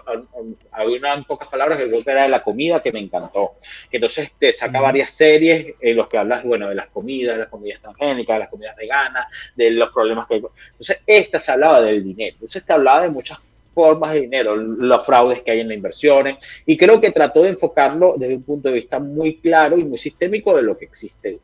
hay 0.72 0.88
una 0.88 1.14
en 1.14 1.26
pocas 1.26 1.48
palabras 1.48 1.78
que 1.78 1.88
creo 1.88 2.04
que 2.04 2.12
era 2.12 2.24
de 2.24 2.30
la 2.30 2.44
comida 2.44 2.82
que 2.82 2.92
me 2.92 3.00
encantó. 3.00 3.56
Entonces, 3.92 4.32
te 4.40 4.54
saca 4.54 4.80
varias 4.80 5.12
series 5.12 5.76
en 5.80 5.98
los 5.98 6.08
que 6.08 6.18
hablas, 6.18 6.44
bueno, 6.44 6.70
de 6.70 6.76
las 6.76 6.88
comidas, 6.88 7.36
de 7.36 7.44
las 7.44 7.50
comidas 7.50 7.82
transgénicas, 7.82 8.36
de 8.36 8.40
las 8.40 8.50
comidas 8.50 8.76
veganas, 8.76 9.28
de 9.56 9.72
los 9.72 9.92
problemas 9.92 10.28
que. 10.28 10.36
Entonces, 10.36 11.02
esta 11.06 11.40
se 11.40 11.52
hablaba 11.52 11.82
del 11.82 12.04
dinero. 12.04 12.36
Entonces, 12.36 12.64
te 12.64 12.74
hablaba 12.74 13.02
de 13.02 13.10
muchas 13.10 13.57
formas 13.78 14.12
de 14.14 14.22
dinero, 14.22 14.56
los 14.56 15.06
fraudes 15.06 15.44
que 15.44 15.52
hay 15.52 15.60
en 15.60 15.68
las 15.68 15.78
inversiones, 15.78 16.38
y 16.66 16.76
creo 16.76 17.00
que 17.00 17.12
trató 17.12 17.44
de 17.44 17.50
enfocarlo 17.50 18.16
desde 18.18 18.38
un 18.38 18.42
punto 18.42 18.70
de 18.70 18.74
vista 18.74 18.98
muy 18.98 19.38
claro 19.38 19.78
y 19.78 19.84
muy 19.84 20.00
sistémico 20.00 20.56
de 20.56 20.64
lo 20.64 20.76
que 20.76 20.86
existe. 20.86 21.38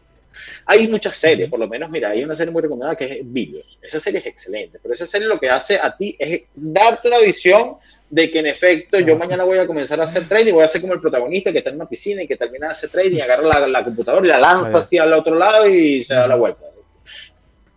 Hay 0.65 0.87
muchas 0.87 1.15
series, 1.15 1.47
por 1.47 1.59
lo 1.59 1.67
menos, 1.67 1.91
mira, 1.91 2.09
hay 2.09 2.23
una 2.23 2.33
serie 2.33 2.51
muy 2.51 2.63
recomendada 2.63 2.95
que 2.95 3.05
es 3.05 3.19
Videos. 3.21 3.77
Esa 3.83 3.99
serie 3.99 4.19
es 4.19 4.25
excelente, 4.25 4.79
pero 4.81 4.95
esa 4.95 5.05
serie 5.05 5.27
lo 5.27 5.39
que 5.39 5.47
hace 5.47 5.77
a 5.77 5.95
ti 5.95 6.15
es 6.17 6.41
darte 6.55 7.07
una 7.07 7.19
visión 7.19 7.75
de 8.09 8.31
que 8.31 8.39
en 8.39 8.47
efecto 8.47 8.99
yo 8.99 9.15
mañana 9.15 9.43
voy 9.43 9.59
a 9.59 9.67
comenzar 9.67 10.01
a 10.01 10.05
hacer 10.05 10.27
trading, 10.27 10.53
voy 10.53 10.63
a 10.63 10.67
ser 10.67 10.81
como 10.81 10.93
el 10.93 11.01
protagonista 11.01 11.51
que 11.51 11.59
está 11.59 11.69
en 11.69 11.75
una 11.75 11.87
piscina 11.87 12.23
y 12.23 12.27
que 12.27 12.35
termina 12.35 12.65
de 12.67 12.71
hacer 12.71 12.89
trading, 12.89 13.21
agarra 13.21 13.59
la, 13.59 13.67
la 13.67 13.83
computadora 13.83 14.25
y 14.25 14.29
la 14.29 14.39
lanza 14.39 14.79
hacia 14.79 15.03
el 15.03 15.13
otro 15.13 15.35
lado 15.35 15.67
y 15.67 16.03
se 16.03 16.15
da 16.15 16.25
la 16.25 16.35
vuelta 16.35 16.72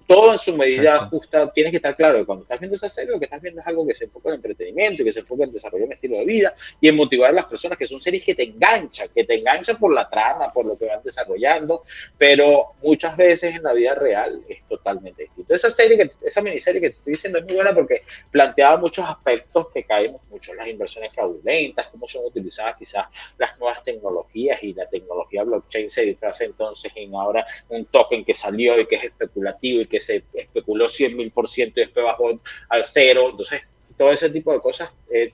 todo 0.06 0.32
en 0.32 0.38
su 0.38 0.56
medida 0.56 0.98
justa. 1.06 1.50
Tienes 1.52 1.70
que 1.70 1.76
estar 1.76 1.96
claro 1.96 2.18
que 2.18 2.24
cuando 2.24 2.44
estás 2.44 2.60
viendo 2.60 2.76
esa 2.76 2.88
serie, 2.88 3.12
lo 3.12 3.18
que 3.18 3.24
estás 3.24 3.40
viendo 3.40 3.60
es 3.60 3.66
algo 3.66 3.86
que 3.86 3.94
se 3.94 4.04
enfoca 4.04 4.28
en 4.30 4.36
entretenimiento, 4.36 5.04
que 5.04 5.12
se 5.12 5.20
enfoca 5.20 5.44
en 5.44 5.52
desarrollar 5.52 5.86
un 5.86 5.92
estilo 5.92 6.18
de 6.18 6.24
vida 6.24 6.54
y 6.80 6.88
en 6.88 6.96
motivar 6.96 7.30
a 7.30 7.32
las 7.32 7.46
personas, 7.46 7.76
que 7.76 7.86
son 7.86 8.00
series 8.00 8.24
que 8.24 8.34
te 8.34 8.44
enganchan, 8.44 9.08
que 9.14 9.24
te 9.24 9.34
enganchan 9.34 9.76
por 9.76 9.92
la 9.92 10.08
trama, 10.08 10.52
por 10.52 10.66
lo 10.66 10.78
que 10.78 10.86
van 10.86 11.00
desarrollando, 11.02 11.84
pero 12.16 12.74
muchas 12.82 13.16
veces 13.16 13.56
en 13.56 13.62
la 13.62 13.72
vida 13.72 13.94
real 13.94 14.42
es 14.48 14.66
totalmente 14.68 15.24
distinto. 15.24 15.54
Esa 15.54 15.70
serie, 15.70 15.96
que, 15.96 16.10
esa 16.22 16.40
miniserie 16.40 16.80
que 16.80 16.90
te 16.90 16.96
estoy 16.96 17.12
diciendo 17.14 17.38
es 17.38 17.44
muy 17.44 17.54
buena 17.54 17.74
porque 17.74 18.02
planteaba 18.30 18.76
muchos 18.76 19.04
aspectos 19.04 19.68
que 19.72 19.84
caemos 19.84 20.20
mucho, 20.30 20.54
las 20.54 20.68
inversiones 20.68 21.12
fraudulentas, 21.12 21.88
cómo 21.88 22.06
son 22.08 22.24
utilizadas 22.24 22.76
quizás 22.76 23.06
las 23.38 23.58
nuevas 23.58 23.82
tecnologías 23.82 24.62
y 24.62 24.72
la 24.72 24.88
tecnología 24.88 25.44
blockchain 25.44 25.90
se 25.90 26.02
disfraza 26.02 26.44
entonces 26.44 26.92
en 26.94 27.14
ahora 27.14 27.46
un 27.68 27.86
token 27.86 28.24
que 28.24 28.34
salió 28.34 28.78
y 28.80 28.86
que 28.86 28.96
es 28.96 29.04
especulativo 29.04 29.80
y 29.82 29.86
que 29.86 29.95
se 30.01 30.24
especuló 30.32 30.89
100 30.89 31.16
mil 31.16 31.31
por 31.31 31.48
ciento 31.48 31.81
y 31.81 31.85
después 31.85 32.05
bajó 32.05 32.40
al 32.68 32.85
cero. 32.85 33.28
Entonces, 33.31 33.62
todo 33.97 34.10
ese 34.10 34.31
tipo 34.31 34.52
de 34.52 34.60
cosas 34.60 34.90
eh, 35.10 35.32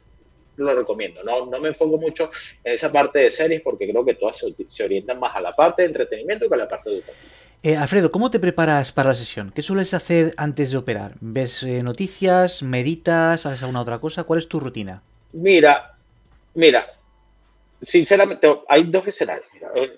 lo 0.56 0.74
recomiendo. 0.74 1.22
No, 1.22 1.46
no 1.46 1.60
me 1.60 1.68
enfoco 1.68 1.98
mucho 1.98 2.30
en 2.64 2.74
esa 2.74 2.92
parte 2.92 3.20
de 3.20 3.30
series 3.30 3.62
porque 3.62 3.88
creo 3.88 4.04
que 4.04 4.14
todas 4.14 4.42
se, 4.68 4.84
orientan 4.84 5.18
más 5.18 5.34
a 5.34 5.40
la 5.40 5.52
parte 5.52 5.82
de 5.82 5.88
entretenimiento 5.88 6.48
que 6.48 6.54
a 6.54 6.58
la 6.58 6.68
parte 6.68 6.90
educativa. 6.90 7.18
Eh, 7.64 7.76
Alfredo, 7.76 8.10
¿cómo 8.10 8.30
te 8.30 8.40
preparas 8.40 8.92
para 8.92 9.10
la 9.10 9.14
sesión? 9.14 9.52
¿Qué 9.54 9.62
sueles 9.62 9.94
hacer 9.94 10.34
antes 10.36 10.72
de 10.72 10.78
operar? 10.78 11.14
¿Ves 11.20 11.62
eh, 11.62 11.82
noticias? 11.82 12.62
¿Meditas? 12.62 13.46
¿Haces 13.46 13.62
alguna 13.62 13.82
otra 13.82 14.00
cosa? 14.00 14.24
¿Cuál 14.24 14.40
es 14.40 14.48
tu 14.48 14.58
rutina? 14.58 15.02
Mira, 15.32 15.96
mira, 16.54 16.86
sinceramente 17.80 18.48
hay 18.68 18.84
dos 18.84 19.06
escenarios. 19.06 19.46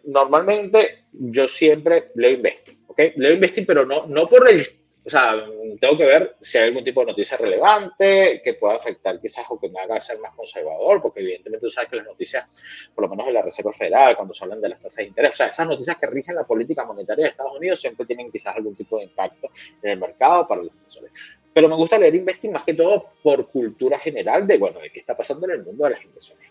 normalmente 0.04 1.04
yo 1.12 1.48
siempre 1.48 2.10
leo 2.14 2.32
investo 2.32 2.73
Leo 2.96 3.34
investing, 3.34 3.66
pero 3.66 3.84
no, 3.84 4.06
no 4.06 4.26
por 4.26 4.48
el, 4.48 4.66
o 5.06 5.10
sea, 5.10 5.44
tengo 5.80 5.96
que 5.98 6.06
ver 6.06 6.36
si 6.40 6.56
hay 6.56 6.68
algún 6.68 6.82
tipo 6.82 7.00
de 7.00 7.06
noticia 7.06 7.36
relevante 7.36 8.40
que 8.42 8.54
pueda 8.54 8.76
afectar 8.76 9.20
quizás 9.20 9.44
o 9.50 9.60
que 9.60 9.68
me 9.68 9.78
haga 9.78 10.00
ser 10.00 10.18
más 10.18 10.32
conservador, 10.34 11.02
porque 11.02 11.20
evidentemente 11.20 11.66
tú 11.66 11.70
sabes 11.70 11.90
que 11.90 11.96
las 11.96 12.06
noticias, 12.06 12.46
por 12.94 13.04
lo 13.04 13.10
menos 13.10 13.26
de 13.26 13.32
la 13.32 13.42
Reserva 13.42 13.72
Federal, 13.72 14.16
cuando 14.16 14.32
se 14.32 14.44
hablan 14.44 14.62
de 14.62 14.70
las 14.70 14.80
tasas 14.80 14.96
de 14.96 15.04
interés, 15.04 15.32
o 15.32 15.34
sea, 15.34 15.48
esas 15.48 15.68
noticias 15.68 15.98
que 15.98 16.06
rigen 16.06 16.34
la 16.34 16.44
política 16.44 16.86
monetaria 16.86 17.24
de 17.24 17.30
Estados 17.30 17.54
Unidos 17.54 17.80
siempre 17.80 18.06
tienen 18.06 18.32
quizás 18.32 18.56
algún 18.56 18.74
tipo 18.76 18.96
de 18.96 19.04
impacto 19.04 19.50
en 19.82 19.90
el 19.90 19.98
mercado 19.98 20.48
para 20.48 20.62
los 20.62 20.72
inversores. 20.72 21.12
Pero 21.52 21.68
me 21.68 21.76
gusta 21.76 21.98
leer 21.98 22.14
investing 22.14 22.52
más 22.52 22.64
que 22.64 22.74
todo 22.74 23.10
por 23.22 23.48
cultura 23.50 23.98
general 23.98 24.46
de, 24.46 24.56
bueno, 24.56 24.80
de 24.80 24.90
qué 24.90 25.00
está 25.00 25.14
pasando 25.14 25.44
en 25.46 25.52
el 25.52 25.64
mundo 25.64 25.84
de 25.84 25.90
las 25.90 26.02
inversiones. 26.02 26.48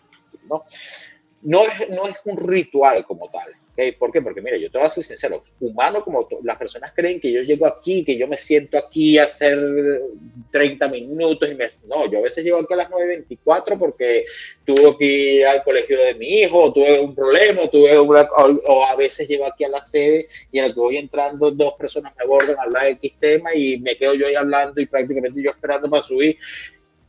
¿no? 0.48 0.64
No, 1.44 1.64
es, 1.66 1.90
no 1.90 2.06
es 2.08 2.16
un 2.24 2.36
ritual 2.36 3.04
como 3.04 3.30
tal 3.30 3.52
¿Por 3.98 4.12
qué? 4.12 4.22
Porque 4.22 4.40
mira, 4.40 4.56
yo 4.56 4.70
te 4.70 4.78
voy 4.78 4.86
a 4.86 4.90
ser 4.90 5.02
sincero, 5.02 5.42
humano 5.58 6.04
como 6.04 6.28
las 6.44 6.56
personas 6.56 6.92
creen 6.94 7.20
que 7.20 7.32
yo 7.32 7.42
llego 7.42 7.66
aquí, 7.66 8.04
que 8.04 8.16
yo 8.16 8.28
me 8.28 8.36
siento 8.36 8.78
aquí 8.78 9.18
a 9.18 9.24
hacer 9.24 9.58
30 10.52 10.86
minutos 10.88 11.50
y 11.50 11.56
me... 11.56 11.66
No, 11.88 12.08
yo 12.08 12.18
a 12.18 12.22
veces 12.22 12.44
llego 12.44 12.60
aquí 12.60 12.72
a 12.72 12.76
las 12.76 12.90
9.24 12.90 13.76
porque 13.76 14.26
tuve 14.64 14.96
que 14.96 15.04
ir 15.04 15.46
al 15.46 15.64
colegio 15.64 15.98
de 15.98 16.14
mi 16.14 16.42
hijo, 16.42 16.72
tuve 16.72 17.00
un 17.00 17.16
problema, 17.16 17.68
tuve 17.68 17.96
o, 17.98 18.84
a 18.84 18.94
veces 18.94 19.26
llego 19.26 19.44
aquí 19.44 19.64
a 19.64 19.68
la 19.68 19.82
sede 19.82 20.28
y 20.52 20.60
en 20.60 20.66
el 20.66 20.74
que 20.74 20.80
voy 20.80 20.96
entrando 20.98 21.50
dos 21.50 21.74
personas 21.74 22.14
me 22.16 22.22
abordan 22.22 22.56
a 22.58 22.62
hablar 22.62 22.84
de 22.84 22.90
X 22.92 23.14
tema 23.18 23.52
y 23.56 23.78
me 23.80 23.96
quedo 23.96 24.14
yo 24.14 24.28
ahí 24.28 24.36
hablando 24.36 24.80
y 24.80 24.86
prácticamente 24.86 25.42
yo 25.42 25.50
esperando 25.50 25.90
para 25.90 26.02
subir 26.02 26.38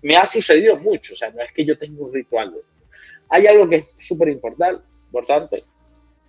me 0.02 0.18
ha 0.18 0.26
sucedido 0.26 0.78
mucho, 0.78 1.14
o 1.14 1.18
sea, 1.18 1.32
no 1.32 1.41
es 1.41 1.52
que 1.52 1.66
yo 1.66 1.78
tenga 1.78 2.03
un 2.03 2.14
ritual. 2.14 2.53
Hay 3.30 3.47
algo 3.47 3.68
que 3.68 3.76
es 3.76 3.85
súper 3.99 4.30
importante, 4.30 5.64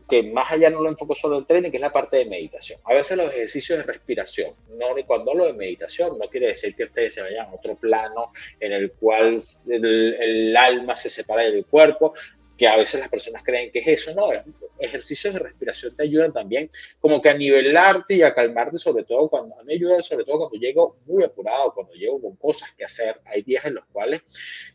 que 0.09 0.23
más 0.23 0.51
allá 0.53 0.71
no 0.71 0.83
lo 0.83 0.89
enfoco 0.89 1.15
solo 1.15 1.37
en 1.37 1.41
el 1.41 1.47
training, 1.47 1.71
que 1.71 1.79
es 1.79 1.81
la 1.81 1.93
parte 1.93 2.19
de 2.19 2.27
meditación. 2.27 2.79
A 2.85 2.95
veces 2.95 3.17
los 3.17 3.33
ejercicios 3.33 3.79
de 3.79 3.85
respiración, 3.85 4.55
no 4.79 4.95
ni 4.95 5.03
cuando 5.03 5.33
hablo 5.33 5.47
de 5.47 5.53
meditación, 5.53 6.19
no 6.19 6.29
quiere 6.29 6.49
decir 6.49 6.75
que 6.77 6.85
ustedes 6.85 7.15
se 7.15 7.23
vayan 7.23 7.47
a 7.47 7.55
otro 7.55 7.75
plano 7.75 8.33
en 8.61 8.73
el 8.73 8.93
cual 8.93 9.43
el, 9.69 10.15
el 10.15 10.57
alma 10.57 10.97
se 10.97 11.11
separa 11.11 11.43
del 11.43 11.67
cuerpo, 11.67 12.15
que 12.57 12.67
a 12.67 12.77
veces 12.77 13.01
las 13.01 13.09
personas 13.09 13.43
creen 13.43 13.71
que 13.71 13.81
es 13.81 13.89
eso, 13.89 14.15
no, 14.15 14.31
ejercicios 14.79 15.35
de 15.35 15.41
respiración 15.41 15.97
te 15.97 16.03
ayudan 16.03 16.33
también 16.33 16.71
como 17.01 17.21
que 17.21 17.31
a 17.31 17.35
nivelarte 17.35 18.15
y 18.15 18.23
a 18.23 18.35
calmarte, 18.35 18.79
sobre 18.79 19.05
todo 19.05 19.29
cuando, 19.29 19.59
a 19.59 19.65
mí 19.65 19.75
ayuda 19.75 20.03
sobre 20.03 20.25
todo 20.25 20.39
cuando 20.39 20.59
llego 20.59 20.97
muy 21.07 21.23
apurado, 21.25 21.73
cuando 21.75 21.93
llego 21.95 22.21
con 22.21 22.37
cosas 22.37 22.71
que 22.77 22.85
hacer, 22.85 23.21
hay 23.25 23.43
días 23.43 23.65
en 23.65 23.75
los 23.75 23.85
cuales, 23.87 24.23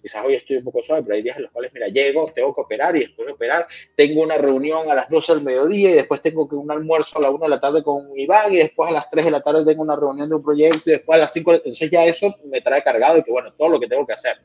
quizás 0.01 0.25
hoy 0.25 0.35
estoy 0.35 0.57
un 0.57 0.63
poco 0.63 0.81
suave, 0.81 1.03
pero 1.03 1.15
hay 1.15 1.21
días 1.21 1.37
en 1.37 1.43
los 1.43 1.51
cuales, 1.51 1.71
mira, 1.73 1.87
llego, 1.87 2.31
tengo 2.33 2.53
que 2.53 2.61
operar 2.61 2.95
y 2.95 3.01
después 3.01 3.27
de 3.27 3.33
operar 3.33 3.67
tengo 3.95 4.21
una 4.21 4.37
reunión 4.37 4.89
a 4.89 4.95
las 4.95 5.09
12 5.09 5.33
del 5.33 5.43
mediodía 5.43 5.91
y 5.91 5.93
después 5.93 6.21
tengo 6.21 6.47
que 6.47 6.55
un 6.55 6.71
almuerzo 6.71 7.17
a 7.17 7.21
la 7.21 7.29
1 7.29 7.43
de 7.43 7.49
la 7.49 7.59
tarde 7.59 7.83
con 7.83 8.17
Iván 8.17 8.53
y 8.53 8.57
después 8.57 8.89
a 8.89 8.93
las 8.93 9.09
3 9.09 9.25
de 9.25 9.31
la 9.31 9.41
tarde 9.41 9.65
tengo 9.65 9.81
una 9.81 9.95
reunión 9.95 10.29
de 10.29 10.35
un 10.35 10.43
proyecto 10.43 10.89
y 10.89 10.93
después 10.93 11.17
a 11.17 11.21
las 11.21 11.33
5, 11.33 11.53
entonces 11.53 11.89
ya 11.89 12.05
eso 12.05 12.35
me 12.45 12.61
trae 12.61 12.83
cargado 12.83 13.17
y 13.17 13.23
que 13.23 13.31
bueno, 13.31 13.53
todo 13.53 13.69
lo 13.69 13.79
que 13.79 13.87
tengo 13.87 14.05
que 14.05 14.13
hacer. 14.13 14.37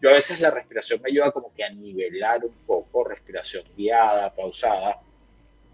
Yo 0.00 0.10
a 0.10 0.12
veces 0.12 0.40
la 0.40 0.50
respiración 0.50 1.00
me 1.02 1.10
ayuda 1.10 1.32
como 1.32 1.52
que 1.54 1.64
a 1.64 1.70
nivelar 1.70 2.44
un 2.44 2.52
poco 2.66 2.77
respiración 3.04 3.64
guiada, 3.76 4.34
pausada, 4.34 5.00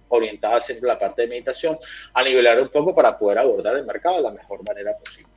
orientada 0.09 0.61
siempre 0.61 0.91
a 0.91 0.95
la 0.95 0.99
parte 0.99 1.23
de 1.23 1.29
meditación, 1.29 1.79
a 2.13 2.23
nivelar 2.23 2.61
un 2.61 2.69
poco 2.69 2.95
para 2.95 3.19
poder 3.19 3.39
abordar 3.39 3.77
el 3.77 3.85
mercado 3.85 4.17
de 4.17 4.23
la 4.23 4.31
mejor 4.31 4.67
manera 4.67 4.97
posible. 4.99 5.29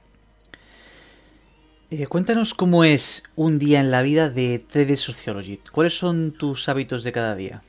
Eh, 1.89 2.05
cuéntanos 2.07 2.53
cómo 2.53 2.83
es 2.83 3.23
un 3.35 3.59
día 3.59 3.79
en 3.79 3.91
la 3.91 4.01
vida 4.01 4.29
de 4.29 4.59
3D 4.59 4.97
Sociology. 4.97 5.59
¿Cuáles 5.71 5.93
son 5.93 6.33
tus 6.33 6.67
hábitos 6.67 7.03
de 7.03 7.13
cada 7.13 7.33
día? 7.33 7.61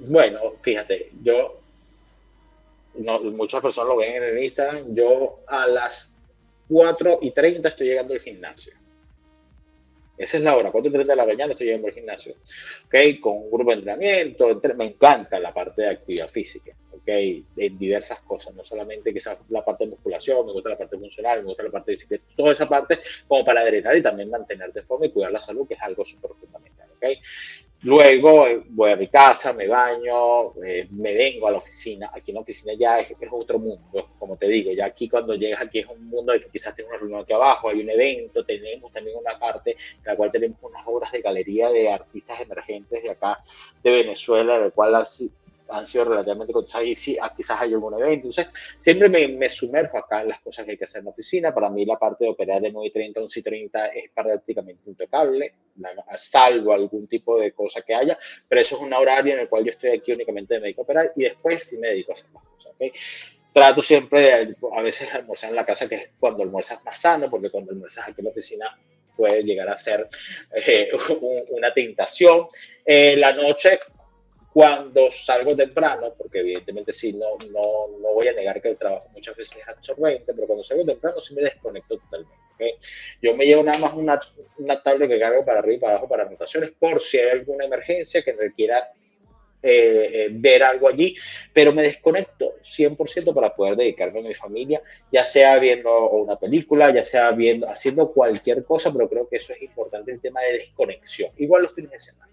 Bueno, 0.00 0.40
fíjate, 0.62 1.12
yo, 1.22 1.60
muchas 2.96 3.62
personas 3.62 3.88
lo 3.88 3.96
ven 3.98 4.16
en 4.16 4.22
el 4.24 4.42
Instagram, 4.42 4.94
yo 4.96 5.38
a 5.46 5.68
las 5.68 6.12
4 6.68 7.20
y 7.22 7.30
30 7.30 7.68
estoy 7.68 7.86
llegando 7.86 8.14
al 8.14 8.20
gimnasio. 8.20 8.72
Esa 10.16 10.36
es 10.36 10.42
la 10.42 10.56
hora, 10.56 10.70
4 10.70 10.90
y 10.90 10.92
30 10.92 11.12
de 11.12 11.16
la 11.16 11.26
mañana 11.26 11.52
estoy 11.52 11.68
yendo 11.68 11.88
al 11.88 11.94
gimnasio, 11.94 12.34
¿ok? 12.86 13.20
Con 13.20 13.38
un 13.38 13.50
grupo 13.50 13.70
de 13.70 13.76
entrenamiento, 13.78 14.60
me 14.76 14.84
encanta 14.84 15.40
la 15.40 15.54
parte 15.54 15.82
de 15.82 15.88
actividad 15.88 16.28
física, 16.28 16.76
¿ok? 16.90 17.08
En 17.08 17.78
diversas 17.78 18.20
cosas, 18.20 18.54
no 18.54 18.62
solamente 18.62 19.12
quizás 19.12 19.38
la 19.48 19.64
parte 19.64 19.84
de 19.84 19.90
musculación, 19.90 20.46
me 20.46 20.52
gusta 20.52 20.68
la 20.68 20.78
parte 20.78 20.98
funcional, 20.98 21.40
me 21.40 21.46
gusta 21.46 21.62
la 21.62 21.70
parte 21.70 21.90
de 21.90 21.94
bicicleta, 21.94 22.24
toda 22.36 22.52
esa 22.52 22.68
parte 22.68 22.98
como 23.26 23.44
para 23.44 23.64
drenar 23.64 23.96
y 23.96 24.02
también 24.02 24.28
mantenerte 24.28 24.80
de 24.80 24.86
forma 24.86 25.06
y 25.06 25.10
cuidar 25.10 25.32
la 25.32 25.38
salud, 25.38 25.66
que 25.66 25.74
es 25.74 25.80
algo 25.80 26.04
súper 26.04 26.32
fundamental, 26.38 26.90
¿ok? 26.90 27.04
Luego 27.84 28.46
eh, 28.46 28.62
voy 28.68 28.92
a 28.92 28.96
mi 28.96 29.08
casa, 29.08 29.52
me 29.52 29.66
baño, 29.66 30.54
eh, 30.64 30.86
me 30.90 31.14
vengo 31.14 31.48
a 31.48 31.50
la 31.50 31.56
oficina. 31.56 32.10
Aquí 32.14 32.30
en 32.30 32.36
la 32.36 32.42
oficina 32.42 32.74
ya 32.78 33.00
es, 33.00 33.12
otro 33.30 33.58
mundo, 33.58 34.10
como 34.20 34.36
te 34.36 34.46
digo. 34.46 34.70
Ya 34.72 34.86
aquí 34.86 35.08
cuando 35.08 35.34
llegas 35.34 35.62
aquí 35.62 35.80
es 35.80 35.86
un 35.86 36.08
mundo 36.08 36.32
de 36.32 36.42
que 36.42 36.48
quizás 36.48 36.76
tengo 36.76 36.90
una 36.90 36.98
reunión 36.98 37.20
aquí 37.22 37.32
abajo, 37.32 37.68
hay 37.68 37.80
un 37.80 37.90
evento, 37.90 38.44
tenemos 38.44 38.92
también 38.92 39.16
una 39.18 39.36
parte 39.36 39.72
en 39.72 40.04
la 40.04 40.14
cual 40.14 40.30
tenemos 40.30 40.58
unas 40.62 40.82
obras 40.86 41.10
de 41.10 41.22
galería 41.22 41.70
de 41.70 41.90
artistas 41.90 42.40
emergentes 42.40 43.02
de 43.02 43.10
acá, 43.10 43.42
de 43.82 43.90
Venezuela, 43.90 44.60
de 44.60 44.70
cual 44.70 44.94
así 44.94 45.32
han 45.72 45.86
sido 45.86 46.04
relativamente 46.04 46.52
cotizadas 46.52 46.86
y 46.86 46.94
sí, 46.94 47.18
ah, 47.20 47.32
quizás 47.36 47.60
hay 47.60 47.72
algún 47.74 47.94
evento. 47.94 48.28
Entonces, 48.28 48.48
siempre 48.78 49.08
me, 49.08 49.28
me, 49.28 49.48
sumerjo 49.48 49.98
acá 49.98 50.22
en 50.22 50.28
las 50.28 50.40
cosas 50.40 50.64
que 50.64 50.72
hay 50.72 50.78
que 50.78 50.84
hacer 50.84 51.00
en 51.00 51.06
la 51.06 51.10
oficina. 51.10 51.54
Para 51.54 51.70
mí 51.70 51.84
la 51.84 51.98
parte 51.98 52.24
de 52.24 52.30
operar 52.30 52.60
de 52.60 52.72
9.30 52.72 53.16
a 53.16 53.20
11.30 53.20 53.90
es 53.94 54.10
prácticamente 54.10 54.90
impecable, 54.90 55.54
salvo 56.16 56.72
algún 56.72 57.06
tipo 57.06 57.38
de 57.38 57.52
cosa 57.52 57.82
que 57.82 57.94
haya, 57.94 58.18
pero 58.48 58.60
eso 58.60 58.76
es 58.76 58.82
un 58.82 58.92
horario 58.92 59.34
en 59.34 59.40
el 59.40 59.48
cual 59.48 59.64
yo 59.64 59.70
estoy 59.70 59.90
aquí 59.90 60.12
únicamente 60.12 60.54
de 60.54 60.60
médico 60.60 60.82
operar 60.82 61.12
y 61.16 61.24
después 61.24 61.64
sí 61.64 61.78
me 61.78 61.88
dedico 61.88 62.12
a 62.12 62.14
hacer 62.14 62.30
más 62.30 62.44
cosas. 62.44 62.72
¿okay? 62.74 62.92
Trato 63.52 63.82
siempre 63.82 64.20
de, 64.20 64.56
a 64.74 64.82
veces, 64.82 65.12
almorzar 65.14 65.50
en 65.50 65.56
la 65.56 65.66
casa, 65.66 65.88
que 65.88 65.94
es 65.94 66.08
cuando 66.18 66.42
almuerzas 66.42 66.82
más 66.84 66.98
sano, 66.98 67.28
porque 67.28 67.50
cuando 67.50 67.72
almuerzas 67.72 68.08
aquí 68.08 68.20
en 68.20 68.24
la 68.24 68.30
oficina 68.30 68.78
puede 69.14 69.42
llegar 69.42 69.68
a 69.68 69.78
ser 69.78 70.08
eh, 70.66 70.90
una 71.50 71.72
tentación. 71.72 72.48
Eh, 72.84 73.16
la 73.16 73.32
noche 73.34 73.78
cuando 74.52 75.10
salgo 75.10 75.56
temprano, 75.56 76.14
porque 76.16 76.40
evidentemente 76.40 76.92
sí, 76.92 77.14
no, 77.14 77.38
no, 77.50 77.98
no 77.98 78.14
voy 78.14 78.28
a 78.28 78.32
negar 78.32 78.60
que 78.60 78.68
el 78.70 78.76
trabajo 78.76 79.08
muchas 79.14 79.34
veces 79.34 79.56
es 79.56 79.68
absorbente, 79.68 80.32
pero 80.34 80.46
cuando 80.46 80.62
salgo 80.62 80.84
temprano 80.84 81.20
sí 81.20 81.34
me 81.34 81.42
desconecto 81.42 81.98
totalmente. 81.98 82.42
Yo 83.20 83.34
me 83.34 83.44
llevo 83.44 83.62
nada 83.62 83.78
más 83.78 83.94
una, 83.94 84.20
una 84.58 84.82
tablet 84.82 85.08
que 85.08 85.18
cargo 85.18 85.44
para 85.44 85.60
arriba 85.60 85.74
y 85.74 85.80
para 85.80 85.92
abajo 85.94 86.08
para 86.08 86.24
anotaciones 86.24 86.70
por 86.78 87.00
si 87.00 87.18
hay 87.18 87.30
alguna 87.30 87.64
emergencia 87.64 88.22
que 88.22 88.32
requiera 88.32 88.92
eh, 89.62 90.10
eh, 90.12 90.28
ver 90.30 90.62
algo 90.62 90.88
allí, 90.88 91.16
pero 91.52 91.72
me 91.72 91.82
desconecto 91.82 92.56
100% 92.62 93.32
para 93.32 93.54
poder 93.54 93.76
dedicarme 93.76 94.20
a 94.20 94.22
mi 94.22 94.34
familia, 94.34 94.82
ya 95.10 95.24
sea 95.24 95.58
viendo 95.58 96.10
una 96.10 96.36
película, 96.36 96.92
ya 96.92 97.04
sea 97.04 97.30
viendo, 97.30 97.68
haciendo 97.68 98.12
cualquier 98.12 98.64
cosa, 98.64 98.92
pero 98.92 99.08
creo 99.08 99.28
que 99.28 99.36
eso 99.36 99.52
es 99.52 99.62
importante 99.62 100.12
el 100.12 100.20
tema 100.20 100.40
de 100.42 100.58
desconexión. 100.58 101.30
Igual 101.36 101.62
los 101.62 101.74
fines 101.74 101.92
de 101.92 102.00
semana 102.00 102.31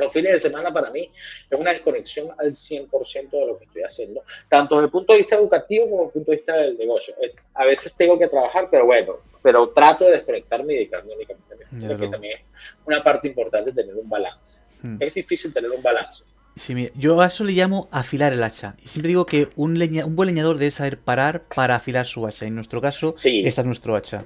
los 0.00 0.12
fines 0.12 0.32
de 0.32 0.40
semana 0.40 0.72
para 0.72 0.90
mí 0.90 1.10
es 1.50 1.58
una 1.58 1.70
desconexión 1.70 2.28
al 2.38 2.52
100% 2.52 3.30
de 3.30 3.46
lo 3.46 3.58
que 3.58 3.66
estoy 3.66 3.82
haciendo, 3.82 4.22
tanto 4.48 4.76
desde 4.76 4.86
el 4.86 4.90
punto 4.90 5.12
de 5.12 5.18
vista 5.20 5.36
educativo 5.36 5.90
como 5.90 5.96
desde 5.98 6.06
el 6.06 6.12
punto 6.12 6.30
de 6.30 6.36
vista 6.36 6.56
del 6.56 6.78
negocio. 6.78 7.14
A 7.54 7.66
veces 7.66 7.92
tengo 7.96 8.18
que 8.18 8.28
trabajar, 8.28 8.68
pero 8.70 8.86
bueno, 8.86 9.16
pero 9.42 9.68
trato 9.70 10.04
de 10.04 10.12
desconectarme 10.12 10.72
y 10.72 10.76
dedicarme 10.76 11.14
únicamente 11.14 11.54
a 11.54 11.56
mí, 11.56 11.86
porque 11.86 12.08
también 12.08 12.38
es 12.38 12.44
una 12.86 13.02
parte 13.04 13.28
importante 13.28 13.72
tener 13.72 13.94
un 13.94 14.08
balance. 14.08 14.58
Hmm. 14.82 14.96
Es 14.98 15.14
difícil 15.14 15.52
tener 15.52 15.70
un 15.70 15.82
balance. 15.82 16.24
Sí, 16.56 16.90
yo 16.94 17.20
a 17.20 17.26
eso 17.26 17.44
le 17.44 17.52
llamo 17.52 17.88
afilar 17.90 18.32
el 18.32 18.42
hacha. 18.42 18.76
Y 18.82 18.88
siempre 18.88 19.08
digo 19.08 19.24
que 19.24 19.48
un, 19.56 19.78
leña, 19.78 20.04
un 20.04 20.16
buen 20.16 20.26
leñador 20.26 20.58
debe 20.58 20.70
saber 20.70 20.98
parar 20.98 21.44
para 21.54 21.76
afilar 21.76 22.06
su 22.06 22.26
hacha. 22.26 22.46
En 22.46 22.54
nuestro 22.54 22.80
caso, 22.80 23.14
sí. 23.16 23.42
esta 23.46 23.62
es 23.62 23.66
nuestro 23.66 23.94
hacha. 23.94 24.24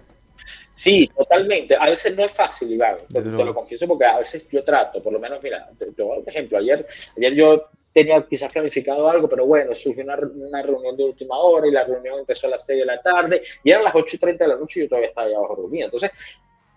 Sí, 0.74 1.10
totalmente. 1.16 1.76
A 1.76 1.88
veces 1.88 2.16
no 2.16 2.24
es 2.24 2.32
fácil, 2.32 2.72
Iván. 2.72 2.96
Te, 3.12 3.22
te, 3.22 3.30
lo 3.30 3.55
confieso 3.55 3.86
porque 3.86 4.05
a 4.05 4.18
veces 4.18 4.46
yo 4.51 4.64
trato, 4.64 5.02
por 5.02 5.12
lo 5.12 5.20
menos, 5.20 5.42
mira, 5.42 5.68
yo, 5.96 6.09
por 6.09 6.22
ejemplo, 6.26 6.59
ayer, 6.59 6.86
ayer 7.16 7.34
yo 7.34 7.68
tenía 7.92 8.20
quizás 8.28 8.52
planificado 8.52 9.09
algo, 9.09 9.28
pero 9.28 9.46
bueno, 9.46 9.74
surgió 9.74 10.02
una, 10.02 10.16
una, 10.16 10.62
reunión 10.62 10.96
de 10.96 11.05
última 11.05 11.38
hora 11.38 11.68
y 11.68 11.70
la 11.70 11.84
reunión 11.84 12.18
empezó 12.18 12.48
a 12.48 12.51
las 12.51 12.66
6 12.66 12.80
de 12.80 12.86
la 12.86 13.01
tarde 13.01 13.42
y 13.62 13.70
eran 13.70 13.84
las 13.84 13.94
8 13.94 14.16
y 14.16 14.18
30 14.18 14.44
de 14.44 14.48
la 14.52 14.59
noche 14.59 14.80
y 14.80 14.82
yo 14.82 14.88
todavía 14.88 15.10
estaba 15.10 15.28
allá 15.28 15.36
abajo 15.36 15.56
dormido. 15.56 15.84
Entonces, 15.84 16.10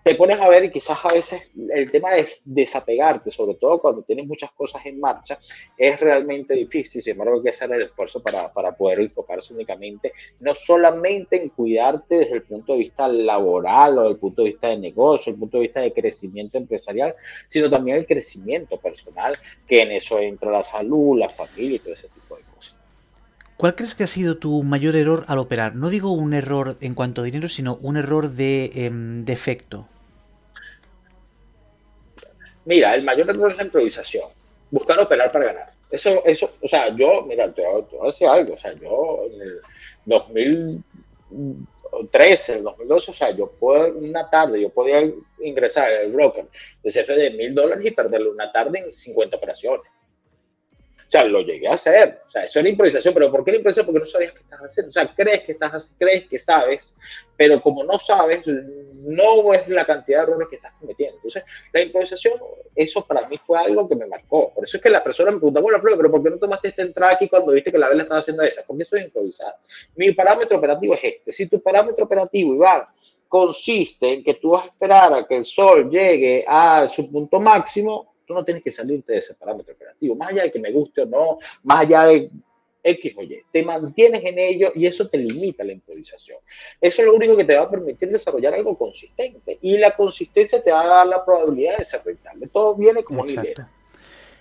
te 0.08 0.14
pones 0.14 0.40
a 0.40 0.48
ver 0.48 0.64
y 0.64 0.70
quizás 0.70 0.98
a 1.04 1.12
veces 1.12 1.50
el 1.70 1.90
tema 1.90 2.12
de 2.12 2.26
desapegarte, 2.46 3.30
sobre 3.30 3.56
todo 3.56 3.78
cuando 3.78 4.00
tienes 4.00 4.26
muchas 4.26 4.50
cosas 4.52 4.86
en 4.86 4.98
marcha, 4.98 5.38
es 5.76 6.00
realmente 6.00 6.54
difícil. 6.54 7.02
Sin 7.02 7.12
embargo, 7.12 7.34
hay 7.34 7.42
que 7.42 7.50
hacer 7.50 7.70
el 7.72 7.82
esfuerzo 7.82 8.22
para, 8.22 8.50
para 8.50 8.74
poder 8.74 9.00
enfocarse 9.00 9.52
únicamente, 9.52 10.14
no 10.40 10.54
solamente 10.54 11.42
en 11.42 11.50
cuidarte 11.50 12.20
desde 12.20 12.36
el 12.36 12.42
punto 12.42 12.72
de 12.72 12.78
vista 12.78 13.06
laboral 13.06 13.98
o 13.98 14.00
desde 14.00 14.14
el 14.14 14.18
punto 14.18 14.42
de 14.44 14.48
vista 14.48 14.68
de 14.68 14.78
negocio, 14.78 15.30
el 15.30 15.38
punto 15.38 15.58
de 15.58 15.64
vista 15.64 15.80
de 15.82 15.92
crecimiento 15.92 16.56
empresarial, 16.56 17.14
sino 17.48 17.68
también 17.68 17.98
el 17.98 18.06
crecimiento 18.06 18.78
personal, 18.78 19.36
que 19.66 19.82
en 19.82 19.92
eso 19.92 20.18
entra 20.20 20.50
la 20.50 20.62
salud, 20.62 21.18
la 21.18 21.28
familia 21.28 21.76
y 21.76 21.80
todo 21.80 21.92
ese 21.92 22.08
tipo 22.08 22.34
de 22.34 22.44
cosas. 22.44 22.74
¿Cuál 23.58 23.74
crees 23.74 23.94
que 23.94 24.04
ha 24.04 24.06
sido 24.06 24.38
tu 24.38 24.62
mayor 24.62 24.96
error 24.96 25.24
al 25.28 25.38
operar? 25.38 25.76
No 25.76 25.90
digo 25.90 26.12
un 26.12 26.32
error 26.32 26.78
en 26.80 26.94
cuanto 26.94 27.20
a 27.20 27.24
dinero, 27.24 27.48
sino 27.48 27.76
un 27.82 27.98
error 27.98 28.30
de 28.30 28.70
eh, 28.72 28.90
defecto. 28.90 29.86
Mira, 32.68 32.94
el 32.94 33.02
mayor 33.02 33.28
error 33.30 33.50
es 33.50 33.56
la 33.56 33.64
improvisación. 33.64 34.28
Buscar 34.70 34.98
operar 34.98 35.32
para 35.32 35.46
ganar. 35.46 35.72
Eso, 35.90 36.22
eso, 36.26 36.50
o 36.60 36.68
sea, 36.68 36.94
yo, 36.94 37.22
mira, 37.22 37.50
te, 37.50 37.62
voy 37.62 37.86
a 38.02 38.06
decir 38.06 38.28
algo. 38.28 38.52
O 38.52 38.58
sea, 38.58 38.74
yo 38.74 39.24
en 39.32 39.40
el 39.40 39.58
2013, 40.04 42.52
en 42.52 42.58
el 42.58 42.64
2012, 42.64 43.10
o 43.10 43.14
sea, 43.14 43.30
yo 43.30 43.50
puedo, 43.52 43.96
una 43.96 44.28
tarde, 44.28 44.60
yo 44.60 44.68
podía 44.68 45.02
ingresar 45.40 45.90
al 45.90 46.12
broker 46.12 46.44
de 46.82 46.90
CF 46.90 47.08
de 47.08 47.30
mil 47.30 47.54
dólares 47.54 47.86
y 47.86 47.90
perderle 47.90 48.28
una 48.28 48.52
tarde 48.52 48.80
en 48.80 48.90
50 48.90 49.38
operaciones. 49.38 49.90
O 51.08 51.10
sea, 51.10 51.24
lo 51.24 51.40
llegué 51.40 51.68
a 51.68 51.72
hacer. 51.72 52.20
O 52.28 52.30
sea, 52.30 52.44
eso 52.44 52.60
era 52.60 52.68
improvisación. 52.68 53.14
¿Pero 53.14 53.30
por 53.30 53.46
qué 53.46 53.52
la 53.52 53.56
improvisación? 53.56 53.86
Porque 53.86 54.00
no 54.00 54.06
sabías 54.06 54.32
qué 54.32 54.40
estás 54.40 54.60
haciendo. 54.60 54.90
O 54.90 54.92
sea, 54.92 55.10
crees 55.16 55.40
que 55.40 55.52
estás 55.52 55.96
crees 55.98 56.28
que 56.28 56.38
sabes, 56.38 56.94
pero 57.34 57.62
como 57.62 57.82
no 57.82 57.98
sabes, 57.98 58.46
no 59.04 59.52
es 59.52 59.68
la 59.68 59.84
cantidad 59.84 60.18
de 60.18 60.22
errores 60.24 60.48
que 60.48 60.56
estás 60.56 60.72
cometiendo. 60.78 61.16
Entonces, 61.16 61.44
la 61.72 61.80
improvisación, 61.80 62.34
eso 62.74 63.04
para 63.06 63.28
mí 63.28 63.38
fue 63.38 63.58
algo 63.58 63.88
que 63.88 63.96
me 63.96 64.06
marcó. 64.06 64.52
Por 64.52 64.64
eso 64.64 64.76
es 64.76 64.82
que 64.82 64.90
la 64.90 65.02
persona 65.02 65.30
me 65.30 65.38
pregunta, 65.38 65.60
bueno, 65.60 65.80
Flor, 65.80 65.96
pero 65.96 66.10
¿por 66.10 66.22
qué 66.22 66.30
no 66.30 66.38
tomaste 66.38 66.68
esta 66.68 66.82
entrada 66.82 67.12
aquí 67.12 67.28
cuando 67.28 67.52
viste 67.52 67.70
que 67.70 67.78
la 67.78 67.88
vela 67.88 68.02
estaba 68.02 68.20
haciendo 68.20 68.42
esa? 68.42 68.62
Porque 68.66 68.82
eso 68.82 68.96
es 68.96 69.04
improvisar. 69.04 69.54
Mi 69.96 70.12
parámetro 70.12 70.58
operativo 70.58 70.94
es 70.94 71.00
este. 71.02 71.32
Si 71.32 71.46
tu 71.46 71.60
parámetro 71.62 72.04
operativo, 72.04 72.54
Iván, 72.54 72.82
consiste 73.28 74.14
en 74.14 74.24
que 74.24 74.34
tú 74.34 74.50
vas 74.50 74.64
a 74.64 74.68
esperar 74.68 75.12
a 75.12 75.26
que 75.26 75.36
el 75.36 75.44
sol 75.44 75.90
llegue 75.90 76.44
a 76.46 76.88
su 76.88 77.10
punto 77.10 77.38
máximo, 77.40 78.14
tú 78.26 78.34
no 78.34 78.44
tienes 78.44 78.62
que 78.62 78.72
salirte 78.72 79.12
de 79.12 79.18
ese 79.18 79.34
parámetro 79.34 79.74
operativo, 79.74 80.14
más 80.14 80.30
allá 80.30 80.42
de 80.44 80.52
que 80.52 80.58
me 80.58 80.72
guste 80.72 81.02
o 81.02 81.06
no, 81.06 81.38
más 81.62 81.80
allá 81.80 82.04
de 82.04 82.30
X 82.82 83.14
o 83.16 83.22
Y. 83.22 83.42
Te 83.52 83.62
mantienes 83.62 84.24
en 84.24 84.38
ello 84.38 84.72
y 84.74 84.86
eso 84.86 85.08
te 85.08 85.18
limita 85.18 85.64
la 85.64 85.72
improvisación. 85.72 86.38
Eso 86.80 87.02
es 87.02 87.06
lo 87.06 87.14
único 87.14 87.36
que 87.36 87.44
te 87.44 87.56
va 87.56 87.62
a 87.62 87.70
permitir 87.70 88.10
desarrollar 88.10 88.54
algo 88.54 88.76
consistente. 88.76 89.58
Y 89.60 89.78
la 89.78 89.94
consistencia 89.96 90.62
te 90.62 90.70
va 90.70 90.82
a 90.82 90.86
dar 90.86 91.06
la 91.06 91.24
probabilidad 91.24 91.78
de 91.78 91.84
ser 91.84 92.02
rentable. 92.04 92.48
Todo 92.48 92.74
viene 92.76 93.02
como 93.02 93.24
Exacto. 93.24 93.66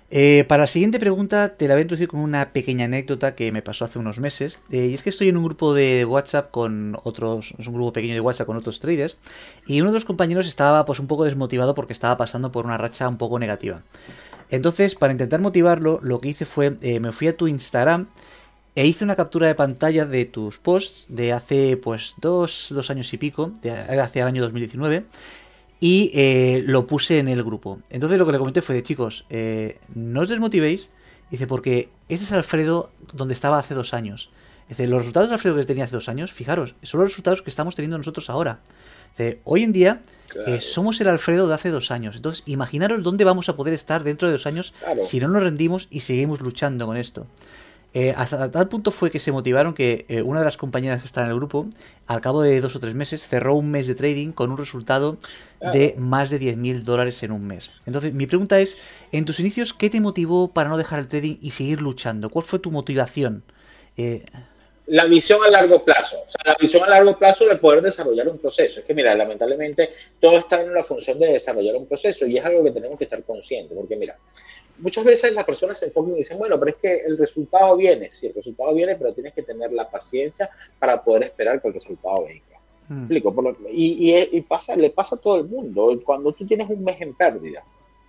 Eh, 0.09 0.45
para 0.47 0.63
la 0.63 0.67
siguiente 0.67 1.01
pregunta 1.01 1.57
te 1.57 1.67
la 1.67 1.73
voy 1.73 1.79
a 1.79 1.81
introducir 1.81 2.07
con 2.07 2.21
una 2.21 2.53
pequeña 2.53 2.85
anécdota 2.85 3.35
que 3.35 3.51
me 3.51 3.61
pasó 3.61 3.85
hace 3.85 3.99
unos 3.99 4.19
meses. 4.19 4.61
Eh, 4.71 4.87
y 4.87 4.93
es 4.93 5.03
que 5.03 5.09
estoy 5.09 5.27
en 5.27 5.37
un 5.37 5.43
grupo 5.43 5.73
de 5.73 6.05
WhatsApp 6.05 6.51
con 6.51 6.97
otros, 7.03 7.53
es 7.57 7.67
un 7.67 7.73
grupo 7.73 7.91
pequeño 7.91 8.13
de 8.13 8.21
WhatsApp 8.21 8.47
con 8.47 8.57
otros 8.57 8.79
traders. 8.79 9.17
Y 9.65 9.81
uno 9.81 9.91
de 9.91 9.95
los 9.95 10.05
compañeros 10.05 10.47
estaba 10.47 10.85
pues 10.85 10.99
un 10.99 11.07
poco 11.07 11.25
desmotivado 11.25 11.75
porque 11.75 11.93
estaba 11.93 12.15
pasando 12.15 12.51
por 12.51 12.65
una 12.65 12.77
racha 12.77 13.07
un 13.09 13.17
poco 13.17 13.37
negativa. 13.37 13.83
Entonces, 14.49 14.95
para 14.95 15.13
intentar 15.13 15.41
motivarlo, 15.41 15.99
lo 16.01 16.19
que 16.19 16.29
hice 16.29 16.45
fue, 16.45 16.77
eh, 16.81 16.99
me 16.99 17.11
fui 17.11 17.27
a 17.27 17.35
tu 17.35 17.47
Instagram 17.47 18.07
e 18.75 18.85
hice 18.85 19.03
una 19.03 19.15
captura 19.15 19.47
de 19.47 19.55
pantalla 19.55 20.05
de 20.05 20.25
tus 20.25 20.59
posts 20.59 21.05
de 21.09 21.33
hace 21.33 21.77
pues 21.77 22.15
dos, 22.21 22.67
dos 22.69 22.89
años 22.89 23.11
y 23.13 23.17
pico, 23.17 23.51
de, 23.61 23.71
hacia 23.71 24.21
el 24.21 24.27
año 24.27 24.43
2019 24.43 25.05
y 25.79 26.11
eh, 26.13 26.63
lo 26.65 26.87
puse 26.87 27.19
en 27.19 27.27
el 27.27 27.43
grupo. 27.43 27.79
Entonces 27.89 28.17
lo 28.17 28.25
que 28.25 28.31
le 28.31 28.37
comenté 28.37 28.61
fue 28.61 28.75
de 28.75 28.83
chicos, 28.83 29.25
eh, 29.29 29.79
no 29.93 30.21
os 30.21 30.29
desmotivéis, 30.29 30.91
dice, 31.29 31.47
porque 31.47 31.89
ese 32.09 32.23
es 32.23 32.31
Alfredo 32.31 32.89
donde 33.13 33.33
estaba 33.33 33.59
hace 33.59 33.73
dos 33.73 33.93
años. 33.93 34.31
Dice, 34.69 34.85
los 34.87 34.99
resultados 34.99 35.29
de 35.29 35.35
Alfredo 35.35 35.55
que 35.55 35.65
tenía 35.65 35.85
hace 35.85 35.95
dos 35.95 36.09
años, 36.09 36.33
fijaros, 36.33 36.75
son 36.83 36.99
los 36.99 37.09
resultados 37.09 37.41
que 37.41 37.49
estamos 37.49 37.75
teniendo 37.75 37.97
nosotros 37.97 38.29
ahora. 38.29 38.59
Dice, 39.11 39.39
hoy 39.45 39.63
en 39.63 39.71
día 39.71 40.01
eh, 40.45 40.59
somos 40.59 40.99
el 40.99 41.07
Alfredo 41.07 41.47
de 41.47 41.53
hace 41.53 41.69
dos 41.69 41.89
años. 41.91 42.17
Entonces, 42.17 42.43
imaginaros 42.45 43.01
dónde 43.01 43.23
vamos 43.23 43.47
a 43.47 43.55
poder 43.55 43.73
estar 43.73 44.03
dentro 44.03 44.27
de 44.27 44.33
dos 44.33 44.45
años 44.45 44.73
si 45.01 45.19
no 45.19 45.29
nos 45.29 45.43
rendimos 45.43 45.87
y 45.89 46.01
seguimos 46.01 46.41
luchando 46.41 46.85
con 46.85 46.97
esto. 46.97 47.27
Eh, 47.93 48.13
hasta 48.15 48.51
tal 48.51 48.67
punto 48.67 48.91
fue 48.91 49.09
que 49.09 49.19
se 49.19 49.31
motivaron 49.31 49.73
que 49.73 50.05
eh, 50.09 50.21
una 50.21 50.39
de 50.39 50.45
las 50.45 50.57
compañeras 50.57 50.99
que 50.99 51.07
está 51.07 51.21
en 51.21 51.29
el 51.29 51.35
grupo, 51.35 51.67
al 52.05 52.19
cabo 52.19 52.41
de 52.41 52.59
dos 52.59 52.75
o 52.75 52.79
tres 52.79 52.93
meses, 52.93 53.25
cerró 53.25 53.55
un 53.55 53.71
mes 53.71 53.87
de 53.87 53.95
trading 53.95 54.33
con 54.33 54.51
un 54.51 54.57
resultado 54.57 55.17
de 55.73 55.95
más 55.97 56.29
de 56.29 56.37
10 56.37 56.57
mil 56.57 56.83
dólares 56.83 57.23
en 57.23 57.31
un 57.31 57.47
mes. 57.47 57.71
Entonces, 57.85 58.13
mi 58.13 58.27
pregunta 58.27 58.59
es, 58.59 58.77
en 59.11 59.25
tus 59.25 59.39
inicios, 59.39 59.73
¿qué 59.73 59.89
te 59.89 60.01
motivó 60.01 60.49
para 60.49 60.69
no 60.69 60.77
dejar 60.77 60.99
el 60.99 61.07
trading 61.07 61.37
y 61.41 61.51
seguir 61.51 61.81
luchando? 61.81 62.29
¿Cuál 62.29 62.45
fue 62.45 62.59
tu 62.59 62.69
motivación? 62.69 63.43
Eh, 63.95 64.25
la 64.87 65.05
visión 65.05 65.43
a 65.43 65.49
largo 65.49 65.83
plazo, 65.83 66.17
o 66.27 66.31
sea, 66.31 66.53
la 66.53 66.57
visión 66.59 66.83
a 66.83 66.89
largo 66.89 67.17
plazo 67.17 67.45
de 67.45 67.57
poder 67.57 67.81
desarrollar 67.81 68.27
un 68.27 68.37
proceso. 68.37 68.79
Es 68.79 68.85
que, 68.85 68.93
mira, 68.93 69.13
lamentablemente 69.15 69.91
todo 70.19 70.37
está 70.37 70.61
en 70.61 70.73
la 70.73 70.83
función 70.83 71.19
de 71.19 71.33
desarrollar 71.33 71.75
un 71.75 71.85
proceso 71.85 72.25
y 72.25 72.37
es 72.37 72.45
algo 72.45 72.63
que 72.63 72.71
tenemos 72.71 72.97
que 72.97 73.03
estar 73.03 73.21
conscientes, 73.23 73.77
porque, 73.77 73.95
mira, 73.95 74.17
muchas 74.79 75.03
veces 75.03 75.33
las 75.33 75.45
personas 75.45 75.77
se 75.77 75.87
enfocan 75.87 76.13
y 76.13 76.17
dicen, 76.17 76.37
bueno, 76.37 76.57
pero 76.59 76.71
es 76.71 76.77
que 76.77 76.95
el 77.05 77.17
resultado 77.17 77.75
viene, 77.75 78.11
sí, 78.11 78.27
el 78.27 78.33
resultado 78.33 78.73
viene, 78.73 78.95
pero 78.95 79.13
tienes 79.13 79.33
que 79.33 79.43
tener 79.43 79.71
la 79.73 79.89
paciencia 79.89 80.49
para 80.79 81.03
poder 81.03 81.23
esperar 81.23 81.61
que 81.61 81.67
el 81.67 81.73
resultado 81.73 82.25
venga. 82.25 82.43
Mm. 82.87 82.99
¿Explico? 82.99 83.57
y, 83.71 84.15
y, 84.15 84.41
pasa, 84.41 84.75
le 84.75 84.89
pasa 84.89 85.15
a 85.15 85.19
todo 85.19 85.37
el 85.37 85.43
mundo. 85.43 85.99
Cuando 86.05 86.31
tú 86.31 86.47
tienes 86.47 86.69
un 86.69 86.83
mes 86.83 87.01
en 87.01 87.13
pérdida, 87.13 87.63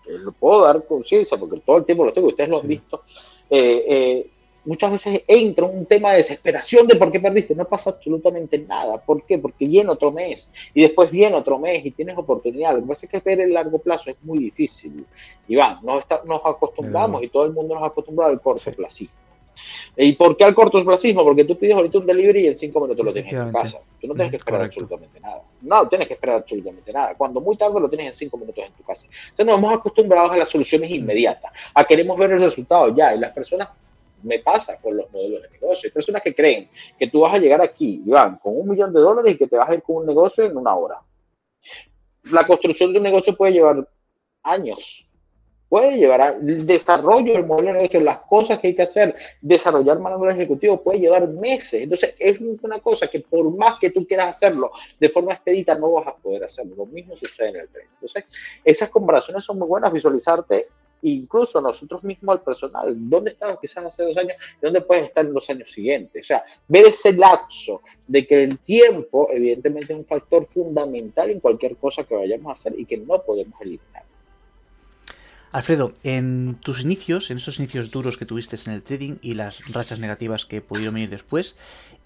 eh, 0.07 0.19
lo 0.19 0.33
puedo 0.33 0.63
dar 0.65 0.85
conciencia 0.85 1.37
porque 1.37 1.61
todo 1.61 1.79
el 1.79 1.85
tiempo 1.85 2.05
lo 2.05 2.13
tengo, 2.13 2.29
ustedes 2.29 2.49
lo 2.49 2.61
han 2.61 2.69
visto. 2.69 3.03
Eh, 3.51 3.85
eh, 3.89 4.31
muchas 4.69 4.93
veces 4.93 5.23
entra 5.27 5.65
un 5.65 5.86
tema 5.86 6.11
de 6.11 6.19
desesperación 6.19 6.86
de 6.86 6.97
por 6.97 7.11
qué 7.11 7.19
perdiste. 7.19 7.55
No 7.55 7.65
pasa 7.65 7.90
absolutamente 7.90 8.59
nada. 8.59 8.99
¿Por 8.99 9.24
qué? 9.24 9.39
Porque 9.39 9.66
viene 9.66 9.89
otro 9.89 10.12
mes 10.12 10.51
y 10.74 10.82
después 10.82 11.11
viene 11.11 11.35
otro 11.35 11.59
mes 11.59 11.85
y 11.86 11.90
tienes 11.90 12.19
oportunidad. 12.19 12.74
Lo 12.74 12.82
que 12.82 12.89
pasa 12.89 13.07
es 13.07 13.12
que 13.12 13.20
ver 13.20 13.40
el 13.40 13.55
largo 13.55 13.78
plazo 13.78 14.11
es 14.11 14.23
muy 14.23 14.39
difícil. 14.39 15.07
Iván, 15.49 15.78
nos, 15.82 16.05
nos 16.27 16.43
acostumbramos 16.45 17.23
y 17.23 17.28
todo 17.28 17.47
el 17.47 17.53
mundo 17.53 17.74
nos 17.77 17.85
acostumbra 17.85 18.27
al 18.27 18.40
cortoplacismo. 18.43 19.15
¿Y 19.97 20.12
por 20.12 20.36
qué 20.36 20.45
al 20.45 20.55
cortoplacismo? 20.55 21.24
Porque 21.24 21.45
tú 21.45 21.59
pides 21.59 21.74
ahorita 21.74 21.99
un 21.99 22.07
delivery 22.07 22.40
y 22.45 22.47
en 22.49 22.59
cinco 22.59 22.81
minutos 22.81 23.05
lo 23.05 23.12
tienes 23.12 23.32
en 23.32 23.47
tu 23.47 23.53
casa. 23.53 23.78
Tú 24.01 24.07
no 24.07 24.15
tienes 24.15 24.31
que 24.31 24.36
esperar 24.36 24.61
absolutamente 24.61 25.19
nada. 25.19 25.43
No 25.62 25.89
tienes 25.89 26.07
que 26.07 26.15
esperar 26.15 26.36
absolutamente 26.36 26.93
nada. 26.93 27.15
Cuando 27.15 27.40
muy 27.40 27.57
tarde 27.57 27.81
lo 27.81 27.89
tienes 27.89 28.09
en 28.09 28.15
cinco 28.15 28.36
minutos 28.36 28.65
en 28.65 28.73
tu 28.73 28.82
casa. 28.82 29.07
Entonces 29.31 29.47
nos 29.47 29.59
hemos 29.59 29.74
acostumbrado 29.74 30.31
a 30.31 30.36
las 30.36 30.49
soluciones 30.51 30.90
inmediatas, 30.90 31.51
a 31.74 31.85
queremos 31.85 32.19
ver 32.19 32.32
el 32.32 32.40
resultado 32.40 32.95
ya. 32.95 33.15
Y 33.15 33.19
las 33.19 33.32
personas 33.32 33.69
me 34.23 34.40
pasa 34.40 34.81
con 34.81 34.97
los 34.97 35.11
modelos 35.12 35.43
de 35.43 35.51
negocio. 35.51 35.89
Hay 35.89 35.93
personas 35.93 36.23
que 36.23 36.35
creen 36.35 36.69
que 36.99 37.09
tú 37.09 37.20
vas 37.20 37.35
a 37.35 37.39
llegar 37.39 37.61
aquí, 37.61 38.03
Iván, 38.07 38.39
con 38.39 38.59
un 38.59 38.69
millón 38.69 38.93
de 38.93 39.01
dólares 39.01 39.35
y 39.35 39.39
que 39.39 39.47
te 39.47 39.57
vas 39.57 39.69
a 39.69 39.74
ir 39.74 39.82
con 39.82 39.97
un 39.97 40.07
negocio 40.07 40.45
en 40.45 40.57
una 40.57 40.74
hora. 40.74 41.01
La 42.24 42.47
construcción 42.47 42.93
de 42.93 42.99
un 42.99 43.05
negocio 43.05 43.36
puede 43.36 43.53
llevar 43.53 43.89
años. 44.43 45.05
Puede 45.69 45.99
llevar 45.99 46.39
el 46.40 46.65
desarrollo 46.65 47.35
del 47.35 47.45
modelo 47.45 47.69
de 47.69 47.74
negocio, 47.74 48.01
las 48.01 48.20
cosas 48.20 48.59
que 48.59 48.69
hay 48.69 48.74
que 48.74 48.82
hacer, 48.82 49.15
desarrollar 49.43 49.99
manual 49.99 50.31
ejecutivo 50.31 50.82
puede 50.82 51.01
llevar 51.01 51.28
meses. 51.28 51.82
Entonces, 51.82 52.15
es 52.19 52.40
una 52.40 52.78
cosa 52.78 53.07
que 53.07 53.20
por 53.20 53.55
más 53.55 53.78
que 53.78 53.90
tú 53.90 54.07
quieras 54.07 54.35
hacerlo 54.35 54.73
de 54.99 55.11
forma 55.11 55.35
expedita, 55.35 55.74
no 55.74 55.93
vas 55.93 56.07
a 56.07 56.16
poder 56.16 56.45
hacerlo. 56.45 56.74
Lo 56.74 56.86
mismo 56.86 57.15
sucede 57.19 57.51
en 57.51 57.57
el 57.57 57.69
tren. 57.69 57.86
Entonces, 57.93 58.24
esas 58.65 58.89
comparaciones 58.89 59.45
son 59.45 59.59
muy 59.59 59.69
buenas, 59.69 59.93
visualizarte 59.93 60.69
incluso 61.03 61.61
nosotros 61.61 62.03
mismos 62.05 62.37
al 62.37 62.43
personal, 62.43 62.95
¿dónde 62.97 63.31
estabas 63.31 63.59
quizás 63.61 63.85
hace 63.85 64.03
dos 64.03 64.16
años 64.16 64.35
y 64.57 64.66
dónde 64.66 64.81
puedes 64.81 65.05
estar 65.07 65.25
en 65.25 65.33
los 65.33 65.49
años 65.51 65.70
siguientes? 65.70 66.25
O 66.25 66.27
sea, 66.27 66.45
ver 66.66 66.87
ese 66.87 67.12
lapso 67.12 67.83
de 68.07 68.27
que 68.27 68.43
el 68.45 68.59
tiempo 68.59 69.29
evidentemente 69.33 69.93
es 69.93 69.99
un 69.99 70.07
factor 70.07 70.45
fundamental 70.47 71.31
en 71.31 71.41
cualquier 71.41 71.77
cosa 71.77 72.05
que 72.05 72.15
vayamos 72.15 72.51
a 72.51 72.53
hacer 72.53 72.79
y 72.79 72.85
que 72.85 72.97
no 72.97 73.23
podemos 73.23 73.61
eliminar. 73.61 74.05
Alfredo, 75.51 75.95
en 76.03 76.57
tus 76.57 76.83
inicios, 76.83 77.31
en 77.31 77.39
esos 77.39 77.59
inicios 77.59 77.91
duros 77.91 78.19
que 78.19 78.27
tuviste 78.27 78.57
en 78.66 78.73
el 78.73 78.83
trading 78.83 79.16
y 79.23 79.33
las 79.33 79.66
rachas 79.73 79.99
negativas 79.99 80.45
que 80.45 80.61
pudieron 80.61 80.95
venir 80.95 81.09
después, 81.09 81.57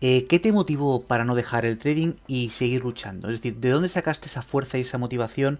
eh, 0.00 0.24
¿qué 0.26 0.38
te 0.38 0.52
motivó 0.52 1.02
para 1.02 1.24
no 1.24 1.34
dejar 1.34 1.64
el 1.64 1.76
trading 1.76 2.12
y 2.28 2.50
seguir 2.50 2.82
luchando? 2.82 3.28
Es 3.28 3.38
decir, 3.38 3.56
¿de 3.56 3.70
dónde 3.70 3.88
sacaste 3.88 4.26
esa 4.26 4.42
fuerza 4.42 4.78
y 4.78 4.82
esa 4.82 4.98
motivación 4.98 5.58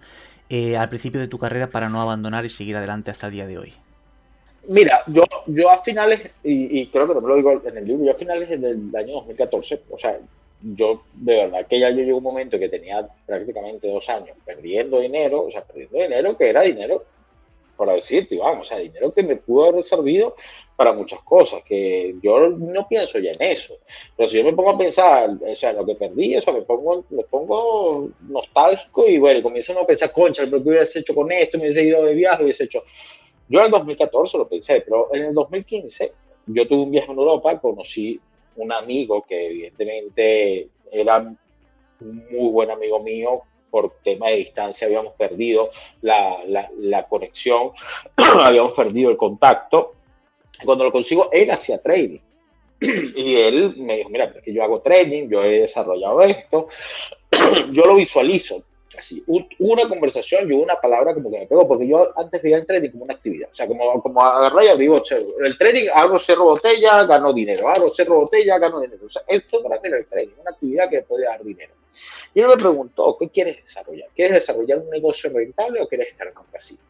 eh, 0.53 0.77
al 0.77 0.91
principio 0.91 1.19
de 1.19 1.29
tu 1.29 1.39
carrera 1.39 1.69
para 1.69 1.89
no 1.89 2.03
abandonar 2.03 2.45
y 2.45 2.51
seguir 2.51 2.77
adelante 2.77 3.11
hasta 3.11 3.27
el 3.29 3.33
día 3.33 3.47
de 3.47 3.57
hoy? 3.57 3.73
Mira, 4.69 5.03
yo, 5.07 5.25
yo 5.47 5.71
a 5.71 5.83
finales, 5.83 6.31
y, 6.45 6.87
creo 6.89 7.09
que 7.09 7.15
te 7.15 7.21
lo 7.23 7.37
digo 7.37 7.63
en 7.65 7.77
el 7.79 7.85
libro, 7.87 8.05
yo 8.05 8.13
a 8.13 8.17
finales 8.17 8.49
del 8.51 8.95
año 8.95 9.15
2014, 9.15 9.81
o 9.91 9.99
sea, 9.99 10.19
yo 10.61 11.03
de 11.15 11.37
verdad 11.37 11.67
que 11.67 11.81
ya 11.81 11.89
yo 11.89 12.03
llegó 12.03 12.19
un 12.19 12.25
momento 12.25 12.59
que 12.59 12.69
tenía 12.69 13.09
prácticamente 13.25 13.89
dos 13.89 14.07
años 14.11 14.37
perdiendo 14.45 15.01
dinero, 15.01 15.47
o 15.47 15.51
sea, 15.51 15.65
perdiendo 15.65 15.99
dinero 15.99 16.37
que 16.37 16.51
era 16.51 16.61
dinero 16.61 17.03
para 17.83 17.95
decirte, 17.95 18.37
vamos, 18.37 18.61
o 18.61 18.65
sea, 18.65 18.79
dinero 18.79 19.11
que 19.11 19.25
me 19.25 19.35
pudo 19.35 19.71
haber 19.71 19.83
servido 19.83 20.37
para 20.77 20.93
muchas 20.93 21.19
cosas, 21.23 21.65
que 21.65 22.15
yo 22.23 22.49
no 22.51 22.87
pienso 22.87 23.19
ya 23.19 23.33
en 23.33 23.43
eso. 23.43 23.75
Pero 24.17 24.29
si 24.29 24.37
yo 24.37 24.45
me 24.45 24.53
pongo 24.53 24.71
a 24.71 24.79
pensar, 24.79 25.31
o 25.45 25.57
sea, 25.57 25.73
lo 25.73 25.85
que 25.85 25.97
perdí, 25.97 26.37
eso 26.37 26.53
me 26.53 26.63
pongo, 26.63 27.05
me 27.11 27.25
pongo 27.25 28.09
nostálgico 28.21 29.09
y 29.09 29.19
bueno, 29.19 29.43
comienzo 29.43 29.77
a 29.77 29.85
pensar, 29.85 30.13
concha, 30.13 30.45
pero 30.45 30.63
¿qué 30.63 30.69
hubieras 30.69 30.95
hecho 30.95 31.13
con 31.13 31.33
esto? 31.33 31.59
Me 31.59 31.65
hubiese 31.65 31.83
ido 31.83 32.05
de 32.05 32.15
viaje, 32.15 32.45
hubiese 32.45 32.65
hecho. 32.65 32.85
Yo 33.49 33.59
en 33.59 33.65
el 33.65 33.73
2014 33.73 34.39
lo 34.39 34.49
pensé, 34.49 34.81
pero 34.83 35.13
en 35.13 35.25
el 35.25 35.35
2015 35.35 36.13
yo 36.47 36.69
tuve 36.69 36.83
un 36.85 36.93
viaje 36.93 37.11
en 37.11 37.19
Europa, 37.19 37.61
conocí 37.61 38.21
un 38.55 38.71
amigo 38.71 39.23
que 39.23 39.47
evidentemente 39.47 40.69
era 40.93 41.19
un 41.19 42.27
muy 42.31 42.49
buen 42.53 42.71
amigo 42.71 43.01
mío, 43.01 43.43
por 43.73 43.91
tema 44.05 44.29
de 44.29 44.37
distancia 44.37 44.87
habíamos 44.87 45.15
perdido 45.15 45.71
la, 46.03 46.37
la, 46.79 47.09
conexión, 47.09 47.71
habíamos 48.17 48.73
perdido 48.73 49.11
el 49.11 49.17
contacto. 49.17 49.95
Cuando 50.63 50.85
lo 50.85 50.93
consigo, 50.93 51.31
él 51.33 51.51
hacía 51.51 51.79
trading. 51.83 52.21
Y 53.17 53.37
él 53.37 53.75
me 53.79 53.97
dijo, 53.97 54.11
mira, 54.11 54.27
es 54.27 54.43
que 54.43 54.53
yo 54.53 54.63
hago 54.63 54.83
trading, 54.83 55.29
yo 55.29 55.43
he 55.43 55.63
desarrollado 55.63 56.23
esto, 56.23 56.69
yo 57.73 57.85
lo 57.85 57.97
visualizo. 57.97 58.63
Así, 58.97 59.25
una 59.59 59.89
conversación 59.89 60.53
y 60.53 60.55
una 60.55 60.77
palabra 60.77 61.15
como 61.15 61.31
que 61.31 61.39
me 61.39 61.47
pegó, 61.47 61.67
porque 61.67 61.89
yo 61.89 62.13
antes 62.15 62.43
veía 62.43 62.59
el 62.59 62.67
trading 62.67 62.91
como 62.91 63.05
una 63.05 63.15
actividad, 63.15 63.49
o 63.51 63.55
sea, 63.55 63.67
como, 63.67 64.03
como 64.03 64.23
agarrar 64.23 64.65
y 64.65 64.87
el 65.47 65.57
trading, 65.57 65.87
hago 65.95 66.19
cerro 66.19 66.45
botella, 66.45 67.03
gano 67.05 67.33
dinero, 67.33 67.71
hago 67.71 67.89
cerro 67.95 68.17
botella, 68.17 68.59
gano 68.59 68.81
dinero. 68.81 69.07
O 69.07 69.09
sea, 69.09 69.23
esto 69.27 69.63
para 69.63 69.81
mí 69.81 69.89
era 69.89 69.97
el 69.97 70.07
trading, 70.07 70.35
una 70.39 70.51
actividad 70.51 70.91
que 70.91 71.07
me 71.09 71.25
dar 71.25 71.43
dinero. 71.43 71.73
Y 72.35 72.41
él 72.41 72.49
me 72.49 72.57
preguntó, 72.57 73.17
¿qué 73.19 73.29
quieres 73.29 73.65
desarrollar? 73.65 74.09
¿Quieres 74.15 74.35
desarrollar 74.35 74.79
un 74.79 74.91
negocio 74.91 75.31
rentable 75.31 75.81
o 75.81 75.89
quieres 75.89 76.09
estar 76.09 76.29
en 76.29 76.39
un 76.39 76.45
casino? 76.51 76.81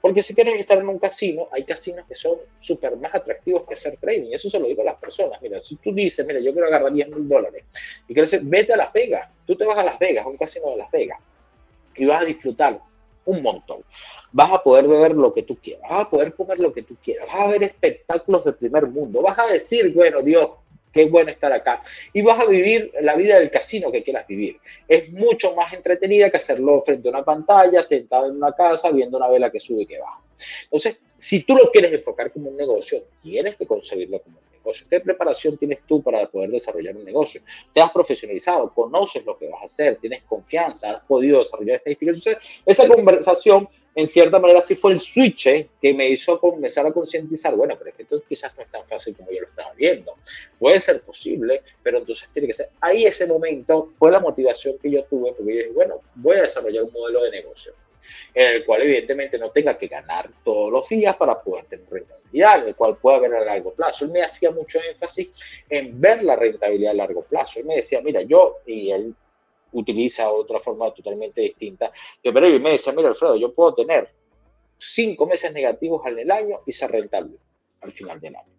Porque 0.00 0.22
si 0.22 0.34
quieres 0.34 0.58
estar 0.58 0.78
en 0.78 0.88
un 0.88 0.98
casino, 0.98 1.48
hay 1.52 1.64
casinos 1.64 2.04
que 2.06 2.14
son 2.14 2.38
súper 2.60 2.96
más 2.96 3.14
atractivos 3.14 3.64
que 3.66 3.74
hacer 3.74 3.96
trading. 3.98 4.32
Eso 4.32 4.50
se 4.50 4.58
lo 4.58 4.66
digo 4.66 4.82
a 4.82 4.86
las 4.86 4.96
personas. 4.96 5.40
Mira, 5.40 5.60
si 5.60 5.76
tú 5.76 5.92
dices, 5.92 6.26
mira, 6.26 6.40
yo 6.40 6.52
quiero 6.52 6.66
agarrar 6.66 6.92
10 6.92 7.08
mil 7.08 7.28
dólares 7.28 7.64
y 8.08 8.14
quieres 8.14 8.48
vete 8.48 8.72
a 8.72 8.76
Las 8.76 8.92
Vegas. 8.92 9.28
Tú 9.46 9.56
te 9.56 9.64
vas 9.64 9.78
a 9.78 9.84
Las 9.84 9.98
Vegas, 9.98 10.26
a 10.26 10.28
un 10.28 10.36
casino 10.36 10.70
de 10.70 10.76
Las 10.76 10.90
Vegas, 10.90 11.18
y 11.96 12.04
vas 12.04 12.22
a 12.22 12.24
disfrutar 12.24 12.80
un 13.24 13.42
montón. 13.42 13.84
Vas 14.32 14.50
a 14.52 14.62
poder 14.62 14.88
beber 14.88 15.12
lo 15.12 15.32
que 15.32 15.42
tú 15.42 15.56
quieras, 15.56 15.88
vas 15.88 16.06
a 16.06 16.10
poder 16.10 16.34
comer 16.34 16.58
lo 16.58 16.72
que 16.72 16.82
tú 16.82 16.96
quieras, 17.02 17.26
vas 17.26 17.40
a 17.40 17.46
ver 17.48 17.62
espectáculos 17.62 18.44
de 18.44 18.52
primer 18.52 18.86
mundo, 18.88 19.22
vas 19.22 19.38
a 19.38 19.46
decir, 19.46 19.92
bueno, 19.94 20.22
Dios, 20.22 20.50
qué 20.92 21.06
bueno 21.06 21.30
estar 21.30 21.52
acá. 21.52 21.82
Y 22.12 22.22
vas 22.22 22.40
a 22.40 22.46
vivir 22.46 22.92
la 23.00 23.16
vida 23.16 23.38
del 23.38 23.50
casino 23.50 23.90
que 23.90 24.02
quieras 24.02 24.26
vivir. 24.26 24.58
Es 24.86 25.10
mucho 25.12 25.54
más 25.54 25.72
entretenida 25.72 26.30
que 26.30 26.36
hacerlo 26.36 26.82
frente 26.84 27.08
a 27.08 27.12
una 27.12 27.24
pantalla, 27.24 27.82
sentado 27.82 28.26
en 28.26 28.36
una 28.36 28.52
casa, 28.52 28.90
viendo 28.90 29.16
una 29.16 29.28
vela 29.28 29.50
que 29.50 29.60
sube 29.60 29.82
y 29.82 29.86
que 29.86 29.98
baja. 29.98 30.20
Entonces, 30.64 30.98
si 31.16 31.44
tú 31.44 31.56
lo 31.56 31.70
quieres 31.70 31.92
enfocar 31.92 32.32
como 32.32 32.50
un 32.50 32.56
negocio, 32.56 33.04
tienes 33.22 33.56
que 33.56 33.66
conseguirlo 33.66 34.20
como 34.20 34.38
un 34.38 34.58
negocio. 34.58 34.86
¿Qué 34.88 35.00
preparación 35.00 35.56
tienes 35.56 35.80
tú 35.86 36.02
para 36.02 36.26
poder 36.26 36.50
desarrollar 36.50 36.96
un 36.96 37.04
negocio? 37.04 37.42
¿Te 37.72 37.80
has 37.80 37.90
profesionalizado? 37.90 38.72
¿Conoces 38.72 39.24
lo 39.24 39.38
que 39.38 39.48
vas 39.48 39.62
a 39.62 39.66
hacer? 39.66 39.96
¿Tienes 39.96 40.22
confianza? 40.24 40.90
¿Has 40.90 41.00
podido 41.00 41.38
desarrollar 41.38 41.76
estadísticas? 41.76 42.16
Entonces, 42.16 42.42
esa 42.66 42.88
conversación 42.88 43.68
en 43.94 44.08
cierta 44.08 44.38
manera 44.38 44.62
sí 44.62 44.74
fue 44.74 44.92
el 44.92 45.00
switch 45.00 45.46
¿eh? 45.46 45.68
que 45.80 45.92
me 45.92 46.08
hizo 46.08 46.40
comenzar 46.40 46.86
a 46.86 46.92
concientizar, 46.92 47.54
bueno, 47.54 47.74
pero 47.76 47.90
es 47.90 47.96
que 47.96 48.02
esto 48.04 48.22
quizás 48.26 48.56
no 48.56 48.62
es 48.62 48.70
tan 48.70 48.86
fácil 48.86 49.14
como 49.16 49.30
yo 49.30 49.40
lo 49.42 49.48
estaba 49.48 49.72
viendo. 49.74 50.16
Puede 50.58 50.80
ser 50.80 51.02
posible, 51.02 51.62
pero 51.82 51.98
entonces 51.98 52.28
tiene 52.32 52.48
que 52.48 52.54
ser. 52.54 52.68
Ahí 52.80 53.04
ese 53.04 53.26
momento 53.26 53.92
fue 53.98 54.10
la 54.10 54.20
motivación 54.20 54.78
que 54.78 54.90
yo 54.90 55.04
tuve, 55.04 55.32
porque 55.32 55.52
yo 55.52 55.58
dije, 55.58 55.70
bueno, 55.72 56.00
voy 56.14 56.36
a 56.36 56.42
desarrollar 56.42 56.84
un 56.84 56.92
modelo 56.92 57.22
de 57.24 57.30
negocio 57.30 57.74
en 58.34 58.56
el 58.56 58.64
cual 58.64 58.82
evidentemente 58.82 59.38
no 59.38 59.50
tenga 59.50 59.76
que 59.76 59.86
ganar 59.86 60.30
todos 60.44 60.72
los 60.72 60.88
días 60.88 61.16
para 61.16 61.40
poder 61.40 61.66
tener 61.66 61.86
rentabilidad, 61.90 62.62
en 62.62 62.68
el 62.68 62.74
cual 62.74 62.96
pueda 62.96 63.18
ver 63.18 63.34
a 63.34 63.44
largo 63.44 63.72
plazo. 63.72 64.04
Él 64.04 64.10
me 64.10 64.22
hacía 64.22 64.50
mucho 64.50 64.78
énfasis 64.82 65.28
en 65.68 66.00
ver 66.00 66.22
la 66.22 66.36
rentabilidad 66.36 66.92
a 66.92 66.96
largo 66.96 67.22
plazo. 67.22 67.60
Él 67.60 67.66
me 67.66 67.76
decía, 67.76 68.00
mira, 68.02 68.22
yo, 68.22 68.58
y 68.66 68.90
él 68.90 69.14
utiliza 69.72 70.30
otra 70.30 70.58
forma 70.60 70.92
totalmente 70.92 71.40
distinta. 71.40 71.92
Yo, 72.22 72.32
pero 72.32 72.46
él 72.46 72.60
me 72.60 72.72
decía, 72.72 72.92
mira, 72.92 73.08
Alfredo, 73.08 73.36
yo 73.36 73.54
puedo 73.54 73.74
tener 73.74 74.08
cinco 74.78 75.26
meses 75.26 75.52
negativos 75.52 76.04
en 76.06 76.18
el 76.18 76.30
año 76.30 76.60
y 76.66 76.72
ser 76.72 76.90
rentable 76.90 77.36
al 77.80 77.92
final 77.92 78.20
del 78.20 78.36
año 78.36 78.52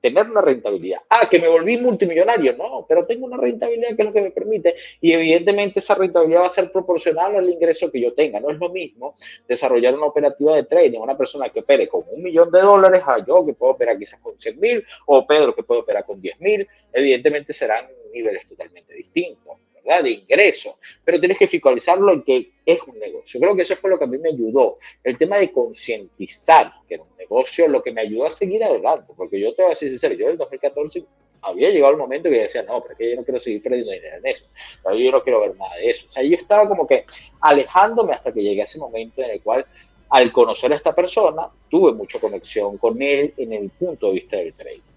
tener 0.00 0.30
una 0.30 0.40
rentabilidad. 0.40 1.00
Ah, 1.08 1.28
que 1.28 1.38
me 1.38 1.48
volví 1.48 1.76
multimillonario, 1.76 2.56
no, 2.56 2.86
pero 2.88 3.06
tengo 3.06 3.26
una 3.26 3.36
rentabilidad 3.36 3.94
que 3.94 4.02
es 4.02 4.06
lo 4.06 4.12
que 4.12 4.22
me 4.22 4.30
permite 4.30 4.74
y 5.00 5.12
evidentemente 5.12 5.80
esa 5.80 5.94
rentabilidad 5.94 6.42
va 6.42 6.46
a 6.46 6.50
ser 6.50 6.72
proporcional 6.72 7.36
al 7.36 7.48
ingreso 7.48 7.90
que 7.90 8.00
yo 8.00 8.12
tenga. 8.14 8.40
No 8.40 8.50
es 8.50 8.58
lo 8.58 8.70
mismo 8.70 9.14
desarrollar 9.46 9.94
una 9.94 10.06
operativa 10.06 10.56
de 10.56 10.64
trading, 10.64 11.00
una 11.00 11.16
persona 11.16 11.48
que 11.50 11.60
opere 11.60 11.88
con 11.88 12.04
un 12.10 12.22
millón 12.22 12.50
de 12.50 12.60
dólares 12.60 13.02
a 13.06 13.24
yo 13.24 13.44
que 13.44 13.54
puedo 13.54 13.72
operar 13.72 13.98
quizás 13.98 14.20
con 14.20 14.38
100 14.38 14.60
mil 14.60 14.84
o 15.06 15.26
Pedro 15.26 15.54
que 15.54 15.62
puede 15.62 15.80
operar 15.80 16.04
con 16.04 16.20
10 16.20 16.40
mil, 16.40 16.66
evidentemente 16.92 17.52
serán 17.52 17.86
niveles 18.12 18.46
totalmente 18.48 18.94
distintos. 18.94 19.58
De 19.84 20.10
ingreso, 20.10 20.78
pero 21.04 21.18
tienes 21.18 21.36
que 21.36 21.46
fiscalizarlo 21.46 22.12
en 22.12 22.22
que 22.22 22.52
es 22.64 22.80
un 22.86 22.98
negocio. 22.98 23.40
Creo 23.40 23.56
que 23.56 23.62
eso 23.62 23.74
fue 23.76 23.90
lo 23.90 23.98
que 23.98 24.04
a 24.04 24.06
mí 24.06 24.18
me 24.18 24.28
ayudó. 24.28 24.78
El 25.02 25.18
tema 25.18 25.38
de 25.38 25.50
concientizar 25.50 26.72
que 26.86 26.94
era 26.94 27.02
un 27.02 27.16
negocio, 27.16 27.66
lo 27.66 27.82
que 27.82 27.90
me 27.90 28.02
ayudó 28.02 28.26
a 28.26 28.30
seguir 28.30 28.62
adelante, 28.62 29.12
porque 29.16 29.40
yo 29.40 29.54
te 29.54 29.62
voy 29.62 29.70
a 29.70 29.74
decir 29.74 29.88
sincero, 29.88 30.14
yo 30.14 30.26
en 30.26 30.32
el 30.32 30.38
2014 30.38 31.04
había 31.42 31.70
llegado 31.70 31.92
el 31.92 31.98
momento 31.98 32.28
que 32.28 32.42
decía, 32.42 32.62
no, 32.62 32.80
pero 32.82 32.92
es 32.92 32.98
que 32.98 33.10
yo 33.10 33.16
no 33.16 33.24
quiero 33.24 33.40
seguir 33.40 33.62
perdiendo 33.62 33.90
dinero 33.90 34.18
en 34.18 34.26
eso, 34.26 34.46
yo 34.84 35.10
no 35.10 35.22
quiero 35.22 35.40
ver 35.40 35.56
nada 35.56 35.74
de 35.76 35.90
eso. 35.90 36.06
O 36.08 36.12
sea, 36.12 36.22
yo 36.22 36.36
estaba 36.36 36.68
como 36.68 36.86
que 36.86 37.04
alejándome 37.40 38.12
hasta 38.12 38.32
que 38.32 38.42
llegué 38.42 38.62
a 38.62 38.64
ese 38.64 38.78
momento 38.78 39.22
en 39.22 39.30
el 39.30 39.42
cual, 39.42 39.64
al 40.10 40.32
conocer 40.32 40.72
a 40.72 40.76
esta 40.76 40.94
persona, 40.94 41.48
tuve 41.68 41.92
mucha 41.92 42.20
conexión 42.20 42.78
con 42.78 43.00
él 43.00 43.32
en 43.36 43.52
el 43.52 43.70
punto 43.70 44.08
de 44.08 44.12
vista 44.12 44.36
del 44.36 44.52
trading. 44.52 44.89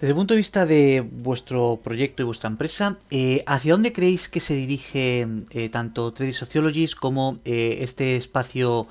Desde 0.00 0.12
el 0.12 0.16
punto 0.16 0.32
de 0.32 0.38
vista 0.38 0.64
de 0.64 1.04
vuestro 1.06 1.78
proyecto 1.84 2.22
y 2.22 2.24
vuestra 2.24 2.48
empresa, 2.48 2.96
eh, 3.10 3.44
¿hacia 3.46 3.72
dónde 3.72 3.92
creéis 3.92 4.30
que 4.30 4.40
se 4.40 4.54
dirige 4.54 5.26
eh, 5.52 5.68
tanto 5.68 6.14
Trade 6.14 6.32
Sociologies 6.32 6.94
como 6.94 7.36
eh, 7.44 7.80
este 7.82 8.16
espacio 8.16 8.86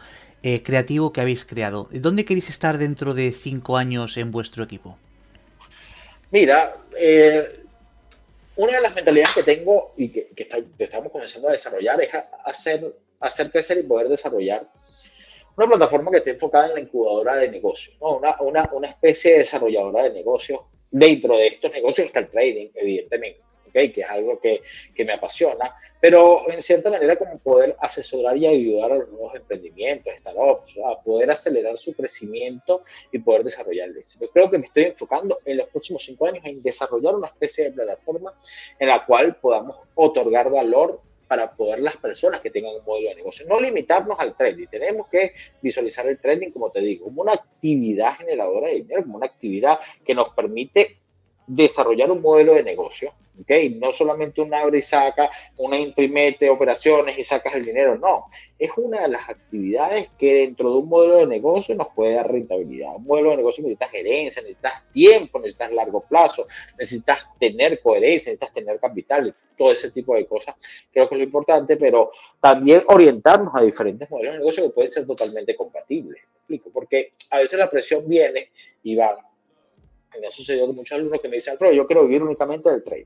creativo 0.64 1.11
que 1.11 1.22
habéis 1.22 1.45
creado? 1.45 1.88
¿Dónde 1.91 2.26
queréis 2.26 2.49
estar 2.49 2.77
dentro 2.77 3.15
de 3.15 3.31
cinco 3.31 3.77
años 3.77 4.18
en 4.18 4.30
vuestro 4.30 4.64
equipo? 4.64 4.99
Mira, 6.30 6.77
una 8.56 8.73
de 8.73 8.81
las 8.81 8.94
mentalidades 8.94 9.34
que 9.34 9.44
tengo 9.44 9.94
y 9.98 10.10
que, 10.10 10.30
estamos 10.77 11.11
comenzando 11.11 11.48
a 11.48 11.53
desarrollar 11.53 11.99
es 12.03 12.10
hacer, 12.45 12.95
hacer 13.19 13.52
crecer 13.52 13.80
y 13.80 13.84
poder 13.84 14.10
desarrollar 14.10 14.69
una 15.57 15.68
plataforma 15.68 16.11
que 16.11 16.18
esté 16.18 16.30
enfocada 16.30 16.68
en 16.68 16.76
la 16.76 16.80
incubadora 16.81 17.36
de 17.38 17.49
negocios, 17.49 17.98
una, 17.99 18.40
una, 18.41 18.69
una 18.72 18.90
especie 18.90 19.31
de 19.31 19.38
desarrolladora 19.40 20.03
de 20.03 20.11
negocios 20.11 20.61
Dentro 20.91 21.38
de 21.38 21.48
estos 21.48 21.72
negocios 21.72 22.07
está 22.07 22.20
el 22.20 22.30
trading, 22.30 22.70
evidentemente, 22.74 23.41
¿okay? 23.68 23.91
que 23.91 24.02
es 24.02 24.10
algo 24.10 24.40
que, 24.40 24.61
que, 24.95 25.06
me 25.06 25.14
apasiona, 25.14 25.76
pero 26.02 26.49
en 26.49 26.61
cierta 26.61 26.90
manera 26.90 27.16
como 27.16 27.38
poder 27.38 27.76
asesorar 27.80 28.36
y 28.38 28.48
ayudar 28.48 28.91
a 28.91 28.95
los 28.95 29.10
nuevos 29.10 29.36
emprendimientos, 29.36 30.14
startups, 30.18 30.78
a 30.84 31.02
poder 31.02 31.30
acelerar 31.30 31.78
su 31.78 31.94
crecimiento 31.94 32.84
y 33.11 33.20
poder 33.20 33.44
desarrollarles. 33.44 34.18
Yo 34.20 34.30
creo 34.32 34.49
que 34.49 34.57
me 34.57 34.66
estoy 34.66 34.86
enfocando 34.86 35.40
en 35.45 35.57
los 35.57 35.70
próximos 35.70 36.03
cinco 36.03 36.26
años 36.26 36.44
en 36.45 36.64
desarrollar 36.64 37.16
una 37.16 37.28
especie 37.28 37.66
de 37.66 37.72
plataforma 37.72 38.34
en 38.80 38.88
la 38.88 39.06
cual 39.06 39.36
podamos 39.36 39.78
otorgar 39.94 40.49
valor 40.49 41.02
para 41.30 41.56
poder 41.56 41.80
las 41.80 41.95
personas 41.95 42.41
que 42.41 42.49
tengan 42.49 42.73
un 42.73 42.84
modelo 42.84 43.10
de 43.10 43.15
negocio. 43.18 43.45
No 43.47 43.60
limitarnos 43.60 44.19
al 44.19 44.35
trading, 44.35 44.65
tenemos 44.65 45.07
que 45.10 45.35
visualizar 45.61 46.07
el 46.07 46.18
trading, 46.18 46.49
como 46.49 46.72
te 46.72 46.80
digo, 46.81 47.06
como 47.06 47.22
una 47.22 47.34
actividad 47.34 48.18
generadora 48.18 48.68
de 48.68 48.81
dinero, 48.81 49.03
como 49.03 49.18
una 49.18 49.27
actividad 49.27 49.80
que 50.03 50.15
nos 50.15 50.34
permite 50.34 50.97
desarrollar 51.49 52.11
un 52.11 52.21
modelo 52.21 52.53
de 52.53 52.63
negocio 52.63 53.13
¿ok? 53.41 53.51
No 53.76 53.93
solamente 53.93 54.41
un 54.41 54.53
abre 54.53 54.80
y 54.80 54.81
saca, 54.81 55.30
una 55.57 55.77
imprimete 55.77 56.49
operaciones 56.49 57.17
y 57.17 57.23
sacas 57.23 57.55
el 57.55 57.65
dinero, 57.65 57.97
no. 57.97 58.26
Es 58.57 58.71
una 58.76 59.01
de 59.01 59.09
las 59.09 59.30
actividades 59.30 60.09
que 60.17 60.35
dentro 60.35 60.71
de 60.71 60.77
un 60.80 60.89
modelo 60.89 61.17
de 61.17 61.27
negocio 61.27 61.76
nos 61.76 61.88
puede 61.89 62.15
dar 62.15 62.31
rentabilidad. 62.31 62.95
Un 62.95 63.05
modelo 63.05 63.31
de 63.31 63.38
negocio 63.38 63.63
necesitas 63.63 63.91
gerencia, 63.91 64.41
necesitas 64.41 64.84
tiempo, 64.91 65.39
necesitas 65.39 65.71
largo 65.71 66.01
plazo, 66.01 66.47
necesitas 66.77 67.19
tener 67.39 67.80
coherencia, 67.81 68.31
necesitas 68.31 68.53
tener 68.53 68.80
capital, 68.80 69.34
todo 69.57 69.71
ese 69.71 69.91
tipo 69.91 70.15
de 70.15 70.26
cosas. 70.26 70.55
Creo 70.91 71.07
que 71.07 71.15
es 71.15 71.19
lo 71.19 71.26
importante, 71.26 71.77
pero 71.77 72.11
también 72.41 72.84
orientarnos 72.88 73.53
a 73.55 73.61
diferentes 73.61 74.09
modelos 74.09 74.34
de 74.34 74.39
negocio 74.39 74.63
que 74.63 74.69
pueden 74.69 74.91
ser 74.91 75.05
totalmente 75.05 75.55
compatibles. 75.55 76.21
explico? 76.39 76.69
Porque 76.73 77.13
a 77.30 77.39
veces 77.39 77.57
la 77.59 77.69
presión 77.69 78.07
viene 78.07 78.49
y 78.84 78.95
va. 78.95 79.28
Me 80.19 80.27
ha 80.27 80.31
sucedido 80.31 80.68
con 80.68 80.76
muchos 80.76 80.98
alumnos 80.98 81.19
que 81.22 81.30
me 81.30 81.36
dicen, 81.36 81.56
yo 81.73 81.88
quiero 81.88 82.06
vivir 82.06 82.23
únicamente 82.23 82.69
del 82.69 82.84
trading. 82.84 83.06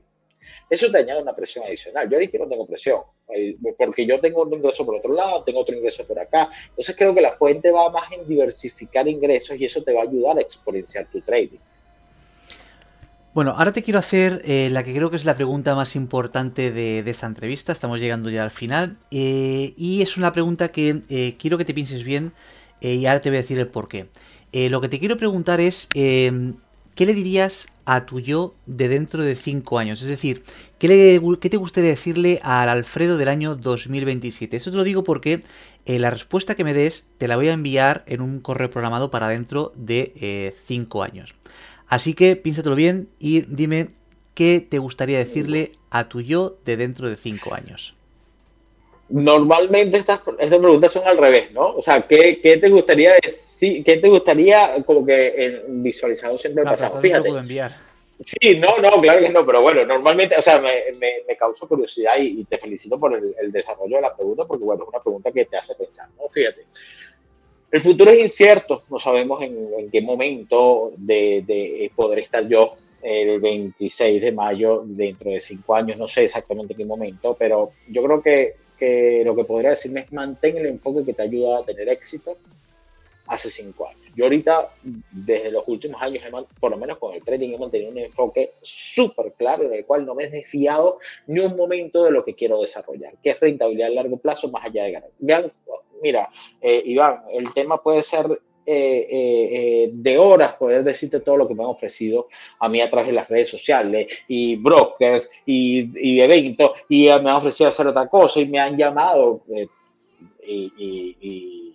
Eso 0.70 0.90
te 0.90 0.98
añade 0.98 1.22
una 1.22 1.34
presión 1.34 1.64
adicional. 1.64 2.08
Yo 2.08 2.18
que 2.18 2.38
no 2.38 2.48
tengo 2.48 2.66
presión, 2.66 3.00
eh, 3.34 3.56
porque 3.76 4.06
yo 4.06 4.18
tengo 4.20 4.42
un 4.42 4.54
ingreso 4.54 4.84
por 4.84 4.96
otro 4.96 5.12
lado, 5.12 5.42
tengo 5.44 5.60
otro 5.60 5.76
ingreso 5.76 6.06
por 6.06 6.18
acá. 6.18 6.50
Entonces 6.70 6.94
creo 6.96 7.14
que 7.14 7.20
la 7.20 7.32
fuente 7.32 7.70
va 7.70 7.90
más 7.90 8.10
en 8.12 8.26
diversificar 8.26 9.06
ingresos 9.06 9.56
y 9.58 9.64
eso 9.66 9.82
te 9.82 9.92
va 9.92 10.00
a 10.00 10.04
ayudar 10.04 10.38
a 10.38 10.40
exponenciar 10.40 11.06
tu 11.06 11.20
trading. 11.20 11.58
Bueno, 13.34 13.50
ahora 13.50 13.72
te 13.72 13.82
quiero 13.82 13.98
hacer 13.98 14.42
eh, 14.44 14.68
la 14.70 14.84
que 14.84 14.94
creo 14.94 15.10
que 15.10 15.16
es 15.16 15.24
la 15.24 15.34
pregunta 15.34 15.74
más 15.74 15.96
importante 15.96 16.70
de, 16.70 17.00
esta 17.00 17.26
entrevista. 17.26 17.72
Estamos 17.72 17.98
llegando 17.98 18.30
ya 18.30 18.44
al 18.44 18.52
final. 18.52 18.96
Eh, 19.10 19.74
y 19.76 20.02
es 20.02 20.16
una 20.16 20.32
pregunta 20.32 20.70
que 20.70 21.34
quiero 21.38 21.58
que 21.58 21.64
te 21.64 21.74
pienses 21.74 22.04
bien 22.04 22.32
y 22.80 23.06
ahora 23.06 23.20
te 23.20 23.30
voy 23.30 23.38
a 23.38 23.40
decir 23.40 23.58
el 23.58 23.68
por 23.68 23.88
qué. 23.88 24.06
lo 24.52 24.80
que 24.80 24.88
te 24.88 25.00
quiero 25.00 25.16
preguntar 25.16 25.60
es, 25.60 25.88
¿qué 26.94 27.06
le 27.06 27.14
dirías 27.14 27.68
a 27.84 28.06
tu 28.06 28.20
yo 28.20 28.54
de 28.66 28.88
dentro 28.88 29.22
de 29.22 29.34
5 29.34 29.78
años? 29.78 30.02
Es 30.02 30.08
decir, 30.08 30.42
¿qué, 30.78 31.20
te 31.50 31.56
gustaría 31.56 31.90
decirle 31.90 32.40
al 32.42 32.68
Alfredo 32.68 33.18
del 33.18 33.28
año 33.28 33.56
2027? 33.56 34.56
Eso 34.56 34.70
te 34.70 34.76
lo 34.76 34.84
digo 34.84 35.04
porque 35.04 35.40
eh, 35.86 35.98
la 35.98 36.10
respuesta 36.10 36.54
que 36.54 36.64
me 36.64 36.74
des 36.74 37.10
te 37.18 37.28
la 37.28 37.36
voy 37.36 37.48
a 37.48 37.52
enviar 37.52 38.04
en 38.06 38.20
un 38.20 38.40
correo 38.40 38.70
programado 38.70 39.10
para 39.10 39.28
dentro 39.28 39.72
de 39.76 40.52
5 40.64 41.04
eh, 41.04 41.08
años. 41.10 41.34
Así 41.86 42.14
que 42.14 42.36
piénsatelo 42.36 42.76
bien 42.76 43.08
y 43.18 43.42
dime 43.42 43.88
qué 44.34 44.60
te 44.60 44.78
gustaría 44.78 45.18
decirle 45.18 45.72
a 45.90 46.08
tu 46.08 46.20
yo 46.20 46.56
de 46.64 46.76
dentro 46.76 47.08
de 47.08 47.16
5 47.16 47.54
años. 47.54 47.94
Normalmente 49.10 49.98
estas, 49.98 50.20
estas 50.38 50.58
preguntas 50.58 50.92
son 50.92 51.06
al 51.06 51.18
revés, 51.18 51.52
¿no? 51.52 51.74
O 51.74 51.82
sea, 51.82 52.06
¿qué, 52.06 52.40
qué 52.42 52.56
te 52.56 52.70
gustaría 52.70 53.12
decir? 53.14 53.34
Sí, 53.64 53.82
¿qué 53.82 53.96
te 53.96 54.10
gustaría 54.10 54.84
como 54.84 55.06
que 55.06 55.62
visualizado 55.68 56.36
siempre 56.36 56.64
el 56.64 56.68
pasado? 56.68 57.00
Fíjate. 57.00 57.30
enviar. 57.30 57.70
Sí, 58.22 58.58
no, 58.58 58.76
no, 58.76 59.00
claro 59.00 59.20
que 59.20 59.30
no, 59.30 59.46
pero 59.46 59.62
bueno, 59.62 59.86
normalmente, 59.86 60.36
o 60.36 60.42
sea, 60.42 60.60
me, 60.60 60.92
me, 60.98 61.22
me 61.26 61.34
causó 61.34 61.66
curiosidad 61.66 62.12
y, 62.20 62.44
te 62.44 62.58
felicito 62.58 63.00
por 63.00 63.14
el, 63.14 63.50
desarrollo 63.50 63.96
de 63.96 64.02
la 64.02 64.14
pregunta, 64.14 64.44
porque 64.44 64.64
bueno, 64.64 64.82
es 64.82 64.88
una 64.90 65.02
pregunta 65.02 65.32
que 65.32 65.46
te 65.46 65.56
hace 65.56 65.74
pensar, 65.76 66.10
¿no? 66.18 66.28
Fíjate. 66.28 66.66
El 67.72 67.80
futuro 67.80 68.10
es 68.10 68.18
incierto, 68.18 68.82
no 68.90 68.98
sabemos 68.98 69.42
en, 69.42 69.90
qué 69.90 70.02
momento 70.02 70.92
de, 70.98 71.42
de, 71.46 71.90
poder 71.96 72.18
estar 72.18 72.46
yo 72.46 72.74
el 73.00 73.40
26 73.40 74.20
de 74.20 74.30
mayo 74.32 74.82
dentro 74.84 75.30
de 75.30 75.40
cinco 75.40 75.74
años, 75.74 75.98
no 75.98 76.06
sé 76.06 76.24
exactamente 76.24 76.74
en 76.74 76.76
qué 76.76 76.84
momento, 76.84 77.34
pero 77.38 77.70
yo 77.88 78.04
creo 78.04 78.20
que, 78.20 78.56
que 78.78 79.22
lo 79.24 79.34
que 79.34 79.44
podría 79.44 79.70
decirme 79.70 80.00
es 80.00 80.12
mantén 80.12 80.58
el 80.58 80.66
enfoque 80.66 81.02
que 81.02 81.14
te 81.14 81.22
ayuda 81.22 81.60
a 81.60 81.64
tener 81.64 81.88
éxito, 81.88 82.36
hace 83.26 83.50
cinco 83.50 83.88
años. 83.88 84.04
Yo 84.14 84.24
ahorita, 84.24 84.70
desde 84.82 85.50
los 85.50 85.66
últimos 85.66 86.00
años, 86.00 86.22
por 86.60 86.70
lo 86.70 86.76
menos 86.76 86.98
con 86.98 87.14
el 87.14 87.22
trading, 87.22 87.54
he 87.54 87.58
mantenido 87.58 87.90
un 87.90 87.98
enfoque 87.98 88.54
súper 88.62 89.32
claro 89.32 89.64
en 89.64 89.74
el 89.74 89.84
cual 89.84 90.06
no 90.06 90.14
me 90.14 90.24
he 90.24 90.30
desfiado 90.30 90.98
ni 91.26 91.40
un 91.40 91.56
momento 91.56 92.04
de 92.04 92.12
lo 92.12 92.24
que 92.24 92.34
quiero 92.34 92.60
desarrollar, 92.60 93.14
que 93.22 93.30
es 93.30 93.40
rentabilidad 93.40 93.88
a 93.88 93.94
largo 93.94 94.18
plazo 94.18 94.48
más 94.50 94.64
allá 94.64 94.84
de 94.84 94.92
ganar. 94.92 95.10
Mira, 96.02 96.30
eh, 96.60 96.82
Iván, 96.84 97.22
el 97.32 97.52
tema 97.54 97.82
puede 97.82 98.02
ser 98.02 98.26
eh, 98.66 99.08
eh, 99.10 99.90
de 99.92 100.18
horas 100.18 100.54
poder 100.54 100.84
decirte 100.84 101.20
todo 101.20 101.36
lo 101.36 101.48
que 101.48 101.54
me 101.54 101.62
han 101.62 101.70
ofrecido 101.70 102.28
a 102.60 102.68
mí 102.68 102.80
a 102.80 102.88
través 102.88 103.08
de 103.08 103.14
las 103.14 103.28
redes 103.28 103.48
sociales 103.48 104.06
y 104.26 104.56
brokers 104.56 105.30
y, 105.44 105.90
y 106.00 106.20
eventos 106.20 106.70
y 106.88 107.04
me 107.04 107.10
han 107.10 107.36
ofrecido 107.36 107.68
hacer 107.68 107.86
otra 107.88 108.08
cosa 108.08 108.40
y 108.40 108.48
me 108.48 108.58
han 108.58 108.76
llamado 108.76 109.42
y 110.46 111.73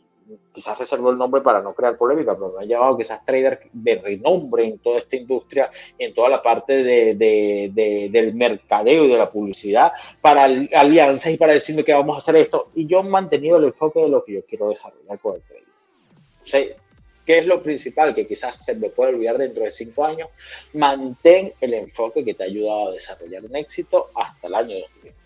quizás 0.54 0.78
reservo 0.78 1.12
el 1.12 1.18
nombre 1.18 1.42
para 1.42 1.62
no 1.62 1.74
crear 1.74 1.98
polémica, 1.98 2.34
pero 2.34 2.54
me 2.58 2.64
han 2.64 2.70
llamado 2.70 2.98
quizás 2.98 3.24
traders 3.26 3.60
de 3.72 3.96
renombre 3.96 4.66
en 4.66 4.80
toda 4.80 5.00
esta 5.00 5.16
industria, 5.16 5.72
en 5.98 6.14
toda 6.14 6.30
la 6.30 6.42
parte 6.42 6.84
de, 6.84 8.10
del 8.12 8.34
mercadeo 8.34 9.06
y 9.06 9.10
de 9.10 9.18
la 9.18 9.32
publicidad, 9.32 9.92
para 10.22 10.46
alianzas 10.46 11.34
y 11.34 11.38
para 11.38 11.54
decirme 11.54 11.84
que 11.84 11.94
vamos 11.94 12.16
a 12.16 12.20
hacer 12.20 12.36
esto. 12.36 12.70
Y 12.76 12.88
yo 12.88 13.00
he 13.00 13.04
mantenido 13.04 13.58
el 13.58 13.66
enfoque 13.66 14.00
de 14.00 14.10
lo 14.10 14.24
que 14.24 14.34
yo 14.34 14.42
quiero 14.46 14.70
desarrollar 14.70 15.20
con 15.20 15.36
el 15.36 15.42
trading. 15.42 15.64
O 16.44 16.48
sea, 16.48 16.62
¿Qué 17.30 17.38
es 17.38 17.46
lo 17.46 17.62
principal 17.62 18.16
que 18.16 18.26
quizás 18.26 18.66
se 18.66 18.74
me 18.74 18.90
puede 18.90 19.14
olvidar 19.14 19.38
dentro 19.38 19.64
de 19.64 19.70
cinco 19.70 20.04
años? 20.04 20.30
Mantén 20.74 21.54
el 21.62 21.76
enfoque 21.76 22.26
que 22.26 22.34
te 22.34 22.42
ha 22.42 22.48
ayudado 22.48 22.88
a 22.88 22.94
desarrollar 22.94 23.46
un 23.46 23.56
éxito 23.56 24.10
hasta 24.16 24.48
el 24.48 24.56
año 24.56 24.80
2000. 24.80 25.19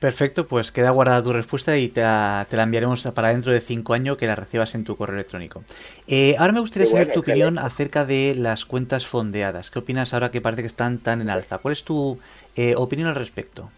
Perfecto, 0.00 0.46
pues 0.46 0.72
queda 0.72 0.90
guardada 0.92 1.22
tu 1.22 1.30
respuesta 1.30 1.76
y 1.76 1.88
te 1.88 2.00
la, 2.00 2.46
enviaremos 2.50 3.06
para 3.14 3.28
dentro 3.28 3.52
de 3.52 3.60
cinco 3.60 3.92
años 3.92 4.16
que 4.16 4.26
la 4.26 4.34
recibas 4.34 4.74
en 4.74 4.82
tu 4.82 4.96
correo 4.96 5.16
electrónico. 5.16 5.62
Eh, 6.08 6.36
ahora 6.38 6.54
me 6.54 6.60
gustaría 6.60 6.86
saber 6.86 7.12
tu 7.12 7.20
opinión 7.20 7.58
acerca 7.58 8.06
de 8.06 8.34
las 8.34 8.64
cuentas 8.64 9.06
fondeadas. 9.06 9.70
¿Qué 9.70 9.78
opinas 9.78 10.14
ahora 10.14 10.30
que 10.30 10.40
parece 10.40 10.62
que 10.62 10.68
están 10.68 11.00
tan 11.00 11.20
en 11.20 11.28
alza? 11.28 11.58
¿Cuál 11.58 11.72
es 11.72 11.84
tu 11.84 12.18
eh, 12.56 12.72
opinión 12.78 13.08
al 13.08 13.14
respecto? 13.14 13.68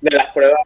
De 0.00 0.10
las 0.10 0.34
pruebas. 0.34 0.62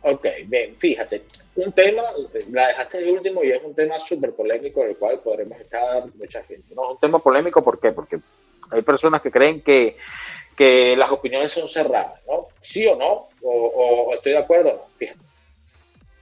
Ok, 0.00 0.26
bien, 0.46 0.74
fíjate, 0.78 1.24
un 1.56 1.72
tema, 1.72 2.02
la 2.50 2.68
dejaste 2.68 3.02
de 3.02 3.12
último 3.12 3.44
y 3.44 3.50
es 3.50 3.62
un 3.62 3.74
tema 3.74 3.98
súper 3.98 4.32
polémico 4.32 4.82
del 4.82 4.96
cual 4.96 5.20
podremos 5.22 5.60
estar 5.60 6.02
mucha 6.14 6.42
gente. 6.44 6.74
No, 6.74 6.84
es 6.84 6.90
un 6.92 7.00
tema 7.00 7.18
polémico, 7.18 7.62
¿por 7.62 7.78
qué? 7.78 7.92
Porque 7.92 8.20
hay 8.70 8.80
personas 8.80 9.20
que 9.20 9.30
creen 9.30 9.60
que 9.60 9.98
que 10.56 10.96
las 10.96 11.10
opiniones 11.10 11.52
son 11.52 11.68
cerradas, 11.68 12.20
¿no? 12.26 12.48
Sí 12.60 12.86
o 12.86 12.96
no, 12.96 13.28
o, 13.42 14.10
estoy 14.14 14.32
de 14.32 14.38
acuerdo 14.38 14.70
o 14.70 14.76
no. 14.76 14.82
Fíjate. 14.96 15.20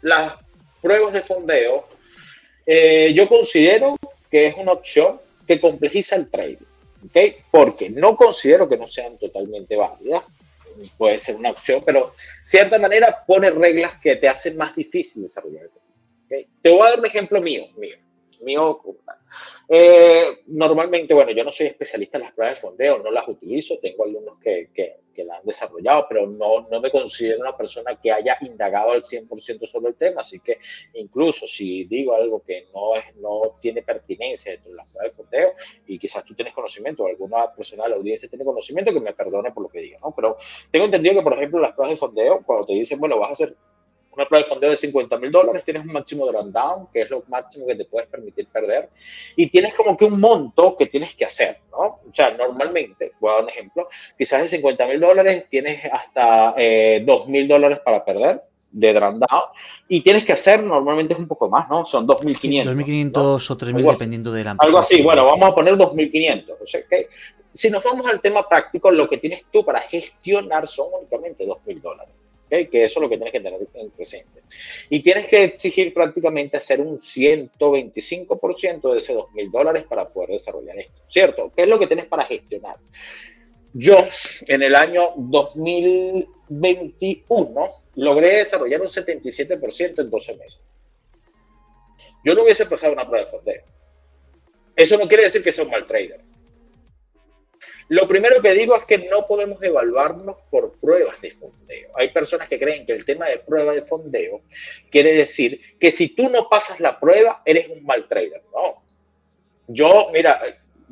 Las 0.03 0.35
pruebas 0.83 1.13
de 1.13 1.23
fondeo, 1.23 1.87
eh, 2.67 3.13
yo 3.15 3.29
considero 3.29 3.97
que 4.31 4.49
es 4.49 4.57
una 4.57 4.73
opción 4.73 5.21
que 5.47 5.61
complejiza 5.61 6.17
el 6.17 6.29
trading, 6.31 6.67
¿ok? 7.07 7.37
Porque 7.51 7.89
no 7.89 8.17
considero 8.17 8.69
que 8.69 8.77
no 8.77 8.89
sean 8.89 9.17
totalmente 9.19 9.77
válidas, 9.77 10.25
puede 10.99 11.21
ser 11.21 11.37
una 11.37 11.51
opción, 11.51 11.83
pero 11.87 12.15
de 12.45 12.51
cierta 12.51 12.79
manera 12.79 13.25
pone 13.27 13.51
reglas 13.51 14.01
que 14.01 14.17
te 14.17 14.29
hacen 14.29 14.57
más 14.57 14.75
difícil 14.75 15.23
desarrollar 15.23 15.65
el 15.65 15.71
trading. 15.71 16.49
Te 16.61 16.71
voy 16.71 16.81
a 16.81 16.91
dar 16.91 16.99
un 16.99 17.07
ejemplo 17.07 17.41
mío, 17.41 17.69
mío, 17.77 17.97
mío 18.45 18.81
eh, 19.69 20.43
normalmente, 20.49 21.15
bueno, 21.15 21.33
yo 21.33 21.43
no 21.45 21.53
soy 21.53 21.67
especialista 21.67 22.19
en 22.19 22.25
las 22.25 22.33
pruebas 22.33 22.57
de 22.57 22.61
fondeo, 22.61 22.99
no 22.99 23.11
las 23.11 23.27
utilizo, 23.27 23.79
tengo 23.79 24.05
alumnos 24.05 24.39
que, 24.39 24.69
que, 24.75 24.99
que 25.15 25.25
las 25.25 25.41
han 25.41 25.47
desarrollado, 25.47 26.07
pero 26.09 26.27
no, 26.27 26.69
no 26.69 26.81
me 26.81 26.91
considero 26.91 27.41
una 27.41 27.57
persona 27.57 27.99
que 28.01 28.13
haya 28.13 28.37
indagado 28.43 28.93
al 28.93 29.03
100% 29.03 29.67
sobre 29.67 29.91
el 29.91 29.97
tema, 29.97 30.21
así 30.21 30.41
que 30.41 30.59
incluso 30.95 31.47
si 31.47 31.85
digo 31.85 32.15
algo 32.15 32.43
que 32.43 32.69
no, 32.75 32.95
es, 32.95 33.17
no 33.17 33.57
tiene 33.61 33.83
pertinencia 33.83 34.53
dentro 34.53 34.71
de 34.71 34.77
las 34.77 34.87
pruebas 34.89 35.11
de 35.11 35.17
fondeo 35.17 35.53
y 35.87 35.99
quizás 35.99 36.25
tú 36.25 36.35
tienes 36.35 36.53
conocimiento 36.53 37.05
o 37.05 37.09
alguna 37.09 37.53
persona 37.55 37.85
de 37.85 37.91
la 37.91 37.97
audiencia 37.97 38.29
tiene 38.29 38.45
conocimiento, 38.45 38.93
que 38.93 39.01
me 39.01 39.15
perdone 39.15 39.51
por 39.53 39.63
lo 39.63 39.69
que 39.71 39.81
diga, 39.81 39.99
¿no? 40.01 40.15
Pero 40.15 40.37
tengo 40.71 40.85
entendido 40.85 41.15
que, 41.15 41.23
por 41.23 41.33
ejemplo, 41.33 41.61
las 41.61 41.73
pruebas 41.73 41.91
de 41.91 41.97
fondeo, 41.97 42.43
cuando 42.45 42.67
te 42.67 42.75
dicen, 42.75 43.01
bueno, 43.01 43.19
vas 43.19 43.31
a 43.31 43.33
hacer 43.33 43.57
una 44.17 44.27
prueba 44.27 44.45
de 44.45 44.49
fondeo 44.49 44.71
de 44.71 44.77
50 44.77 45.19
mil 45.19 45.31
dólares, 45.31 45.65
tienes 45.65 45.85
un 45.85 45.93
máximo 45.93 46.27
de 46.27 46.33
rundown, 46.33 46.89
que 46.93 47.03
es 47.03 47.11
lo 47.11 47.25
máximo 47.29 47.67
que 47.67 47.75
te 47.75 47.85
puedes 47.85 48.09
permitir 48.09 48.47
perder, 48.49 48.91
y 49.37 49.49
tienes 49.49 49.75
como 49.75 49.97
que 49.97 50.05
un 50.05 50.21
monto 50.21 50.77
que 50.77 50.87
tienes 50.87 51.15
que 51.15 51.25
hacer, 51.25 51.59
¿no? 51.71 52.01
O 52.09 52.13
sea, 52.13 52.31
normalmente, 52.33 53.13
voy 53.21 53.31
a 53.31 53.35
dar 53.35 53.45
un 53.45 53.51
ejemplo, 53.51 53.89
quizás 54.17 54.43
de 54.43 54.49
50 54.49 54.87
mil 54.87 55.01
dólares 55.01 55.45
tienes 55.51 55.85
hasta 55.93 56.55
eh, 56.57 57.03
2 57.05 57.29
mil 57.29 57.49
dólares 57.49 57.81
para 57.85 58.05
perder 58.05 58.43
de 58.71 58.93
rundown, 58.93 59.43
y 59.89 60.01
tienes 60.01 60.25
que 60.25 60.33
hacer, 60.33 60.63
normalmente 60.63 61.15
es 61.15 61.21
un 61.21 61.29
poco 61.29 61.49
más, 61.49 61.69
¿no? 61.69 61.87
Son 61.87 62.07
2.500. 62.07 62.39
Sí, 62.41 62.51
2.500 62.61 63.51
o 63.51 63.59
3.000 63.59 63.91
dependiendo 63.93 64.33
de 64.33 64.45
la 64.45 64.57
Algo 64.59 64.79
así, 64.79 65.03
bueno, 65.03 65.25
vamos 65.25 65.49
a 65.49 65.55
poner 65.55 65.75
2.500. 65.75 66.57
O 66.61 66.67
sea, 66.67 66.83
que 66.89 67.09
si 67.53 67.71
nos 67.71 67.85
vamos 67.85 68.07
al 68.07 68.21
tema 68.21 68.49
práctico, 68.49 68.91
lo 68.91 69.09
que 69.09 69.19
tienes 69.19 69.45
tú 69.53 69.65
para 69.65 69.81
gestionar 69.83 70.67
son 70.67 70.89
únicamente 70.99 71.47
2.000 71.47 71.81
dólares 71.81 72.15
que 72.49 72.85
eso 72.85 72.99
es 72.99 73.03
lo 73.03 73.09
que 73.09 73.17
tienes 73.17 73.33
que 73.33 73.41
tener 73.41 73.59
en 73.75 73.91
presente. 73.91 74.43
Y 74.89 75.01
tienes 75.01 75.27
que 75.29 75.45
exigir 75.45 75.93
prácticamente 75.93 76.57
hacer 76.57 76.81
un 76.81 76.99
125% 77.01 78.93
de 78.93 78.99
ese 78.99 79.15
2.000 79.15 79.51
dólares 79.51 79.85
para 79.89 80.09
poder 80.09 80.31
desarrollar 80.31 80.79
esto, 80.79 81.03
¿cierto? 81.09 81.53
¿Qué 81.55 81.63
es 81.63 81.69
lo 81.69 81.79
que 81.79 81.87
tienes 81.87 82.07
para 82.07 82.25
gestionar? 82.25 82.77
Yo, 83.73 83.99
en 84.47 84.63
el 84.63 84.75
año 84.77 85.11
2021, 85.17 87.71
logré 87.97 88.37
desarrollar 88.37 88.81
un 88.83 88.89
77% 88.89 90.01
en 90.01 90.11
12 90.11 90.37
meses. 90.37 90.61
Yo 92.25 92.35
no 92.35 92.43
hubiese 92.45 92.67
pasado 92.67 92.93
una 92.93 93.07
prueba 93.07 93.25
de 93.25 93.31
fondeo. 93.31 93.63
Eso 94.77 94.97
no 94.97 95.09
quiere 95.09 95.25
decir 95.25 95.43
que 95.43 95.51
sea 95.53 95.65
un 95.65 95.71
mal 95.71 95.87
trader. 95.87 96.21
Lo 97.89 98.09
primero 98.09 98.41
que 98.41 98.53
digo 98.53 98.77
es 98.77 98.85
que 98.85 98.99
no 98.99 99.27
podemos 99.27 99.63
evaluarnos 99.63 100.37
por 100.51 100.73
pruebas 100.79 101.21
de 101.21 101.33
fondeo. 101.33 101.91
Hay 101.97 102.09
personas 102.11 102.49
que 102.49 102.59
creen 102.59 102.87
que 102.87 102.93
el 102.93 103.05
tema 103.05 103.27
de 103.27 103.39
prueba 103.39 103.73
de 103.73 103.83
fondeo 103.83 104.43
quiere 104.91 105.13
decir 105.13 105.61
que 105.79 105.91
si 105.91 106.09
tú 106.15 106.31
no 106.31 106.49
pasas 106.49 106.81
la 106.81 106.99
prueba, 106.99 107.43
eres 107.45 107.69
un 107.69 107.85
mal 107.85 108.09
trader. 108.09 108.43
No. 108.53 108.83
Yo, 109.67 110.09
mira, 110.13 110.41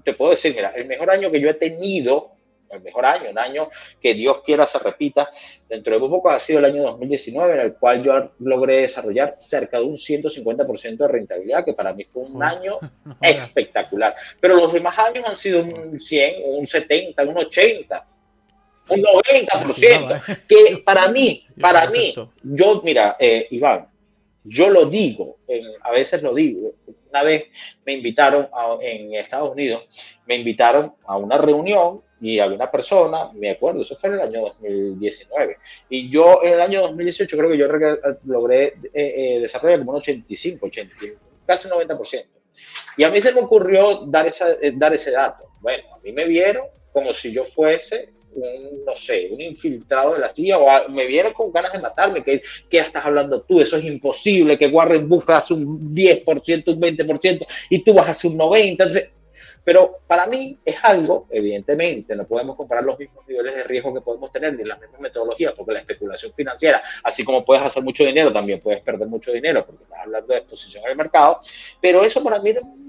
te 0.05 0.13
puedo 0.13 0.33
decir, 0.33 0.55
mira, 0.55 0.73
el 0.77 0.87
mejor 0.87 1.11
año 1.11 1.31
que 1.31 1.41
yo 1.41 1.49
he 1.49 1.55
tenido 1.55 2.33
el 2.73 2.83
mejor 2.83 3.05
año, 3.05 3.31
un 3.31 3.39
año 3.39 3.69
que 4.01 4.15
Dios 4.15 4.43
quiera 4.45 4.67
se 4.67 4.79
repita. 4.79 5.31
Dentro 5.69 5.95
de 5.95 6.01
muy 6.01 6.09
poco 6.09 6.31
ha 6.31 6.41
sido 6.41 6.59
el 6.59 6.65
año 6.65 6.83
2019, 6.83 7.55
en 7.55 7.61
el 7.61 7.75
cual 7.75 8.03
yo 8.03 8.33
logré 8.41 8.83
desarrollar 8.83 9.37
cerca 9.39 9.79
de 9.79 9.85
un 9.85 9.97
150% 9.97 10.97
de 10.97 11.09
rentabilidad, 11.09 11.65
que 11.65 11.75
para 11.75 11.93
mí 11.93 12.05
fue 12.05 12.23
un 12.23 12.43
año 12.43 12.79
espectacular. 13.21 14.15
Pero 14.41 14.57
los 14.57 14.73
demás 14.73 14.99
años 14.99 15.25
han 15.27 15.37
sido 15.37 15.63
un 15.63 15.99
100, 15.99 16.43
un 16.45 16.67
70, 16.67 17.23
un 17.25 17.39
80 17.39 18.07
un 18.89 19.03
90%, 19.03 20.47
que 20.47 20.79
para 20.85 21.09
mí, 21.09 21.47
para 21.61 21.89
mí, 21.89 22.15
yo, 22.43 22.83
mira, 22.85 23.17
eh, 23.19 23.47
Iván, 23.51 23.89
yo 24.45 24.71
lo 24.71 24.87
digo, 24.87 25.39
a 25.83 25.93
veces 25.93 26.21
lo 26.23 26.35
digo, 26.35 26.73
una 27.13 27.23
vez 27.23 27.45
me 27.85 27.93
invitaron 27.93 28.49
en 28.81 29.15
Estados 29.15 29.51
Unidos, 29.51 29.87
me 30.27 30.37
invitaron 30.37 30.95
a 31.07 31.19
una 31.19 31.37
reunión 31.37 32.01
y 32.21 32.39
había 32.39 32.57
una 32.57 32.71
persona, 32.71 33.31
me 33.35 33.51
acuerdo, 33.51 33.83
eso 33.83 33.97
fue 33.97 34.11
en 34.11 34.15
el 34.15 34.21
año 34.23 34.41
2019, 34.43 35.57
y 35.91 36.09
yo 36.09 36.43
en 36.43 36.55
el 36.55 36.61
año 36.61 36.81
2018 36.83 37.37
creo 37.37 37.51
que 37.51 37.59
yo 37.59 37.67
logré 38.25 38.65
eh, 38.65 38.75
eh, 38.95 39.39
desarrollar 39.41 39.81
como 39.81 39.91
un 39.91 39.97
85, 39.99 40.67
80, 40.67 40.95
casi 41.47 41.69
un 41.69 41.75
90%. 41.75 42.27
Y 42.97 43.05
a 43.05 43.11
mí 43.11 43.21
se 43.21 43.33
me 43.33 43.41
ocurrió 43.41 44.07
dar, 44.07 44.27
esa, 44.27 44.53
eh, 44.53 44.73
dar 44.75 44.95
ese 44.95 45.11
dato. 45.11 45.45
Bueno, 45.61 45.83
a 45.95 45.99
mí 45.99 46.13
me 46.13 46.25
vieron 46.27 46.67
como 46.93 47.13
si 47.13 47.33
yo 47.33 47.45
fuese 47.45 48.13
un, 48.35 48.85
no 48.85 48.97
sé, 48.97 49.29
un 49.31 49.41
infiltrado 49.41 50.15
de 50.15 50.21
la 50.21 50.31
CIA 50.31 50.59
o 50.59 50.89
me 50.89 51.07
vieron 51.07 51.33
con 51.33 51.53
ganas 51.53 51.73
de 51.73 51.81
matarme, 51.81 52.23
que, 52.23 52.43
que 52.69 52.79
estás 52.79 53.05
hablando 53.05 53.43
tú, 53.43 53.61
eso 53.61 53.77
es 53.77 53.85
imposible, 53.85 54.59
que 54.59 54.69
Warren 54.69 55.09
Buffett 55.09 55.37
hace 55.37 55.55
un 55.55 55.95
10%, 55.95 56.75
un 56.75 56.81
20% 56.81 57.47
y 57.71 57.83
tú 57.83 57.95
vas 57.95 58.09
a 58.09 58.11
hacer 58.11 58.31
un 58.31 58.39
90%. 58.39 58.63
Entonces, 58.63 59.11
pero 59.65 60.01
para 60.07 60.27
mí 60.27 60.59
es 60.65 60.77
algo, 60.83 61.27
evidentemente, 61.31 62.17
no 62.17 62.27
podemos 62.27 62.57
comparar 62.57 62.85
los 62.85 62.99
mismos 62.99 63.27
niveles 63.29 63.55
de 63.55 63.65
riesgo 63.65 63.95
que 63.95 64.01
podemos 64.01 64.33
tener 64.33 64.55
ni 64.55 64.65
las 64.65 64.81
mismas 64.81 65.01
metodologías, 65.01 65.53
porque 65.53 65.73
la 65.73 65.79
especulación 65.81 66.33
financiera, 66.35 66.83
así 67.05 67.25
como 67.25 67.45
puedes 67.45 67.63
hacer 67.63 67.83
mucho 67.83 68.05
dinero, 68.05 68.33
también 68.33 68.61
puedes 68.61 68.81
perder 68.83 69.07
mucho 69.07 69.31
dinero, 69.33 69.65
porque 69.65 69.85
estás 69.85 70.01
hablando 70.01 70.33
de 70.33 70.41
exposición 70.41 70.85
al 70.85 70.97
mercado, 70.97 71.41
pero 71.81 72.03
eso 72.03 72.23
para 72.25 72.41
mí 72.41 72.51
es 72.51 72.63
un 72.63 72.82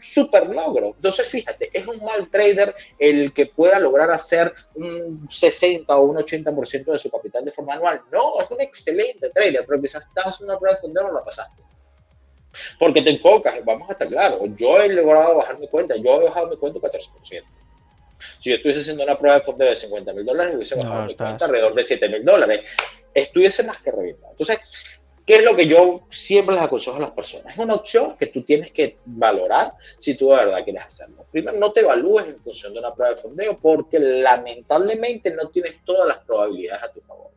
super 0.00 0.48
logro. 0.48 0.94
Entonces, 0.96 1.26
fíjate, 1.28 1.70
es 1.72 1.86
un 1.86 2.02
mal 2.04 2.28
trader 2.30 2.74
el 2.98 3.32
que 3.32 3.46
pueda 3.46 3.78
lograr 3.78 4.10
hacer 4.10 4.52
un 4.74 5.28
60 5.30 5.96
o 5.96 6.02
un 6.02 6.16
80% 6.16 6.84
de 6.92 6.98
su 6.98 7.10
capital 7.10 7.44
de 7.44 7.52
forma 7.52 7.74
anual. 7.74 8.02
No, 8.10 8.40
es 8.40 8.50
un 8.50 8.60
excelente 8.60 9.30
trader, 9.30 9.64
pero 9.66 9.80
quizás 9.80 10.04
estás 10.04 10.40
en 10.40 10.46
una 10.46 10.58
prueba 10.58 10.78
de 10.82 10.92
no 10.92 11.12
la 11.12 11.24
pasaste. 11.24 11.62
Porque 12.78 13.02
te 13.02 13.10
enfocas, 13.10 13.62
vamos 13.64 13.88
a 13.88 13.92
estar 13.92 14.08
claros, 14.08 14.40
yo 14.56 14.80
he 14.80 14.88
logrado 14.88 15.36
bajar 15.36 15.58
mi 15.58 15.68
cuenta, 15.68 15.94
yo 15.96 16.20
he 16.20 16.24
bajado 16.24 16.48
mi 16.48 16.56
cuenta 16.56 16.78
un 16.78 16.84
14%. 16.84 17.44
Si 18.40 18.50
yo 18.50 18.56
estuviese 18.56 18.80
haciendo 18.80 19.04
una 19.04 19.16
prueba 19.16 19.38
de 19.38 19.44
fondo 19.44 19.64
de 19.64 19.76
50 19.76 20.12
mil 20.12 20.24
dólares, 20.24 20.54
hubiese 20.56 20.74
bajado 20.74 21.06
mi 21.06 21.14
cuenta 21.14 21.44
alrededor 21.44 21.74
de 21.74 21.84
7 21.84 22.08
mil 22.08 22.24
dólares. 22.24 22.62
Estuviese 23.14 23.62
más 23.62 23.78
que 23.78 23.90
reventado. 23.90 24.32
Entonces, 24.32 24.58
¿qué 25.28 25.36
es 25.36 25.44
lo 25.44 25.54
que 25.54 25.66
yo 25.66 26.06
siempre 26.08 26.54
les 26.54 26.64
aconsejo 26.64 26.96
a 26.96 27.00
las 27.00 27.10
personas? 27.10 27.52
Es 27.52 27.58
una 27.58 27.74
opción 27.74 28.16
que 28.16 28.28
tú 28.28 28.42
tienes 28.44 28.72
que 28.72 28.96
valorar 29.04 29.74
si 29.98 30.14
tú 30.14 30.30
de 30.30 30.36
verdad 30.36 30.64
quieres 30.64 30.84
hacerlo. 30.84 31.26
Primero, 31.30 31.58
no 31.58 31.70
te 31.70 31.80
evalúes 31.80 32.26
en 32.26 32.40
función 32.40 32.72
de 32.72 32.78
una 32.78 32.94
prueba 32.94 33.14
de 33.14 33.20
fondeo 33.20 33.58
porque 33.60 34.00
lamentablemente 34.00 35.30
no 35.34 35.50
tienes 35.50 35.84
todas 35.84 36.08
las 36.08 36.24
probabilidades 36.24 36.82
a 36.82 36.92
tu 36.92 37.02
favor. 37.02 37.30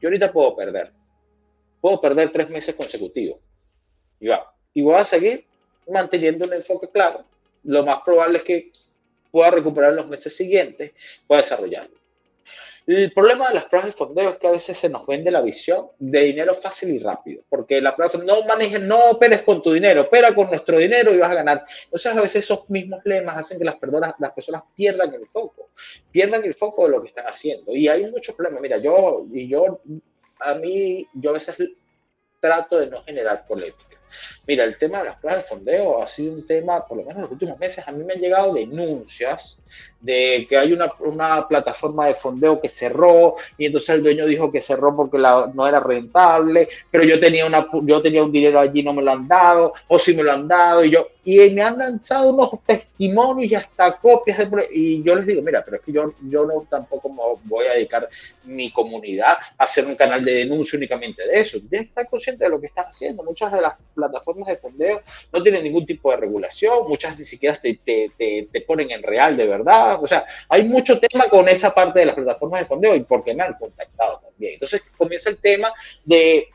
Yo 0.00 0.08
ahorita 0.08 0.32
puedo 0.32 0.56
perder. 0.56 0.90
Puedo 1.82 2.00
perder 2.00 2.30
tres 2.30 2.48
meses 2.48 2.74
consecutivos. 2.74 3.38
Y 4.18 4.28
va, 4.28 4.50
y 4.72 4.80
voy 4.80 4.94
a 4.94 5.04
seguir 5.04 5.44
manteniendo 5.86 6.46
un 6.46 6.54
enfoque 6.54 6.88
claro. 6.88 7.26
Lo 7.64 7.84
más 7.84 8.00
probable 8.00 8.38
es 8.38 8.44
que 8.44 8.72
pueda 9.30 9.50
recuperar 9.50 9.90
en 9.90 9.96
los 9.96 10.08
meses 10.08 10.34
siguientes, 10.34 10.92
pueda 11.26 11.42
desarrollarlo. 11.42 11.98
El 12.86 13.12
problema 13.12 13.48
de 13.48 13.54
las 13.54 13.64
pruebas 13.64 13.86
de 13.86 13.96
fondeo 13.96 14.30
es 14.30 14.36
que 14.36 14.46
a 14.46 14.50
veces 14.50 14.76
se 14.76 14.90
nos 14.90 15.06
vende 15.06 15.30
la 15.30 15.40
visión 15.40 15.88
de 15.98 16.24
dinero 16.24 16.54
fácil 16.54 16.90
y 16.90 16.98
rápido, 16.98 17.42
porque 17.48 17.80
la 17.80 17.96
prueba 17.96 18.12
no 18.22 18.44
manejes, 18.44 18.80
no 18.80 19.10
operes 19.10 19.40
con 19.40 19.62
tu 19.62 19.72
dinero, 19.72 20.02
opera 20.02 20.34
con 20.34 20.48
nuestro 20.48 20.78
dinero 20.78 21.14
y 21.14 21.18
vas 21.18 21.30
a 21.30 21.34
ganar. 21.34 21.64
Entonces 21.84 22.12
a 22.12 22.20
veces 22.20 22.44
esos 22.44 22.68
mismos 22.68 23.00
lemas 23.04 23.38
hacen 23.38 23.58
que 23.58 23.64
las 23.64 23.76
personas, 23.76 24.14
las 24.18 24.32
personas 24.32 24.64
pierdan 24.76 25.14
el 25.14 25.26
foco, 25.28 25.70
pierdan 26.10 26.44
el 26.44 26.52
foco 26.52 26.84
de 26.84 26.90
lo 26.90 27.00
que 27.00 27.08
están 27.08 27.26
haciendo. 27.26 27.74
Y 27.74 27.88
hay 27.88 28.10
muchos 28.10 28.34
problemas. 28.34 28.60
Mira, 28.60 28.76
yo, 28.76 29.24
y 29.32 29.48
yo, 29.48 29.80
a 30.40 30.54
mí, 30.54 31.08
yo 31.14 31.30
a 31.30 31.34
veces 31.34 31.56
trato 32.38 32.78
de 32.78 32.88
no 32.88 33.02
generar 33.02 33.46
polémica 33.46 33.98
Mira, 34.46 34.64
el 34.64 34.76
tema 34.76 34.98
de 34.98 35.04
las 35.06 35.16
pruebas 35.16 35.42
de 35.42 35.48
fondeo 35.48 36.02
ha 36.02 36.06
sido 36.06 36.34
un 36.34 36.46
tema, 36.46 36.86
por 36.86 36.98
lo 36.98 37.04
menos 37.04 37.16
en 37.16 37.22
los 37.22 37.32
últimos 37.32 37.58
meses, 37.58 37.86
a 37.86 37.92
mí 37.92 38.04
me 38.04 38.14
han 38.14 38.20
llegado 38.20 38.52
denuncias 38.52 39.58
de 40.00 40.46
que 40.48 40.56
hay 40.56 40.72
una, 40.72 41.48
plataforma 41.48 42.06
de 42.06 42.14
fondeo 42.14 42.60
que 42.60 42.68
cerró 42.68 43.36
y 43.56 43.66
entonces 43.66 43.90
el 43.90 44.02
dueño 44.02 44.26
dijo 44.26 44.52
que 44.52 44.60
cerró 44.60 44.94
porque 44.94 45.18
la, 45.18 45.50
no 45.54 45.66
era 45.66 45.80
rentable, 45.80 46.68
pero 46.90 47.04
yo 47.04 47.18
tenía, 47.18 47.46
una, 47.46 47.66
yo 47.82 48.02
tenía 48.02 48.22
un 48.22 48.32
dinero 48.32 48.60
allí 48.60 48.82
no 48.82 48.92
me 48.92 49.02
lo 49.02 49.12
han 49.12 49.26
dado, 49.26 49.72
o 49.88 49.98
si 49.98 50.14
me 50.14 50.22
lo 50.22 50.32
han 50.32 50.46
dado, 50.46 50.84
y 50.84 50.90
yo, 50.90 51.08
y 51.24 51.50
me 51.50 51.62
han 51.62 51.78
lanzado 51.78 52.30
unos 52.30 52.50
testimonios 52.66 53.50
y 53.50 53.54
hasta 53.54 53.96
copias 53.98 54.38
de, 54.38 54.68
y 54.72 55.02
yo 55.02 55.14
les 55.14 55.26
digo, 55.26 55.40
mira, 55.40 55.64
pero 55.64 55.78
es 55.78 55.82
que 55.82 55.92
yo, 55.92 56.12
yo 56.28 56.44
no 56.44 56.66
tampoco 56.68 57.10
voy 57.44 57.66
a 57.66 57.72
dedicar 57.72 58.08
mi 58.44 58.70
comunidad 58.70 59.38
a 59.56 59.64
hacer 59.64 59.86
un 59.86 59.94
canal 59.94 60.24
de 60.24 60.34
denuncia 60.34 60.76
únicamente 60.76 61.26
de 61.26 61.40
eso. 61.40 61.58
Tienes 61.60 61.86
que 61.86 61.88
estar 61.88 62.08
consciente 62.08 62.44
de 62.44 62.50
lo 62.50 62.60
que 62.60 62.66
estás 62.66 62.88
haciendo. 62.88 63.22
Muchas 63.22 63.52
de 63.52 63.60
las 63.62 63.74
plataformas 63.94 64.48
de 64.48 64.56
fondeo 64.56 65.02
no 65.32 65.42
tienen 65.42 65.64
ningún 65.64 65.86
tipo 65.86 66.10
de 66.10 66.18
regulación, 66.18 66.88
muchas 66.88 67.18
ni 67.18 67.24
siquiera 67.24 67.58
te, 67.60 67.80
te, 67.84 68.10
te, 68.50 68.60
ponen 68.60 68.90
en 68.90 69.02
real 69.02 69.36
de 69.36 69.46
verdad. 69.46 70.02
O 70.02 70.06
sea, 70.06 70.26
hay 70.48 70.64
mucho 70.64 70.98
tema 71.00 71.28
con 71.28 71.48
esa 71.48 71.74
parte 71.74 72.00
de 72.00 72.06
las 72.06 72.14
plataformas 72.14 72.60
de 72.60 72.66
fondeo 72.66 72.94
y 72.94 73.00
porque 73.00 73.34
me 73.34 73.44
han 73.44 73.54
contactado 73.54 74.20
también. 74.20 74.54
Entonces 74.54 74.82
comienza 74.96 75.30
el 75.30 75.38
tema 75.38 75.72
de 76.04 76.48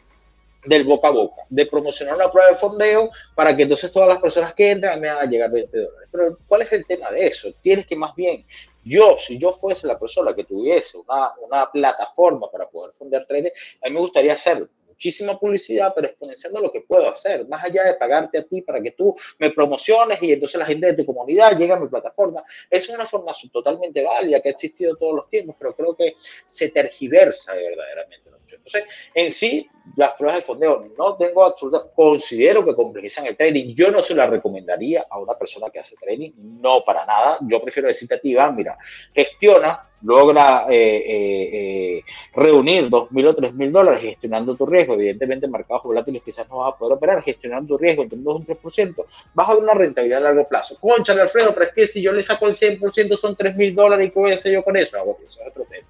del 0.65 0.84
boca 0.84 1.07
a 1.07 1.11
boca, 1.11 1.41
de 1.49 1.65
promocionar 1.65 2.15
una 2.15 2.31
prueba 2.31 2.52
de 2.52 2.57
fondeo 2.57 3.10
para 3.36 3.56
que 3.56 3.64
entonces 3.64 3.91
todas 3.91 4.10
las 4.10 4.19
personas 4.19 4.53
que 4.53 4.72
entran 4.72 4.99
me 4.99 5.10
hagan 5.10 5.30
llegar 5.30 5.52
20 5.52 5.77
dólares. 5.77 6.10
Pero 6.11 6.38
¿cuál 6.48 6.61
es 6.64 6.72
el 6.73 6.86
tema 6.86 7.10
de 7.11 7.27
eso? 7.27 7.53
Tienes 7.61 7.86
que 7.88 7.95
más 7.95 8.15
bien, 8.15 8.45
yo, 8.84 9.18
si 9.18 9.38
yo 9.38 9.52
fuese 9.52 9.88
la 9.88 9.98
persona 9.98 10.36
que 10.36 10.44
tuviese 10.44 10.98
una, 10.98 11.34
una 11.41 11.72
plataforma 11.72 12.49
para 12.52 12.68
poder 12.68 12.94
fondear 12.98 13.26
trading, 13.26 13.52
a 13.81 13.88
mí 13.88 13.94
me 13.94 13.99
gustaría 14.02 14.34
hacerlo 14.34 14.68
muchísima 14.99 15.40
publicidad, 15.40 15.94
pero 15.95 16.07
exponenciando 16.07 16.60
lo 16.60 16.69
que 16.69 16.81
puedo 16.81 17.10
hacer, 17.10 17.48
más 17.48 17.64
allá 17.64 17.86
de 17.86 17.94
pagarte 17.94 18.38
a 18.38 18.44
ti 18.44 18.61
para 18.61 18.81
que 18.81 18.91
tú 18.91 19.15
me 19.38 19.49
promociones 19.49 20.22
y 20.22 20.34
entonces 20.34 20.60
la 20.60 20.65
gente 20.65 20.88
de 20.88 20.94
tu 20.94 21.06
comunidad 21.06 21.57
llegue 21.57 21.72
a 21.72 21.80
mi 21.80 21.88
plataforma. 21.88 22.44
Es 22.69 22.90
una 22.90 23.06
formación 23.06 23.49
totalmente 23.49 24.03
válida 24.03 24.41
que 24.41 24.49
ha 24.49 24.52
existido 24.52 24.98
todos 24.98 25.15
los 25.15 25.30
tiempos, 25.30 25.56
pero 25.57 25.73
creo 25.73 25.95
que 25.95 26.18
se 26.45 26.68
tergiversa 26.69 27.53
verdaderamente. 27.56 28.30
Entonces, 28.65 28.86
en 29.14 29.31
sí, 29.31 29.69
las 29.95 30.14
pruebas 30.14 30.38
de 30.38 30.41
fondeo 30.44 30.86
no 30.98 31.15
tengo 31.15 31.44
absoluta, 31.44 31.84
considero 31.95 32.64
que 32.64 32.76
complejizan 32.76 33.26
el 33.26 33.36
trading. 33.38 33.73
Yo 33.76 33.91
no 33.91 34.02
se 34.02 34.14
la 34.14 34.27
recomendaría 34.27 35.06
a 35.10 35.19
una 35.19 35.34
persona 35.34 35.69
que 35.69 35.80
hace 35.80 35.95
trading, 35.95 36.31
no 36.61 36.84
para 36.86 37.06
nada. 37.06 37.40
Yo 37.41 37.61
prefiero 37.61 37.88
decirte 37.88 38.15
a 38.15 38.19
ti, 38.19 38.34
va, 38.34 38.52
mira, 38.52 38.77
gestiona, 39.14 39.88
logra 40.03 40.65
eh, 40.69 41.03
eh, 41.06 41.49
eh, 41.53 42.03
reunir 42.34 42.90
dos 42.90 43.11
mil 43.11 43.27
o 43.27 43.36
tres 43.36 43.53
mil 43.53 43.72
dólares 43.72 44.02
gestionando 44.02 44.56
tu 44.56 44.65
riesgo. 44.65 44.94
Evidentemente, 44.94 45.45
en 45.45 45.52
mercados 45.52 45.84
volátiles 45.84 46.22
quizás 46.23 46.48
no 46.49 46.57
vas 46.57 46.73
a 46.73 46.77
poder 46.77 46.98
operar, 46.98 47.23
gestionando 47.23 47.76
tu 47.76 47.77
riesgo 47.77 48.03
entre 48.03 48.18
un 48.18 48.23
2 48.23 48.36
y 48.48 48.52
un 48.52 48.57
3%, 48.57 49.06
vas 49.34 49.49
a 49.49 49.53
ver 49.53 49.64
una 49.64 49.73
rentabilidad 49.73 50.19
a 50.19 50.23
largo 50.23 50.48
plazo. 50.48 50.77
Concha, 50.80 51.14
Alfredo, 51.14 51.53
pero 51.53 51.65
es 51.65 51.73
que 51.73 51.88
si 51.88 52.02
yo 52.02 52.14
le 52.14 52.23
saco 52.23 52.48
el 52.48 52.53
100% 52.53 53.15
son 53.15 53.36
tres 53.36 53.56
mil 53.56 53.76
dólares 53.76 54.07
y 54.07 54.11
qué 54.11 54.19
voy 54.19 54.31
a 54.31 54.36
hacer 54.36 54.53
yo 54.53 54.64
con 54.64 54.77
eso. 54.77 54.98
eso 54.98 55.41
es 55.41 55.48
otro 55.48 55.65
tema 55.69 55.88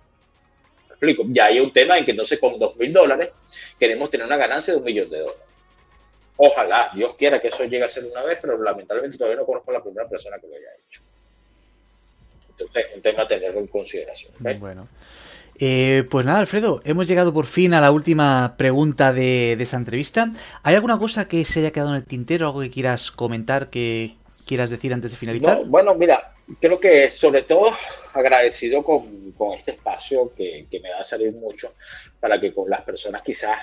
explico? 1.00 1.24
Ya 1.28 1.46
hay 1.46 1.60
un 1.60 1.72
tema 1.72 1.98
en 1.98 2.06
que 2.06 2.12
entonces 2.12 2.40
con 2.40 2.60
dos 2.60 2.76
mil 2.76 2.92
dólares 2.92 3.30
queremos 3.80 4.10
tener 4.10 4.28
una 4.28 4.38
ganancia 4.38 4.74
de 4.74 4.80
un 4.80 4.86
millón 4.86 5.10
de 5.10 5.20
dólares. 5.20 5.42
Ojalá, 6.38 6.92
Dios 6.94 7.16
quiera 7.18 7.42
que 7.42 7.50
eso 7.50 7.64
llegue 7.64 7.84
a 7.84 7.90
ser 7.90 8.06
una 8.06 8.24
vez, 8.24 8.38
pero 8.42 8.62
lamentablemente 8.62 9.18
todavía 9.18 9.40
no 9.40 9.46
conozco 9.46 9.72
a 9.72 9.74
la 9.76 9.84
primera 9.84 10.08
persona 10.08 10.38
que 10.38 10.48
lo 10.48 10.56
haya 10.56 10.68
hecho. 10.88 11.02
Entonces, 12.52 12.86
un 12.96 13.02
tema 13.02 13.24
a 13.24 13.28
tenerlo 13.28 13.60
en 13.60 13.68
consideración. 13.68 14.32
Bueno. 14.60 14.88
Eh, 15.62 16.06
pues 16.10 16.26
nada, 16.26 16.40
Alfredo, 16.40 16.80
hemos 16.86 17.06
llegado 17.06 17.34
por 17.34 17.46
fin 17.46 17.74
a 17.74 17.82
la 17.82 17.92
última 17.92 18.56
pregunta 18.58 19.12
de, 19.12 19.58
de 19.58 19.64
esta 19.64 19.76
entrevista. 19.76 20.32
¿Hay 20.64 20.76
alguna 20.76 20.98
cosa 20.98 21.28
que 21.28 21.44
se 21.44 21.60
haya 21.60 21.72
quedado 21.72 21.90
en 21.90 21.98
el 21.98 22.06
tintero, 22.06 22.46
algo 22.46 22.62
que 22.62 22.72
quieras 22.72 23.12
comentar, 23.12 23.70
que 23.70 24.16
quieras 24.50 24.72
decir 24.72 24.92
antes 24.92 25.12
de 25.12 25.18
finalizar? 25.18 25.64
bueno, 25.66 25.94
mira, 25.94 26.34
creo 26.60 26.80
que 26.80 27.12
sobre 27.12 27.44
todo 27.44 27.72
agradecido 28.14 28.84
con, 28.84 29.32
con 29.34 29.54
este 29.54 29.72
espacio 29.72 30.34
que, 30.34 30.66
que, 30.72 30.80
me 30.80 30.90
va 30.90 31.02
a 31.02 31.04
salir 31.04 31.32
mucho 31.34 31.74
para 32.20 32.42
que 32.42 32.52
con 32.52 32.68
las 32.68 32.82
personas 32.82 33.22
quizás 33.22 33.60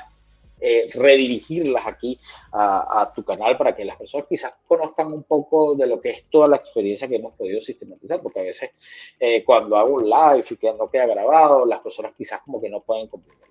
eh, 0.61 0.89
redirigirlas 0.95 1.85
aquí 1.89 2.21
a, 2.53 3.03
a, 3.03 3.13
tu 3.13 3.25
canal 3.25 3.59
para 3.59 3.75
que 3.75 3.85
las 3.85 3.97
personas 3.97 4.29
quizás 4.29 4.55
conozcan 4.69 5.13
un 5.13 5.25
poco 5.25 5.75
de 5.75 5.89
lo 5.89 6.01
que 6.01 6.11
es 6.11 6.25
toda 6.31 6.47
la 6.47 6.57
experiencia 6.57 7.09
que 7.09 7.17
hemos 7.17 7.35
podido 7.35 7.61
sistematizar, 7.61 8.23
porque 8.23 8.41
a 8.41 8.45
veces 8.45 8.71
eh, 9.19 9.43
cuando 9.45 9.77
hago 9.77 9.95
un 9.95 10.09
live 10.09 10.45
y 10.49 10.57
que 10.57 10.73
no 10.73 10.89
queda 10.89 11.07
grabado, 11.07 11.67
las 11.67 11.81
personas 11.81 12.13
quizás 12.17 12.43
como 12.43 12.61
que 12.61 12.71
no 12.71 12.81
pueden 12.81 13.09
comprenderlo. 13.09 13.47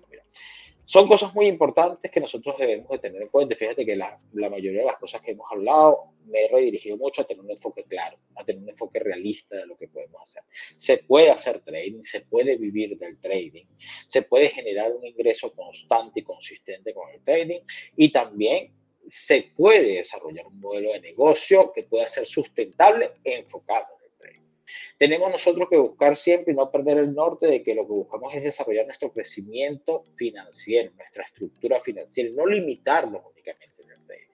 Son 0.88 1.08
cosas 1.08 1.34
muy 1.34 1.48
importantes 1.48 2.12
que 2.12 2.20
nosotros 2.20 2.56
debemos 2.58 2.88
de 2.88 2.98
tener 3.00 3.20
en 3.20 3.28
cuenta. 3.28 3.56
Fíjate 3.56 3.84
que 3.84 3.96
la, 3.96 4.20
la, 4.34 4.48
mayoría 4.48 4.80
de 4.80 4.86
las 4.86 4.98
cosas 4.98 5.20
que 5.20 5.32
hemos 5.32 5.50
hablado 5.50 6.12
me 6.26 6.44
he 6.44 6.48
redirigido 6.48 6.96
mucho 6.96 7.22
a 7.22 7.24
tener 7.24 7.42
un 7.44 7.50
enfoque 7.50 7.82
claro, 7.84 8.16
a 8.36 8.44
tener 8.44 8.62
un 8.62 8.68
enfoque 8.68 9.00
realista 9.00 9.56
de 9.56 9.66
lo 9.66 9.76
que 9.76 9.88
podemos 9.88 10.22
hacer. 10.22 10.44
Se 10.76 10.98
puede 10.98 11.30
hacer 11.30 11.60
trading, 11.60 12.02
se 12.02 12.20
puede 12.20 12.56
vivir 12.56 12.96
del 12.98 13.18
trading, 13.20 13.64
se 14.06 14.22
puede 14.22 14.48
generar 14.50 14.92
un 14.92 15.04
ingreso 15.04 15.52
constante 15.52 16.20
y 16.20 16.22
consistente 16.22 16.94
con 16.94 17.10
el 17.10 17.20
trading 17.24 17.60
y 17.96 18.12
también 18.12 18.72
se 19.08 19.52
puede 19.56 19.96
desarrollar 19.96 20.46
un 20.46 20.60
modelo 20.60 20.92
de 20.92 21.00
negocio 21.00 21.72
que 21.72 21.82
pueda 21.82 22.06
ser 22.06 22.26
sustentable 22.26 23.10
e 23.24 23.38
enfocado 23.38 23.95
tenemos 24.98 25.30
nosotros 25.30 25.68
que 25.68 25.76
buscar 25.76 26.16
siempre 26.16 26.52
y 26.52 26.56
no 26.56 26.70
perder 26.70 26.98
el 26.98 27.14
norte 27.14 27.46
de 27.46 27.62
que 27.62 27.74
lo 27.74 27.86
que 27.86 27.92
buscamos 27.92 28.34
es 28.34 28.42
desarrollar 28.42 28.86
nuestro 28.86 29.12
crecimiento 29.12 30.04
financiero, 30.16 30.92
nuestra 30.96 31.24
estructura 31.24 31.80
financiera, 31.80 32.30
no 32.34 32.46
limitarnos 32.46 33.22
únicamente 33.32 33.82
en 33.82 33.90
el 33.90 34.06
trading. 34.06 34.26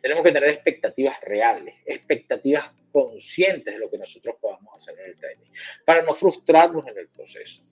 Tenemos 0.00 0.24
que 0.24 0.32
tener 0.32 0.50
expectativas 0.50 1.20
reales, 1.22 1.74
expectativas 1.84 2.70
conscientes 2.92 3.74
de 3.74 3.80
lo 3.80 3.90
que 3.90 3.98
nosotros 3.98 4.36
podamos 4.40 4.74
hacer 4.74 4.98
en 4.98 5.10
el 5.10 5.16
trading, 5.16 5.50
para 5.84 6.02
no 6.02 6.14
frustrarnos 6.14 6.86
en 6.88 6.98
el 6.98 7.08
proceso 7.08 7.62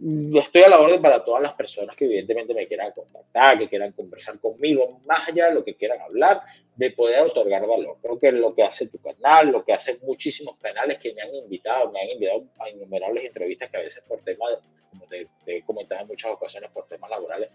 estoy 0.00 0.62
a 0.62 0.68
la 0.68 0.80
orden 0.80 1.00
para 1.00 1.24
todas 1.24 1.42
las 1.42 1.54
personas 1.54 1.96
que 1.96 2.04
evidentemente 2.04 2.54
me 2.54 2.66
quieran 2.66 2.92
contactar, 2.92 3.58
que 3.58 3.68
quieran 3.68 3.92
conversar 3.92 4.38
conmigo, 4.40 5.00
más 5.06 5.28
allá 5.28 5.48
de 5.48 5.54
lo 5.54 5.64
que 5.64 5.74
quieran 5.74 6.00
hablar, 6.00 6.42
de 6.76 6.90
poder 6.90 7.20
otorgar 7.20 7.66
valor. 7.66 7.98
Creo 8.02 8.18
que 8.18 8.32
lo 8.32 8.54
que 8.54 8.64
hace 8.64 8.88
tu 8.88 8.98
canal, 8.98 9.50
lo 9.50 9.64
que 9.64 9.72
hacen 9.72 9.98
muchísimos 10.02 10.56
canales 10.58 10.98
que 10.98 11.14
me 11.14 11.22
han 11.22 11.34
invitado, 11.34 11.90
me 11.92 12.00
han 12.00 12.10
invitado 12.10 12.44
a 12.58 12.68
innumerables 12.68 13.24
entrevistas 13.24 13.70
que 13.70 13.76
a 13.76 13.80
veces 13.80 14.02
por 14.06 14.20
temas, 14.22 14.58
como 14.90 15.06
te, 15.06 15.28
he 15.46 15.62
comentado 15.62 16.02
en 16.02 16.08
muchas 16.08 16.32
ocasiones, 16.32 16.70
por 16.70 16.88
temas 16.88 17.10
laborales, 17.10 17.50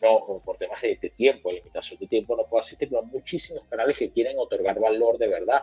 no, 0.00 0.42
por 0.44 0.56
temas 0.56 0.80
de, 0.80 0.96
de 0.96 1.10
tiempo, 1.10 1.52
limitación 1.52 2.00
de 2.00 2.06
tiempo, 2.06 2.36
no 2.36 2.46
puedo 2.46 2.62
asistir, 2.62 2.88
pero 2.88 3.02
muchísimos 3.02 3.64
canales 3.66 3.96
que 3.98 4.10
quieren 4.10 4.38
otorgar 4.38 4.80
valor 4.80 5.18
de 5.18 5.28
verdad 5.28 5.62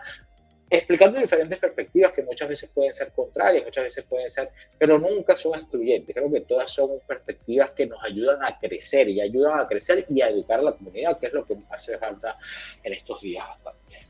explicando 0.72 1.20
diferentes 1.20 1.60
perspectivas 1.60 2.14
que 2.14 2.24
muchas 2.24 2.48
veces 2.48 2.70
pueden 2.74 2.94
ser 2.94 3.12
contrarias, 3.12 3.66
muchas 3.66 3.84
veces 3.84 4.06
pueden 4.06 4.30
ser, 4.30 4.50
pero 4.80 4.98
nunca 4.98 5.36
son 5.36 5.60
excluyentes. 5.60 6.16
Creo 6.16 6.32
que 6.32 6.42
todas 6.42 6.72
son 6.72 6.92
perspectivas 7.06 7.72
que 7.72 7.86
nos 7.88 8.02
ayudan 8.02 8.44
a 8.44 8.58
crecer 8.58 9.10
y 9.10 9.20
ayudan 9.20 9.60
a 9.60 9.68
crecer 9.68 10.06
y 10.08 10.22
a 10.22 10.30
educar 10.30 10.60
a 10.60 10.64
la 10.64 10.72
comunidad, 10.72 11.20
que 11.20 11.28
es 11.28 11.34
lo 11.34 11.46
que 11.46 11.58
hace 11.70 11.98
falta 11.98 12.38
en 12.84 12.94
estos 12.94 13.22
días 13.22 13.46
bastante. 13.48 14.08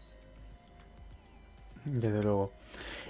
Desde 1.84 2.22
luego. 2.22 2.52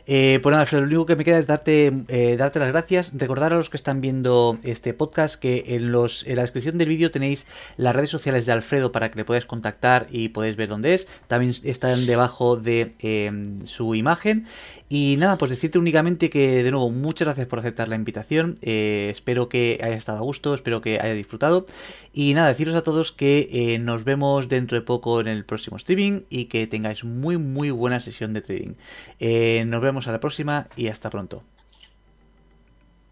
Eh, 0.08 0.40
pues 0.42 0.52
nada, 0.52 0.62
Alfredo, 0.62 0.82
lo 0.82 0.88
único 0.88 1.06
que 1.06 1.16
me 1.16 1.24
queda 1.24 1.38
es 1.38 1.48
darte, 1.48 1.92
eh, 2.08 2.36
darte 2.38 2.60
las 2.60 2.70
gracias. 2.70 3.12
Recordar 3.14 3.54
a 3.54 3.58
los 3.58 3.70
que 3.70 3.78
están 3.78 4.02
viendo 4.02 4.58
este 4.64 4.94
podcast 4.94 5.36
que 5.36 5.64
en, 5.68 5.92
los, 5.92 6.26
en 6.28 6.36
la 6.36 6.42
descripción 6.42 6.78
del 6.78 6.90
vídeo 6.90 7.12
tenéis 7.12 7.46
las 7.78 7.96
redes 7.96 8.10
sociales 8.10 8.46
de 8.46 8.52
Alfredo 8.52 8.92
para 8.92 9.12
que 9.12 9.18
le 9.18 9.26
podáis 9.26 9.46
contactar 9.46 10.08
y 10.10 10.30
podéis 10.30 10.56
ver 10.56 10.70
dónde 10.70 10.96
es. 10.96 11.08
También 11.28 11.54
están 11.64 12.06
debajo 12.06 12.58
de 12.58 12.94
em, 13.00 13.66
su 13.66 13.96
imagen. 13.96 14.46
Y 14.90 15.16
nada, 15.18 15.38
pues 15.38 15.52
decirte 15.52 15.80
únicamente 15.80 16.30
que 16.30 16.64
de 16.64 16.72
nuevo 16.72 16.90
muchas 16.90 17.28
gracias 17.28 17.48
por 17.48 17.60
aceptar 17.60 17.88
la 17.88 17.96
invitación. 17.96 18.58
Eh, 18.62 19.08
espero 19.12 19.48
que 19.48 19.80
haya 19.82 19.96
estado 19.96 20.18
a 20.18 20.22
gusto, 20.22 20.54
espero 20.54 20.82
que 20.82 21.00
haya 21.00 21.14
disfrutado. 21.14 21.66
Y 22.14 22.34
nada, 22.34 22.50
deciros 22.50 22.76
a 22.76 22.84
todos 22.84 23.12
que 23.12 23.48
eh, 23.52 23.80
nos 23.80 24.04
vemos 24.04 24.50
dentro 24.50 24.78
de 24.78 24.82
poco 24.82 25.22
en 25.22 25.28
el 25.28 25.46
próximo 25.46 25.78
streaming 25.78 26.22
y 26.30 26.46
que 26.46 26.68
tengáis 26.68 27.04
muy 27.04 27.38
muy 27.38 27.72
buena 27.72 28.02
sesión 28.02 28.34
de 28.34 28.42
trading. 28.42 28.74
Eh, 29.20 29.51
nos 29.66 29.82
vemos 29.82 30.08
a 30.08 30.12
la 30.12 30.20
próxima 30.20 30.68
y 30.76 30.88
hasta 30.88 31.10
pronto. 31.10 31.44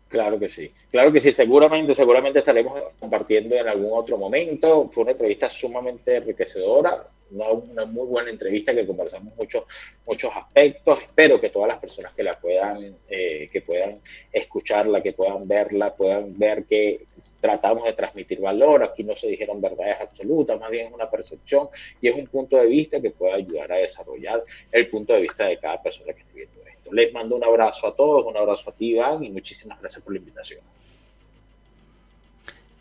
Claro 0.10 0.40
que 0.40 0.50
sí, 0.50 0.72
claro 0.92 1.14
que 1.14 1.22
sí, 1.22 1.32
seguramente, 1.32 1.94
seguramente 1.94 2.40
estaremos 2.40 2.82
compartiendo 3.00 3.56
en 3.56 3.68
algún 3.68 3.92
otro 3.94 4.18
momento. 4.18 4.90
Fue 4.92 5.04
una 5.04 5.12
entrevista 5.12 5.48
sumamente 5.50 6.16
enriquecedora, 6.16 7.06
una, 7.30 7.86
muy 7.86 8.08
buena 8.08 8.32
entrevista 8.32 8.74
que 8.74 8.88
conversamos 8.88 9.36
muchos 9.38 9.66
muchos 10.08 10.32
aspectos. 10.36 11.04
Espero 11.04 11.40
que 11.40 11.50
todas 11.50 11.68
las 11.68 11.78
personas 11.78 12.12
que 12.14 12.24
la 12.24 12.34
puedan, 12.34 12.96
eh, 13.08 13.50
que 13.54 13.62
puedan 13.62 14.00
escucharla, 14.34 15.04
que 15.04 15.14
puedan 15.14 15.48
verla, 15.48 15.96
puedan 15.96 16.36
ver 16.40 16.64
que 16.64 17.06
tratamos 17.40 17.86
de 17.86 17.94
transmitir 17.94 18.40
valor. 18.40 18.84
Aquí 18.84 19.04
no 19.04 19.16
se 19.16 19.28
dijeron 19.28 19.62
verdades 19.62 19.98
absolutas, 20.02 20.60
más 20.60 20.70
bien 20.70 20.88
es 20.88 20.94
una 20.94 21.10
percepción 21.10 21.70
y 22.02 22.10
es 22.10 22.16
un 22.16 22.28
punto 22.28 22.58
de 22.58 22.66
vista 22.68 23.02
que 23.02 23.12
puede 23.12 23.34
ayudar 23.34 23.72
a 23.72 23.78
desarrollar 23.78 24.44
el 24.72 24.88
punto 24.88 25.14
de 25.14 25.22
vista 25.22 25.46
de 25.46 25.58
cada 25.58 25.82
persona 25.82 26.14
que 26.14 26.22
esté 26.22 26.34
viendo 26.34 26.62
esto. 26.66 26.92
Les 26.94 27.14
mando 27.14 27.36
un 27.36 27.44
abrazo 27.44 27.88
a 27.88 27.96
todos, 27.96 28.26
un 28.26 28.38
abrazo 28.38 28.70
a 28.70 28.74
ti, 28.74 28.92
Iván, 28.92 29.24
y 29.24 29.30
muchísimas 29.30 29.80
gracias 29.80 30.04
por 30.04 30.14
la 30.14 30.20
invitación. 30.20 30.62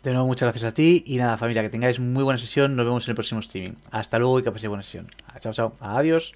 De 0.03 0.11
nuevo, 0.11 0.27
muchas 0.27 0.49
gracias 0.49 0.71
a 0.71 0.73
ti 0.73 1.03
y 1.05 1.17
nada, 1.17 1.37
familia, 1.37 1.61
que 1.61 1.69
tengáis 1.69 1.99
muy 1.99 2.23
buena 2.23 2.37
sesión. 2.37 2.75
Nos 2.75 2.85
vemos 2.85 3.05
en 3.05 3.11
el 3.11 3.15
próximo 3.15 3.41
streaming. 3.41 3.73
Hasta 3.91 4.17
luego 4.17 4.39
y 4.39 4.43
que 4.43 4.51
paséis 4.51 4.69
buena 4.69 4.83
sesión. 4.83 5.07
Chao, 5.39 5.51
chao. 5.51 5.73
Adiós. 5.81 6.35